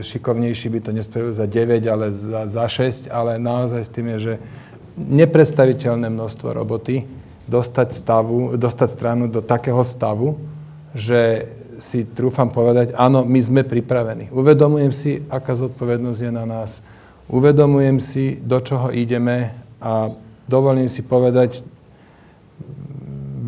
šikovnejší 0.04 0.68
by 0.68 0.80
to 0.84 0.90
nespravil 0.92 1.32
za 1.32 1.48
9, 1.48 1.88
ale 1.88 2.12
za, 2.12 2.44
za 2.44 2.68
6, 2.68 3.08
ale 3.08 3.40
naozaj 3.40 3.80
s 3.80 3.94
tým 3.94 4.12
je, 4.12 4.18
že 4.18 4.34
nepredstaviteľné 4.98 6.12
množstvo 6.12 6.52
roboty 6.52 7.08
dostať, 7.48 7.88
stavu, 7.96 8.54
dostať 8.60 8.88
stranu 8.92 9.24
do 9.26 9.40
takého 9.40 9.80
stavu, 9.80 10.36
že 10.92 11.48
si 11.78 12.04
trúfam 12.04 12.50
povedať, 12.50 12.92
áno, 12.98 13.24
my 13.24 13.40
sme 13.40 13.62
pripravení. 13.64 14.28
Uvedomujem 14.34 14.92
si, 14.92 15.10
aká 15.30 15.54
zodpovednosť 15.54 16.20
je 16.28 16.32
na 16.34 16.44
nás. 16.44 16.84
Uvedomujem 17.30 17.98
si, 18.02 18.38
do 18.42 18.58
čoho 18.58 18.90
ideme 18.90 19.54
a 19.78 20.10
dovolím 20.50 20.90
si 20.90 21.00
povedať, 21.06 21.62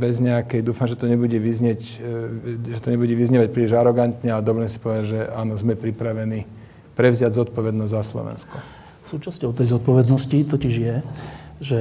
bez 0.00 0.16
nejakej, 0.16 0.64
dúfam, 0.64 0.88
že 0.88 0.96
to 0.96 1.04
nebude 1.04 1.36
vyznieť, 1.36 1.80
e, 2.00 2.72
že 2.72 2.80
to 2.80 2.88
nebude 2.88 3.12
vyznievať 3.12 3.52
príliš 3.52 3.76
arogantne, 3.76 4.32
ale 4.32 4.40
dovolím 4.40 4.70
si 4.72 4.80
povedať, 4.80 5.04
že 5.12 5.20
áno, 5.28 5.60
sme 5.60 5.76
pripravení 5.76 6.48
prevziať 6.96 7.36
zodpovednosť 7.36 7.92
za 7.92 8.00
Slovensko. 8.00 8.56
Súčasťou 9.04 9.52
tej 9.52 9.76
zodpovednosti 9.76 10.38
totiž 10.48 10.74
je, 10.80 10.96
že 11.60 11.78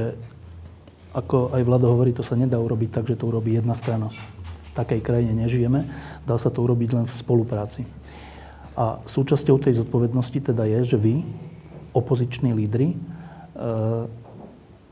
ako 1.10 1.50
aj 1.54 1.62
Vlado 1.66 1.90
hovorí, 1.90 2.14
to 2.14 2.22
sa 2.22 2.38
nedá 2.38 2.58
urobiť 2.58 2.90
tak, 2.94 3.04
že 3.10 3.18
to 3.18 3.26
urobí 3.26 3.58
jedna 3.58 3.74
strana. 3.74 4.10
V 4.10 4.70
takej 4.78 5.02
krajine 5.02 5.34
nežijeme, 5.34 5.90
dá 6.22 6.38
sa 6.38 6.54
to 6.54 6.62
urobiť 6.62 6.90
len 6.94 7.04
v 7.06 7.12
spolupráci. 7.12 7.82
A 8.78 9.02
súčasťou 9.02 9.58
tej 9.58 9.82
zodpovednosti 9.82 10.38
teda 10.38 10.62
je, 10.78 10.94
že 10.94 10.96
vy, 10.96 11.26
opoziční 11.90 12.54
lídry, 12.54 12.94
e, 12.94 12.96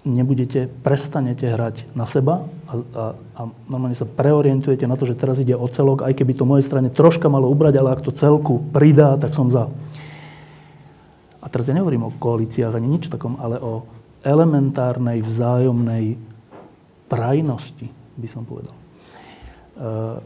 nebudete, 0.02 0.66
prestanete 0.82 1.46
hrať 1.46 1.94
na 1.94 2.10
seba 2.10 2.42
a, 2.66 2.72
a, 2.74 3.04
a 3.38 3.40
normálne 3.70 3.94
sa 3.94 4.08
preorientujete 4.08 4.88
na 4.90 4.98
to, 4.98 5.06
že 5.06 5.14
teraz 5.14 5.38
ide 5.38 5.54
o 5.54 5.66
celok, 5.70 6.02
aj 6.02 6.18
keby 6.18 6.34
to 6.34 6.48
mojej 6.48 6.66
strane 6.66 6.90
troška 6.90 7.30
malo 7.30 7.46
ubrať, 7.46 7.78
ale 7.78 7.94
ak 7.94 8.02
to 8.02 8.10
celku 8.10 8.58
pridá, 8.74 9.14
tak 9.14 9.36
som 9.36 9.46
za. 9.46 9.70
A 11.38 11.46
teraz 11.46 11.70
ja 11.70 11.76
nehovorím 11.78 12.10
o 12.10 12.16
koalíciách 12.18 12.74
ani 12.74 12.98
nič 12.98 13.06
takom, 13.06 13.38
ale 13.38 13.62
o 13.62 13.86
elementárnej 14.22 15.22
vzájomnej 15.22 16.18
prajnosti, 17.08 17.88
by 18.18 18.28
som 18.28 18.42
povedal. 18.42 18.74
Uh, 19.78 20.18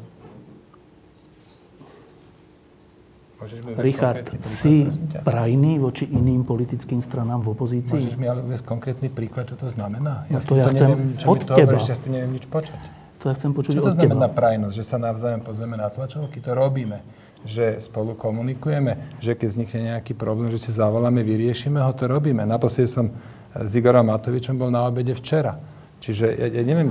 Richard, 3.83 4.31
si 4.47 4.87
prajný 5.27 5.83
voči 5.83 6.07
iným 6.07 6.47
politickým 6.47 7.03
stranám 7.03 7.43
v 7.43 7.49
opozícii? 7.51 7.99
Môžeš 7.99 8.15
mi 8.15 8.31
ale 8.31 8.39
uvieť 8.47 8.63
konkrétny 8.63 9.11
príklad, 9.11 9.51
čo 9.51 9.59
to 9.59 9.67
znamená? 9.67 10.31
Ja 10.31 10.39
no 10.39 10.47
to 10.47 10.55
ja 10.55 10.71
chcem 10.71 10.89
neviem, 10.95 11.11
čo 11.19 11.27
od 11.27 11.43
mi 11.43 11.47
to 11.51 11.55
teba. 11.59 11.75
Hovoríš, 11.75 11.91
ja 11.91 11.97
s 11.99 12.03
tým 12.07 12.13
neviem 12.15 12.33
nič 12.39 12.47
počať. 12.47 12.79
To 13.23 13.25
ja 13.31 13.35
chcem 13.39 13.51
počuť 13.55 13.73
Čo 13.79 13.83
to 13.83 13.91
od 13.91 13.99
znamená 13.99 14.27
teba. 14.31 14.39
prajnosť? 14.39 14.75
Že 14.79 14.85
sa 14.87 14.97
navzájom 14.99 15.43
pozrieme 15.43 15.77
na 15.79 15.91
tlačovky? 15.91 16.39
To 16.43 16.51
robíme. 16.55 17.03
Že 17.43 17.83
spolu 17.83 18.15
komunikujeme? 18.15 19.19
Že 19.19 19.33
keď 19.35 19.49
vznikne 19.51 19.81
nejaký 19.95 20.15
problém, 20.15 20.51
že 20.55 20.63
si 20.63 20.71
zavoláme, 20.71 21.27
vyriešime 21.27 21.83
ho? 21.83 21.91
To 21.99 22.07
robíme. 22.07 22.47
Naposledy 22.47 22.91
som 22.91 23.11
s 23.57 23.71
Igorom 23.77 24.09
Matovičom 24.09 24.57
bol 24.57 24.73
na 24.73 24.89
obede 24.89 25.13
včera. 25.13 25.61
Čiže 26.03 26.27
ja, 26.35 26.47
ja 26.51 26.63
neviem, 26.67 26.91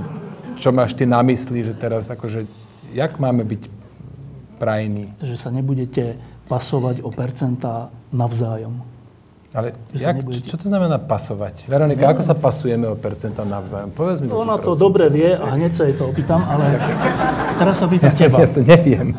čo 0.56 0.72
máš 0.72 0.96
ty 0.96 1.04
na 1.04 1.20
mysli, 1.20 1.66
že 1.66 1.76
teraz 1.76 2.08
akože, 2.08 2.48
jak 2.96 3.18
máme 3.20 3.44
byť 3.44 3.62
prajní? 4.56 5.12
Že 5.20 5.36
sa 5.36 5.50
nebudete 5.52 6.16
pasovať 6.48 7.04
o 7.04 7.10
percentá 7.12 7.90
navzájom. 8.14 8.80
Ale 9.52 9.76
jak, 9.92 10.24
nebudete... 10.24 10.48
čo 10.48 10.56
to 10.56 10.64
znamená 10.72 10.96
pasovať? 10.96 11.68
Veronika, 11.68 12.08
ako 12.08 12.24
sa 12.24 12.32
pasujeme 12.32 12.88
o 12.88 12.96
percentá 12.96 13.44
navzájom? 13.44 13.92
Povedz 13.92 14.24
mi 14.24 14.32
Ona 14.32 14.56
to, 14.56 14.72
to 14.72 14.88
dobre 14.88 15.12
vie 15.12 15.28
a 15.28 15.44
hneď 15.52 15.72
sa 15.76 15.84
jej 15.84 15.92
to 15.92 16.08
opýtam, 16.08 16.40
ale 16.40 16.80
teraz 17.60 17.84
sa 17.84 17.86
pýtam 17.90 18.16
teba. 18.16 18.40
Ja 18.40 18.48
to 18.48 18.64
neviem. 18.64 19.12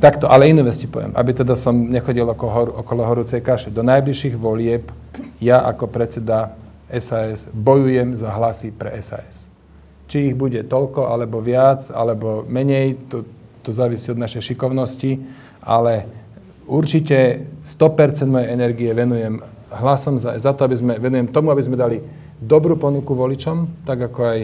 Takto, 0.00 0.32
ale 0.32 0.48
inú 0.48 0.64
vec 0.64 0.80
ti 0.80 0.88
poviem, 0.88 1.12
aby 1.12 1.36
teda 1.36 1.52
som 1.52 1.76
nechodil 1.76 2.24
okolo, 2.24 2.80
okolo 2.80 3.04
horúcej 3.04 3.44
kaše. 3.44 3.68
Do 3.68 3.84
najbližších 3.84 4.32
volieb 4.32 4.88
ja 5.44 5.60
ako 5.68 5.92
predseda 5.92 6.56
SAS 6.88 7.44
bojujem 7.52 8.16
za 8.16 8.32
hlasy 8.32 8.72
pre 8.72 8.96
SAS. 9.04 9.52
Či 10.08 10.32
ich 10.32 10.36
bude 10.40 10.64
toľko, 10.64 11.04
alebo 11.04 11.44
viac, 11.44 11.84
alebo 11.92 12.48
menej, 12.48 12.96
to, 13.12 13.28
to 13.60 13.76
závisí 13.76 14.08
od 14.08 14.16
našej 14.16 14.56
šikovnosti, 14.56 15.20
ale 15.60 16.08
určite 16.64 17.44
100% 17.60 18.24
mojej 18.24 18.48
energie 18.56 18.90
venujem 18.96 19.44
hlasom 19.68 20.16
za, 20.16 20.32
za 20.40 20.56
to, 20.56 20.64
aby 20.64 20.76
sme, 20.80 20.92
venujem 20.96 21.28
tomu, 21.28 21.52
aby 21.52 21.60
sme 21.60 21.76
dali 21.76 22.00
dobrú 22.40 22.80
ponuku 22.80 23.12
voličom, 23.12 23.84
tak 23.84 24.00
ako 24.00 24.20
aj 24.24 24.40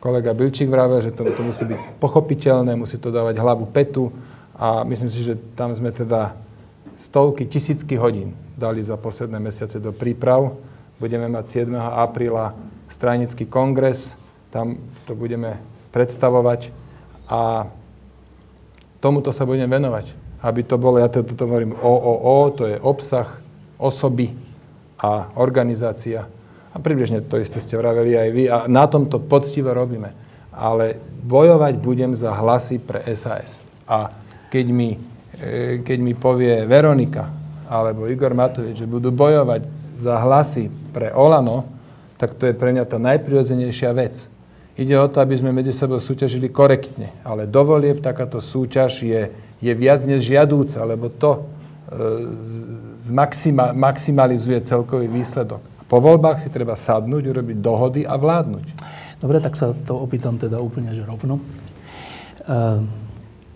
kolega 0.00 0.32
Bilčík 0.32 0.72
vravel, 0.72 1.04
že 1.04 1.12
to, 1.12 1.28
to 1.28 1.42
musí 1.44 1.68
byť 1.68 2.00
pochopiteľné, 2.00 2.72
musí 2.74 2.96
to 2.96 3.12
dávať 3.12 3.36
hlavu 3.44 3.68
petu 3.68 4.08
a 4.56 4.82
myslím 4.88 5.10
si, 5.12 5.20
že 5.20 5.36
tam 5.54 5.70
sme 5.76 5.92
teda 5.92 6.32
stovky, 6.96 7.44
tisícky 7.44 8.00
hodín 8.00 8.32
dali 8.56 8.80
za 8.80 8.96
posledné 8.96 9.36
mesiace 9.36 9.76
do 9.76 9.92
príprav. 9.92 10.56
Budeme 10.96 11.28
mať 11.28 11.68
7. 11.68 11.76
apríla 11.76 12.56
stranický 12.88 13.44
kongres, 13.44 14.16
tam 14.48 14.80
to 15.04 15.12
budeme 15.12 15.60
predstavovať 15.92 16.72
a 17.28 17.68
tomuto 19.04 19.28
sa 19.28 19.44
budem 19.44 19.68
venovať 19.68 20.26
aby 20.46 20.60
to 20.62 20.76
bolo, 20.78 21.02
ja 21.02 21.08
to, 21.08 21.26
to 21.26 21.42
hovorím 21.42 21.74
OOO, 21.74 22.54
to 22.54 22.64
je 22.70 22.76
obsah, 22.78 23.26
osoby 23.80 24.30
a 25.00 25.32
organizácia. 25.40 26.28
A 26.70 26.76
približne 26.78 27.24
to 27.24 27.40
isté 27.40 27.58
ste 27.58 27.74
vraveli 27.74 28.14
aj 28.14 28.28
vy. 28.30 28.44
A 28.46 28.68
na 28.68 28.84
tomto 28.84 29.18
poctivo 29.18 29.72
robíme. 29.72 30.12
Ale 30.52 31.00
bojovať 31.24 31.74
budem 31.80 32.12
za 32.12 32.36
hlasy 32.36 32.78
pre 32.78 33.02
SAS. 33.16 33.64
A 33.88 34.12
keď 34.52 34.66
mi, 34.70 34.96
e, 35.38 35.80
keď 35.82 35.98
mi 36.00 36.12
povie 36.12 36.64
Veronika 36.64 37.30
alebo 37.66 38.06
Igor 38.06 38.34
Matovič, 38.34 38.82
že 38.82 38.86
budú 38.86 39.10
bojovať 39.10 39.66
za 39.98 40.22
hlasy 40.22 40.70
pre 40.94 41.10
Olano, 41.10 41.66
tak 42.16 42.38
to 42.38 42.48
je 42.48 42.54
pre 42.54 42.70
mňa 42.72 42.84
tá 42.86 42.96
najprirodzenejšia 42.96 43.90
vec. 43.92 44.30
Ide 44.76 44.94
o 44.96 45.08
to, 45.08 45.24
aby 45.24 45.34
sme 45.36 45.56
medzi 45.56 45.72
sebou 45.72 45.96
súťažili 45.96 46.52
korektne. 46.52 47.12
Ale 47.24 47.48
dovolieb 47.48 48.04
takáto 48.04 48.44
súťaž 48.44 48.92
je 49.02 49.22
je 49.60 49.72
viac 49.72 50.04
než 50.04 50.24
žiadúce, 50.28 50.76
lebo 50.76 51.08
to 51.08 51.32
e, 51.32 51.40
zmaxima, 52.96 53.72
maximalizuje 53.72 54.60
celkový 54.60 55.08
výsledok. 55.08 55.64
Po 55.86 56.02
voľbách 56.02 56.42
si 56.42 56.48
treba 56.50 56.74
sadnúť, 56.76 57.24
urobiť 57.30 57.56
dohody 57.62 58.02
a 58.04 58.18
vládnuť. 58.18 58.66
Dobre, 59.22 59.40
tak 59.40 59.56
sa 59.56 59.72
to 59.72 59.96
opýtam 59.96 60.36
teda 60.36 60.60
úplne 60.60 60.92
že 60.92 61.06
rovno. 61.08 61.40
E, 61.40 62.52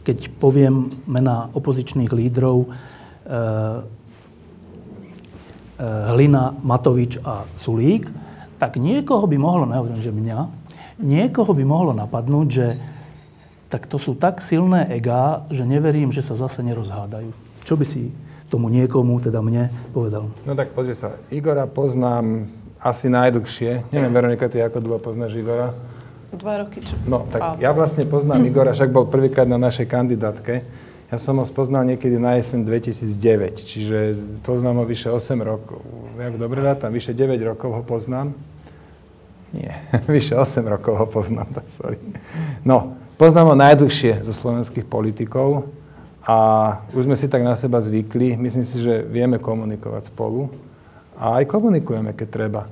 keď 0.04 0.32
poviem 0.40 0.88
mená 1.04 1.52
opozičných 1.52 2.10
lídrov 2.10 2.64
e, 2.64 2.68
Hlina, 5.80 6.52
Matovič 6.60 7.20
a 7.24 7.48
Sulík, 7.56 8.08
tak 8.60 8.76
niekoho 8.76 9.24
by 9.24 9.36
mohlo, 9.40 9.64
nehovorím, 9.64 10.04
že 10.04 10.12
mňa, 10.12 10.38
niekoho 11.00 11.56
by 11.56 11.64
mohlo 11.64 11.96
napadnúť, 11.96 12.48
že 12.52 12.66
tak 13.72 13.88
to 13.88 13.96
sú 13.96 14.18
tak 14.18 14.44
silné 14.44 14.90
egá, 14.92 15.46
že 15.48 15.64
neverím, 15.64 16.12
že 16.12 16.20
sa 16.20 16.36
zase 16.36 16.60
nerozhádajú. 16.60 17.32
Čo 17.64 17.78
by 17.80 17.86
si 17.88 18.12
tomu 18.50 18.66
niekomu, 18.68 19.22
teda 19.22 19.40
mne, 19.40 19.70
povedal? 19.94 20.28
No 20.44 20.52
tak 20.52 20.74
pozri 20.74 20.92
sa, 20.92 21.16
Igora 21.30 21.70
poznám 21.70 22.50
asi 22.82 23.06
najdlhšie. 23.06 23.94
Neviem, 23.94 24.12
Veronika, 24.12 24.50
ty 24.50 24.58
ako 24.58 24.82
dlho 24.82 24.98
poznáš 24.98 25.38
Igora? 25.38 25.72
Dva 26.30 26.62
roky. 26.62 26.82
Čo? 26.82 26.94
No, 27.10 27.26
tak 27.26 27.58
ja 27.58 27.70
vlastne 27.74 28.06
poznám 28.06 28.44
Igora, 28.48 28.74
však 28.74 28.90
bol 28.94 29.06
prvýkrát 29.10 29.46
na 29.50 29.58
našej 29.58 29.86
kandidátke. 29.90 30.62
Ja 31.10 31.18
som 31.18 31.42
ho 31.42 31.44
spoznal 31.46 31.82
niekedy 31.90 32.22
na 32.22 32.38
jesen 32.38 32.62
2009, 32.62 33.66
čiže 33.66 33.98
poznám 34.46 34.82
ho 34.82 34.84
vyše 34.86 35.10
8 35.10 35.42
rokov. 35.42 35.82
Jak 36.14 36.38
dobre 36.38 36.62
tam 36.78 36.94
vyše 36.94 37.10
9 37.10 37.34
rokov 37.42 37.70
ho 37.74 37.82
poznám. 37.82 38.30
Nie, 39.50 39.74
vyše 40.06 40.38
8 40.38 40.62
rokov 40.70 40.94
ho 40.94 41.06
poznám, 41.10 41.50
tak 41.58 41.66
sorry. 41.66 41.98
No, 42.62 43.00
Poznám 43.20 43.52
ho 43.52 43.56
najdlhšie 43.60 44.24
zo 44.24 44.32
slovenských 44.32 44.88
politikov 44.88 45.68
a 46.24 46.38
už 46.96 47.04
sme 47.04 47.20
si 47.20 47.28
tak 47.28 47.44
na 47.44 47.52
seba 47.52 47.76
zvykli. 47.76 48.32
Myslím 48.40 48.64
si, 48.64 48.80
že 48.80 49.04
vieme 49.04 49.36
komunikovať 49.36 50.08
spolu 50.08 50.48
a 51.20 51.36
aj 51.36 51.44
komunikujeme, 51.44 52.16
keď 52.16 52.28
treba. 52.32 52.62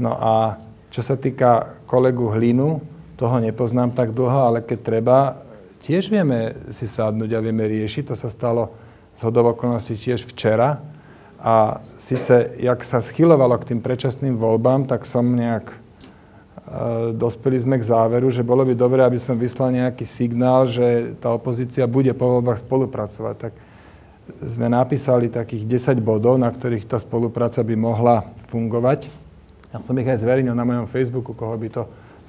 No 0.00 0.16
a 0.16 0.56
čo 0.88 1.04
sa 1.04 1.12
týka 1.20 1.76
kolegu 1.84 2.32
Hlinu, 2.32 2.80
toho 3.22 3.38
nepoznám 3.38 3.94
tak 3.94 4.10
dlho, 4.10 4.50
ale 4.50 4.58
keď 4.66 4.78
treba, 4.82 5.38
tiež 5.86 6.10
vieme 6.10 6.58
si 6.74 6.90
sadnúť 6.90 7.38
a 7.38 7.44
vieme 7.44 7.62
riešiť. 7.70 8.10
To 8.10 8.16
sa 8.18 8.26
stalo 8.34 8.74
z 9.14 9.22
hodovokolností 9.22 9.94
tiež 9.94 10.26
včera. 10.26 10.82
A 11.38 11.78
síce, 12.02 12.58
jak 12.58 12.82
sa 12.82 12.98
schylovalo 12.98 13.54
k 13.62 13.74
tým 13.74 13.80
predčasným 13.82 14.34
voľbám, 14.34 14.90
tak 14.90 15.06
som 15.06 15.22
nejak 15.22 15.70
dospeli 17.14 17.62
sme 17.62 17.76
k 17.78 17.86
záveru, 17.86 18.26
že 18.32 18.42
bolo 18.42 18.66
by 18.66 18.74
dobré, 18.74 19.06
aby 19.06 19.22
som 19.22 19.38
vyslal 19.38 19.70
nejaký 19.70 20.02
signál, 20.02 20.66
že 20.66 21.14
tá 21.22 21.30
opozícia 21.30 21.86
bude 21.86 22.10
po 22.18 22.38
voľbách 22.38 22.66
spolupracovať. 22.66 23.34
Tak 23.38 23.52
sme 24.42 24.66
napísali 24.66 25.30
takých 25.30 25.66
10 25.94 26.02
bodov, 26.02 26.42
na 26.42 26.50
ktorých 26.50 26.90
tá 26.90 26.98
spolupráca 26.98 27.62
by 27.62 27.74
mohla 27.78 28.26
fungovať. 28.50 29.10
Ja 29.70 29.78
som 29.78 29.94
ich 29.98 30.10
aj 30.10 30.22
zverejnil 30.22 30.54
na 30.54 30.66
mojom 30.66 30.90
Facebooku, 30.90 31.34
koho 31.34 31.54
by 31.54 31.68
to 31.70 31.82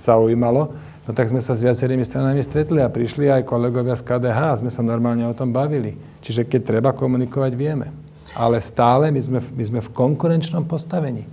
zaujímalo. 0.04 0.76
No 1.04 1.12
tak 1.12 1.28
sme 1.28 1.44
sa 1.44 1.52
s 1.52 1.64
viacerými 1.64 2.04
stranami 2.04 2.40
stretli 2.44 2.80
a 2.80 2.92
prišli 2.92 3.28
aj 3.28 3.48
kolegovia 3.48 3.96
z 3.96 4.08
KDH 4.08 4.40
a 4.40 4.60
sme 4.64 4.72
sa 4.72 4.80
normálne 4.80 5.28
o 5.28 5.36
tom 5.36 5.52
bavili. 5.52 5.96
Čiže 6.24 6.48
keď 6.48 6.62
treba 6.64 6.90
komunikovať, 6.96 7.52
vieme. 7.56 7.92
Ale 8.36 8.64
stále 8.64 9.12
my 9.12 9.20
sme, 9.20 9.40
my 9.40 9.64
sme 9.68 9.80
v 9.84 9.94
konkurenčnom 9.94 10.64
postavení. 10.64 11.28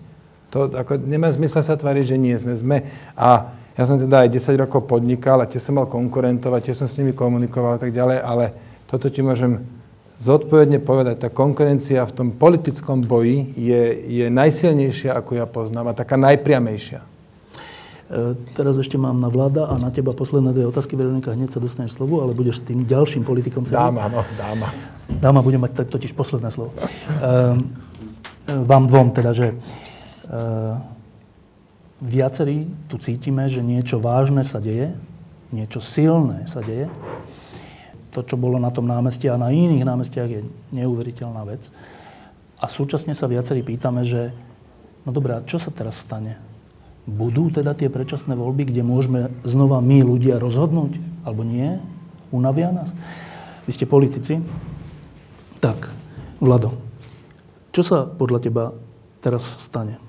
To 0.51 0.67
ako, 0.67 0.99
nemá 1.07 1.31
zmysel 1.31 1.63
sa 1.63 1.79
tváriť, 1.79 2.15
že 2.15 2.17
nie 2.19 2.35
sme. 2.35 2.55
sme. 2.59 2.77
A 3.15 3.55
ja 3.79 3.87
som 3.87 3.95
teda 3.95 4.27
aj 4.27 4.35
10 4.35 4.59
rokov 4.59 4.91
podnikal 4.91 5.39
a 5.39 5.47
tie 5.47 5.63
som 5.63 5.79
mal 5.79 5.87
konkurentovať, 5.87 6.71
tie 6.71 6.75
som 6.75 6.91
s 6.91 6.99
nimi 6.99 7.15
komunikoval 7.15 7.79
a 7.79 7.81
tak 7.81 7.95
ďalej, 7.95 8.19
ale 8.19 8.45
toto 8.91 9.07
ti 9.07 9.23
môžem 9.23 9.63
zodpovedne 10.19 10.83
povedať. 10.83 11.23
Tá 11.23 11.29
konkurencia 11.31 12.03
v 12.05 12.13
tom 12.13 12.29
politickom 12.35 13.07
boji 13.07 13.55
je, 13.55 13.83
je 14.21 14.27
najsilnejšia, 14.29 15.15
ako 15.15 15.39
ja 15.39 15.47
poznám, 15.47 15.95
a 15.95 15.97
taká 15.97 16.19
najpriamejšia. 16.19 17.20
E, 18.11 18.35
teraz 18.59 18.75
ešte 18.77 18.99
mám 18.99 19.17
na 19.17 19.31
vláda 19.31 19.71
a 19.71 19.79
na 19.79 19.95
teba 19.95 20.11
posledné 20.11 20.51
dve 20.51 20.67
otázky. 20.67 20.99
Veronika, 20.99 21.31
hneď 21.31 21.55
sa 21.55 21.63
dostaneš 21.63 21.95
slovo, 21.95 22.27
ale 22.27 22.35
budeš 22.35 22.61
s 22.61 22.67
tým 22.67 22.83
ďalším 22.83 23.23
politikom. 23.23 23.63
Dáma, 23.65 24.11
no, 24.11 24.27
dáma. 24.35 24.69
Dáma 25.07 25.41
bude 25.43 25.59
mať 25.63 25.87
totiž 25.87 26.13
posledné 26.19 26.51
slovo. 26.51 26.75
E, 26.75 26.83
vám 28.51 28.91
dvom 28.91 29.15
teda, 29.15 29.31
že 29.31 29.55
Eh, 30.31 30.75
viacerí 32.01 32.71
tu 32.87 33.03
cítime, 33.03 33.51
že 33.51 33.67
niečo 33.67 33.99
vážne 33.99 34.47
sa 34.47 34.63
deje, 34.63 34.95
niečo 35.51 35.83
silné 35.83 36.47
sa 36.47 36.63
deje. 36.63 36.87
To, 38.15 38.23
čo 38.23 38.39
bolo 38.39 38.63
na 38.63 38.71
tom 38.71 38.87
námestí 38.87 39.27
a 39.27 39.39
na 39.39 39.51
iných 39.51 39.83
námestiach, 39.83 40.31
je 40.31 40.47
neuveriteľná 40.71 41.43
vec. 41.51 41.75
A 42.63 42.71
súčasne 42.71 43.11
sa 43.11 43.27
viacerí 43.27 43.67
pýtame, 43.67 44.07
že 44.07 44.31
no 45.03 45.11
dobré, 45.11 45.35
čo 45.51 45.59
sa 45.59 45.75
teraz 45.75 45.99
stane? 45.99 46.39
Budú 47.11 47.51
teda 47.51 47.75
tie 47.75 47.91
predčasné 47.91 48.39
voľby, 48.39 48.71
kde 48.71 48.87
môžeme 48.87 49.35
znova 49.43 49.83
my 49.83 50.07
ľudia 50.07 50.39
rozhodnúť? 50.39 50.97
Alebo 51.27 51.43
nie? 51.43 51.77
Unavia 52.31 52.71
nás? 52.71 52.95
Vy 53.67 53.75
ste 53.75 53.91
politici. 53.91 54.39
Tak, 55.59 55.91
Vlado, 56.41 56.73
čo 57.75 57.85
sa 57.85 58.09
podľa 58.09 58.39
teba 58.41 58.65
teraz 59.21 59.45
stane? 59.45 60.01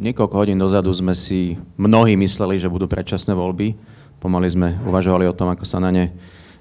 Niekoľko 0.00 0.34
hodín 0.34 0.56
dozadu 0.56 0.88
sme 0.96 1.12
si 1.12 1.60
mnohí 1.76 2.16
mysleli, 2.16 2.56
že 2.56 2.72
budú 2.72 2.88
predčasné 2.88 3.36
voľby. 3.36 3.76
Pomaly 4.16 4.48
sme 4.48 4.68
uvažovali 4.88 5.28
o 5.28 5.36
tom, 5.36 5.52
ako 5.52 5.68
sa 5.68 5.76
na 5.76 5.92
ne 5.92 6.08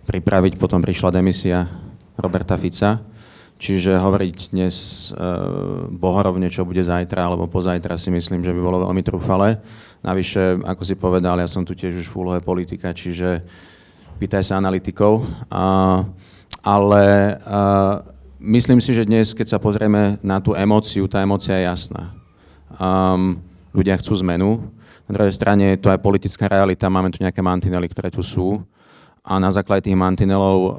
pripraviť. 0.04 0.60
Potom 0.60 0.84
prišla 0.84 1.24
demisia 1.24 1.66
Roberta 2.20 2.60
Fica. 2.60 3.00
Čiže 3.60 4.00
hovoriť 4.00 4.56
dnes 4.56 4.76
e, 5.12 5.20
bohorovne, 5.92 6.48
čo 6.48 6.64
bude 6.64 6.80
zajtra 6.80 7.28
alebo 7.28 7.52
pozajtra, 7.52 8.00
si 8.00 8.08
myslím, 8.08 8.40
že 8.40 8.56
by 8.56 8.62
bolo 8.64 8.88
veľmi 8.88 9.04
trúfale. 9.04 9.60
Navyše, 10.00 10.64
ako 10.64 10.84
si 10.88 10.96
povedal, 10.96 11.36
ja 11.36 11.48
som 11.52 11.68
tu 11.68 11.76
tiež 11.76 12.00
už 12.00 12.08
v 12.08 12.20
úlohe 12.24 12.40
politika, 12.40 12.96
čiže 12.96 13.44
pýtaj 14.16 14.48
sa 14.48 14.64
analytikov. 14.64 15.28
A, 15.52 16.08
ale 16.64 17.36
a, 17.44 18.00
myslím 18.40 18.80
si, 18.80 18.96
že 18.96 19.04
dnes, 19.04 19.36
keď 19.36 19.52
sa 19.52 19.60
pozrieme 19.60 20.16
na 20.24 20.40
tú 20.40 20.56
emóciu, 20.56 21.12
tá 21.12 21.20
emócia 21.20 21.60
je 21.60 21.68
jasná. 21.68 22.16
Um, 22.80 23.44
ľudia 23.76 24.00
chcú 24.00 24.16
zmenu. 24.24 24.72
Na 25.04 25.20
druhej 25.20 25.36
strane 25.36 25.76
je 25.76 25.84
to 25.84 25.92
aj 25.92 26.00
politická 26.00 26.48
realita, 26.48 26.88
máme 26.88 27.12
tu 27.12 27.20
nejaké 27.20 27.44
mantinely, 27.44 27.92
ktoré 27.92 28.08
tu 28.08 28.24
sú 28.24 28.64
a 29.20 29.36
na 29.36 29.52
základe 29.52 29.92
tých 29.92 30.00
mantinelov 30.00 30.58
uh, 30.64 30.72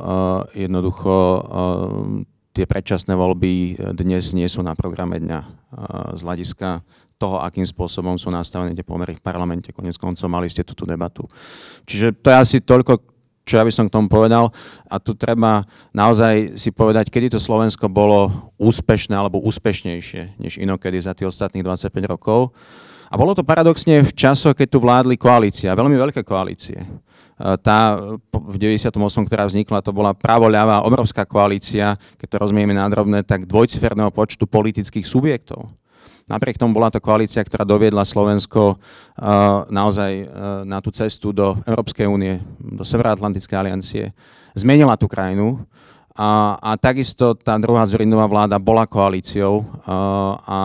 jednoducho 0.57 1.13
uh, 1.13 2.40
tie 2.61 2.69
predčasné 2.69 3.17
voľby 3.17 3.81
dnes 3.97 4.37
nie 4.37 4.45
sú 4.45 4.61
na 4.61 4.77
programe 4.77 5.17
dňa 5.17 5.41
uh, 5.41 5.49
z 6.13 6.21
hľadiska 6.21 6.85
toho, 7.17 7.41
akým 7.41 7.65
spôsobom 7.65 8.21
sú 8.21 8.29
nastavené 8.29 8.77
tie 8.77 8.85
pomery 8.85 9.17
v 9.17 9.25
parlamente. 9.25 9.73
Konec 9.73 9.97
koncov 9.97 10.29
mali 10.29 10.53
ste 10.53 10.61
túto 10.61 10.85
debatu. 10.85 11.25
Čiže 11.89 12.21
to 12.21 12.29
je 12.29 12.37
asi 12.37 12.57
toľko 12.61 13.09
čo 13.41 13.59
ja 13.59 13.67
by 13.67 13.73
som 13.75 13.91
k 13.91 13.95
tomu 13.99 14.07
povedal. 14.07 14.55
A 14.87 15.03
tu 15.03 15.17
treba 15.17 15.67
naozaj 15.91 16.55
si 16.55 16.71
povedať, 16.71 17.11
kedy 17.11 17.35
to 17.35 17.43
Slovensko 17.43 17.91
bolo 17.91 18.31
úspešné 18.63 19.17
alebo 19.17 19.43
úspešnejšie 19.43 20.39
než 20.39 20.61
inokedy 20.61 21.03
za 21.03 21.19
tých 21.19 21.35
ostatných 21.35 21.67
25 21.67 21.91
rokov. 22.07 22.55
A 23.11 23.19
bolo 23.19 23.35
to 23.35 23.43
paradoxne 23.43 24.07
v 24.07 24.13
časoch, 24.15 24.55
keď 24.55 24.69
tu 24.71 24.79
vládli 24.79 25.19
koalícia, 25.19 25.75
veľmi 25.75 25.99
veľké 25.99 26.23
koalície. 26.23 26.79
E, 26.79 26.87
tá 27.59 27.99
v 28.31 28.55
98, 28.55 28.95
ktorá 29.27 29.51
vznikla, 29.51 29.83
to 29.83 29.91
bola 29.91 30.15
pravo-ľavá 30.15 30.87
obrovská 30.87 31.27
koalícia, 31.27 31.99
keď 32.23 32.27
to 32.31 32.37
rozumieme 32.47 32.71
nádrobné, 32.71 33.27
tak 33.27 33.51
dvojciferného 33.51 34.15
počtu 34.15 34.47
politických 34.47 35.03
subjektov. 35.03 35.67
Napriek 36.31 36.63
tomu 36.63 36.71
bola 36.71 36.95
to 36.95 37.03
koalícia, 37.03 37.43
ktorá 37.43 37.67
doviedla 37.67 38.07
Slovensko 38.07 38.79
uh, 38.79 39.67
naozaj 39.67 40.13
uh, 40.23 40.27
na 40.63 40.79
tú 40.79 40.95
cestu 40.95 41.35
do 41.35 41.59
Európskej 41.67 42.07
únie, 42.07 42.39
do 42.63 42.87
Severoatlantickej 42.87 43.59
aliancie. 43.59 44.15
Zmenila 44.55 44.95
tú 44.95 45.11
krajinu 45.11 45.67
a, 46.15 46.55
a 46.63 46.79
takisto 46.79 47.35
tá 47.35 47.59
druhá 47.59 47.83
Zurinová 47.83 48.31
vláda 48.31 48.63
bola 48.63 48.87
koalíciou 48.87 49.67
uh, 49.67 50.39
a 50.47 50.61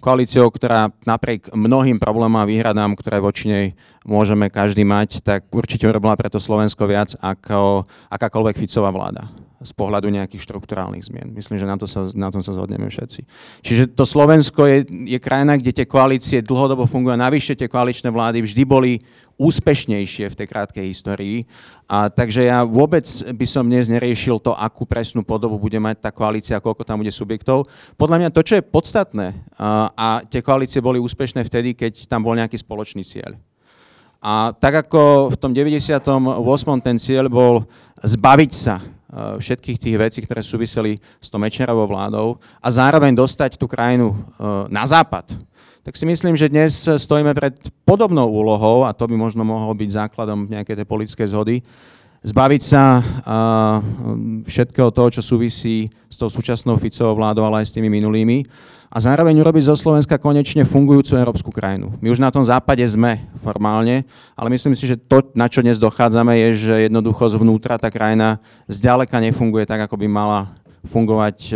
koalíciou, 0.00 0.48
ktorá 0.48 0.88
napriek 1.04 1.52
mnohým 1.52 2.00
problémom 2.00 2.40
a 2.40 2.48
výhradám, 2.48 2.96
ktoré 2.96 3.20
voči 3.20 3.46
nej 3.46 3.66
môžeme 4.08 4.48
každý 4.48 4.82
mať, 4.82 5.20
tak 5.20 5.46
určite 5.52 5.84
urobila 5.84 6.16
preto 6.16 6.40
Slovensko 6.40 6.88
viac 6.88 7.14
ako 7.20 7.84
akákoľvek 8.08 8.56
Ficová 8.56 8.88
vláda 8.90 9.28
z 9.60 9.72
pohľadu 9.76 10.08
nejakých 10.08 10.40
štruktúrálnych 10.40 11.04
zmien. 11.04 11.36
Myslím, 11.36 11.60
že 11.60 11.68
na, 11.68 11.76
to 11.76 11.84
sa, 11.84 12.08
na 12.16 12.32
tom 12.32 12.40
sa 12.40 12.56
zhodneme 12.56 12.88
všetci. 12.88 13.20
Čiže 13.60 13.92
to 13.92 14.08
Slovensko 14.08 14.64
je, 14.64 14.88
je 14.88 15.18
krajina, 15.20 15.60
kde 15.60 15.76
tie 15.76 15.84
koalície 15.84 16.40
dlhodobo 16.40 16.88
fungujú. 16.88 17.12
Navyše 17.12 17.52
tie 17.60 17.68
koaličné 17.68 18.08
vlády 18.08 18.40
vždy 18.40 18.62
boli 18.64 18.96
úspešnejšie 19.36 20.32
v 20.32 20.36
tej 20.36 20.46
krátkej 20.48 20.84
histórii. 20.88 21.44
A 21.84 22.08
takže 22.08 22.48
ja 22.48 22.64
vôbec 22.64 23.04
by 23.36 23.46
som 23.48 23.68
dnes 23.68 23.92
neriešil 23.92 24.40
to, 24.40 24.56
akú 24.56 24.88
presnú 24.88 25.20
podobu 25.20 25.60
bude 25.60 25.76
mať 25.76 26.08
tá 26.08 26.10
koalícia, 26.12 26.60
koľko 26.60 26.84
tam 26.84 27.04
bude 27.04 27.12
subjektov. 27.12 27.68
Podľa 28.00 28.16
mňa 28.16 28.28
to, 28.32 28.40
čo 28.40 28.56
je 28.60 28.64
podstatné, 28.64 29.36
a, 29.60 29.92
a 29.92 30.08
tie 30.24 30.40
koalície 30.40 30.80
boli 30.80 30.96
úspešné 30.96 31.44
vtedy, 31.44 31.76
keď 31.76 32.08
tam 32.08 32.24
bol 32.24 32.32
nejaký 32.32 32.56
spoločný 32.56 33.04
cieľ. 33.04 33.36
A 34.20 34.52
tak 34.52 34.88
ako 34.88 35.32
v 35.32 35.36
tom 35.40 35.56
98. 35.56 36.20
ten 36.84 36.96
cieľ 37.00 37.32
bol 37.32 37.64
zbaviť 38.04 38.52
sa 38.52 38.99
všetkých 39.10 39.78
tých 39.78 39.96
vecí, 39.98 40.18
ktoré 40.22 40.40
súviseli 40.42 40.94
s 41.18 41.26
tou 41.26 41.42
Mečnerovou 41.42 41.90
vládou 41.90 42.38
a 42.62 42.68
zároveň 42.70 43.10
dostať 43.14 43.58
tú 43.58 43.66
krajinu 43.66 44.14
eh, 44.14 44.70
na 44.70 44.86
západ, 44.86 45.26
tak 45.82 45.96
si 45.96 46.04
myslím, 46.06 46.36
že 46.36 46.52
dnes 46.52 46.86
stojíme 46.86 47.32
pred 47.32 47.56
podobnou 47.82 48.28
úlohou 48.28 48.84
a 48.84 48.92
to 48.92 49.08
by 49.08 49.16
možno 49.16 49.42
mohol 49.42 49.72
byť 49.72 49.90
základom 50.06 50.46
nejakej 50.46 50.76
tej 50.76 50.86
politickej 50.86 51.26
zhody, 51.32 51.56
zbaviť 52.22 52.62
sa 52.62 52.82
eh, 53.00 53.04
všetkého 54.46 54.94
toho, 54.94 55.08
čo 55.10 55.22
súvisí 55.26 55.90
s 56.06 56.14
tou 56.14 56.30
súčasnou 56.30 56.78
Ficovou 56.78 57.18
vládou, 57.18 57.42
ale 57.42 57.66
aj 57.66 57.72
s 57.72 57.74
tými 57.74 57.90
minulými 57.90 58.46
a 58.90 58.98
zároveň 58.98 59.38
urobiť 59.38 59.70
zo 59.70 59.78
Slovenska 59.78 60.18
konečne 60.18 60.66
fungujúcu 60.66 61.14
európsku 61.14 61.54
krajinu. 61.54 61.94
My 62.02 62.10
už 62.10 62.18
na 62.18 62.34
tom 62.34 62.42
západe 62.42 62.82
sme 62.82 63.22
formálne, 63.38 64.02
ale 64.34 64.50
myslím 64.50 64.74
si, 64.74 64.90
že 64.90 64.98
to, 64.98 65.22
na 65.30 65.46
čo 65.46 65.62
dnes 65.62 65.78
dochádzame, 65.78 66.34
je, 66.34 66.48
že 66.66 66.74
jednoducho 66.90 67.30
zvnútra 67.30 67.78
tá 67.78 67.86
krajina 67.86 68.42
zďaleka 68.66 69.22
nefunguje 69.22 69.62
tak, 69.62 69.86
ako 69.86 69.94
by 69.94 70.06
mala 70.10 70.50
fungovať 70.90 71.38
e, 71.48 71.54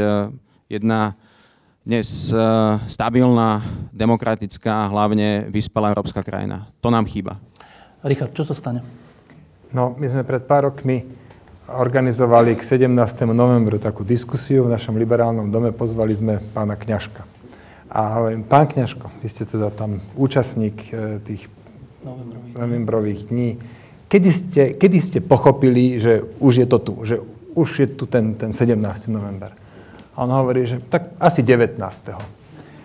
jedna 0.78 1.18
dnes 1.82 2.30
e, 2.30 2.38
stabilná, 2.86 3.66
demokratická, 3.90 4.86
hlavne 4.94 5.50
vyspelá 5.50 5.90
európska 5.90 6.22
krajina. 6.22 6.70
To 6.78 6.88
nám 6.94 7.10
chýba. 7.10 7.42
Richard, 8.06 8.30
čo 8.30 8.46
sa 8.46 8.54
stane? 8.54 8.86
No, 9.74 9.98
my 9.98 10.06
sme 10.06 10.22
pred 10.22 10.46
pár 10.46 10.70
rokmi 10.70 11.02
organizovali 11.68 12.56
k 12.56 12.62
17. 12.62 12.92
novembru 13.32 13.80
takú 13.80 14.04
diskusiu 14.04 14.68
v 14.68 14.72
našom 14.76 15.00
liberálnom 15.00 15.48
dome, 15.48 15.72
pozvali 15.72 16.12
sme 16.12 16.36
pána 16.52 16.76
Kňažka. 16.76 17.24
A 17.88 18.20
hovorím, 18.20 18.44
pán 18.44 18.68
Kňažko, 18.68 19.08
vy 19.22 19.28
ste 19.30 19.48
teda 19.48 19.72
tam 19.72 20.02
účastník 20.18 20.76
e, 20.92 21.22
tých 21.24 21.48
novembrových, 22.04 22.54
novembrových 22.58 23.20
dní. 23.32 23.48
Kedy 24.10 24.30
ste, 24.30 24.62
kedy 24.76 24.98
ste 25.00 25.18
pochopili, 25.24 25.96
že 25.96 26.20
už 26.36 26.54
je 26.64 26.66
to 26.68 26.78
tu, 26.78 26.92
že 27.06 27.16
už 27.54 27.68
je 27.80 27.88
tu 27.88 28.04
ten, 28.04 28.34
ten 28.34 28.52
17. 28.52 28.76
november? 29.08 29.54
A 30.14 30.28
on 30.28 30.30
hovorí, 30.30 30.66
že 30.66 30.84
tak 30.90 31.16
asi 31.18 31.42
19. 31.42 31.80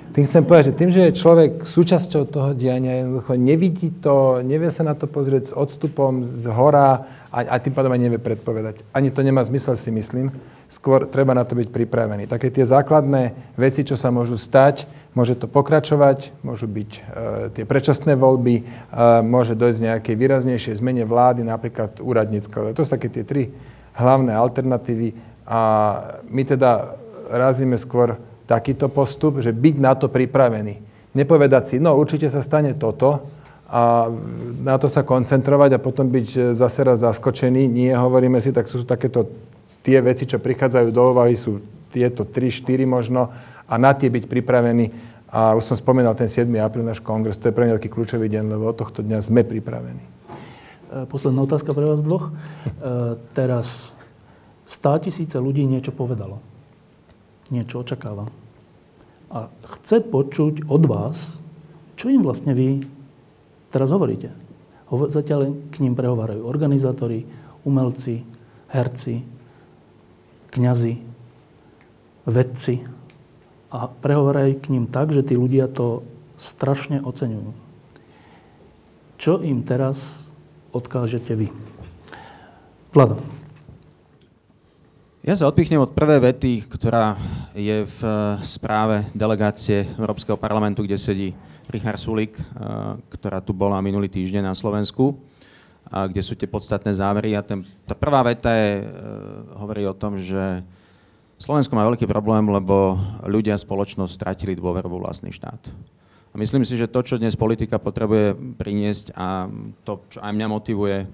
Tým 0.10 0.26
chcem 0.26 0.41
povedať, 0.41 0.73
že 0.73 0.77
tým, 0.77 0.90
že 0.90 1.02
je 1.06 1.19
človek 1.22 1.52
súčasťou 1.61 2.26
toho 2.34 2.49
diania, 2.57 3.06
jednoducho 3.06 3.38
nevidí 3.38 3.94
to, 3.94 4.41
nevie 4.41 4.73
sa 4.73 4.81
na 4.81 4.98
to 4.98 5.06
pozrieť 5.06 5.53
s 5.53 5.56
odstupom 5.56 6.26
z 6.26 6.49
hora 6.49 7.06
a, 7.30 7.40
a 7.45 7.56
tým 7.61 7.77
pádom 7.77 7.94
aj 7.94 8.02
nevie 8.02 8.18
predpovedať. 8.18 8.81
Ani 8.90 9.14
to 9.14 9.22
nemá 9.22 9.45
zmysel, 9.45 9.77
si 9.77 9.94
myslím. 9.94 10.34
Skôr 10.65 11.06
treba 11.06 11.38
na 11.38 11.45
to 11.45 11.53
byť 11.53 11.69
pripravený. 11.69 12.26
Také 12.26 12.49
tie 12.49 12.65
základné 12.65 13.38
veci, 13.53 13.86
čo 13.86 13.94
sa 13.94 14.10
môžu 14.10 14.34
stať, 14.34 14.90
môže 15.14 15.38
to 15.38 15.45
pokračovať, 15.45 16.34
môžu 16.41 16.65
byť 16.65 16.91
e, 16.94 17.02
tie 17.53 17.64
predčasné 17.69 18.18
voľby, 18.18 18.56
e, 18.61 18.64
môže 19.22 19.53
dojsť 19.53 19.94
nejakej 19.94 20.15
výraznejšej 20.18 20.81
zmene 20.81 21.06
vlády, 21.06 21.45
napríklad 21.45 22.02
úradnícka. 22.02 22.73
To 22.73 22.81
sú 22.81 22.90
také 22.90 23.14
tie 23.14 23.22
tri 23.22 23.53
hlavné 23.94 24.34
alternatívy 24.34 25.14
a 25.45 25.61
my 26.30 26.41
teda 26.45 26.98
razíme 27.30 27.77
skôr 27.77 28.18
takýto 28.49 28.89
postup, 28.89 29.45
že 29.45 29.53
byť 29.53 29.76
na 29.77 29.93
to 29.93 30.09
pripravený. 30.09 30.81
Nepovedať 31.13 31.63
si, 31.69 31.76
no 31.77 31.93
určite 31.93 32.26
sa 32.34 32.41
stane 32.41 32.73
toto 32.73 33.30
a 33.69 34.09
na 34.65 34.81
to 34.81 34.89
sa 34.89 35.05
koncentrovať 35.05 35.77
a 35.77 35.84
potom 35.84 36.09
byť 36.09 36.27
e, 36.34 36.39
zase 36.57 36.81
raz 36.81 37.05
zaskočený. 37.05 37.69
Nie, 37.69 37.93
hovoríme 37.93 38.41
si, 38.41 38.49
tak 38.49 38.65
sú 38.65 38.81
takéto 38.81 39.30
tie 39.85 40.01
veci, 40.01 40.26
čo 40.26 40.41
prichádzajú 40.41 40.89
do 40.89 41.13
úvahy, 41.13 41.38
sú 41.38 41.61
tieto 41.93 42.26
3, 42.26 42.65
4 42.65 42.89
možno 42.89 43.30
a 43.69 43.73
na 43.77 43.93
tie 43.93 44.09
byť 44.09 44.26
pripravený. 44.26 44.85
A 45.30 45.53
už 45.53 45.69
som 45.69 45.77
spomínal 45.77 46.17
ten 46.17 46.26
7. 46.26 46.49
apríl 46.57 46.81
náš 46.81 46.97
kongres, 47.05 47.38
to 47.38 47.53
je 47.53 47.53
pre 47.53 47.69
mňa 47.69 47.77
taký 47.77 47.93
kľúčový 47.93 48.26
deň, 48.34 48.57
lebo 48.57 48.65
od 48.65 48.77
tohto 48.81 49.05
dňa 49.05 49.21
sme 49.21 49.45
pripravení. 49.45 50.01
E, 50.01 51.05
posledná 51.05 51.45
otázka 51.45 51.77
pre 51.77 51.85
vás 51.85 52.01
dvoch. 52.01 52.34
E, 52.34 52.81
teraz 53.38 53.93
100 54.65 55.05
tisíce 55.05 55.38
ľudí 55.38 55.61
niečo 55.69 55.93
povedalo 55.93 56.48
niečo 57.53 57.81
očakáva. 57.81 58.30
A 59.30 59.49
chce 59.77 60.01
počuť 60.01 60.65
od 60.65 60.84
vás, 60.89 61.38
čo 61.93 62.09
im 62.09 62.26
vlastne 62.26 62.57
vy 62.57 62.85
teraz 63.69 63.93
hovoríte. 63.93 64.34
Zatiaľ 64.89 65.53
k 65.69 65.85
ním 65.85 65.93
prehovárajú 65.93 66.41
organizátori, 66.49 67.30
umelci, 67.61 68.26
herci, 68.73 69.21
kňazi, 70.49 70.97
vedci. 72.26 72.81
A 73.69 73.85
prehovárajú 73.85 74.57
k 74.65 74.71
ním 74.73 74.89
tak, 74.89 75.13
že 75.13 75.21
tí 75.21 75.38
ľudia 75.38 75.69
to 75.69 76.01
strašne 76.41 77.05
oceňujú. 77.05 77.53
Čo 79.21 79.45
im 79.45 79.61
teraz 79.61 80.26
odkážete 80.73 81.38
vy? 81.38 81.53
Vlado. 82.89 83.21
Ja 85.30 85.38
sa 85.38 85.45
odpichnem 85.45 85.77
od 85.77 85.93
prvej 85.93 86.26
vety, 86.26 86.65
ktorá 86.65 87.14
je 87.53 87.85
v 87.85 88.01
správe 88.41 89.06
delegácie 89.14 89.85
Európskeho 89.93 90.34
parlamentu, 90.34 90.81
kde 90.81 90.97
sedí 90.97 91.38
Richard 91.69 92.01
Sulik, 92.01 92.34
ktorá 93.14 93.38
tu 93.38 93.53
bola 93.53 93.77
minulý 93.77 94.10
týždeň 94.10 94.49
na 94.49 94.57
Slovensku, 94.57 95.22
kde 95.85 96.26
sú 96.26 96.34
tie 96.34 96.49
podstatné 96.49 96.97
závery. 96.97 97.38
A 97.38 97.45
ten, 97.45 97.61
tá 97.85 97.93
prvá 97.93 98.26
veta 98.26 98.49
je, 98.49 98.89
hovorí 99.53 99.85
o 99.85 99.93
tom, 99.93 100.18
že 100.18 100.65
Slovensko 101.38 101.77
má 101.77 101.85
veľký 101.85 102.10
problém, 102.10 102.49
lebo 102.49 102.97
ľudia 103.30 103.53
a 103.53 103.61
spoločnosť 103.61 104.10
stratili 104.10 104.57
dôveru 104.57 104.89
vo 104.89 105.06
vlastný 105.06 105.30
štát. 105.30 105.61
A 106.34 106.35
myslím 106.41 106.65
si, 106.65 106.73
že 106.73 106.89
to, 106.89 107.06
čo 107.06 107.22
dnes 107.22 107.38
politika 107.38 107.77
potrebuje 107.77 108.34
priniesť 108.57 109.14
a 109.14 109.45
to, 109.85 110.01
čo 110.10 110.26
aj 110.26 110.34
mňa 110.34 110.47
motivuje 110.49 111.06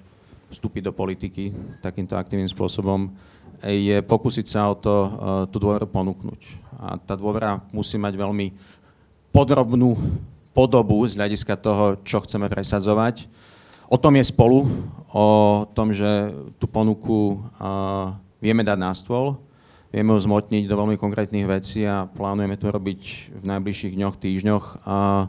vstúpiť 0.56 0.88
do 0.88 0.96
politiky 0.96 1.52
takýmto 1.84 2.16
aktívnym 2.16 2.48
spôsobom, 2.48 3.12
je 3.66 3.98
pokúsiť 4.06 4.46
sa 4.46 4.70
o 4.70 4.76
to, 4.78 4.94
e, 4.94 5.10
tú 5.50 5.58
dôveru 5.58 5.90
ponúknuť. 5.90 6.42
A 6.78 7.02
tá 7.02 7.18
dôvera 7.18 7.66
musí 7.74 7.98
mať 7.98 8.14
veľmi 8.14 8.54
podrobnú 9.34 9.98
podobu 10.56 11.04
z 11.04 11.20
hľadiska 11.20 11.60
toho, 11.60 12.00
čo 12.08 12.24
chceme 12.24 12.48
presadzovať. 12.48 13.28
O 13.92 14.00
tom 14.00 14.16
je 14.16 14.24
spolu, 14.24 14.64
o 15.12 15.28
tom, 15.76 15.92
že 15.92 16.32
tú 16.58 16.66
ponuku 16.66 17.38
uh, 17.60 18.16
vieme 18.40 18.64
dať 18.64 18.80
na 18.80 18.96
stôl, 18.96 19.36
vieme 19.92 20.16
ju 20.16 20.26
zmotniť 20.26 20.64
do 20.66 20.80
veľmi 20.80 20.96
konkrétnych 20.96 21.44
vecí 21.44 21.84
a 21.84 22.08
plánujeme 22.08 22.56
to 22.56 22.72
robiť 22.72 23.02
v 23.36 23.44
najbližších 23.46 23.94
dňoch, 23.94 24.16
týždňoch. 24.16 24.66
Uh, 24.88 25.28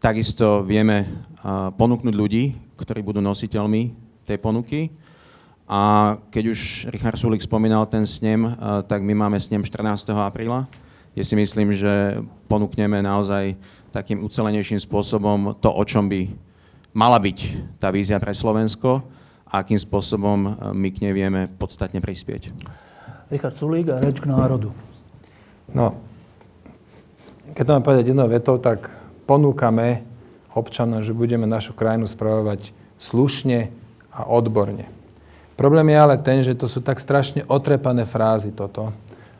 takisto 0.00 0.64
vieme 0.64 1.04
uh, 1.06 1.70
ponúknuť 1.76 2.14
ľudí, 2.16 2.56
ktorí 2.80 3.04
budú 3.04 3.20
nositeľmi 3.20 3.92
tej 4.24 4.40
ponuky. 4.40 4.88
A 5.64 6.14
keď 6.28 6.44
už 6.52 6.60
Richard 6.92 7.16
Sulik 7.16 7.40
spomínal 7.40 7.88
ten 7.88 8.04
snem, 8.04 8.52
tak 8.84 9.00
my 9.00 9.16
máme 9.16 9.40
snem 9.40 9.64
14. 9.64 10.12
apríla, 10.12 10.68
kde 11.16 11.24
si 11.24 11.34
myslím, 11.38 11.72
že 11.72 12.20
ponúkneme 12.52 13.00
naozaj 13.00 13.56
takým 13.88 14.20
ucelenejším 14.20 14.76
spôsobom 14.82 15.56
to, 15.64 15.72
o 15.72 15.82
čom 15.88 16.04
by 16.10 16.28
mala 16.92 17.16
byť 17.16 17.38
tá 17.80 17.88
vízia 17.88 18.20
pre 18.20 18.36
Slovensko 18.36 19.00
a 19.48 19.64
akým 19.64 19.80
spôsobom 19.80 20.52
my 20.76 20.88
k 20.92 21.00
nej 21.08 21.14
vieme 21.16 21.48
podstatne 21.48 22.02
prispieť. 22.02 22.52
Richard 23.32 23.56
Sulík 23.56 23.88
a 23.88 24.04
reč 24.04 24.20
k 24.20 24.28
národu. 24.28 24.68
No, 25.72 25.96
keď 27.56 27.64
to 27.64 27.72
mám 27.72 27.84
povedať 27.86 28.04
jednou 28.12 28.28
vetou, 28.28 28.60
tak 28.60 28.92
ponúkame 29.24 30.04
občanom, 30.52 31.00
že 31.00 31.16
budeme 31.16 31.48
našu 31.48 31.72
krajinu 31.72 32.04
spravovať 32.04 32.76
slušne 33.00 33.72
a 34.12 34.28
odborne. 34.28 34.86
Problém 35.54 35.86
je 35.94 35.98
ale 35.98 36.16
ten, 36.18 36.42
že 36.42 36.58
to 36.58 36.66
sú 36.66 36.82
tak 36.82 36.98
strašne 36.98 37.46
otrepané 37.46 38.02
frázy 38.02 38.50
toto. 38.50 38.90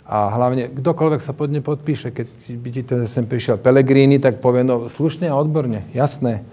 A 0.04 0.30
hlavne, 0.36 0.68
kdokoľvek 0.68 1.20
sa 1.24 1.32
pod 1.32 1.48
ne 1.48 1.64
podpíše, 1.64 2.12
keď 2.12 2.26
by 2.60 2.68
ti 2.70 2.82
ten 2.84 3.00
sem 3.08 3.24
prišiel 3.24 3.56
Pelegrini, 3.56 4.20
tak 4.20 4.38
povie, 4.38 4.62
no 4.62 4.86
slušne 4.86 5.32
a 5.32 5.34
odborne, 5.34 5.88
jasné. 5.96 6.44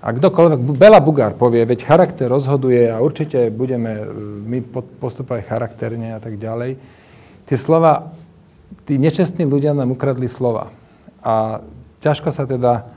A 0.00 0.12
kdokoľvek, 0.12 0.60
Bela 0.76 1.00
Bugár 1.04 1.36
povie, 1.36 1.64
veď 1.64 1.84
charakter 1.84 2.28
rozhoduje 2.28 2.88
a 2.88 3.00
určite 3.00 3.52
budeme 3.52 3.92
e, 3.92 4.04
my 4.44 4.58
postupovať 5.00 5.48
charakterne 5.48 6.16
a 6.16 6.20
tak 6.20 6.40
ďalej. 6.40 6.76
Tie 7.44 7.56
slova, 7.60 8.12
tí 8.88 8.96
nečestní 8.96 9.44
ľudia 9.44 9.76
nám 9.76 9.92
ukradli 9.92 10.28
slova. 10.28 10.72
A 11.24 11.64
ťažko 12.04 12.28
sa 12.32 12.48
teda, 12.48 12.88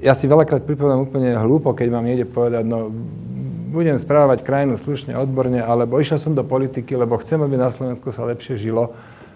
ja 0.00 0.12
si 0.16 0.24
veľakrát 0.28 0.64
pripovedám 0.64 1.04
úplne 1.04 1.36
hlúpo, 1.36 1.72
keď 1.76 1.88
mám 1.88 2.04
niekde 2.04 2.28
povedať, 2.28 2.64
no 2.64 2.92
budem 3.72 3.96
správať 3.96 4.44
krajinu 4.44 4.76
slušne, 4.76 5.16
odborne, 5.16 5.64
alebo 5.64 5.96
išiel 5.96 6.20
som 6.20 6.36
do 6.36 6.44
politiky, 6.44 6.92
lebo 6.92 7.16
chcem, 7.24 7.40
aby 7.40 7.56
na 7.56 7.72
Slovensku 7.72 8.12
sa 8.12 8.28
lepšie 8.28 8.60
žilo, 8.60 8.92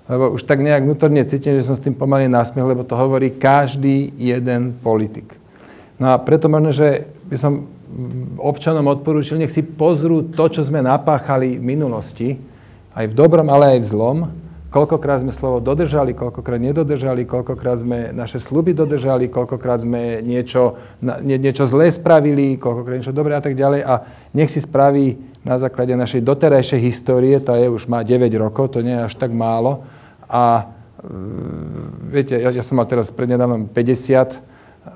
lebo 0.06 0.36
už 0.36 0.44
tak 0.44 0.60
nejak 0.60 0.84
vnútorne 0.84 1.24
cítim, 1.24 1.56
že 1.56 1.66
som 1.66 1.74
s 1.74 1.82
tým 1.82 1.96
pomaly 1.96 2.28
násmiech, 2.28 2.68
lebo 2.68 2.84
to 2.84 2.94
hovorí 2.94 3.32
každý 3.32 4.12
jeden 4.14 4.76
politik. 4.78 5.34
No 5.96 6.12
a 6.12 6.20
preto 6.20 6.52
možno, 6.52 6.70
že 6.76 7.08
by 7.32 7.36
som 7.40 7.52
občanom 8.36 8.84
odporúčil, 8.86 9.40
nech 9.40 9.50
si 9.50 9.64
pozrú 9.64 10.28
to, 10.28 10.44
čo 10.52 10.60
sme 10.60 10.84
napáchali 10.84 11.56
v 11.56 11.64
minulosti, 11.64 12.36
aj 12.92 13.08
v 13.08 13.16
dobrom, 13.16 13.48
ale 13.48 13.76
aj 13.76 13.80
v 13.80 13.88
zlom, 13.88 14.18
koľkokrát 14.76 15.24
sme 15.24 15.32
slovo 15.32 15.64
dodržali, 15.64 16.12
koľkokrát 16.12 16.60
nedodržali, 16.60 17.24
koľkokrát 17.24 17.80
sme 17.80 18.12
naše 18.12 18.36
sluby 18.36 18.76
dodržali, 18.76 19.32
koľkokrát 19.32 19.80
sme 19.80 20.20
niečo, 20.20 20.76
nie, 21.00 21.40
niečo 21.40 21.64
zlé 21.64 21.88
spravili, 21.88 22.60
koľkokrát 22.60 23.00
niečo 23.00 23.16
dobré 23.16 23.32
a 23.32 23.40
tak 23.40 23.56
ďalej. 23.56 23.80
A 23.88 24.04
nech 24.36 24.52
si 24.52 24.60
spraví 24.60 25.16
na 25.40 25.56
základe 25.56 25.96
našej 25.96 26.20
doterajšej 26.20 26.80
histórie, 26.84 27.40
tá 27.40 27.56
je 27.56 27.72
už 27.72 27.88
má 27.88 28.04
9 28.04 28.28
rokov, 28.36 28.76
to 28.76 28.84
nie 28.84 28.92
je 28.92 29.08
až 29.08 29.16
tak 29.16 29.32
málo. 29.32 29.80
A 30.28 30.68
mm, 31.00 32.12
viete, 32.12 32.36
ja, 32.36 32.52
ja 32.52 32.60
som 32.60 32.76
mal 32.76 32.84
teraz 32.84 33.08
prednedávnom 33.08 33.72
50 33.72 34.44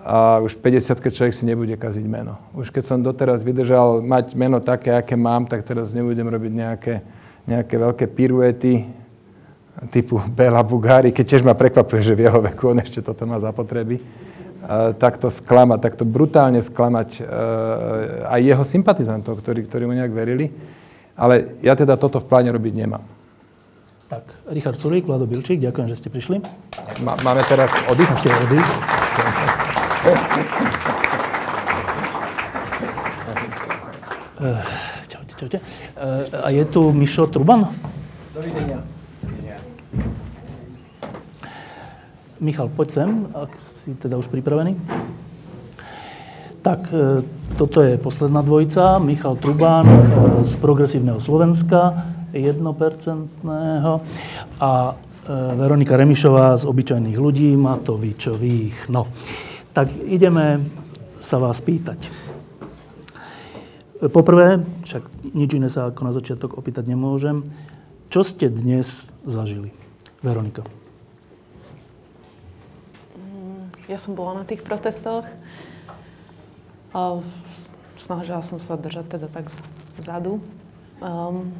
a 0.04 0.38
už 0.44 0.60
50 0.60 1.02
keď 1.02 1.12
človek 1.16 1.34
si 1.34 1.48
nebude 1.48 1.74
kaziť 1.80 2.04
meno. 2.04 2.36
Už 2.52 2.68
keď 2.68 2.84
som 2.84 2.98
doteraz 3.00 3.40
vydržal 3.40 4.04
mať 4.04 4.36
meno 4.36 4.60
také, 4.60 4.92
aké 4.92 5.16
mám, 5.16 5.48
tak 5.48 5.64
teraz 5.64 5.96
nebudem 5.96 6.28
robiť 6.28 6.52
nejaké, 6.52 6.94
nejaké 7.48 7.74
veľké 7.80 8.06
piruety, 8.12 8.99
typu 9.88 10.20
Bela 10.28 10.60
Bugári, 10.60 11.08
keď 11.08 11.24
tiež 11.24 11.42
ma 11.48 11.56
prekvapuje, 11.56 12.04
že 12.04 12.12
v 12.12 12.28
jeho 12.28 12.44
veku 12.44 12.76
on 12.76 12.78
ešte 12.84 13.00
toto 13.00 13.24
má 13.24 13.40
zapotreby, 13.40 13.96
takto 15.00 15.32
sklamať, 15.32 15.78
takto 15.80 16.04
brutálne 16.04 16.60
sklamať 16.60 17.24
aj 18.28 18.40
jeho 18.44 18.60
sympatizantov, 18.60 19.40
ktorí, 19.40 19.64
ktorí 19.64 19.88
mu 19.88 19.96
nejak 19.96 20.12
verili. 20.12 20.52
Ale 21.16 21.56
ja 21.64 21.72
teda 21.72 21.96
toto 21.96 22.20
v 22.20 22.28
pláne 22.28 22.52
robiť 22.52 22.74
nemám. 22.76 23.04
Tak, 24.10 24.24
Richard 24.50 24.74
Sulík, 24.74 25.06
Vlado 25.06 25.22
Bilčík, 25.22 25.62
ďakujem, 25.62 25.86
že 25.86 25.96
ste 25.96 26.08
prišli. 26.10 26.42
Má, 27.06 27.14
máme 27.22 27.46
teraz 27.46 27.78
odísť? 27.86 28.26
Máte 28.26 28.42
odísť. 28.50 28.74
Uh, 34.40 34.64
čaute, 35.12 35.32
čaute. 35.38 35.58
Uh, 35.94 36.26
a 36.42 36.48
je 36.50 36.64
tu 36.66 36.90
Mišo 36.90 37.30
Truban? 37.30 37.70
Dovidenia. 38.34 38.99
Michal, 42.40 42.72
poď 42.72 42.88
sem, 42.90 43.10
ak 43.36 43.50
si 43.60 43.92
teda 44.00 44.16
už 44.16 44.32
pripravený. 44.32 44.72
Tak, 46.64 46.88
e, 46.92 47.24
toto 47.56 47.80
je 47.80 47.96
posledná 47.96 48.40
dvojica. 48.40 48.96
Michal 49.00 49.36
Trubán 49.36 49.84
e, 49.84 49.96
z 50.44 50.56
Progresívneho 50.56 51.20
Slovenska, 51.20 52.12
1% 52.32 53.28
a 54.60 54.72
e, 54.88 54.94
Veronika 55.56 55.96
Remišová 55.96 56.56
z 56.56 56.64
Obyčajných 56.64 57.16
ľudí, 57.16 57.56
Matovičových. 57.56 58.88
No, 58.88 59.08
tak 59.72 59.92
ideme 60.08 60.64
sa 61.20 61.36
vás 61.40 61.60
pýtať. 61.60 62.08
Poprvé, 64.00 64.64
však 64.84 65.32
nič 65.36 65.50
iné 65.52 65.68
sa 65.68 65.92
ako 65.92 66.00
na 66.08 66.12
začiatok 66.16 66.56
opýtať 66.56 66.88
nemôžem, 66.88 67.44
čo 68.08 68.24
ste 68.24 68.48
dnes 68.48 69.12
zažili? 69.28 69.79
Veronika. 70.20 70.62
Ja 73.88 73.98
som 73.98 74.14
bola 74.14 74.40
na 74.40 74.44
tých 74.44 74.62
protestoch. 74.62 75.24
Snažila 77.96 78.44
som 78.44 78.60
sa 78.60 78.76
držať 78.76 79.18
teda 79.18 79.28
tak 79.32 79.48
vzadu. 79.98 80.38
Um, 81.00 81.52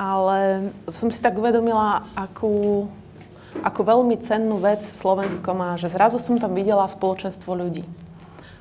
ale 0.00 0.72
som 0.88 1.12
si 1.12 1.20
tak 1.20 1.36
uvedomila, 1.36 2.08
akú, 2.16 2.88
akú 3.60 3.80
veľmi 3.84 4.16
cennú 4.18 4.58
vec 4.58 4.82
Slovensko 4.82 5.52
má, 5.52 5.76
že 5.76 5.92
zrazu 5.92 6.16
som 6.16 6.40
tam 6.40 6.56
videla 6.56 6.88
spoločenstvo 6.88 7.52
ľudí. 7.52 7.84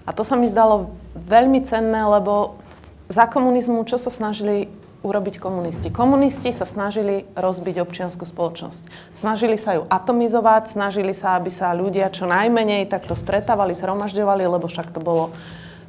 A 0.04 0.12
to 0.12 0.22
sa 0.22 0.36
mi 0.36 0.52
zdalo 0.52 0.92
veľmi 1.16 1.64
cenné, 1.64 2.04
lebo 2.06 2.60
za 3.08 3.26
komunizmu, 3.26 3.88
čo 3.88 3.96
sa 3.96 4.12
snažili 4.12 4.70
urobiť 5.02 5.42
komunisti. 5.42 5.90
Komunisti 5.90 6.54
sa 6.54 6.70
snažili 6.70 7.26
rozbiť 7.34 7.82
občianskú 7.82 8.22
spoločnosť. 8.22 9.14
Snažili 9.18 9.58
sa 9.58 9.82
ju 9.82 9.84
atomizovať, 9.90 10.70
snažili 10.70 11.14
sa, 11.18 11.42
aby 11.42 11.50
sa 11.50 11.74
ľudia 11.74 12.14
čo 12.14 12.30
najmenej 12.30 12.86
takto 12.86 13.18
stretávali, 13.18 13.74
zhromažďovali, 13.74 14.46
lebo 14.46 14.70
však 14.70 14.94
to 14.94 15.02
bolo, 15.02 15.34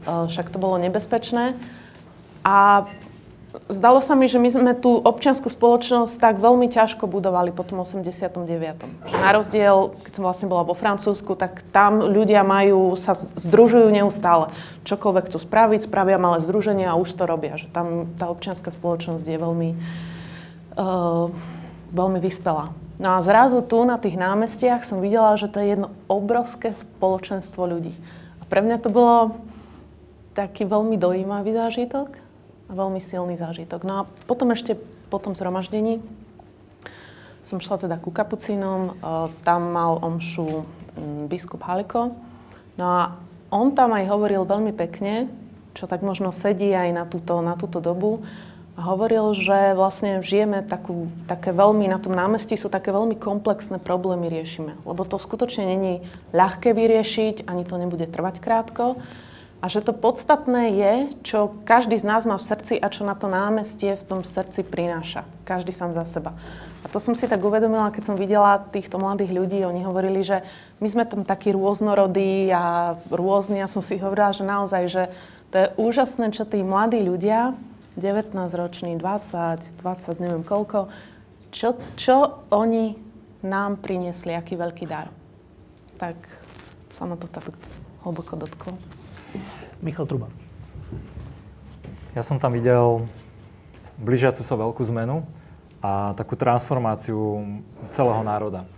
eh, 0.09 0.25
však 0.33 0.49
to 0.49 0.57
bolo 0.57 0.81
nebezpečné. 0.81 1.53
A 2.43 2.89
zdalo 3.69 4.01
sa 4.01 4.17
mi, 4.17 4.29
že 4.29 4.41
my 4.41 4.49
sme 4.49 4.73
tú 4.73 4.97
občianskú 4.97 5.53
spoločnosť 5.53 6.17
tak 6.17 6.35
veľmi 6.41 6.73
ťažko 6.73 7.05
budovali 7.05 7.53
po 7.53 7.65
tom 7.65 7.85
89. 7.85 8.49
Že 9.09 9.17
na 9.21 9.31
rozdiel, 9.37 9.93
keď 10.05 10.13
som 10.17 10.25
vlastne 10.25 10.49
bola 10.49 10.65
vo 10.65 10.73
Francúzsku, 10.73 11.37
tak 11.37 11.61
tam 11.69 12.01
ľudia 12.01 12.41
majú, 12.45 12.97
sa 12.97 13.13
združujú 13.17 13.93
neustále. 13.93 14.49
Čokoľvek 14.89 15.29
chcú 15.29 15.39
spraviť, 15.39 15.85
spravia 15.85 16.17
malé 16.17 16.41
združenie 16.41 16.89
a 16.89 16.97
už 16.97 17.13
to 17.13 17.29
robia. 17.29 17.61
Že 17.61 17.69
tam 17.69 17.87
tá 18.17 18.33
občianská 18.33 18.73
spoločnosť 18.73 19.25
je 19.29 19.39
veľmi, 19.39 19.71
uh, 20.81 21.29
veľmi 21.93 22.19
vyspelá. 22.25 22.73
No 22.97 23.19
a 23.19 23.25
zrazu 23.25 23.61
tu 23.61 23.83
na 23.85 24.01
tých 24.01 24.17
námestiach 24.17 24.87
som 24.87 25.05
videla, 25.05 25.37
že 25.37 25.51
to 25.51 25.61
je 25.61 25.77
jedno 25.77 25.89
obrovské 26.09 26.73
spoločenstvo 26.73 27.69
ľudí. 27.69 27.93
A 28.41 28.49
pre 28.49 28.65
mňa 28.65 28.77
to 28.81 28.89
bolo 28.89 29.37
taký 30.33 30.65
veľmi 30.65 30.97
dojímavý 30.97 31.53
zážitok 31.53 32.32
veľmi 32.73 32.99
silný 32.99 33.37
zážitok. 33.37 33.85
No 33.85 33.93
a 33.93 34.03
potom 34.27 34.51
ešte 34.51 34.75
po 35.13 35.21
tom 35.21 35.37
zhromaždení 35.37 36.01
som 37.43 37.59
šla 37.59 37.77
teda 37.77 37.99
ku 37.99 38.15
kapucínom, 38.15 38.97
tam 39.43 39.61
mal 39.75 39.99
omšu 40.01 40.63
biskup 41.27 41.67
Haliko. 41.67 42.15
No 42.79 42.85
a 42.87 43.03
on 43.51 43.75
tam 43.77 43.93
aj 43.93 44.09
hovoril 44.09 44.47
veľmi 44.47 44.73
pekne, 44.73 45.29
čo 45.75 45.91
tak 45.91 46.01
možno 46.07 46.33
sedí 46.33 46.73
aj 46.73 46.89
na 46.95 47.05
túto, 47.05 47.43
na 47.45 47.59
túto 47.59 47.83
dobu, 47.83 48.25
a 48.73 48.89
hovoril, 48.89 49.37
že 49.37 49.77
vlastne 49.77 50.25
žijeme 50.25 50.65
takú, 50.65 51.13
také 51.29 51.53
veľmi, 51.53 51.93
na 51.93 52.01
tom 52.01 52.17
námestí 52.17 52.57
sú 52.57 52.73
také 52.73 52.89
veľmi 52.89 53.21
komplexné 53.21 53.77
problémy 53.77 54.33
riešime. 54.33 54.81
Lebo 54.89 55.05
to 55.05 55.21
skutočne 55.21 55.69
není 55.69 56.01
ľahké 56.33 56.73
vyriešiť, 56.73 57.45
ani 57.45 57.69
to 57.69 57.77
nebude 57.77 58.09
trvať 58.09 58.41
krátko. 58.41 58.97
A 59.63 59.71
že 59.71 59.79
to 59.79 59.95
podstatné 59.95 60.75
je, 60.75 60.95
čo 61.23 61.55
každý 61.63 61.95
z 61.95 62.03
nás 62.03 62.27
má 62.27 62.35
v 62.35 62.43
srdci 62.43 62.75
a 62.83 62.91
čo 62.91 63.07
na 63.07 63.15
to 63.15 63.31
námestie 63.31 63.95
v 63.95 64.03
tom 64.03 64.21
srdci 64.27 64.67
prináša. 64.67 65.23
Každý 65.47 65.71
sám 65.71 65.95
za 65.95 66.03
seba. 66.03 66.35
A 66.83 66.91
to 66.91 66.99
som 66.99 67.15
si 67.15 67.31
tak 67.31 67.39
uvedomila, 67.39 67.95
keď 67.95 68.11
som 68.11 68.19
videla 68.19 68.59
týchto 68.59 68.99
mladých 68.99 69.31
ľudí. 69.31 69.63
Oni 69.63 69.87
hovorili, 69.87 70.27
že 70.27 70.43
my 70.83 70.89
sme 70.91 71.05
tam 71.07 71.23
takí 71.23 71.55
rôznorodí 71.55 72.51
a 72.51 72.99
rôzni. 73.07 73.63
Ja 73.63 73.71
som 73.71 73.87
si 73.87 74.03
hovorila, 74.03 74.35
že 74.35 74.43
naozaj, 74.43 74.83
že 74.91 75.03
to 75.55 75.57
je 75.63 75.67
úžasné, 75.79 76.35
čo 76.35 76.43
tí 76.43 76.59
mladí 76.67 76.99
ľudia, 76.99 77.55
19-roční, 77.95 78.99
20, 78.99 79.79
20, 79.79 80.25
neviem 80.27 80.43
koľko, 80.43 80.91
čo, 81.55 81.79
čo 81.95 82.43
oni 82.51 82.99
nám 83.47 83.79
priniesli, 83.79 84.35
aký 84.35 84.59
veľký 84.59 84.91
dar. 84.91 85.07
Tak 86.03 86.19
sa 86.91 87.07
ma 87.07 87.15
to 87.15 87.31
tak 87.31 87.47
hlboko 88.03 88.35
dotklo. 88.35 88.75
Michal 89.83 90.07
Truba. 90.07 90.29
Ja 92.13 92.21
som 92.21 92.37
tam 92.37 92.53
videl 92.53 93.09
blížiacu 93.97 94.45
sa 94.45 94.55
veľkú 94.55 94.85
zmenu 94.93 95.25
a 95.81 96.13
takú 96.15 96.37
transformáciu 96.37 97.43
celého 97.91 98.23
národa. 98.23 98.69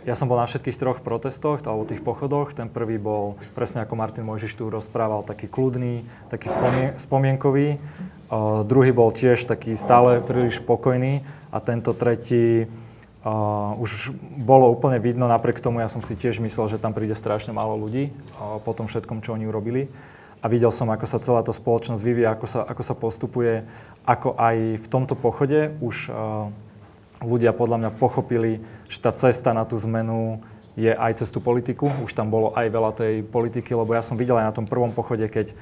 Ja 0.00 0.16
som 0.16 0.32
bol 0.32 0.40
na 0.40 0.48
všetkých 0.48 0.80
troch 0.80 0.98
protestoch 1.04 1.60
alebo 1.68 1.84
tých 1.84 2.00
pochodoch. 2.00 2.56
Ten 2.56 2.72
prvý 2.72 2.96
bol, 2.96 3.36
presne 3.52 3.84
ako 3.84 4.00
Martin 4.00 4.24
Mojžiš 4.24 4.56
tu 4.56 4.72
rozprával, 4.72 5.20
taký 5.28 5.44
kľudný, 5.44 6.08
taký 6.32 6.48
spomien- 6.48 6.96
spomienkový. 6.96 7.76
druhý 8.64 8.90
bol 8.96 9.12
tiež 9.12 9.44
taký 9.44 9.76
stále 9.76 10.24
príliš 10.24 10.62
pokojný 10.64 11.20
a 11.52 11.60
tento 11.60 11.92
tretí 11.92 12.64
Uh, 13.20 13.76
už 13.76 14.16
bolo 14.40 14.72
úplne 14.72 14.96
vidno, 14.96 15.28
napriek 15.28 15.60
tomu 15.60 15.84
ja 15.84 15.92
som 15.92 16.00
si 16.00 16.16
tiež 16.16 16.40
myslel, 16.40 16.72
že 16.72 16.80
tam 16.80 16.96
príde 16.96 17.12
strašne 17.12 17.52
málo 17.52 17.76
ľudí 17.76 18.08
uh, 18.08 18.56
po 18.64 18.72
tom 18.72 18.88
všetkom, 18.88 19.20
čo 19.20 19.36
oni 19.36 19.44
urobili. 19.44 19.92
A 20.40 20.48
videl 20.48 20.72
som, 20.72 20.88
ako 20.88 21.04
sa 21.04 21.20
celá 21.20 21.44
tá 21.44 21.52
spoločnosť 21.52 22.00
vyvíja, 22.00 22.32
ako 22.32 22.46
sa, 22.48 22.64
ako 22.64 22.80
sa 22.80 22.94
postupuje, 22.96 23.68
ako 24.08 24.40
aj 24.40 24.56
v 24.80 24.86
tomto 24.88 25.12
pochode 25.20 25.76
už 25.84 26.08
uh, 26.08 26.48
ľudia 27.20 27.52
podľa 27.52 27.76
mňa 27.84 27.90
pochopili, 28.00 28.64
že 28.88 29.04
tá 29.04 29.12
cesta 29.12 29.52
na 29.52 29.68
tú 29.68 29.76
zmenu 29.76 30.40
je 30.80 30.88
aj 30.88 31.20
cez 31.20 31.28
tú 31.28 31.44
politiku. 31.44 31.92
Už 32.00 32.16
tam 32.16 32.32
bolo 32.32 32.56
aj 32.56 32.72
veľa 32.72 32.90
tej 32.96 33.20
politiky, 33.20 33.76
lebo 33.76 33.92
ja 33.92 34.00
som 34.00 34.16
videl 34.16 34.40
aj 34.40 34.48
na 34.48 34.56
tom 34.56 34.64
prvom 34.64 34.96
pochode, 34.96 35.28
keď 35.28 35.52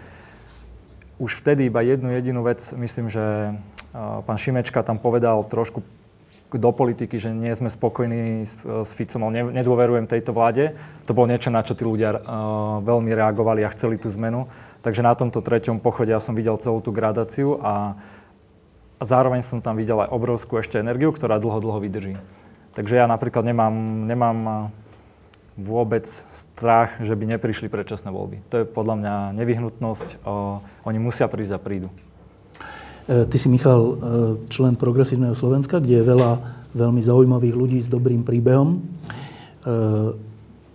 už 1.18 1.42
vtedy 1.42 1.66
iba 1.66 1.82
jednu 1.82 2.14
jedinú 2.14 2.46
vec, 2.46 2.62
myslím, 2.78 3.10
že 3.10 3.58
pán 3.98 4.38
Šimečka 4.38 4.86
tam 4.86 5.02
povedal 5.02 5.42
trošku 5.42 5.82
do 6.48 6.70
politiky, 6.72 7.20
že 7.20 7.28
nie 7.28 7.52
sme 7.52 7.68
spokojní 7.68 8.48
s, 8.48 8.56
s 8.64 8.90
Ficom, 8.96 9.28
ne, 9.28 9.44
nedôverujem 9.52 10.08
tejto 10.08 10.32
vláde. 10.32 10.72
To 11.04 11.12
bolo 11.12 11.28
niečo, 11.28 11.52
na 11.52 11.60
čo 11.60 11.76
tí 11.76 11.84
ľudia 11.84 12.16
uh, 12.16 12.20
veľmi 12.80 13.12
reagovali 13.12 13.68
a 13.68 13.72
chceli 13.76 14.00
tú 14.00 14.08
zmenu. 14.16 14.48
Takže 14.80 15.04
na 15.04 15.12
tomto 15.12 15.44
treťom 15.44 15.82
pochode 15.84 16.08
ja 16.08 16.22
som 16.22 16.32
videl 16.32 16.56
celú 16.56 16.80
tú 16.80 16.88
gradáciu 16.88 17.60
a, 17.60 17.98
zároveň 19.02 19.44
som 19.44 19.60
tam 19.60 19.76
videl 19.76 20.00
aj 20.00 20.08
obrovskú 20.08 20.56
ešte 20.56 20.80
energiu, 20.80 21.12
ktorá 21.12 21.36
dlho, 21.36 21.60
dlho 21.60 21.78
vydrží. 21.84 22.14
Takže 22.72 22.96
ja 22.96 23.06
napríklad 23.10 23.42
nemám, 23.42 23.74
nemám 24.06 24.38
vôbec 25.58 26.06
strach, 26.30 27.02
že 27.02 27.18
by 27.18 27.34
neprišli 27.34 27.66
predčasné 27.66 28.14
voľby. 28.14 28.40
To 28.54 28.62
je 28.62 28.64
podľa 28.64 28.94
mňa 29.02 29.14
nevyhnutnosť. 29.36 30.22
Uh, 30.22 30.62
oni 30.86 30.98
musia 31.02 31.26
prísť 31.26 31.58
a 31.58 31.60
prídu. 31.60 31.90
E, 33.08 33.24
ty 33.24 33.40
si, 33.40 33.48
Michal, 33.48 33.80
e, 33.80 33.94
člen 34.52 34.76
Progresívneho 34.76 35.32
Slovenska, 35.32 35.80
kde 35.80 36.04
je 36.04 36.10
veľa 36.12 36.30
veľmi 36.76 37.00
zaujímavých 37.00 37.56
ľudí 37.56 37.80
s 37.80 37.88
dobrým 37.88 38.20
príbehom, 38.20 38.76
e, 38.76 38.78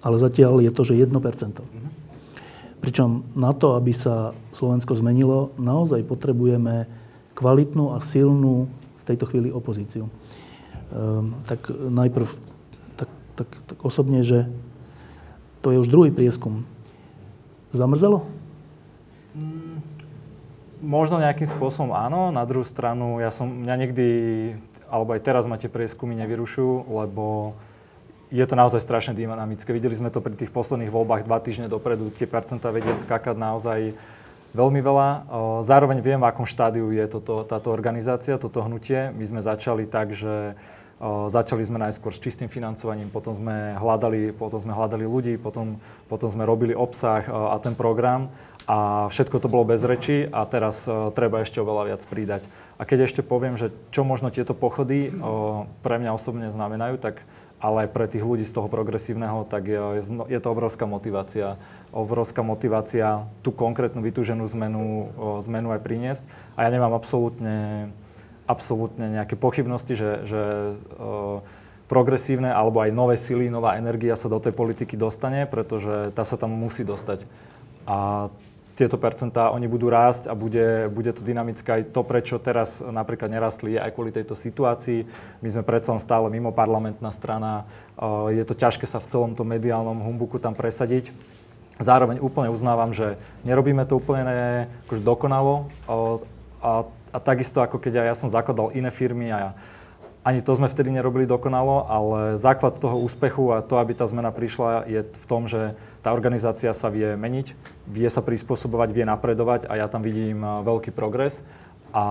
ale 0.01 0.15
zatiaľ 0.17 0.65
je 0.65 0.73
to, 0.73 0.81
že 0.81 0.97
1%. 0.97 1.13
Pričom 2.81 3.21
na 3.37 3.53
to, 3.53 3.77
aby 3.77 3.93
sa 3.93 4.33
Slovensko 4.49 4.97
zmenilo, 4.97 5.53
naozaj 5.61 6.01
potrebujeme 6.09 6.89
kvalitnú 7.37 7.93
a 7.93 8.01
silnú 8.01 8.65
v 8.65 9.03
tejto 9.05 9.29
chvíli 9.29 9.53
opozíciu. 9.53 10.11
Tak 11.47 11.71
najprv 11.71 12.27
tak, 12.99 13.09
tak, 13.39 13.49
tak 13.71 13.77
osobne, 13.87 14.19
že 14.21 14.51
to 15.63 15.71
je 15.71 15.79
už 15.79 15.87
druhý 15.87 16.11
prieskum. 16.11 16.67
Zamrzelo? 17.71 18.27
Možno 20.83 21.23
nejakým 21.23 21.47
spôsobom 21.47 21.95
áno, 21.95 22.35
na 22.35 22.43
druhú 22.43 22.67
stranu 22.67 23.23
ja 23.23 23.31
som, 23.31 23.47
mňa 23.47 23.75
nikdy, 23.87 24.07
alebo 24.91 25.15
aj 25.15 25.23
teraz 25.23 25.47
ma 25.47 25.55
tie 25.55 25.71
prieskumy 25.71 26.11
nevyrušujú, 26.11 26.91
lebo 26.91 27.55
je 28.27 28.43
to 28.43 28.59
naozaj 28.59 28.83
strašne 28.83 29.15
dynamické. 29.15 29.71
Videli 29.71 29.95
sme 29.95 30.11
to 30.11 30.19
pri 30.19 30.35
tých 30.35 30.51
posledných 30.51 30.91
voľbách 30.91 31.23
dva 31.23 31.39
týždne 31.39 31.71
dopredu, 31.71 32.11
tie 32.11 32.27
percentá 32.27 32.67
vedia 32.67 32.99
skákať 32.99 33.39
naozaj 33.39 33.95
veľmi 34.51 34.83
veľa. 34.83 35.07
Zároveň 35.63 36.03
viem, 36.03 36.19
v 36.19 36.27
akom 36.27 36.43
štádiu 36.43 36.91
je 36.91 37.07
toto, 37.07 37.47
táto 37.47 37.71
organizácia, 37.71 38.35
toto 38.35 38.59
hnutie. 38.59 39.15
My 39.15 39.23
sme 39.23 39.39
začali 39.39 39.87
tak, 39.87 40.11
že 40.11 40.59
Začali 41.03 41.65
sme 41.65 41.83
najskôr 41.83 42.15
s 42.15 42.21
čistým 42.21 42.47
financovaním, 42.47 43.11
potom 43.11 43.35
sme 43.35 43.75
hľadali, 43.75 44.31
potom 44.31 44.55
sme 44.55 44.71
hľadali 44.71 45.03
ľudí, 45.03 45.35
potom, 45.35 45.75
potom 46.07 46.29
sme 46.31 46.47
robili 46.47 46.71
obsah 46.71 47.27
a 47.27 47.59
ten 47.59 47.75
program 47.75 48.31
a 48.63 49.11
všetko 49.11 49.43
to 49.43 49.51
bolo 49.51 49.67
bez 49.67 49.83
reči 49.83 50.23
a 50.23 50.47
teraz 50.47 50.87
uh, 50.87 51.11
treba 51.11 51.43
ešte 51.43 51.59
oveľa 51.59 51.93
viac 51.93 52.01
pridať. 52.07 52.47
A 52.79 52.87
keď 52.87 53.11
ešte 53.11 53.21
poviem, 53.21 53.59
že 53.59 53.75
čo 53.91 54.07
možno 54.07 54.31
tieto 54.31 54.55
pochody 54.55 55.11
uh, 55.11 55.67
pre 55.83 55.99
mňa 55.99 56.15
osobne 56.15 56.47
znamenajú, 56.47 56.95
tak 56.95 57.27
ale 57.63 57.87
aj 57.87 57.89
pre 57.95 58.11
tých 58.11 58.23
ľudí 58.27 58.43
z 58.43 58.55
toho 58.55 58.67
progresívneho, 58.67 59.47
tak 59.47 59.71
je, 59.71 59.79
je 60.03 60.39
to 60.39 60.47
obrovská 60.51 60.83
motivácia. 60.83 61.55
Obrovská 61.95 62.43
motivácia 62.43 63.23
tú 63.39 63.55
konkrétnu 63.55 64.03
vytúženú 64.03 64.47
zmenu, 64.55 65.11
uh, 65.15 65.39
zmenu 65.43 65.71
aj 65.75 65.83
priniesť. 65.83 66.23
A 66.55 66.63
ja 66.63 66.69
nemám 66.71 66.95
absolútne, 66.95 67.91
absolútne 68.47 69.11
nejaké 69.11 69.35
pochybnosti, 69.35 69.95
že, 69.95 70.11
že 70.23 70.41
progresívne 71.91 72.51
alebo 72.51 72.79
aj 72.79 72.95
nové 72.95 73.15
sily, 73.19 73.51
nová 73.51 73.75
energia 73.75 74.15
sa 74.15 74.31
do 74.31 74.39
tej 74.39 74.55
politiky 74.55 74.95
dostane, 74.95 75.43
pretože 75.47 76.15
tá 76.15 76.23
sa 76.23 76.39
tam 76.39 76.55
musí 76.55 76.87
dostať. 76.87 77.27
A 77.83 78.27
tieto 78.73 78.97
percentá, 78.97 79.53
oni 79.53 79.69
budú 79.69 79.93
rásť 79.93 80.25
a 80.25 80.33
bude, 80.33 80.89
bude 80.89 81.13
to 81.13 81.21
dynamické 81.21 81.69
aj 81.81 81.93
to, 81.93 82.01
prečo 82.01 82.41
teraz 82.41 82.81
napríklad 82.81 83.29
nerastli 83.29 83.77
aj 83.77 83.93
kvôli 83.93 84.09
tejto 84.09 84.33
situácii. 84.33 85.05
My 85.45 85.49
sme 85.53 85.61
predsa 85.61 85.93
stále 86.01 86.25
mimo 86.33 86.49
parlamentná 86.49 87.13
strana, 87.13 87.69
je 88.33 88.41
to 88.41 88.57
ťažké 88.57 88.89
sa 88.89 88.97
v 88.97 89.09
celom 89.13 89.37
tom 89.37 89.45
mediálnom 89.45 90.01
humbuku 90.01 90.41
tam 90.41 90.57
presadiť. 90.57 91.13
Zároveň 91.77 92.21
úplne 92.21 92.49
uznávam, 92.49 92.93
že 92.93 93.17
nerobíme 93.45 93.85
to 93.85 93.97
úplne 94.01 94.23
ne, 94.25 94.49
akože 94.85 95.01
dokonalo 95.01 95.69
a, 96.61 96.85
a 97.13 97.17
takisto 97.21 97.61
ako 97.61 97.77
keď 97.77 98.05
aj 98.05 98.07
ja 98.09 98.15
som 98.17 98.29
zakladal 98.29 98.73
iné 98.73 98.89
firmy 98.89 99.29
a 99.29 99.37
ja, 99.37 99.51
ani 100.23 100.39
to 100.39 100.55
sme 100.55 100.71
vtedy 100.71 100.87
nerobili 100.89 101.27
dokonalo, 101.27 101.83
ale 101.85 102.19
základ 102.39 102.79
toho 102.79 102.95
úspechu 102.95 103.51
a 103.51 103.59
to, 103.59 103.75
aby 103.75 103.91
tá 103.91 104.07
zmena 104.07 104.31
prišla, 104.31 104.87
je 104.87 105.03
v 105.03 105.25
tom, 105.27 105.51
že 105.51 105.75
tá 106.03 106.11
organizácia 106.11 106.75
sa 106.75 106.91
vie 106.91 107.15
meniť, 107.15 107.55
vie 107.87 108.09
sa 108.11 108.19
prispôsobovať, 108.19 108.91
vie 108.91 109.07
napredovať 109.07 109.71
a 109.71 109.79
ja 109.79 109.87
tam 109.87 110.03
vidím 110.03 110.43
veľký 110.43 110.91
progres. 110.91 111.39
A 111.95 112.03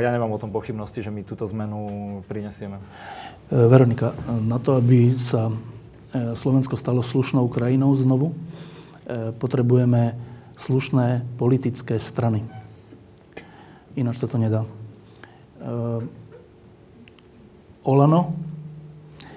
ja 0.00 0.14
nemám 0.14 0.32
o 0.32 0.40
tom 0.40 0.54
pochybnosti, 0.54 1.04
že 1.04 1.12
my 1.12 1.26
túto 1.26 1.44
zmenu 1.44 2.22
prinesieme. 2.30 2.78
E, 2.78 2.82
Veronika, 3.50 4.14
na 4.30 4.62
to, 4.62 4.78
aby 4.78 5.12
sa 5.18 5.50
e, 5.50 5.54
Slovensko 6.38 6.78
stalo 6.78 7.02
slušnou 7.02 7.50
krajinou 7.50 7.90
znovu, 7.98 8.30
e, 8.30 9.34
potrebujeme 9.34 10.14
slušné 10.54 11.26
politické 11.36 11.98
strany. 11.98 12.46
Ináč 13.98 14.22
sa 14.22 14.30
to 14.30 14.38
nedá. 14.40 14.64
Olano 17.82 18.38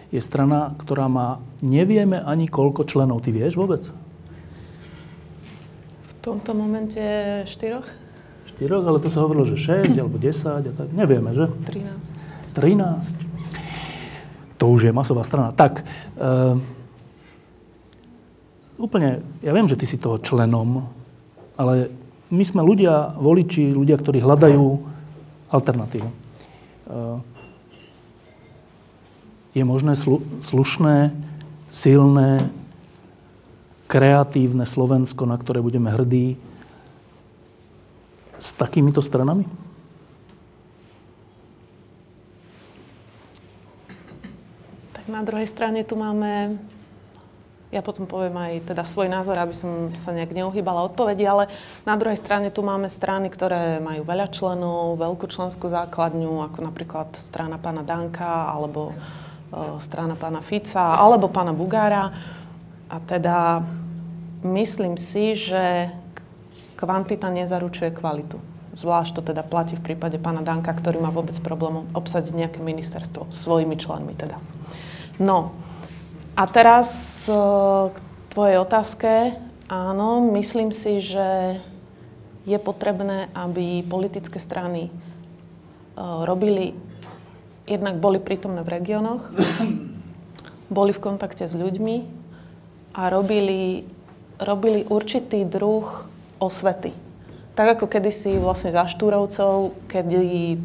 je 0.09 0.21
strana, 0.21 0.73
ktorá 0.81 1.05
má 1.05 1.37
nevieme 1.61 2.17
ani 2.17 2.49
koľko 2.49 2.85
členov. 2.89 3.21
Ty 3.21 3.29
vieš 3.29 3.57
vôbec? 3.57 3.85
V 6.09 6.13
tomto 6.19 6.57
momente 6.57 6.99
štyroch? 7.45 7.85
Štyroch, 8.49 8.83
ale 8.83 8.97
to 8.99 9.07
sa 9.07 9.21
hovorilo, 9.21 9.45
že 9.45 9.55
6 9.55 9.93
alebo 9.95 10.17
10 10.17 10.65
a 10.65 10.71
tak. 10.73 10.89
Nevieme, 10.91 11.31
že? 11.37 11.45
13. 11.69 12.57
13. 12.57 13.15
To 14.59 14.65
už 14.73 14.89
je 14.89 14.91
masová 14.91 15.23
strana. 15.23 15.55
Tak, 15.55 15.85
uh, 16.19 16.59
úplne, 18.75 19.23
ja 19.39 19.51
viem, 19.55 19.69
že 19.69 19.79
ty 19.79 19.87
si 19.87 19.95
toho 19.95 20.19
členom, 20.19 20.89
ale 21.55 21.87
my 22.33 22.43
sme 22.43 22.65
ľudia, 22.65 23.15
voliči, 23.15 23.71
ľudia, 23.71 23.95
ktorí 23.95 24.19
hľadajú 24.19 24.65
alternatívu. 25.53 26.09
Uh, 26.89 27.23
je 29.53 29.63
možné 29.65 29.97
slu, 29.97 30.21
slušné, 30.41 31.13
silné, 31.73 32.37
kreatívne 33.89 34.69
Slovensko, 34.69 35.25
na 35.25 35.37
ktoré 35.37 35.65
budeme 35.65 35.89
hrdí, 35.89 36.37
s 38.39 38.55
takýmito 38.55 39.01
stranami? 39.01 39.43
Tak 44.95 45.05
na 45.09 45.21
druhej 45.25 45.49
strane 45.49 45.83
tu 45.83 45.97
máme 45.97 46.55
ja 47.69 47.85
potom 47.85 48.09
poviem 48.09 48.33
aj 48.33 48.73
teda 48.73 48.81
svoj 48.81 49.13
názor, 49.13 49.37
aby 49.37 49.53
som 49.53 49.93
sa 49.93 50.09
nejak 50.09 50.33
neuhýbala 50.33 50.89
odpovedi, 50.89 51.21
ale 51.29 51.45
na 51.85 51.93
druhej 51.93 52.17
strane 52.17 52.49
tu 52.49 52.65
máme 52.65 52.89
strany, 52.89 53.29
ktoré 53.29 53.77
majú 53.77 54.01
veľa 54.09 54.33
členov, 54.33 54.97
veľkú 54.97 55.29
členskú 55.29 55.69
základňu, 55.69 56.49
ako 56.49 56.65
napríklad 56.65 57.13
strana 57.13 57.61
pána 57.61 57.85
Danka, 57.85 58.49
alebo 58.49 58.97
strana 59.81 60.13
pána 60.13 60.41
Fica, 60.45 60.97
alebo 60.97 61.29
pána 61.29 61.53
Bugára. 61.53 62.13
A 62.89 62.97
teda 63.01 63.65
myslím 64.45 64.97
si, 64.97 65.37
že 65.37 65.89
kvantita 66.79 67.27
nezaručuje 67.29 67.91
kvalitu. 67.91 68.39
Zvlášť 68.79 69.11
to 69.19 69.21
teda 69.33 69.43
platí 69.43 69.75
v 69.75 69.91
prípade 69.91 70.15
pána 70.21 70.39
Danka, 70.39 70.71
ktorý 70.71 71.03
má 71.03 71.11
vôbec 71.11 71.35
problém 71.43 71.83
obsadiť 71.91 72.31
nejaké 72.31 72.59
ministerstvo 72.63 73.27
svojimi 73.27 73.75
členmi 73.75 74.15
teda. 74.15 74.39
No, 75.19 75.51
a 76.39 76.47
teraz 76.47 76.87
e, 77.27 77.35
k 77.91 77.97
tvojej 78.31 78.63
otázke. 78.63 79.35
Áno, 79.67 80.23
myslím 80.31 80.71
si, 80.71 81.03
že 81.03 81.59
je 82.47 82.55
potrebné, 82.55 83.27
aby 83.35 83.83
politické 83.83 84.39
strany 84.39 84.87
e, 84.87 84.91
robili, 86.23 86.71
jednak 87.69 88.01
boli 88.01 88.17
prítomné 88.17 88.65
v 88.65 88.73
regiónoch, 88.81 89.29
boli 90.73 90.91
v 90.91 90.99
kontakte 90.99 91.45
s 91.45 91.53
ľuďmi 91.53 91.95
a 92.97 93.13
robili, 93.13 93.85
robili 94.41 94.81
určitý 94.89 95.45
druh 95.45 95.85
osvety. 96.41 96.91
Tak 97.53 97.77
ako 97.77 97.85
kedysi 97.85 98.41
vlastne 98.41 98.73
za 98.73 98.89
Štúrovcov, 98.89 99.77
kedy 99.85 100.57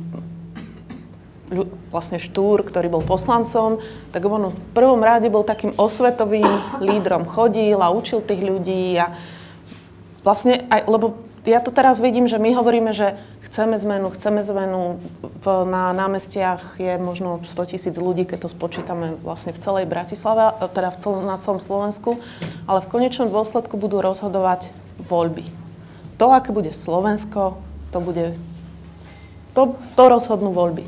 vlastne 1.92 2.18
Štúr, 2.18 2.64
ktorý 2.64 2.88
bol 2.88 3.04
poslancom, 3.04 3.78
tak 4.10 4.24
on 4.24 4.50
v 4.50 4.58
prvom 4.72 5.02
rade 5.04 5.28
bol 5.28 5.44
takým 5.44 5.76
osvetovým 5.76 6.80
lídrom. 6.80 7.28
Chodil 7.28 7.76
a 7.78 7.92
učil 7.92 8.24
tých 8.24 8.42
ľudí 8.42 8.96
a 8.96 9.12
vlastne 10.24 10.64
aj, 10.72 10.88
lebo 10.88 11.23
ja 11.44 11.60
to 11.60 11.68
teraz 11.68 12.00
vidím, 12.00 12.24
že 12.24 12.40
my 12.40 12.56
hovoríme, 12.56 12.96
že 12.96 13.20
chceme 13.44 13.76
zmenu, 13.76 14.08
chceme 14.16 14.40
zmenu. 14.40 14.98
V, 15.20 15.46
na 15.68 15.92
námestiach 15.92 16.80
je 16.80 16.96
možno 16.96 17.44
100 17.44 17.70
tisíc 17.76 17.94
ľudí, 18.00 18.24
keď 18.24 18.48
to 18.48 18.48
spočítame 18.48 19.20
vlastne 19.20 19.52
v 19.52 19.60
celej 19.60 19.84
Bratislave, 19.84 20.56
teda 20.72 20.88
v 20.90 20.98
cel, 21.04 21.12
na 21.20 21.36
celom 21.36 21.60
Slovensku, 21.60 22.16
ale 22.64 22.80
v 22.80 22.90
konečnom 22.90 23.28
dôsledku 23.28 23.76
budú 23.76 24.00
rozhodovať 24.00 24.72
voľby. 25.04 25.44
To, 26.16 26.32
aké 26.32 26.50
bude 26.54 26.72
Slovensko, 26.72 27.60
to 27.92 27.98
bude... 28.00 28.34
To, 29.54 29.78
to 29.94 30.02
rozhodnú 30.10 30.50
voľby. 30.50 30.82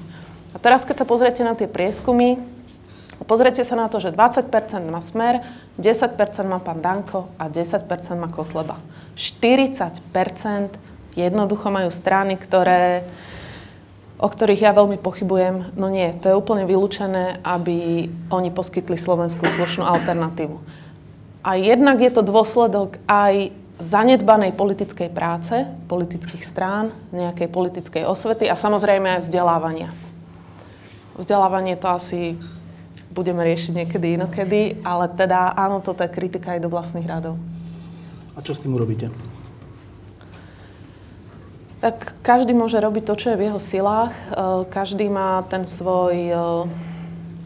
A 0.50 0.58
teraz, 0.58 0.82
keď 0.82 1.04
sa 1.04 1.06
pozriete 1.06 1.46
na 1.46 1.54
tie 1.54 1.70
prieskumy, 1.70 2.40
pozriete 3.28 3.62
sa 3.62 3.76
na 3.76 3.86
to, 3.92 4.00
že 4.00 4.10
20% 4.10 4.48
má 4.88 4.98
Smer, 5.04 5.44
10% 5.76 6.16
má 6.48 6.56
pán 6.56 6.80
Danko 6.80 7.28
a 7.36 7.52
10% 7.52 7.84
má 8.16 8.32
Kotleba. 8.32 8.80
40% 9.12 10.00
jednoducho 11.16 11.68
majú 11.68 11.92
strany, 11.92 12.40
ktoré, 12.40 13.04
o 14.16 14.28
ktorých 14.28 14.68
ja 14.68 14.72
veľmi 14.72 14.96
pochybujem. 15.00 15.76
No 15.76 15.92
nie, 15.92 16.16
to 16.16 16.32
je 16.32 16.38
úplne 16.38 16.64
vylúčené, 16.64 17.44
aby 17.44 18.08
oni 18.32 18.48
poskytli 18.52 18.96
Slovensku 18.96 19.44
slušnú 19.44 19.84
alternatívu. 19.84 20.56
A 21.44 21.60
jednak 21.60 22.00
je 22.00 22.10
to 22.10 22.24
dôsledok 22.24 22.96
aj 23.04 23.52
zanedbanej 23.76 24.56
politickej 24.56 25.12
práce, 25.12 25.68
politických 25.88 26.40
strán, 26.40 26.96
nejakej 27.12 27.52
politickej 27.52 28.08
osvety 28.08 28.48
a 28.48 28.56
samozrejme 28.56 29.20
aj 29.20 29.28
vzdelávania. 29.28 29.92
Vzdelávanie 31.16 31.76
to 31.76 31.88
asi 31.92 32.40
budeme 33.16 33.40
riešiť 33.40 33.72
niekedy 33.72 34.20
inokedy, 34.20 34.84
ale 34.84 35.08
teda 35.08 35.56
áno, 35.56 35.80
toto 35.80 36.04
je 36.04 36.12
kritika 36.12 36.52
aj 36.52 36.60
do 36.60 36.68
vlastných 36.68 37.08
radov. 37.08 37.40
A 38.36 38.44
čo 38.44 38.52
s 38.52 38.60
tým 38.60 38.76
urobíte? 38.76 39.08
Tak 41.80 42.20
každý 42.20 42.52
môže 42.52 42.76
robiť 42.76 43.04
to, 43.08 43.14
čo 43.16 43.26
je 43.32 43.40
v 43.40 43.46
jeho 43.48 43.60
silách. 43.60 44.12
E, 44.12 44.64
každý 44.68 45.08
má 45.08 45.40
ten 45.48 45.64
svoj 45.64 46.16
e, 46.16 46.34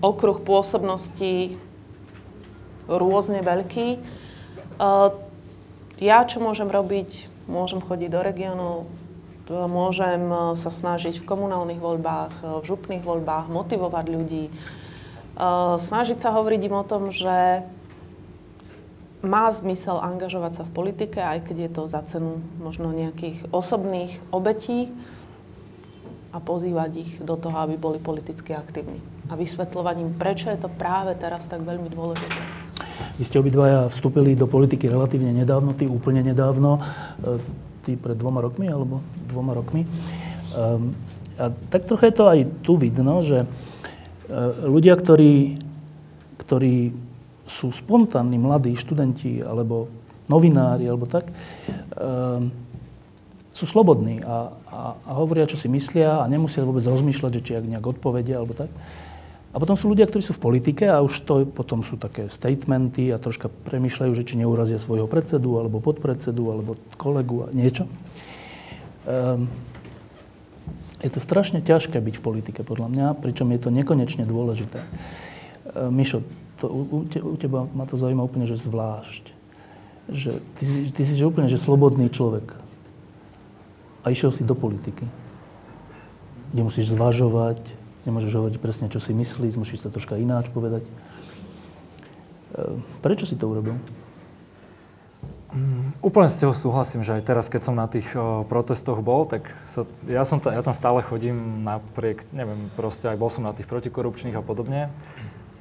okruh 0.03 0.39
pôsobností 0.43 1.55
rôzne 2.91 3.43
veľký. 3.43 3.89
E, 3.95 3.99
ja 6.03 6.19
čo 6.27 6.43
môžem 6.43 6.67
robiť? 6.67 7.31
Môžem 7.51 7.83
chodiť 7.83 8.09
do 8.15 8.21
regiónov, 8.23 8.87
môžem 9.51 10.23
sa 10.55 10.71
snažiť 10.71 11.19
v 11.19 11.27
komunálnych 11.27 11.83
voľbách, 11.83 12.63
v 12.63 12.63
župných 12.63 13.03
voľbách 13.03 13.51
motivovať 13.51 14.07
ľudí, 14.07 14.47
snažiť 15.81 16.21
sa 16.21 16.37
hovoriť 16.37 16.61
im 16.69 16.77
o 16.77 16.85
tom, 16.85 17.09
že 17.09 17.65
má 19.21 19.53
zmysel 19.53 20.01
angažovať 20.01 20.53
sa 20.61 20.63
v 20.65 20.73
politike, 20.73 21.21
aj 21.21 21.49
keď 21.49 21.57
je 21.57 21.71
to 21.73 21.83
za 21.89 22.01
cenu 22.09 22.41
možno 22.57 22.93
nejakých 22.93 23.45
osobných 23.53 24.17
obetí 24.33 24.89
a 26.33 26.41
pozývať 26.41 26.91
ich 27.05 27.11
do 27.21 27.37
toho, 27.37 27.57
aby 27.65 27.77
boli 27.77 27.99
politicky 28.01 28.57
aktívni. 28.57 29.01
A 29.29 29.37
vysvetľovať 29.37 29.97
im, 30.01 30.11
prečo 30.17 30.49
je 30.49 30.61
to 30.61 30.73
práve 30.73 31.13
teraz 31.21 31.49
tak 31.49 31.65
veľmi 31.65 31.93
dôležité. 31.93 32.41
Vy 33.21 33.25
ste 33.29 33.37
obidvaja 33.37 33.93
vstúpili 33.93 34.33
do 34.33 34.49
politiky 34.49 34.89
relatívne 34.89 35.37
nedávno, 35.37 35.77
ty 35.77 35.85
úplne 35.85 36.25
nedávno 36.25 36.81
ty 37.85 37.97
pred 37.97 38.17
dvoma 38.17 38.41
rokmi 38.45 38.69
alebo 38.69 39.01
dvoma 39.29 39.53
rokmi. 39.57 39.85
Um, 40.53 40.93
a 41.41 41.49
tak 41.73 41.89
trochu 41.89 42.13
je 42.13 42.15
to 42.17 42.25
aj 42.29 42.39
tu 42.61 42.77
vidno, 42.77 43.25
že 43.25 43.49
ľudia, 44.67 44.95
ktorí, 44.95 45.59
ktorí 46.41 46.95
sú 47.51 47.75
spontánni 47.75 48.39
mladí 48.39 48.79
študenti 48.79 49.43
alebo 49.43 49.91
novinári 50.31 50.87
alebo 50.87 51.11
tak, 51.11 51.27
um, 51.99 52.55
sú 53.51 53.67
slobodní 53.67 54.23
a, 54.23 54.55
a, 54.71 54.81
a 54.95 55.13
hovoria, 55.19 55.51
čo 55.51 55.59
si 55.59 55.67
myslia 55.67 56.23
a 56.23 56.31
nemusia 56.31 56.63
vôbec 56.63 56.87
rozmýšľať, 56.87 57.31
že 57.35 57.43
či 57.43 57.53
ak 57.59 57.67
nejak 57.67 57.87
odpovedia 57.99 58.39
alebo 58.39 58.55
tak. 58.55 58.71
A 59.51 59.59
potom 59.59 59.75
sú 59.75 59.91
ľudia, 59.91 60.07
ktorí 60.07 60.23
sú 60.23 60.39
v 60.39 60.47
politike 60.47 60.87
a 60.87 61.03
už 61.03 61.27
to 61.27 61.43
potom 61.43 61.83
sú 61.83 61.99
také 61.99 62.31
statementy 62.31 63.11
a 63.11 63.19
troška 63.19 63.51
premýšľajú, 63.51 64.15
že 64.15 64.23
či 64.23 64.39
neurazia 64.39 64.79
svojho 64.79 65.11
predsedu 65.11 65.59
alebo 65.59 65.83
podpredsedu 65.83 66.47
alebo 66.47 66.79
kolegu 66.95 67.45
a 67.45 67.49
niečo. 67.51 67.91
Um, 69.03 69.51
je 71.01 71.11
to 71.11 71.21
strašne 71.21 71.65
ťažké 71.65 71.97
byť 71.97 72.15
v 72.21 72.25
politike, 72.25 72.61
podľa 72.63 72.89
mňa, 72.93 73.07
pričom 73.21 73.49
je 73.53 73.61
to 73.61 73.71
nekonečne 73.73 74.29
dôležité. 74.29 74.85
Um, 75.75 75.97
Mišo, 75.97 76.25
to, 76.61 76.69
u, 76.69 77.09
te, 77.09 77.21
u 77.21 77.37
teba 77.41 77.65
ma 77.73 77.89
to 77.89 77.97
zaujíma 77.97 78.25
úplne, 78.25 78.45
že 78.45 78.61
zvlášť. 78.61 79.25
Že 80.11 80.31
ty, 80.61 80.65
ty 80.93 81.03
si 81.07 81.15
že 81.17 81.25
úplne 81.25 81.49
že 81.49 81.57
slobodný 81.57 82.13
človek. 82.13 82.53
A 84.05 84.13
išiel 84.13 84.33
si 84.33 84.45
do 84.45 84.57
politiky, 84.57 85.05
kde 86.53 86.63
musíš 86.65 86.93
zvažovať, 86.97 87.81
Nemôžeš 88.09 88.33
hovoriť 88.33 88.57
presne, 88.65 88.87
čo 88.89 88.97
si 88.97 89.13
myslíš, 89.13 89.61
musíš 89.61 89.85
to 89.85 89.93
troška 89.93 90.17
ináč 90.17 90.49
povedať. 90.49 90.89
E, 90.89 90.93
prečo 93.05 93.29
si 93.29 93.37
to 93.37 93.45
urobil? 93.45 93.77
Um, 95.51 95.91
úplne 95.99 96.31
s 96.31 96.39
teho 96.39 96.55
súhlasím, 96.55 97.03
že 97.03 97.19
aj 97.19 97.27
teraz, 97.27 97.51
keď 97.51 97.63
som 97.67 97.75
na 97.75 97.91
tých 97.91 98.07
o, 98.15 98.47
protestoch 98.47 99.03
bol, 99.03 99.27
tak 99.27 99.51
sa, 99.67 99.83
ja, 100.07 100.23
som 100.23 100.39
ta, 100.39 100.55
ja 100.55 100.63
tam 100.63 100.71
stále 100.71 101.03
chodím 101.03 101.67
napriek, 101.67 102.23
neviem, 102.31 102.71
proste 102.79 103.11
aj 103.11 103.19
bol 103.19 103.31
som 103.35 103.43
na 103.43 103.51
tých 103.51 103.67
protikorupčných 103.67 104.39
a 104.39 104.47
podobne. 104.47 104.95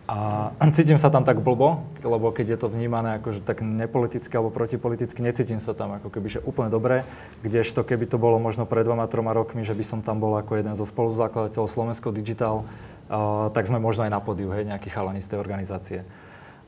A 0.06 0.50
cítim 0.78 1.02
sa 1.02 1.10
tam 1.10 1.26
tak 1.26 1.42
blbo, 1.42 1.82
lebo 2.06 2.30
keď 2.30 2.54
je 2.54 2.58
to 2.62 2.68
vnímané 2.70 3.18
ako 3.18 3.38
že 3.38 3.42
tak 3.42 3.66
nepoliticky 3.66 4.30
alebo 4.38 4.54
protipoliticky, 4.54 5.26
necítim 5.26 5.58
sa 5.58 5.74
tam 5.74 5.98
ako 5.98 6.14
keby 6.14 6.38
že 6.38 6.40
úplne 6.46 6.70
dobre, 6.70 7.02
kdežto 7.42 7.82
keby 7.82 8.06
to 8.06 8.22
bolo 8.22 8.38
možno 8.38 8.70
pred 8.70 8.86
dvoma, 8.86 9.10
troma 9.10 9.34
rokmi, 9.34 9.66
že 9.66 9.74
by 9.74 9.82
som 9.82 10.00
tam 10.06 10.22
bol 10.22 10.38
ako 10.38 10.54
jeden 10.54 10.78
zo 10.78 10.86
spoluzakladateľov 10.86 11.66
Slovensko 11.66 12.14
Digital, 12.14 12.62
uh, 12.62 13.50
tak 13.58 13.66
sme 13.66 13.82
možno 13.82 14.06
aj 14.06 14.14
na 14.14 14.22
podiu, 14.22 14.54
hej, 14.54 14.70
nejaký 14.70 14.94
chalani 14.94 15.18
z 15.18 15.34
tej 15.34 15.42
organizácie. 15.42 16.00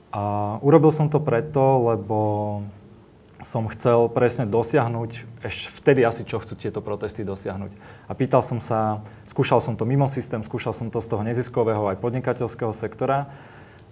A 0.10 0.58
urobil 0.60 0.90
som 0.90 1.08
to 1.08 1.24
preto, 1.24 1.88
lebo 1.88 2.18
som 3.42 3.66
chcel 3.70 4.10
presne 4.14 4.46
dosiahnuť, 4.46 5.42
ešte 5.42 5.68
vtedy 5.82 6.02
asi 6.06 6.22
čo 6.26 6.38
chcú 6.38 6.54
tieto 6.54 6.80
protesty 6.80 7.26
dosiahnuť. 7.26 7.74
A 8.06 8.12
pýtal 8.14 8.46
som 8.46 8.62
sa, 8.62 9.02
skúšal 9.26 9.62
som 9.62 9.74
to 9.74 9.86
mimo 9.86 10.06
systém, 10.06 10.46
skúšal 10.46 10.74
som 10.74 10.94
to 10.94 11.02
z 11.02 11.10
toho 11.10 11.26
neziskového 11.26 11.90
aj 11.90 11.98
podnikateľského 11.98 12.74
sektora 12.74 13.34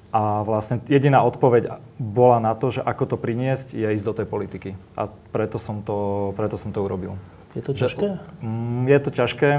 a 0.10 0.42
vlastne 0.42 0.82
jediná 0.90 1.22
odpoveď 1.22 1.82
bola 2.02 2.42
na 2.42 2.58
to, 2.58 2.74
že 2.74 2.82
ako 2.82 3.14
to 3.14 3.18
priniesť, 3.18 3.78
je 3.78 3.86
ísť 3.94 4.06
do 4.06 4.14
tej 4.18 4.28
politiky. 4.30 4.70
A 4.98 5.10
preto 5.10 5.62
som 5.62 5.86
to, 5.86 6.32
preto 6.34 6.58
som 6.58 6.74
to 6.74 6.82
urobil. 6.82 7.18
Je 7.54 7.62
to 7.62 7.74
ťažké? 7.74 8.18
Mm, 8.42 8.86
je 8.90 9.00
to 9.02 9.10
ťažké. 9.14 9.50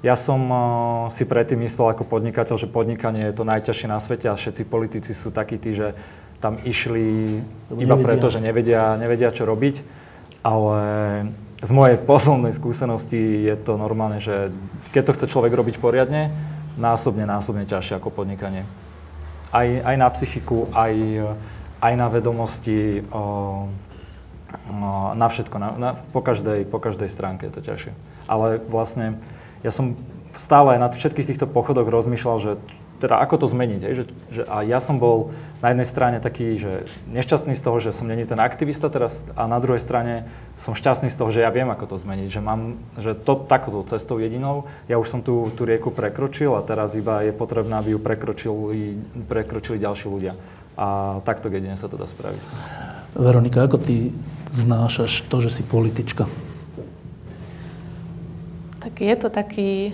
Ja 0.00 0.16
som 0.16 0.40
uh, 0.48 0.60
si 1.12 1.28
predtým 1.28 1.60
myslel 1.60 1.92
ako 1.92 2.08
podnikateľ, 2.08 2.56
že 2.56 2.72
podnikanie 2.72 3.28
je 3.28 3.36
to 3.36 3.44
najťažšie 3.44 3.88
na 3.92 4.00
svete 4.00 4.32
a 4.32 4.36
všetci 4.36 4.64
politici 4.64 5.12
sú 5.12 5.28
takí 5.28 5.60
tí, 5.60 5.76
že 5.76 5.92
tam 6.40 6.56
išli 6.64 7.38
iba 7.76 7.94
nevedia. 7.94 8.04
preto, 8.04 8.26
že 8.32 8.40
nevedia, 8.40 8.96
nevedia 8.96 9.30
čo 9.30 9.44
robiť. 9.44 9.84
Ale 10.40 10.80
z 11.60 11.70
mojej 11.70 12.00
poslednej 12.10 12.56
skúsenosti 12.56 13.44
je 13.44 13.54
to 13.60 13.76
normálne, 13.76 14.18
že 14.18 14.48
keď 14.90 15.02
to 15.04 15.14
chce 15.20 15.26
človek 15.30 15.52
robiť 15.52 15.76
poriadne, 15.78 16.32
násobne, 16.80 17.28
násobne 17.28 17.68
ťažšie 17.68 18.00
ako 18.00 18.08
podnikanie. 18.10 18.64
Aj, 19.52 19.66
aj 19.66 19.96
na 19.98 20.08
psychiku, 20.14 20.70
aj, 20.72 20.94
aj 21.82 21.92
na 21.98 22.06
vedomosti, 22.08 23.02
uh, 23.02 23.66
na 25.14 25.26
všetko, 25.26 25.56
na, 25.58 25.68
na, 25.76 25.90
po, 26.14 26.22
každej, 26.22 26.66
po 26.66 26.78
každej 26.78 27.10
stránke 27.10 27.46
je 27.50 27.54
to 27.54 27.62
ťažšie. 27.62 27.92
Ale 28.30 28.62
vlastne 28.70 29.18
ja 29.60 29.74
som 29.74 29.98
stále 30.38 30.78
na 30.78 30.88
všetkých 30.88 31.34
týchto 31.34 31.46
pochodoch 31.50 31.86
rozmýšľal, 31.90 32.36
že 32.40 32.52
teda 33.00 33.16
ako 33.16 33.42
to 33.42 33.46
zmeniť. 33.48 33.80
Že, 33.80 34.04
že 34.28 34.42
a 34.44 34.60
ja 34.60 34.76
som 34.76 35.00
bol 35.00 35.32
na 35.64 35.72
jednej 35.72 35.88
strane 35.88 36.16
taký, 36.20 36.60
že 36.60 36.84
nešťastný 37.08 37.56
z 37.56 37.62
toho, 37.64 37.80
že 37.80 37.96
som 37.96 38.04
není 38.04 38.28
ten 38.28 38.36
aktivista 38.36 38.92
teraz 38.92 39.24
a 39.32 39.48
na 39.48 39.56
druhej 39.56 39.80
strane 39.80 40.28
som 40.60 40.76
šťastný 40.76 41.08
z 41.08 41.16
toho, 41.16 41.32
že 41.32 41.40
ja 41.40 41.48
viem, 41.48 41.72
ako 41.72 41.96
to 41.96 41.96
zmeniť. 41.96 42.28
Že 42.28 42.40
mám, 42.44 42.76
že 43.00 43.16
to 43.16 43.40
takouto 43.40 43.88
cestou 43.88 44.20
jedinou, 44.20 44.68
ja 44.84 45.00
už 45.00 45.08
som 45.08 45.20
tú, 45.24 45.48
tú 45.56 45.64
rieku 45.64 45.88
prekročil 45.88 46.52
a 46.52 46.60
teraz 46.60 46.92
iba 46.92 47.24
je 47.24 47.32
potrebné, 47.32 47.80
aby 47.80 47.96
ju 47.96 48.00
prekročili, 48.04 49.00
prekročili 49.24 49.80
ďalší 49.80 50.06
ľudia. 50.12 50.36
A 50.76 51.18
takto 51.24 51.48
jedine 51.48 51.76
sa 51.80 51.88
to 51.88 51.96
dá 51.96 52.04
spraviť. 52.04 52.40
Veronika, 53.16 53.64
ako 53.64 53.80
ty 53.80 54.14
znášaš 54.54 55.26
to, 55.26 55.42
že 55.42 55.50
si 55.50 55.62
politička? 55.66 56.30
Tak 58.80 58.96
je 58.96 59.16
to 59.16 59.28
taký 59.28 59.92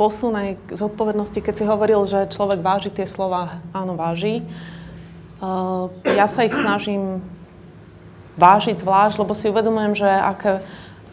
posun 0.00 0.32
aj 0.36 0.56
zodpovednosti, 0.72 1.38
keď 1.40 1.54
si 1.54 1.64
hovoril, 1.68 2.00
že 2.08 2.30
človek 2.32 2.64
váži 2.64 2.90
tie 2.90 3.04
slova, 3.04 3.60
áno, 3.76 3.94
váži. 3.94 4.40
Ja 6.06 6.26
sa 6.30 6.46
ich 6.46 6.54
snažím 6.56 7.20
vážiť 8.38 8.80
zvlášť, 8.80 9.20
lebo 9.20 9.36
si 9.36 9.52
uvedomujem, 9.52 9.92
že 9.92 10.08
aké, 10.08 10.64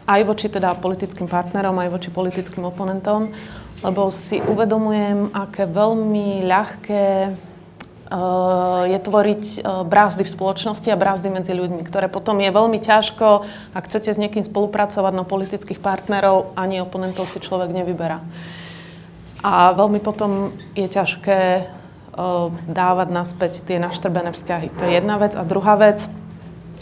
aj 0.08 0.20
voči 0.24 0.46
teda 0.48 0.72
politickým 0.78 1.28
partnerom, 1.28 1.76
aj 1.76 1.92
voči 1.92 2.08
politickým 2.08 2.64
oponentom, 2.64 3.28
lebo 3.84 4.08
si 4.08 4.40
uvedomujem, 4.40 5.32
aké 5.36 5.68
veľmi 5.68 6.44
ľahké 6.48 7.04
je 8.90 8.98
tvoriť 8.98 9.62
brázdy 9.86 10.26
v 10.26 10.34
spoločnosti 10.34 10.90
a 10.90 10.98
brázdy 10.98 11.30
medzi 11.30 11.54
ľuďmi, 11.54 11.86
ktoré 11.86 12.10
potom 12.10 12.42
je 12.42 12.50
veľmi 12.50 12.82
ťažko, 12.82 13.46
ak 13.70 13.86
chcete 13.86 14.10
s 14.10 14.18
niekým 14.18 14.42
spolupracovať 14.42 15.14
na 15.14 15.22
politických 15.22 15.78
partnerov, 15.78 16.50
ani 16.58 16.82
oponentov 16.82 17.30
si 17.30 17.38
človek 17.38 17.70
nevyberá. 17.70 18.18
A 19.46 19.70
veľmi 19.78 20.02
potom 20.02 20.50
je 20.74 20.90
ťažké 20.90 21.70
dávať 22.66 23.08
naspäť 23.14 23.62
tie 23.62 23.78
naštrbené 23.78 24.34
vzťahy. 24.34 24.74
To 24.76 24.90
je 24.90 24.98
jedna 24.98 25.16
vec. 25.16 25.38
A 25.38 25.46
druhá 25.46 25.78
vec, 25.78 26.04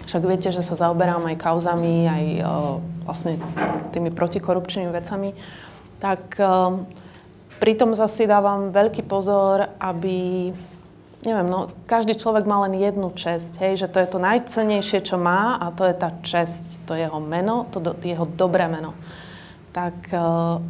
však 0.08 0.24
viete, 0.24 0.48
že 0.48 0.64
sa 0.64 0.74
zaoberám 0.80 1.28
aj 1.28 1.36
kauzami, 1.44 2.08
aj 2.08 2.24
vlastne 3.04 3.36
tými 3.92 4.08
protikorupčnými 4.10 4.88
vecami, 4.88 5.36
tak 6.00 6.40
pritom 7.60 7.92
zase 7.92 8.24
dávam 8.24 8.72
veľký 8.72 9.04
pozor, 9.04 9.68
aby 9.76 10.50
neviem, 11.26 11.48
no, 11.50 11.74
každý 11.90 12.14
človek 12.14 12.46
má 12.46 12.62
len 12.66 12.78
jednu 12.78 13.10
česť, 13.10 13.58
hej, 13.58 13.86
že 13.86 13.90
to 13.90 13.98
je 13.98 14.08
to 14.08 14.18
najcenejšie, 14.22 15.02
čo 15.02 15.18
má 15.18 15.58
a 15.58 15.74
to 15.74 15.82
je 15.82 15.94
tá 15.94 16.14
česť, 16.22 16.78
to 16.86 16.94
je 16.94 17.06
jeho 17.06 17.18
meno, 17.18 17.66
to 17.74 17.82
do, 17.82 17.92
jeho 18.06 18.22
dobré 18.26 18.70
meno. 18.70 18.94
Tak 19.74 19.96
uh, 20.14 20.62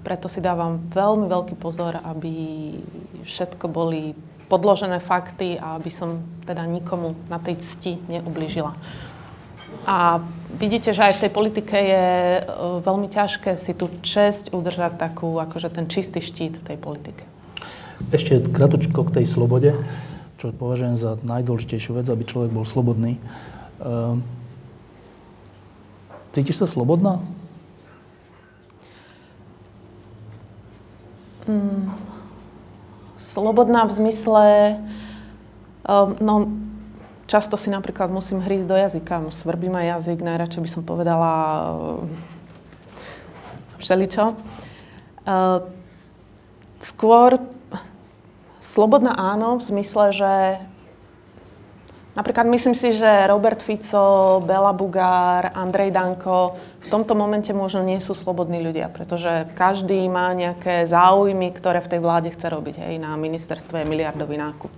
preto 0.00 0.32
si 0.32 0.40
dávam 0.40 0.80
veľmi 0.88 1.28
veľký 1.28 1.54
pozor, 1.60 2.00
aby 2.00 2.32
všetko 3.22 3.68
boli 3.68 4.16
podložené 4.48 5.00
fakty 5.00 5.56
a 5.60 5.76
aby 5.76 5.88
som 5.92 6.20
teda 6.44 6.64
nikomu 6.64 7.16
na 7.28 7.36
tej 7.36 7.60
cti 7.60 8.00
neublížila. 8.08 8.72
A 9.88 10.20
vidíte, 10.52 10.92
že 10.92 11.00
aj 11.00 11.16
v 11.16 11.22
tej 11.26 11.32
politike 11.32 11.76
je 11.76 12.06
uh, 12.40 12.80
veľmi 12.80 13.12
ťažké 13.12 13.60
si 13.60 13.76
tú 13.76 13.92
česť 14.00 14.56
udržať 14.56 14.96
takú, 14.96 15.36
akože 15.36 15.68
ten 15.68 15.84
čistý 15.84 16.24
štít 16.24 16.64
tej 16.64 16.80
politike. 16.80 17.28
Ešte 18.10 18.42
kratučko 18.42 19.06
k 19.06 19.22
tej 19.22 19.26
slobode, 19.30 19.78
čo 20.42 20.50
považujem 20.50 20.98
za 20.98 21.14
najdôležitejšiu 21.22 21.94
vec, 21.94 22.06
aby 22.10 22.26
človek 22.26 22.50
bol 22.50 22.66
slobodný. 22.66 23.22
Ehm, 23.78 24.26
cítiš 26.34 26.62
sa 26.62 26.66
slobodná? 26.66 27.22
Mm, 31.46 31.90
slobodná 33.18 33.82
v 33.86 33.92
zmysle, 33.98 34.46
um, 35.82 36.14
no 36.22 36.34
často 37.26 37.58
si 37.58 37.66
napríklad 37.66 38.14
musím 38.14 38.38
hrísť 38.38 38.66
do 38.70 38.76
jazyka, 38.78 39.26
svrbí 39.34 39.66
ma 39.66 39.82
jazyk, 39.82 40.22
najradšej 40.22 40.62
by 40.62 40.70
som 40.70 40.82
povedala 40.86 41.32
uh, 41.34 42.06
všeličo. 43.82 44.38
Skôr 46.82 47.38
Slobodná 48.62 49.18
áno, 49.18 49.58
v 49.58 49.66
zmysle, 49.66 50.14
že 50.14 50.32
napríklad 52.14 52.46
myslím 52.46 52.78
si, 52.78 52.94
že 52.94 53.26
Robert 53.26 53.58
Fico, 53.58 54.38
Bela 54.38 54.70
Bugár, 54.70 55.50
Andrej 55.50 55.90
Danko 55.90 56.54
v 56.78 56.86
tomto 56.86 57.18
momente 57.18 57.50
možno 57.50 57.82
nie 57.82 57.98
sú 57.98 58.14
slobodní 58.14 58.62
ľudia, 58.62 58.86
pretože 58.86 59.50
každý 59.58 60.06
má 60.06 60.30
nejaké 60.30 60.86
záujmy, 60.86 61.50
ktoré 61.50 61.82
v 61.82 61.90
tej 61.90 62.00
vláde 62.06 62.30
chce 62.30 62.46
robiť. 62.54 62.86
Hej, 62.86 63.02
na 63.02 63.18
ministerstve 63.18 63.82
je 63.82 63.90
miliardový 63.90 64.38
nákup 64.38 64.70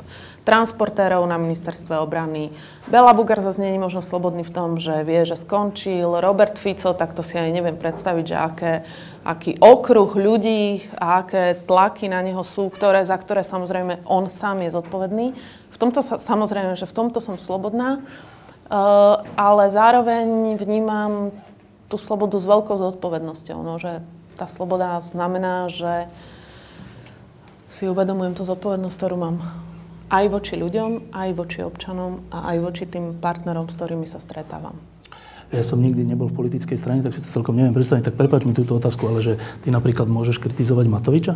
transportérov 0.44 1.24
na 1.24 1.40
ministerstve 1.40 1.96
obrany. 1.96 2.52
Bela 2.84 3.16
Bugár 3.16 3.40
zase 3.40 3.64
nie 3.64 3.76
je 3.76 3.84
možno 3.84 4.04
slobodný 4.04 4.44
v 4.44 4.52
tom, 4.52 4.76
že 4.76 5.00
vie, 5.00 5.24
že 5.24 5.40
skončil. 5.40 6.20
Robert 6.20 6.60
Fico, 6.60 6.92
tak 6.92 7.16
to 7.16 7.24
si 7.24 7.40
aj 7.40 7.48
neviem 7.48 7.80
predstaviť, 7.80 8.24
že 8.28 8.36
aké 8.36 8.72
aký 9.24 9.56
okruh 9.56 10.12
ľudí 10.12 10.84
a 11.00 11.24
aké 11.24 11.56
tlaky 11.64 12.12
na 12.12 12.20
neho 12.20 12.44
sú, 12.44 12.68
ktoré, 12.68 13.00
za 13.08 13.16
ktoré 13.16 13.40
samozrejme 13.40 14.04
on 14.04 14.28
sám 14.28 14.60
je 14.68 14.76
zodpovedný. 14.76 15.32
V 15.72 15.76
tomto 15.80 16.04
samozrejme, 16.04 16.76
že 16.76 16.84
v 16.84 16.92
tomto 16.94 17.24
som 17.24 17.40
slobodná, 17.40 18.04
uh, 18.04 19.24
ale 19.34 19.72
zároveň 19.72 20.60
vnímam 20.60 21.32
tú 21.88 21.96
slobodu 21.96 22.36
s 22.36 22.44
veľkou 22.44 22.76
zodpovednosťou. 22.76 23.58
No, 23.64 23.80
že 23.80 24.04
tá 24.36 24.44
sloboda 24.44 25.00
znamená, 25.00 25.72
že 25.72 26.06
si 27.72 27.88
uvedomujem 27.88 28.36
tú 28.36 28.44
zodpovednosť, 28.44 28.96
ktorú 29.00 29.16
mám 29.18 29.36
aj 30.12 30.24
voči 30.30 30.54
ľuďom, 30.60 31.10
aj 31.16 31.28
voči 31.32 31.64
občanom 31.64 32.22
a 32.28 32.54
aj 32.54 32.56
voči 32.60 32.84
tým 32.86 33.18
partnerom, 33.18 33.66
s 33.72 33.74
ktorými 33.80 34.06
sa 34.06 34.20
stretávam 34.20 34.93
ja 35.52 35.62
som 35.62 35.82
nikdy 35.82 36.06
nebol 36.06 36.30
v 36.30 36.36
politickej 36.36 36.78
strane, 36.78 37.00
tak 37.04 37.12
si 37.12 37.20
to 37.20 37.28
celkom 37.28 37.54
neviem 37.58 37.76
predstaviť. 37.76 38.10
Tak 38.10 38.16
prepáč 38.16 38.48
mi 38.48 38.56
túto 38.56 38.78
otázku, 38.78 39.06
ale 39.10 39.20
že 39.20 39.32
ty 39.62 39.68
napríklad 39.68 40.08
môžeš 40.08 40.40
kritizovať 40.40 40.86
Matoviča? 40.88 41.34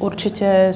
Určite 0.00 0.72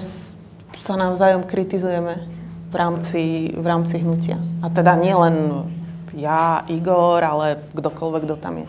sa 0.76 0.94
navzájom 1.00 1.48
kritizujeme 1.48 2.28
v 2.68 2.74
rámci, 2.76 3.22
v 3.56 3.66
rámci 3.66 4.04
hnutia. 4.04 4.36
A 4.60 4.68
teda 4.68 5.00
nie 5.00 5.16
len 5.16 5.64
ja, 6.12 6.62
Igor, 6.68 7.24
ale 7.24 7.62
kdokoľvek, 7.72 8.22
kto 8.28 8.36
tam 8.36 8.54
je. 8.62 8.68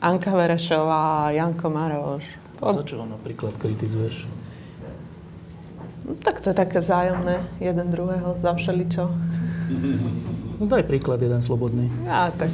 Anka 0.00 0.32
Verešová, 0.32 1.34
Janko 1.34 1.68
Maroš. 1.68 2.24
A 2.60 2.72
za 2.76 2.84
čo 2.84 3.00
ho 3.00 3.06
napríklad 3.08 3.56
kritizuješ? 3.56 4.28
No, 6.04 6.16
tak 6.20 6.40
to 6.40 6.52
je 6.52 6.56
také 6.56 6.80
vzájomné, 6.80 7.40
jeden 7.60 7.88
druhého, 7.92 8.36
za 8.40 8.52
všeličo. 8.56 9.08
No 10.60 10.68
daj 10.68 10.84
príklad 10.84 11.24
jeden 11.24 11.40
slobodný. 11.40 11.88
Ja, 12.04 12.28
tak... 12.36 12.52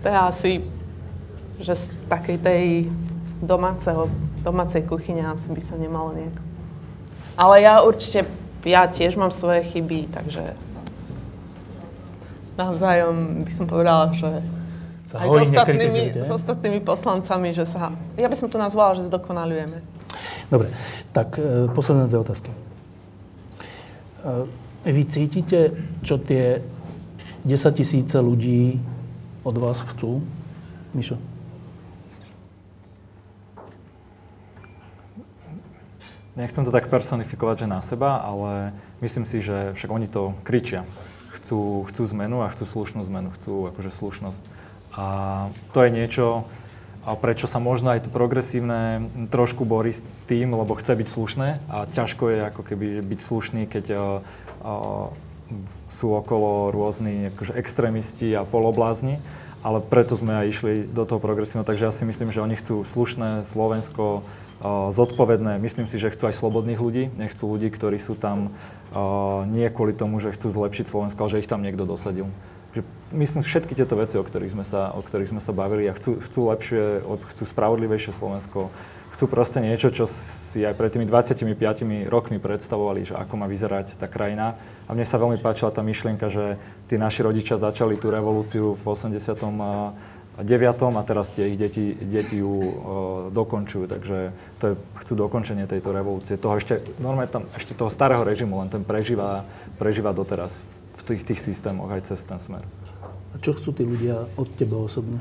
To 0.00 0.06
je 0.08 0.16
asi, 0.16 0.52
že 1.60 1.76
z 1.76 1.84
takej 2.08 2.38
tej 2.40 2.64
domáceho, 3.44 4.08
domácej 4.40 4.88
kuchyne 4.88 5.24
asi 5.28 5.52
by 5.52 5.60
sa 5.60 5.76
nemalo 5.76 6.16
nejak. 6.16 6.36
Ale 7.36 7.60
ja 7.60 7.84
určite, 7.84 8.24
ja 8.64 8.88
tiež 8.88 9.20
mám 9.20 9.32
svoje 9.32 9.68
chyby, 9.68 10.08
takže 10.12 10.56
navzájom 12.56 13.44
by 13.44 13.52
som 13.52 13.66
povedala, 13.68 14.16
že 14.16 14.30
sa 15.04 15.24
aj 15.24 15.28
s 15.28 15.36
ostatnými, 15.52 16.02
s 16.24 16.30
ostatnými 16.30 16.80
poslancami, 16.80 17.52
že 17.52 17.68
sa, 17.68 17.92
ja 18.16 18.28
by 18.30 18.36
som 18.38 18.48
to 18.48 18.56
nazvala, 18.56 18.96
že 18.96 19.08
zdokonalujeme. 19.12 19.84
Dobre, 20.48 20.72
tak 21.12 21.36
e, 21.36 21.68
posledné 21.72 22.08
dve 22.08 22.24
otázky. 22.24 22.48
E, 24.24 24.48
vy 24.88 25.04
cítite, 25.04 25.76
čo 26.00 26.16
tie 26.16 26.64
10 27.44 27.76
tisíce 27.76 28.16
ľudí 28.16 28.80
od 29.44 29.56
vás 29.60 29.84
chcú? 29.84 30.24
Mišo? 30.96 31.20
Nechcem 36.34 36.66
to 36.66 36.74
tak 36.74 36.90
personifikovať, 36.90 37.64
že 37.64 37.70
na 37.70 37.78
seba, 37.78 38.18
ale 38.18 38.74
myslím 39.04 39.22
si, 39.22 39.38
že 39.38 39.70
však 39.76 39.90
oni 39.92 40.08
to 40.10 40.34
kričia. 40.42 40.82
Chcú, 41.30 41.84
chcú 41.86 42.02
zmenu 42.16 42.42
a 42.42 42.50
chcú 42.50 42.64
slušnú 42.64 43.06
zmenu, 43.06 43.30
chcú 43.38 43.70
akože 43.70 43.92
slušnosť. 43.92 44.42
A 44.98 45.06
to 45.70 45.84
je 45.86 45.90
niečo, 45.94 46.48
a 47.04 47.12
prečo 47.20 47.44
sa 47.44 47.60
možno 47.60 47.92
aj 47.92 48.08
to 48.08 48.10
progresívne 48.10 49.12
trošku 49.28 49.68
borí 49.68 49.92
s 49.92 50.00
tým, 50.24 50.56
lebo 50.56 50.72
chce 50.72 50.96
byť 50.96 51.08
slušné? 51.08 51.48
A 51.68 51.84
ťažko 51.92 52.32
je 52.32 52.38
ako 52.48 52.62
keby 52.64 53.04
byť 53.04 53.20
slušný, 53.20 53.62
keď 53.68 53.84
uh, 53.92 54.00
uh, 54.64 55.12
sú 55.92 56.16
okolo 56.16 56.72
rôzni 56.72 57.28
akože 57.36 57.52
extrémisti 57.60 58.32
a 58.32 58.48
poloblázni, 58.48 59.20
ale 59.60 59.84
preto 59.84 60.16
sme 60.16 60.44
aj 60.44 60.46
išli 60.48 60.72
do 60.88 61.04
toho 61.04 61.20
progresívneho, 61.20 61.68
takže 61.68 61.86
ja 61.88 61.92
si 61.92 62.08
myslím, 62.08 62.32
že 62.32 62.40
oni 62.40 62.56
chcú 62.56 62.80
slušné 62.88 63.44
Slovensko, 63.44 64.24
uh, 64.64 64.88
zodpovedné, 64.88 65.60
myslím 65.60 65.84
si, 65.84 66.00
že 66.00 66.08
chcú 66.08 66.32
aj 66.32 66.40
slobodných 66.40 66.80
ľudí, 66.80 67.12
nechcú 67.20 67.52
ľudí, 67.52 67.68
ktorí 67.68 68.00
sú 68.00 68.16
tam 68.16 68.56
nie 69.50 69.66
kvôli 69.74 69.90
tomu, 69.90 70.22
že 70.22 70.30
chcú 70.30 70.54
zlepšiť 70.54 70.86
Slovensko, 70.86 71.26
ale 71.26 71.32
že 71.34 71.40
ich 71.42 71.50
tam 71.50 71.66
niekto 71.66 71.82
dosadil 71.82 72.30
myslím 73.14 73.42
všetky 73.46 73.78
tieto 73.78 73.94
veci, 73.94 74.18
o 74.18 74.26
ktorých 74.26 74.54
sme 74.58 74.64
sa, 74.66 74.90
o 74.90 75.00
ktorých 75.04 75.30
sme 75.30 75.38
sa 75.38 75.54
bavili 75.54 75.86
a 75.86 75.94
chcú, 75.94 76.18
chcú 76.18 76.50
lepšie, 76.50 77.06
chcú 77.06 77.42
spravodlivejšie 77.46 78.10
Slovensko, 78.10 78.74
chcú 79.14 79.24
proste 79.30 79.62
niečo, 79.62 79.94
čo 79.94 80.10
si 80.10 80.66
aj 80.66 80.74
pred 80.74 80.90
tými 80.90 81.06
25 81.06 81.46
rokmi 82.10 82.42
predstavovali, 82.42 83.06
že 83.06 83.14
ako 83.14 83.34
má 83.38 83.46
vyzerať 83.46 83.94
tá 83.94 84.10
krajina. 84.10 84.58
A 84.90 84.92
mne 84.92 85.06
sa 85.06 85.22
veľmi 85.22 85.38
páčila 85.38 85.70
tá 85.70 85.86
myšlienka, 85.86 86.26
že 86.26 86.58
tí 86.90 86.98
naši 86.98 87.22
rodičia 87.22 87.54
začali 87.54 87.94
tú 87.94 88.10
revolúciu 88.10 88.74
v 88.74 88.82
89. 88.82 90.42
a 90.42 91.02
teraz 91.06 91.30
tie 91.30 91.54
ich 91.54 91.56
deti, 91.56 91.94
deti 91.94 92.42
ju 92.42 92.50
uh, 92.50 92.72
dokončujú, 93.30 93.86
takže 93.86 94.34
to 94.58 94.64
je, 94.66 94.74
chcú 95.06 95.12
dokončenie 95.14 95.70
tejto 95.70 95.94
revolúcie. 95.94 96.34
Toho 96.34 96.58
ešte, 96.58 96.82
normálne 96.98 97.30
tam, 97.30 97.46
ešte 97.54 97.78
toho 97.78 97.86
starého 97.86 98.26
režimu, 98.26 98.58
len 98.66 98.68
ten 98.68 98.82
prežíva, 98.82 99.46
prežíva 99.78 100.10
doteraz 100.10 100.58
tých, 101.04 101.22
tých 101.22 101.40
systémoch 101.40 101.92
aj 101.92 102.08
cez 102.10 102.24
ten 102.24 102.40
smer. 102.40 102.64
A 103.34 103.40
čo 103.42 103.52
chcú 103.52 103.74
tí 103.74 103.82
ľudia 103.84 104.30
od 104.40 104.48
teba 104.56 104.78
osobne? 104.80 105.20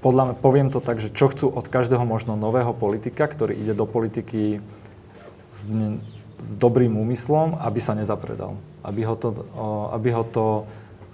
Podľa 0.00 0.32
mňa, 0.32 0.34
poviem 0.40 0.68
to 0.72 0.80
tak, 0.80 0.96
že 0.96 1.12
čo 1.12 1.28
chcú 1.28 1.52
od 1.52 1.68
každého 1.68 2.08
možno 2.08 2.32
nového 2.32 2.72
politika, 2.72 3.28
ktorý 3.28 3.52
ide 3.52 3.76
do 3.76 3.84
politiky 3.84 4.64
s, 5.52 5.68
ne, 5.68 6.00
s 6.40 6.56
dobrým 6.56 6.96
úmyslom, 6.96 7.60
aby 7.60 7.84
sa 7.84 7.92
nezapredal. 7.92 8.56
Aby 8.80 9.04
ho 9.04 9.12
to, 9.12 9.28
aby 9.92 10.08
ho 10.16 10.24
to, 10.24 10.64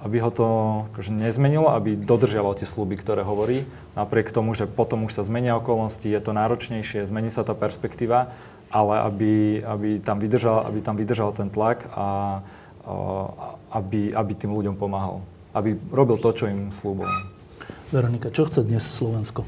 aby 0.06 0.22
ho 0.22 0.30
to 0.30 0.46
akože 0.94 1.10
nezmenilo, 1.10 1.74
aby 1.74 1.98
dodržiaval 1.98 2.54
tie 2.54 2.68
sluby, 2.70 2.94
ktoré 2.94 3.26
hovorí. 3.26 3.66
Napriek 3.98 4.30
tomu, 4.30 4.54
že 4.54 4.70
potom 4.70 5.02
už 5.02 5.18
sa 5.18 5.26
zmenia 5.26 5.58
okolnosti, 5.58 6.06
je 6.06 6.22
to 6.22 6.30
náročnejšie, 6.30 7.10
zmení 7.10 7.34
sa 7.34 7.42
tá 7.42 7.58
perspektíva 7.58 8.30
ale 8.70 8.94
aby, 9.00 9.62
aby, 9.62 9.88
tam, 10.02 10.18
vydržal, 10.18 10.66
aby 10.66 10.78
tam 10.82 10.96
vydržal 10.98 11.30
ten 11.32 11.48
tlak 11.50 11.86
a, 11.94 11.96
a 11.96 12.06
aby, 13.78 14.14
aby 14.14 14.32
tým 14.34 14.54
ľuďom 14.54 14.74
pomáhal. 14.78 15.22
Aby 15.54 15.78
robil 15.90 16.18
to, 16.18 16.30
čo 16.34 16.50
im 16.50 16.70
slúbol. 16.74 17.08
Veronika, 17.94 18.34
čo 18.34 18.46
chce 18.50 18.66
dnes 18.66 18.82
Slovensko? 18.82 19.46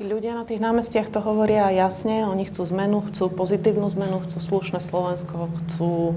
Tí 0.00 0.08
ľudia 0.08 0.32
na 0.32 0.48
tých 0.48 0.64
námestiach 0.64 1.12
to 1.12 1.20
hovoria 1.20 1.68
jasne. 1.68 2.24
Oni 2.24 2.48
chcú 2.48 2.64
zmenu, 2.72 3.04
chcú 3.12 3.28
pozitívnu 3.28 3.84
zmenu, 3.92 4.24
chcú 4.24 4.40
slušné 4.40 4.80
Slovensko, 4.80 5.52
chcú 5.60 6.16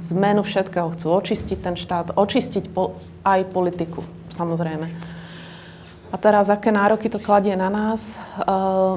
zmenu 0.00 0.40
všetkého, 0.40 0.88
chcú 0.96 1.06
očistiť 1.12 1.58
ten 1.60 1.76
štát, 1.76 2.16
očistiť 2.16 2.72
po, 2.72 2.96
aj 3.22 3.52
politiku, 3.52 4.02
samozrejme. 4.32 5.11
A 6.12 6.20
teraz, 6.20 6.52
aké 6.52 6.68
nároky 6.68 7.08
to 7.08 7.16
kladie 7.16 7.56
na 7.56 7.72
nás, 7.72 8.20
eh, 8.20 8.44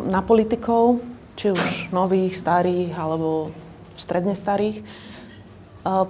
na 0.03 0.19
politikov, 0.19 0.99
či 1.39 1.55
už 1.55 1.95
nových, 1.95 2.35
starých 2.35 2.91
alebo 2.91 3.55
stredne 3.95 4.35
starých. 4.35 4.83
Eh, 4.83 6.05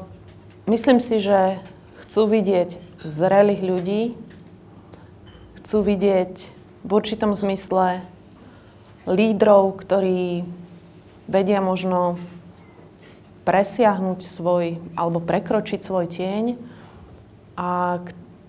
myslím 0.65 0.98
si, 0.98 1.22
že 1.22 1.61
chcú 2.02 2.26
vidieť 2.26 2.82
zrelých 3.06 3.61
ľudí, 3.61 4.03
chcú 5.61 5.77
vidieť 5.86 6.34
v 6.82 6.90
určitom 6.90 7.38
zmysle 7.38 8.02
lídrov, 9.06 9.77
ktorí 9.77 10.41
vedia 11.30 11.61
možno 11.61 12.18
presiahnuť 13.45 14.26
svoj 14.26 14.82
alebo 14.98 15.22
prekročiť 15.22 15.86
svoj 15.86 16.10
tieň 16.10 16.57
a 17.53 18.02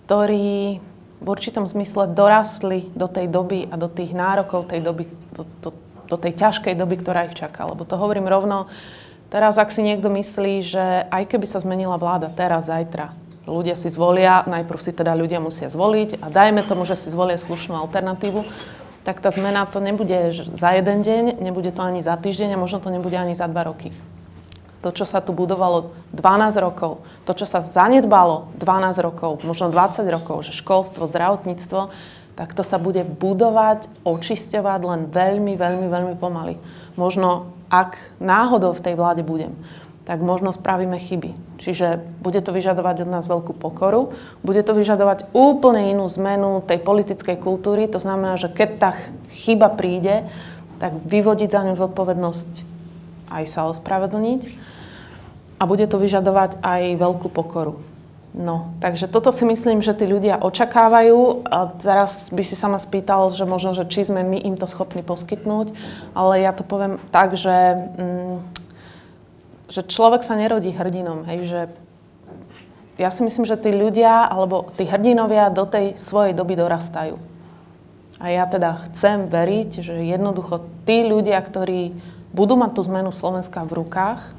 ktorí 0.09 0.81
v 1.17 1.27
určitom 1.27 1.65
zmysle 1.65 2.13
dorastli 2.13 2.93
do 2.93 3.09
tej 3.09 3.27
doby 3.27 3.65
a 3.69 3.75
do 3.75 3.89
tých 3.89 4.13
nárokov 4.13 4.69
tej 4.69 4.85
doby, 4.85 5.09
do, 5.33 5.43
do, 5.61 5.69
do 6.05 6.17
tej 6.17 6.37
ťažkej 6.37 6.77
doby, 6.77 6.95
ktorá 7.01 7.25
ich 7.25 7.35
čaká. 7.35 7.65
Lebo 7.65 7.83
to 7.89 7.97
hovorím 7.97 8.29
rovno, 8.29 8.69
teraz 9.33 9.57
ak 9.57 9.73
si 9.73 9.81
niekto 9.81 10.13
myslí, 10.13 10.53
že 10.61 11.09
aj 11.09 11.23
keby 11.25 11.49
sa 11.49 11.57
zmenila 11.57 11.97
vláda 11.97 12.29
teraz, 12.29 12.69
zajtra, 12.69 13.17
ľudia 13.49 13.73
si 13.73 13.89
zvolia, 13.89 14.45
najprv 14.45 14.79
si 14.79 14.91
teda 14.93 15.17
ľudia 15.17 15.41
musia 15.41 15.71
zvoliť 15.71 16.21
a 16.21 16.29
dajme 16.29 16.61
tomu, 16.67 16.85
že 16.85 16.99
si 16.99 17.09
zvolia 17.09 17.39
slušnú 17.39 17.73
alternatívu, 17.73 18.45
tak 19.01 19.23
tá 19.23 19.31
zmena 19.31 19.63
to 19.63 19.79
nebude 19.79 20.35
za 20.35 20.69
jeden 20.75 20.99
deň, 20.99 21.39
nebude 21.39 21.71
to 21.71 21.81
ani 21.81 22.03
za 22.03 22.13
týždeň 22.19 22.53
a 22.53 22.61
možno 22.61 22.83
to 22.83 22.91
nebude 22.91 23.15
ani 23.15 23.33
za 23.33 23.47
dva 23.47 23.65
roky 23.65 23.89
to, 24.81 24.93
čo 24.93 25.05
sa 25.09 25.19
tu 25.19 25.33
budovalo 25.33 25.91
12 26.13 26.57
rokov, 26.61 27.01
to, 27.25 27.33
čo 27.33 27.49
sa 27.49 27.65
zanedbalo 27.65 28.53
12 28.61 29.01
rokov, 29.01 29.41
možno 29.41 29.73
20 29.73 30.05
rokov, 30.13 30.45
že 30.45 30.53
školstvo, 30.53 31.09
zdravotníctvo, 31.09 31.89
tak 32.37 32.53
to 32.53 32.61
sa 32.61 32.77
bude 32.77 33.01
budovať, 33.01 33.89
očisťovať 34.05 34.79
len 34.85 35.01
veľmi, 35.09 35.57
veľmi, 35.57 35.87
veľmi 35.89 36.15
pomaly. 36.21 36.61
Možno, 36.93 37.49
ak 37.73 37.97
náhodou 38.21 38.77
v 38.77 38.83
tej 38.85 38.93
vláde 38.93 39.25
budem, 39.25 39.57
tak 40.05 40.21
možno 40.21 40.53
spravíme 40.53 41.01
chyby. 41.01 41.33
Čiže 41.57 41.99
bude 42.21 42.39
to 42.39 42.53
vyžadovať 42.53 43.03
od 43.03 43.09
nás 43.11 43.25
veľkú 43.25 43.57
pokoru, 43.57 44.13
bude 44.45 44.61
to 44.61 44.77
vyžadovať 44.77 45.33
úplne 45.33 45.91
inú 45.91 46.05
zmenu 46.13 46.61
tej 46.61 46.79
politickej 46.79 47.41
kultúry, 47.41 47.89
to 47.89 47.97
znamená, 47.97 48.37
že 48.37 48.53
keď 48.53 48.69
tá 48.77 48.91
chyba 49.33 49.73
príde, 49.73 50.29
tak 50.77 50.93
vyvodiť 51.09 51.49
za 51.49 51.61
ňu 51.65 51.73
zodpovednosť 51.73 52.51
aj 53.31 53.43
sa 53.47 53.67
ospravedlniť 53.69 54.41
a 55.57 55.63
bude 55.65 55.85
to 55.89 55.97
vyžadovať 55.97 56.61
aj 56.61 56.81
veľkú 57.01 57.27
pokoru. 57.33 57.81
No, 58.37 58.69
takže 58.77 59.09
toto 59.09 59.33
si 59.33 59.49
myslím, 59.49 59.81
že 59.81 59.97
tí 59.97 60.05
ľudia 60.05 60.37
očakávajú 60.37 61.49
a 61.49 61.73
zaraz 61.81 62.29
by 62.29 62.43
si 62.45 62.53
sa 62.53 62.69
ma 62.69 62.77
spýtal, 62.77 63.33
že 63.33 63.49
možno, 63.49 63.73
že 63.73 63.89
či 63.89 64.05
sme 64.05 64.21
my 64.21 64.37
im 64.37 64.53
to 64.53 64.69
schopní 64.69 65.01
poskytnúť, 65.01 65.73
ale 66.13 66.45
ja 66.45 66.53
to 66.53 66.61
poviem 66.61 67.01
tak, 67.09 67.33
že, 67.33 67.89
mm, 67.97 68.37
že 69.73 69.81
človek 69.89 70.21
sa 70.21 70.37
nerodí 70.37 70.69
hrdinom, 70.69 71.25
hej, 71.25 71.49
že 71.49 71.61
ja 73.01 73.09
si 73.09 73.25
myslím, 73.25 73.49
že 73.49 73.57
tí 73.57 73.73
ľudia 73.73 74.29
alebo 74.29 74.69
tí 74.77 74.85
hrdinovia 74.85 75.49
do 75.49 75.65
tej 75.65 75.97
svojej 75.97 76.37
doby 76.37 76.57
dorastajú. 76.57 77.17
A 78.17 78.33
ja 78.33 78.49
teda 78.49 78.85
chcem 78.89 79.29
veriť, 79.29 79.81
že 79.81 79.93
jednoducho 80.01 80.65
tí 80.85 81.05
ľudia, 81.05 81.37
ktorí 81.41 81.93
budú 82.31 82.59
mať 82.59 82.71
tú 82.77 82.81
zmenu 82.87 83.11
Slovenska 83.11 83.63
v 83.63 83.83
rukách, 83.83 84.33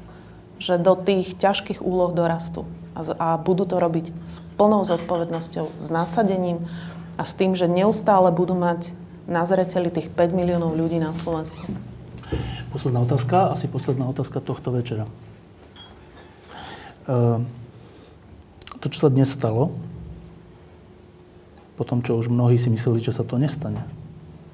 že 0.59 0.75
do 0.75 0.93
tých 0.93 1.39
ťažkých 1.39 1.79
úloh 1.79 2.11
dorastú. 2.11 2.67
A, 2.93 3.01
a 3.15 3.27
budú 3.39 3.63
to 3.63 3.79
robiť 3.79 4.11
s 4.27 4.43
plnou 4.59 4.83
zodpovednosťou, 4.83 5.65
s 5.79 5.87
nasadením 5.87 6.67
a 7.15 7.23
s 7.23 7.31
tým, 7.31 7.55
že 7.55 7.71
neustále 7.71 8.29
budú 8.29 8.53
mať 8.53 8.91
na 9.29 9.45
zreteli 9.47 9.87
tých 9.93 10.11
5 10.11 10.35
miliónov 10.35 10.75
ľudí 10.75 10.99
na 10.99 11.15
Slovensku. 11.15 11.61
Posledná 12.69 13.01
otázka, 13.01 13.53
asi 13.53 13.65
posledná 13.65 14.05
otázka 14.09 14.41
tohto 14.41 14.69
večera. 14.69 15.09
Ehm, 17.09 17.49
to, 18.79 18.85
čo 18.89 19.07
sa 19.07 19.09
dnes 19.09 19.33
stalo, 19.33 19.73
po 21.73 21.87
tom, 21.87 22.03
čo 22.03 22.19
už 22.19 22.27
mnohí 22.27 22.59
si 22.59 22.67
mysleli, 22.69 22.99
že 22.99 23.15
sa 23.15 23.23
to 23.23 23.39
nestane, 23.39 23.81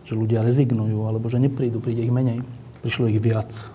že 0.06 0.14
ľudia 0.14 0.46
rezignujú, 0.46 1.10
alebo 1.10 1.28
že 1.28 1.42
neprídu, 1.42 1.82
príde 1.82 2.06
ich 2.06 2.14
menej, 2.14 2.46
prišlo 2.86 3.10
ich 3.10 3.18
viac. 3.18 3.50
E, 3.50 3.66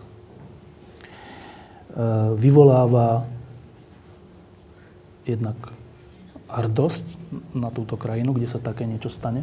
vyvoláva 2.38 3.26
jednak 5.26 5.58
hrdosť 6.46 7.18
na 7.58 7.74
túto 7.74 7.98
krajinu, 7.98 8.38
kde 8.38 8.46
sa 8.46 8.62
také 8.62 8.86
niečo 8.86 9.10
stane. 9.10 9.42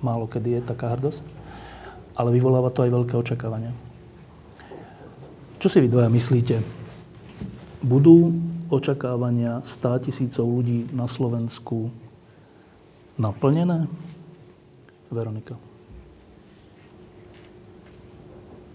Málo 0.00 0.24
kedy 0.24 0.56
je 0.56 0.62
taká 0.64 0.96
hrdosť. 0.96 1.20
Ale 2.16 2.32
vyvoláva 2.32 2.72
to 2.72 2.80
aj 2.80 2.90
veľké 2.96 3.14
očakávania. 3.20 3.76
Čo 5.60 5.68
si 5.68 5.84
vy 5.84 5.92
dvaja 5.92 6.08
myslíte? 6.08 6.64
Budú 7.84 8.32
očakávania 8.72 9.60
100 9.60 10.08
tisícov 10.08 10.48
ľudí 10.48 10.88
na 10.96 11.04
Slovensku 11.04 11.92
naplnené? 13.20 13.84
Veronika. 15.12 15.69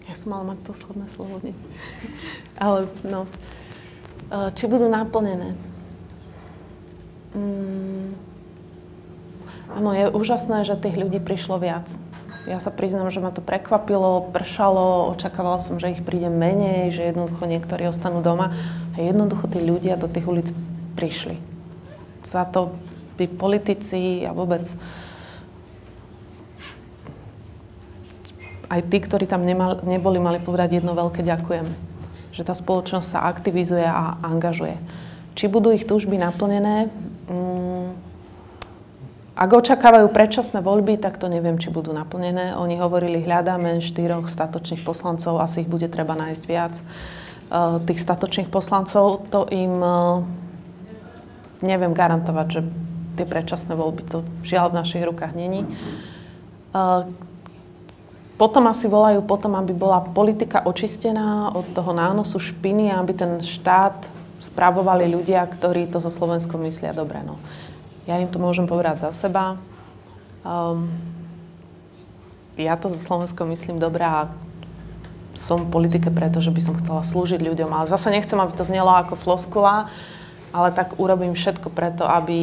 Ja 0.05 0.13
som 0.13 0.37
mala 0.37 0.53
mať 0.53 0.59
posledné 0.61 1.05
slovo, 1.13 1.41
nie? 1.41 1.57
Ale 2.61 2.85
no, 3.01 3.25
e, 4.29 4.49
či 4.53 4.69
budú 4.69 4.85
naplnené? 4.85 5.57
Mm, 7.35 8.15
áno, 9.75 9.89
je 9.91 10.07
úžasné, 10.13 10.63
že 10.63 10.79
tých 10.79 10.95
ľudí 10.95 11.19
prišlo 11.19 11.59
viac. 11.59 11.91
Ja 12.45 12.61
sa 12.61 12.69
priznám, 12.69 13.09
že 13.09 13.25
ma 13.25 13.33
to 13.33 13.41
prekvapilo, 13.41 14.29
pršalo, 14.29 15.09
očakávala 15.17 15.57
som, 15.57 15.81
že 15.81 15.97
ich 15.97 16.05
príde 16.05 16.29
menej, 16.29 16.93
že 16.93 17.09
jednoducho 17.09 17.49
niektorí 17.49 17.89
ostanú 17.89 18.21
doma. 18.21 18.53
A 18.93 19.01
jednoducho 19.01 19.49
tí 19.49 19.57
ľudia 19.65 19.97
do 19.97 20.05
tých 20.05 20.29
ulic 20.29 20.53
prišli. 20.93 21.41
Za 22.21 22.45
to 22.45 22.77
by 23.17 23.25
politici 23.25 24.21
a 24.29 24.31
vôbec 24.37 24.69
aj 28.69 28.81
tí, 28.89 28.97
ktorí 29.01 29.25
tam 29.29 29.45
nemal, 29.45 29.81
neboli, 29.85 30.17
mali 30.17 30.41
povedať 30.41 30.81
jedno 30.81 30.97
veľké 30.97 31.21
ďakujem. 31.21 31.67
Že 32.35 32.41
tá 32.43 32.53
spoločnosť 32.53 33.07
sa 33.07 33.25
aktivizuje 33.29 33.85
a 33.85 34.19
angažuje. 34.25 34.75
Či 35.35 35.51
budú 35.51 35.71
ich 35.71 35.87
túžby 35.87 36.15
naplnené? 36.15 36.87
Mm, 37.27 37.95
ak 39.35 39.51
očakávajú 39.51 40.07
predčasné 40.15 40.63
voľby, 40.63 40.95
tak 40.95 41.19
to 41.19 41.27
neviem, 41.27 41.59
či 41.59 41.67
budú 41.67 41.91
naplnené. 41.91 42.55
Oni 42.55 42.79
hovorili, 42.79 43.19
hľadáme 43.19 43.83
štyroch 43.83 44.31
statočných 44.31 44.87
poslancov, 44.87 45.43
asi 45.43 45.67
ich 45.67 45.69
bude 45.69 45.91
treba 45.91 46.15
nájsť 46.15 46.43
viac. 46.47 46.79
Uh, 47.51 47.83
tých 47.83 47.99
statočných 47.99 48.47
poslancov, 48.47 49.27
to 49.27 49.43
im 49.51 49.75
uh, 49.83 50.23
neviem 51.59 51.91
garantovať, 51.91 52.47
že 52.47 52.61
tie 53.19 53.27
predčasné 53.27 53.75
voľby 53.75 54.07
to 54.07 54.23
žiaľ 54.47 54.71
v 54.71 54.79
našich 54.79 55.03
rukách 55.03 55.35
není. 55.35 55.67
Uh, 56.71 57.03
potom 58.35 58.67
asi 58.67 58.91
volajú 58.91 59.23
potom, 59.23 59.55
aby 59.55 59.71
bola 59.71 60.03
politika 60.03 60.67
očistená 60.67 61.55
od 61.55 61.71
toho 61.71 61.95
nánosu 61.95 62.35
špiny 62.35 62.91
a 62.91 62.99
aby 62.99 63.15
ten 63.15 63.39
štát 63.39 64.11
správovali 64.43 65.07
ľudia, 65.07 65.39
ktorí 65.47 65.87
to 65.87 66.03
so 66.03 66.11
Slovenskom 66.11 66.59
myslia 66.67 66.91
dobre. 66.91 67.23
No. 67.23 67.39
Ja 68.03 68.19
im 68.19 68.27
to 68.27 68.37
môžem 68.37 68.67
povedať 68.67 69.07
za 69.07 69.15
seba. 69.15 69.55
Um, 70.43 70.91
ja 72.59 72.75
to 72.75 72.91
za 72.91 72.99
Slovensko 72.99 73.47
myslím 73.47 73.79
dobré 73.79 74.03
a 74.03 74.27
som 75.35 75.67
v 75.67 75.71
politike 75.71 76.11
preto, 76.11 76.39
že 76.39 76.51
by 76.51 76.61
som 76.63 76.79
chcela 76.79 77.03
slúžiť 77.07 77.39
ľuďom. 77.39 77.71
Ale 77.71 77.87
zase 77.87 78.11
nechcem, 78.11 78.39
aby 78.39 78.51
to 78.51 78.67
znelo 78.67 78.91
ako 78.91 79.15
floskula, 79.15 79.87
ale 80.51 80.71
tak 80.75 80.99
urobím 80.99 81.35
všetko 81.35 81.71
preto, 81.71 82.03
aby 82.07 82.39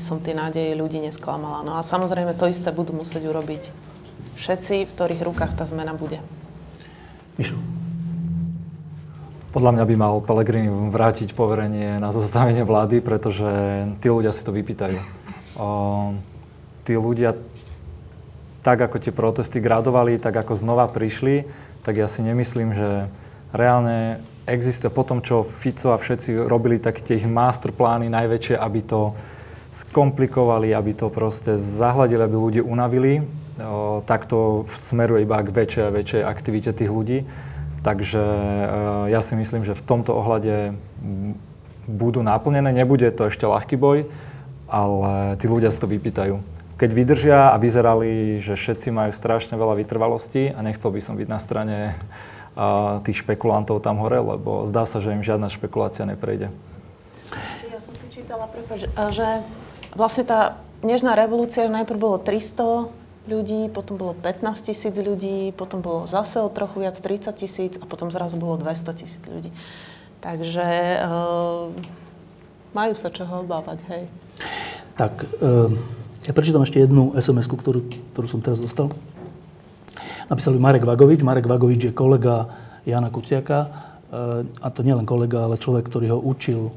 som 0.00 0.20
tie 0.20 0.36
nádeje 0.36 0.76
ľudí 0.76 1.00
nesklamala. 1.04 1.64
No 1.64 1.76
a 1.76 1.84
samozrejme 1.84 2.36
to 2.36 2.48
isté 2.48 2.72
budú 2.72 2.96
musieť 2.96 3.28
urobiť 3.28 3.93
všetci, 4.36 4.86
v 4.86 4.92
ktorých 4.92 5.22
rukách 5.22 5.54
tá 5.54 5.64
zmena 5.66 5.94
bude. 5.94 6.18
Mišu. 7.34 7.58
Podľa 9.54 9.70
mňa 9.78 9.84
by 9.86 9.94
mal 9.94 10.14
Pelegrini 10.18 10.66
vrátiť 10.90 11.30
poverenie 11.30 12.02
na 12.02 12.10
zostavenie 12.10 12.66
vlády, 12.66 12.98
pretože 12.98 13.46
tí 14.02 14.10
ľudia 14.10 14.34
si 14.34 14.42
to 14.42 14.50
vypýtajú. 14.50 14.98
O, 15.54 15.66
tí 16.82 16.98
ľudia, 16.98 17.38
tak 18.66 18.82
ako 18.82 18.98
tie 18.98 19.14
protesty 19.14 19.62
gradovali, 19.62 20.18
tak 20.18 20.34
ako 20.34 20.58
znova 20.58 20.90
prišli, 20.90 21.46
tak 21.86 22.02
ja 22.02 22.10
si 22.10 22.26
nemyslím, 22.26 22.74
že 22.74 23.06
reálne 23.54 24.18
existuje 24.50 24.90
po 24.90 25.06
tom, 25.06 25.22
čo 25.22 25.46
Fico 25.46 25.94
a 25.94 26.02
všetci 26.02 26.34
robili 26.50 26.82
tak 26.82 26.98
tie 26.98 27.22
ich 27.22 27.28
masterplány 27.30 28.10
najväčšie, 28.10 28.58
aby 28.58 28.80
to 28.82 29.14
skomplikovali, 29.70 30.74
aby 30.74 30.98
to 30.98 31.06
proste 31.14 31.58
zahladili, 31.58 32.22
aby 32.22 32.36
ľudí 32.38 32.60
unavili, 32.62 33.22
tak 34.06 34.26
to 34.26 34.66
smeruje 34.74 35.22
iba 35.22 35.38
k 35.42 35.54
väčšej 35.54 35.84
a 35.86 35.94
väčšej 35.94 36.22
aktivite 36.26 36.70
tých 36.74 36.90
ľudí. 36.90 37.18
Takže 37.84 38.22
eh, 38.24 39.12
ja 39.12 39.20
si 39.20 39.36
myslím, 39.36 39.62
že 39.62 39.76
v 39.76 39.84
tomto 39.84 40.16
ohľade 40.16 40.72
budú 41.84 42.24
naplnené. 42.24 42.72
Nebude 42.72 43.12
to 43.12 43.28
ešte 43.28 43.44
ľahký 43.44 43.76
boj, 43.76 44.08
ale 44.66 45.36
tí 45.36 45.46
ľudia 45.46 45.68
si 45.68 45.78
to 45.78 45.86
vypýtajú. 45.86 46.40
Keď 46.74 46.90
vydržia 46.90 47.54
a 47.54 47.60
vyzerali, 47.60 48.42
že 48.42 48.58
všetci 48.58 48.90
majú 48.90 49.14
strašne 49.14 49.54
veľa 49.54 49.78
vytrvalosti 49.78 50.50
a 50.50 50.58
nechcel 50.64 50.90
by 50.90 51.00
som 51.04 51.14
byť 51.14 51.28
na 51.28 51.38
strane 51.38 51.78
eh, 51.92 52.94
tých 53.04 53.22
špekulantov 53.22 53.84
tam 53.84 54.00
hore, 54.00 54.18
lebo 54.18 54.64
zdá 54.66 54.88
sa, 54.88 54.98
že 54.98 55.12
im 55.14 55.22
žiadna 55.22 55.52
špekulácia 55.52 56.08
neprejde. 56.08 56.50
Ešte 57.54 57.68
ja 57.70 57.78
som 57.78 57.92
si 57.92 58.08
čítala, 58.08 58.48
prepáč, 58.48 58.88
že 59.12 59.28
vlastne 59.92 60.24
tá 60.24 60.40
dnešná 60.80 61.12
revolúcia, 61.14 61.68
najprv 61.68 61.98
bolo 62.00 62.16
300 62.16 63.03
ľudí, 63.24 63.72
potom 63.72 63.96
bolo 63.96 64.12
15 64.12 64.68
tisíc 64.68 64.94
ľudí, 65.00 65.52
potom 65.56 65.80
bolo 65.80 66.04
zase 66.04 66.40
o 66.40 66.48
trochu 66.52 66.84
viac 66.84 66.96
30 66.96 67.32
tisíc 67.32 67.72
a 67.80 67.84
potom 67.88 68.12
zrazu 68.12 68.36
bolo 68.36 68.60
200 68.60 69.00
tisíc 69.00 69.24
ľudí. 69.24 69.48
Takže 70.20 71.00
uh, 71.04 71.68
majú 72.76 72.92
sa 72.96 73.08
čoho 73.12 73.44
obávať, 73.44 73.78
hej. 73.92 74.02
Tak, 74.96 75.24
uh, 75.40 75.72
ja 76.24 76.32
prečítam 76.32 76.64
ešte 76.64 76.80
jednu 76.80 77.16
sms 77.16 77.48
ktorú, 77.48 77.80
ktorú 78.12 78.26
som 78.28 78.40
teraz 78.44 78.60
dostal. 78.60 78.92
Napísal 80.28 80.56
Marek 80.56 80.88
Vagovič. 80.88 81.20
Marek 81.20 81.44
Vagovič 81.44 81.92
je 81.92 81.92
kolega 81.92 82.48
Jana 82.88 83.12
Kuciaka. 83.12 83.68
Uh, 84.08 84.48
a 84.60 84.68
to 84.72 84.84
nielen 84.84 85.04
kolega, 85.04 85.44
ale 85.44 85.60
človek, 85.60 85.88
ktorý 85.88 86.16
ho 86.16 86.20
učil, 86.20 86.72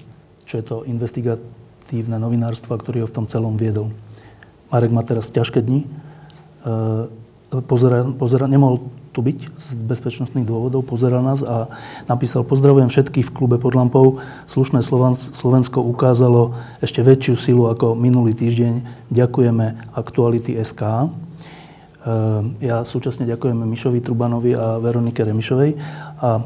čo 0.48 0.54
je 0.60 0.64
to 0.64 0.76
investigatívne 0.88 2.20
novinárstvo 2.20 2.76
a 2.76 2.80
ktorý 2.80 3.04
ho 3.04 3.08
v 3.08 3.16
tom 3.16 3.26
celom 3.28 3.56
viedol. 3.56 3.92
Marek 4.68 4.92
má 4.92 5.04
teraz 5.08 5.32
ťažké 5.32 5.64
dni 5.64 5.88
E, 5.88 6.07
pozera, 7.68 8.04
pozera, 8.16 8.46
nemohol 8.48 8.84
tu 9.18 9.26
byť 9.26 9.40
z 9.58 9.70
bezpečnostných 9.82 10.46
dôvodov, 10.46 10.86
pozeral 10.86 11.26
nás 11.26 11.42
a 11.42 11.66
napísal 12.06 12.46
Pozdravujem 12.46 12.86
všetkých 12.86 13.26
v 13.26 13.34
klube 13.34 13.58
pod 13.58 13.74
lampou. 13.74 14.22
Slušné 14.46 14.86
Slovensko 15.34 15.82
ukázalo 15.82 16.54
ešte 16.86 17.02
väčšiu 17.02 17.34
silu 17.34 17.66
ako 17.66 17.98
minulý 17.98 18.38
týždeň. 18.38 18.86
Ďakujeme 19.10 19.98
Aktuality 19.98 20.54
SK. 20.62 20.82
E, 20.86 20.94
ja 22.62 22.86
súčasne 22.86 23.26
ďakujem 23.26 23.58
Mišovi 23.58 24.06
Trubanovi 24.06 24.54
a 24.54 24.78
Veronike 24.78 25.26
Remišovej. 25.26 25.82
A 26.22 26.38
e, 26.38 26.42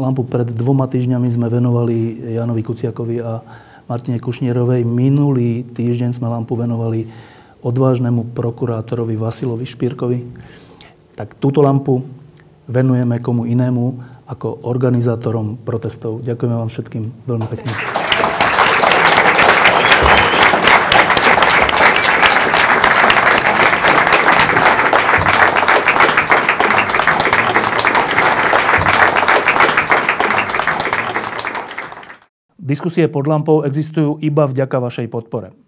lampu 0.00 0.24
pred 0.24 0.48
dvoma 0.48 0.88
týždňami 0.88 1.28
sme 1.28 1.52
venovali 1.52 2.24
Janovi 2.40 2.64
Kuciakovi 2.64 3.20
a 3.20 3.44
Martine 3.84 4.16
Kušnierovej. 4.16 4.80
Minulý 4.80 5.60
týždeň 5.76 6.16
sme 6.16 6.32
lampu 6.32 6.56
venovali 6.56 7.04
odvážnemu 7.62 8.34
prokurátorovi 8.34 9.18
Vasilovi 9.18 9.66
Špírkovi, 9.66 10.18
tak 11.18 11.34
túto 11.42 11.58
lampu 11.58 12.06
venujeme 12.70 13.18
komu 13.18 13.48
inému 13.48 13.98
ako 14.28 14.68
organizátorom 14.68 15.56
protestov. 15.64 16.20
Ďakujeme 16.22 16.54
vám 16.54 16.70
všetkým 16.70 17.04
veľmi 17.26 17.46
pekne. 17.48 17.72
Diskusie 32.68 33.08
pod 33.08 33.24
lampou 33.24 33.64
existujú 33.64 34.20
iba 34.20 34.44
vďaka 34.44 34.76
vašej 34.76 35.08
podpore. 35.08 35.67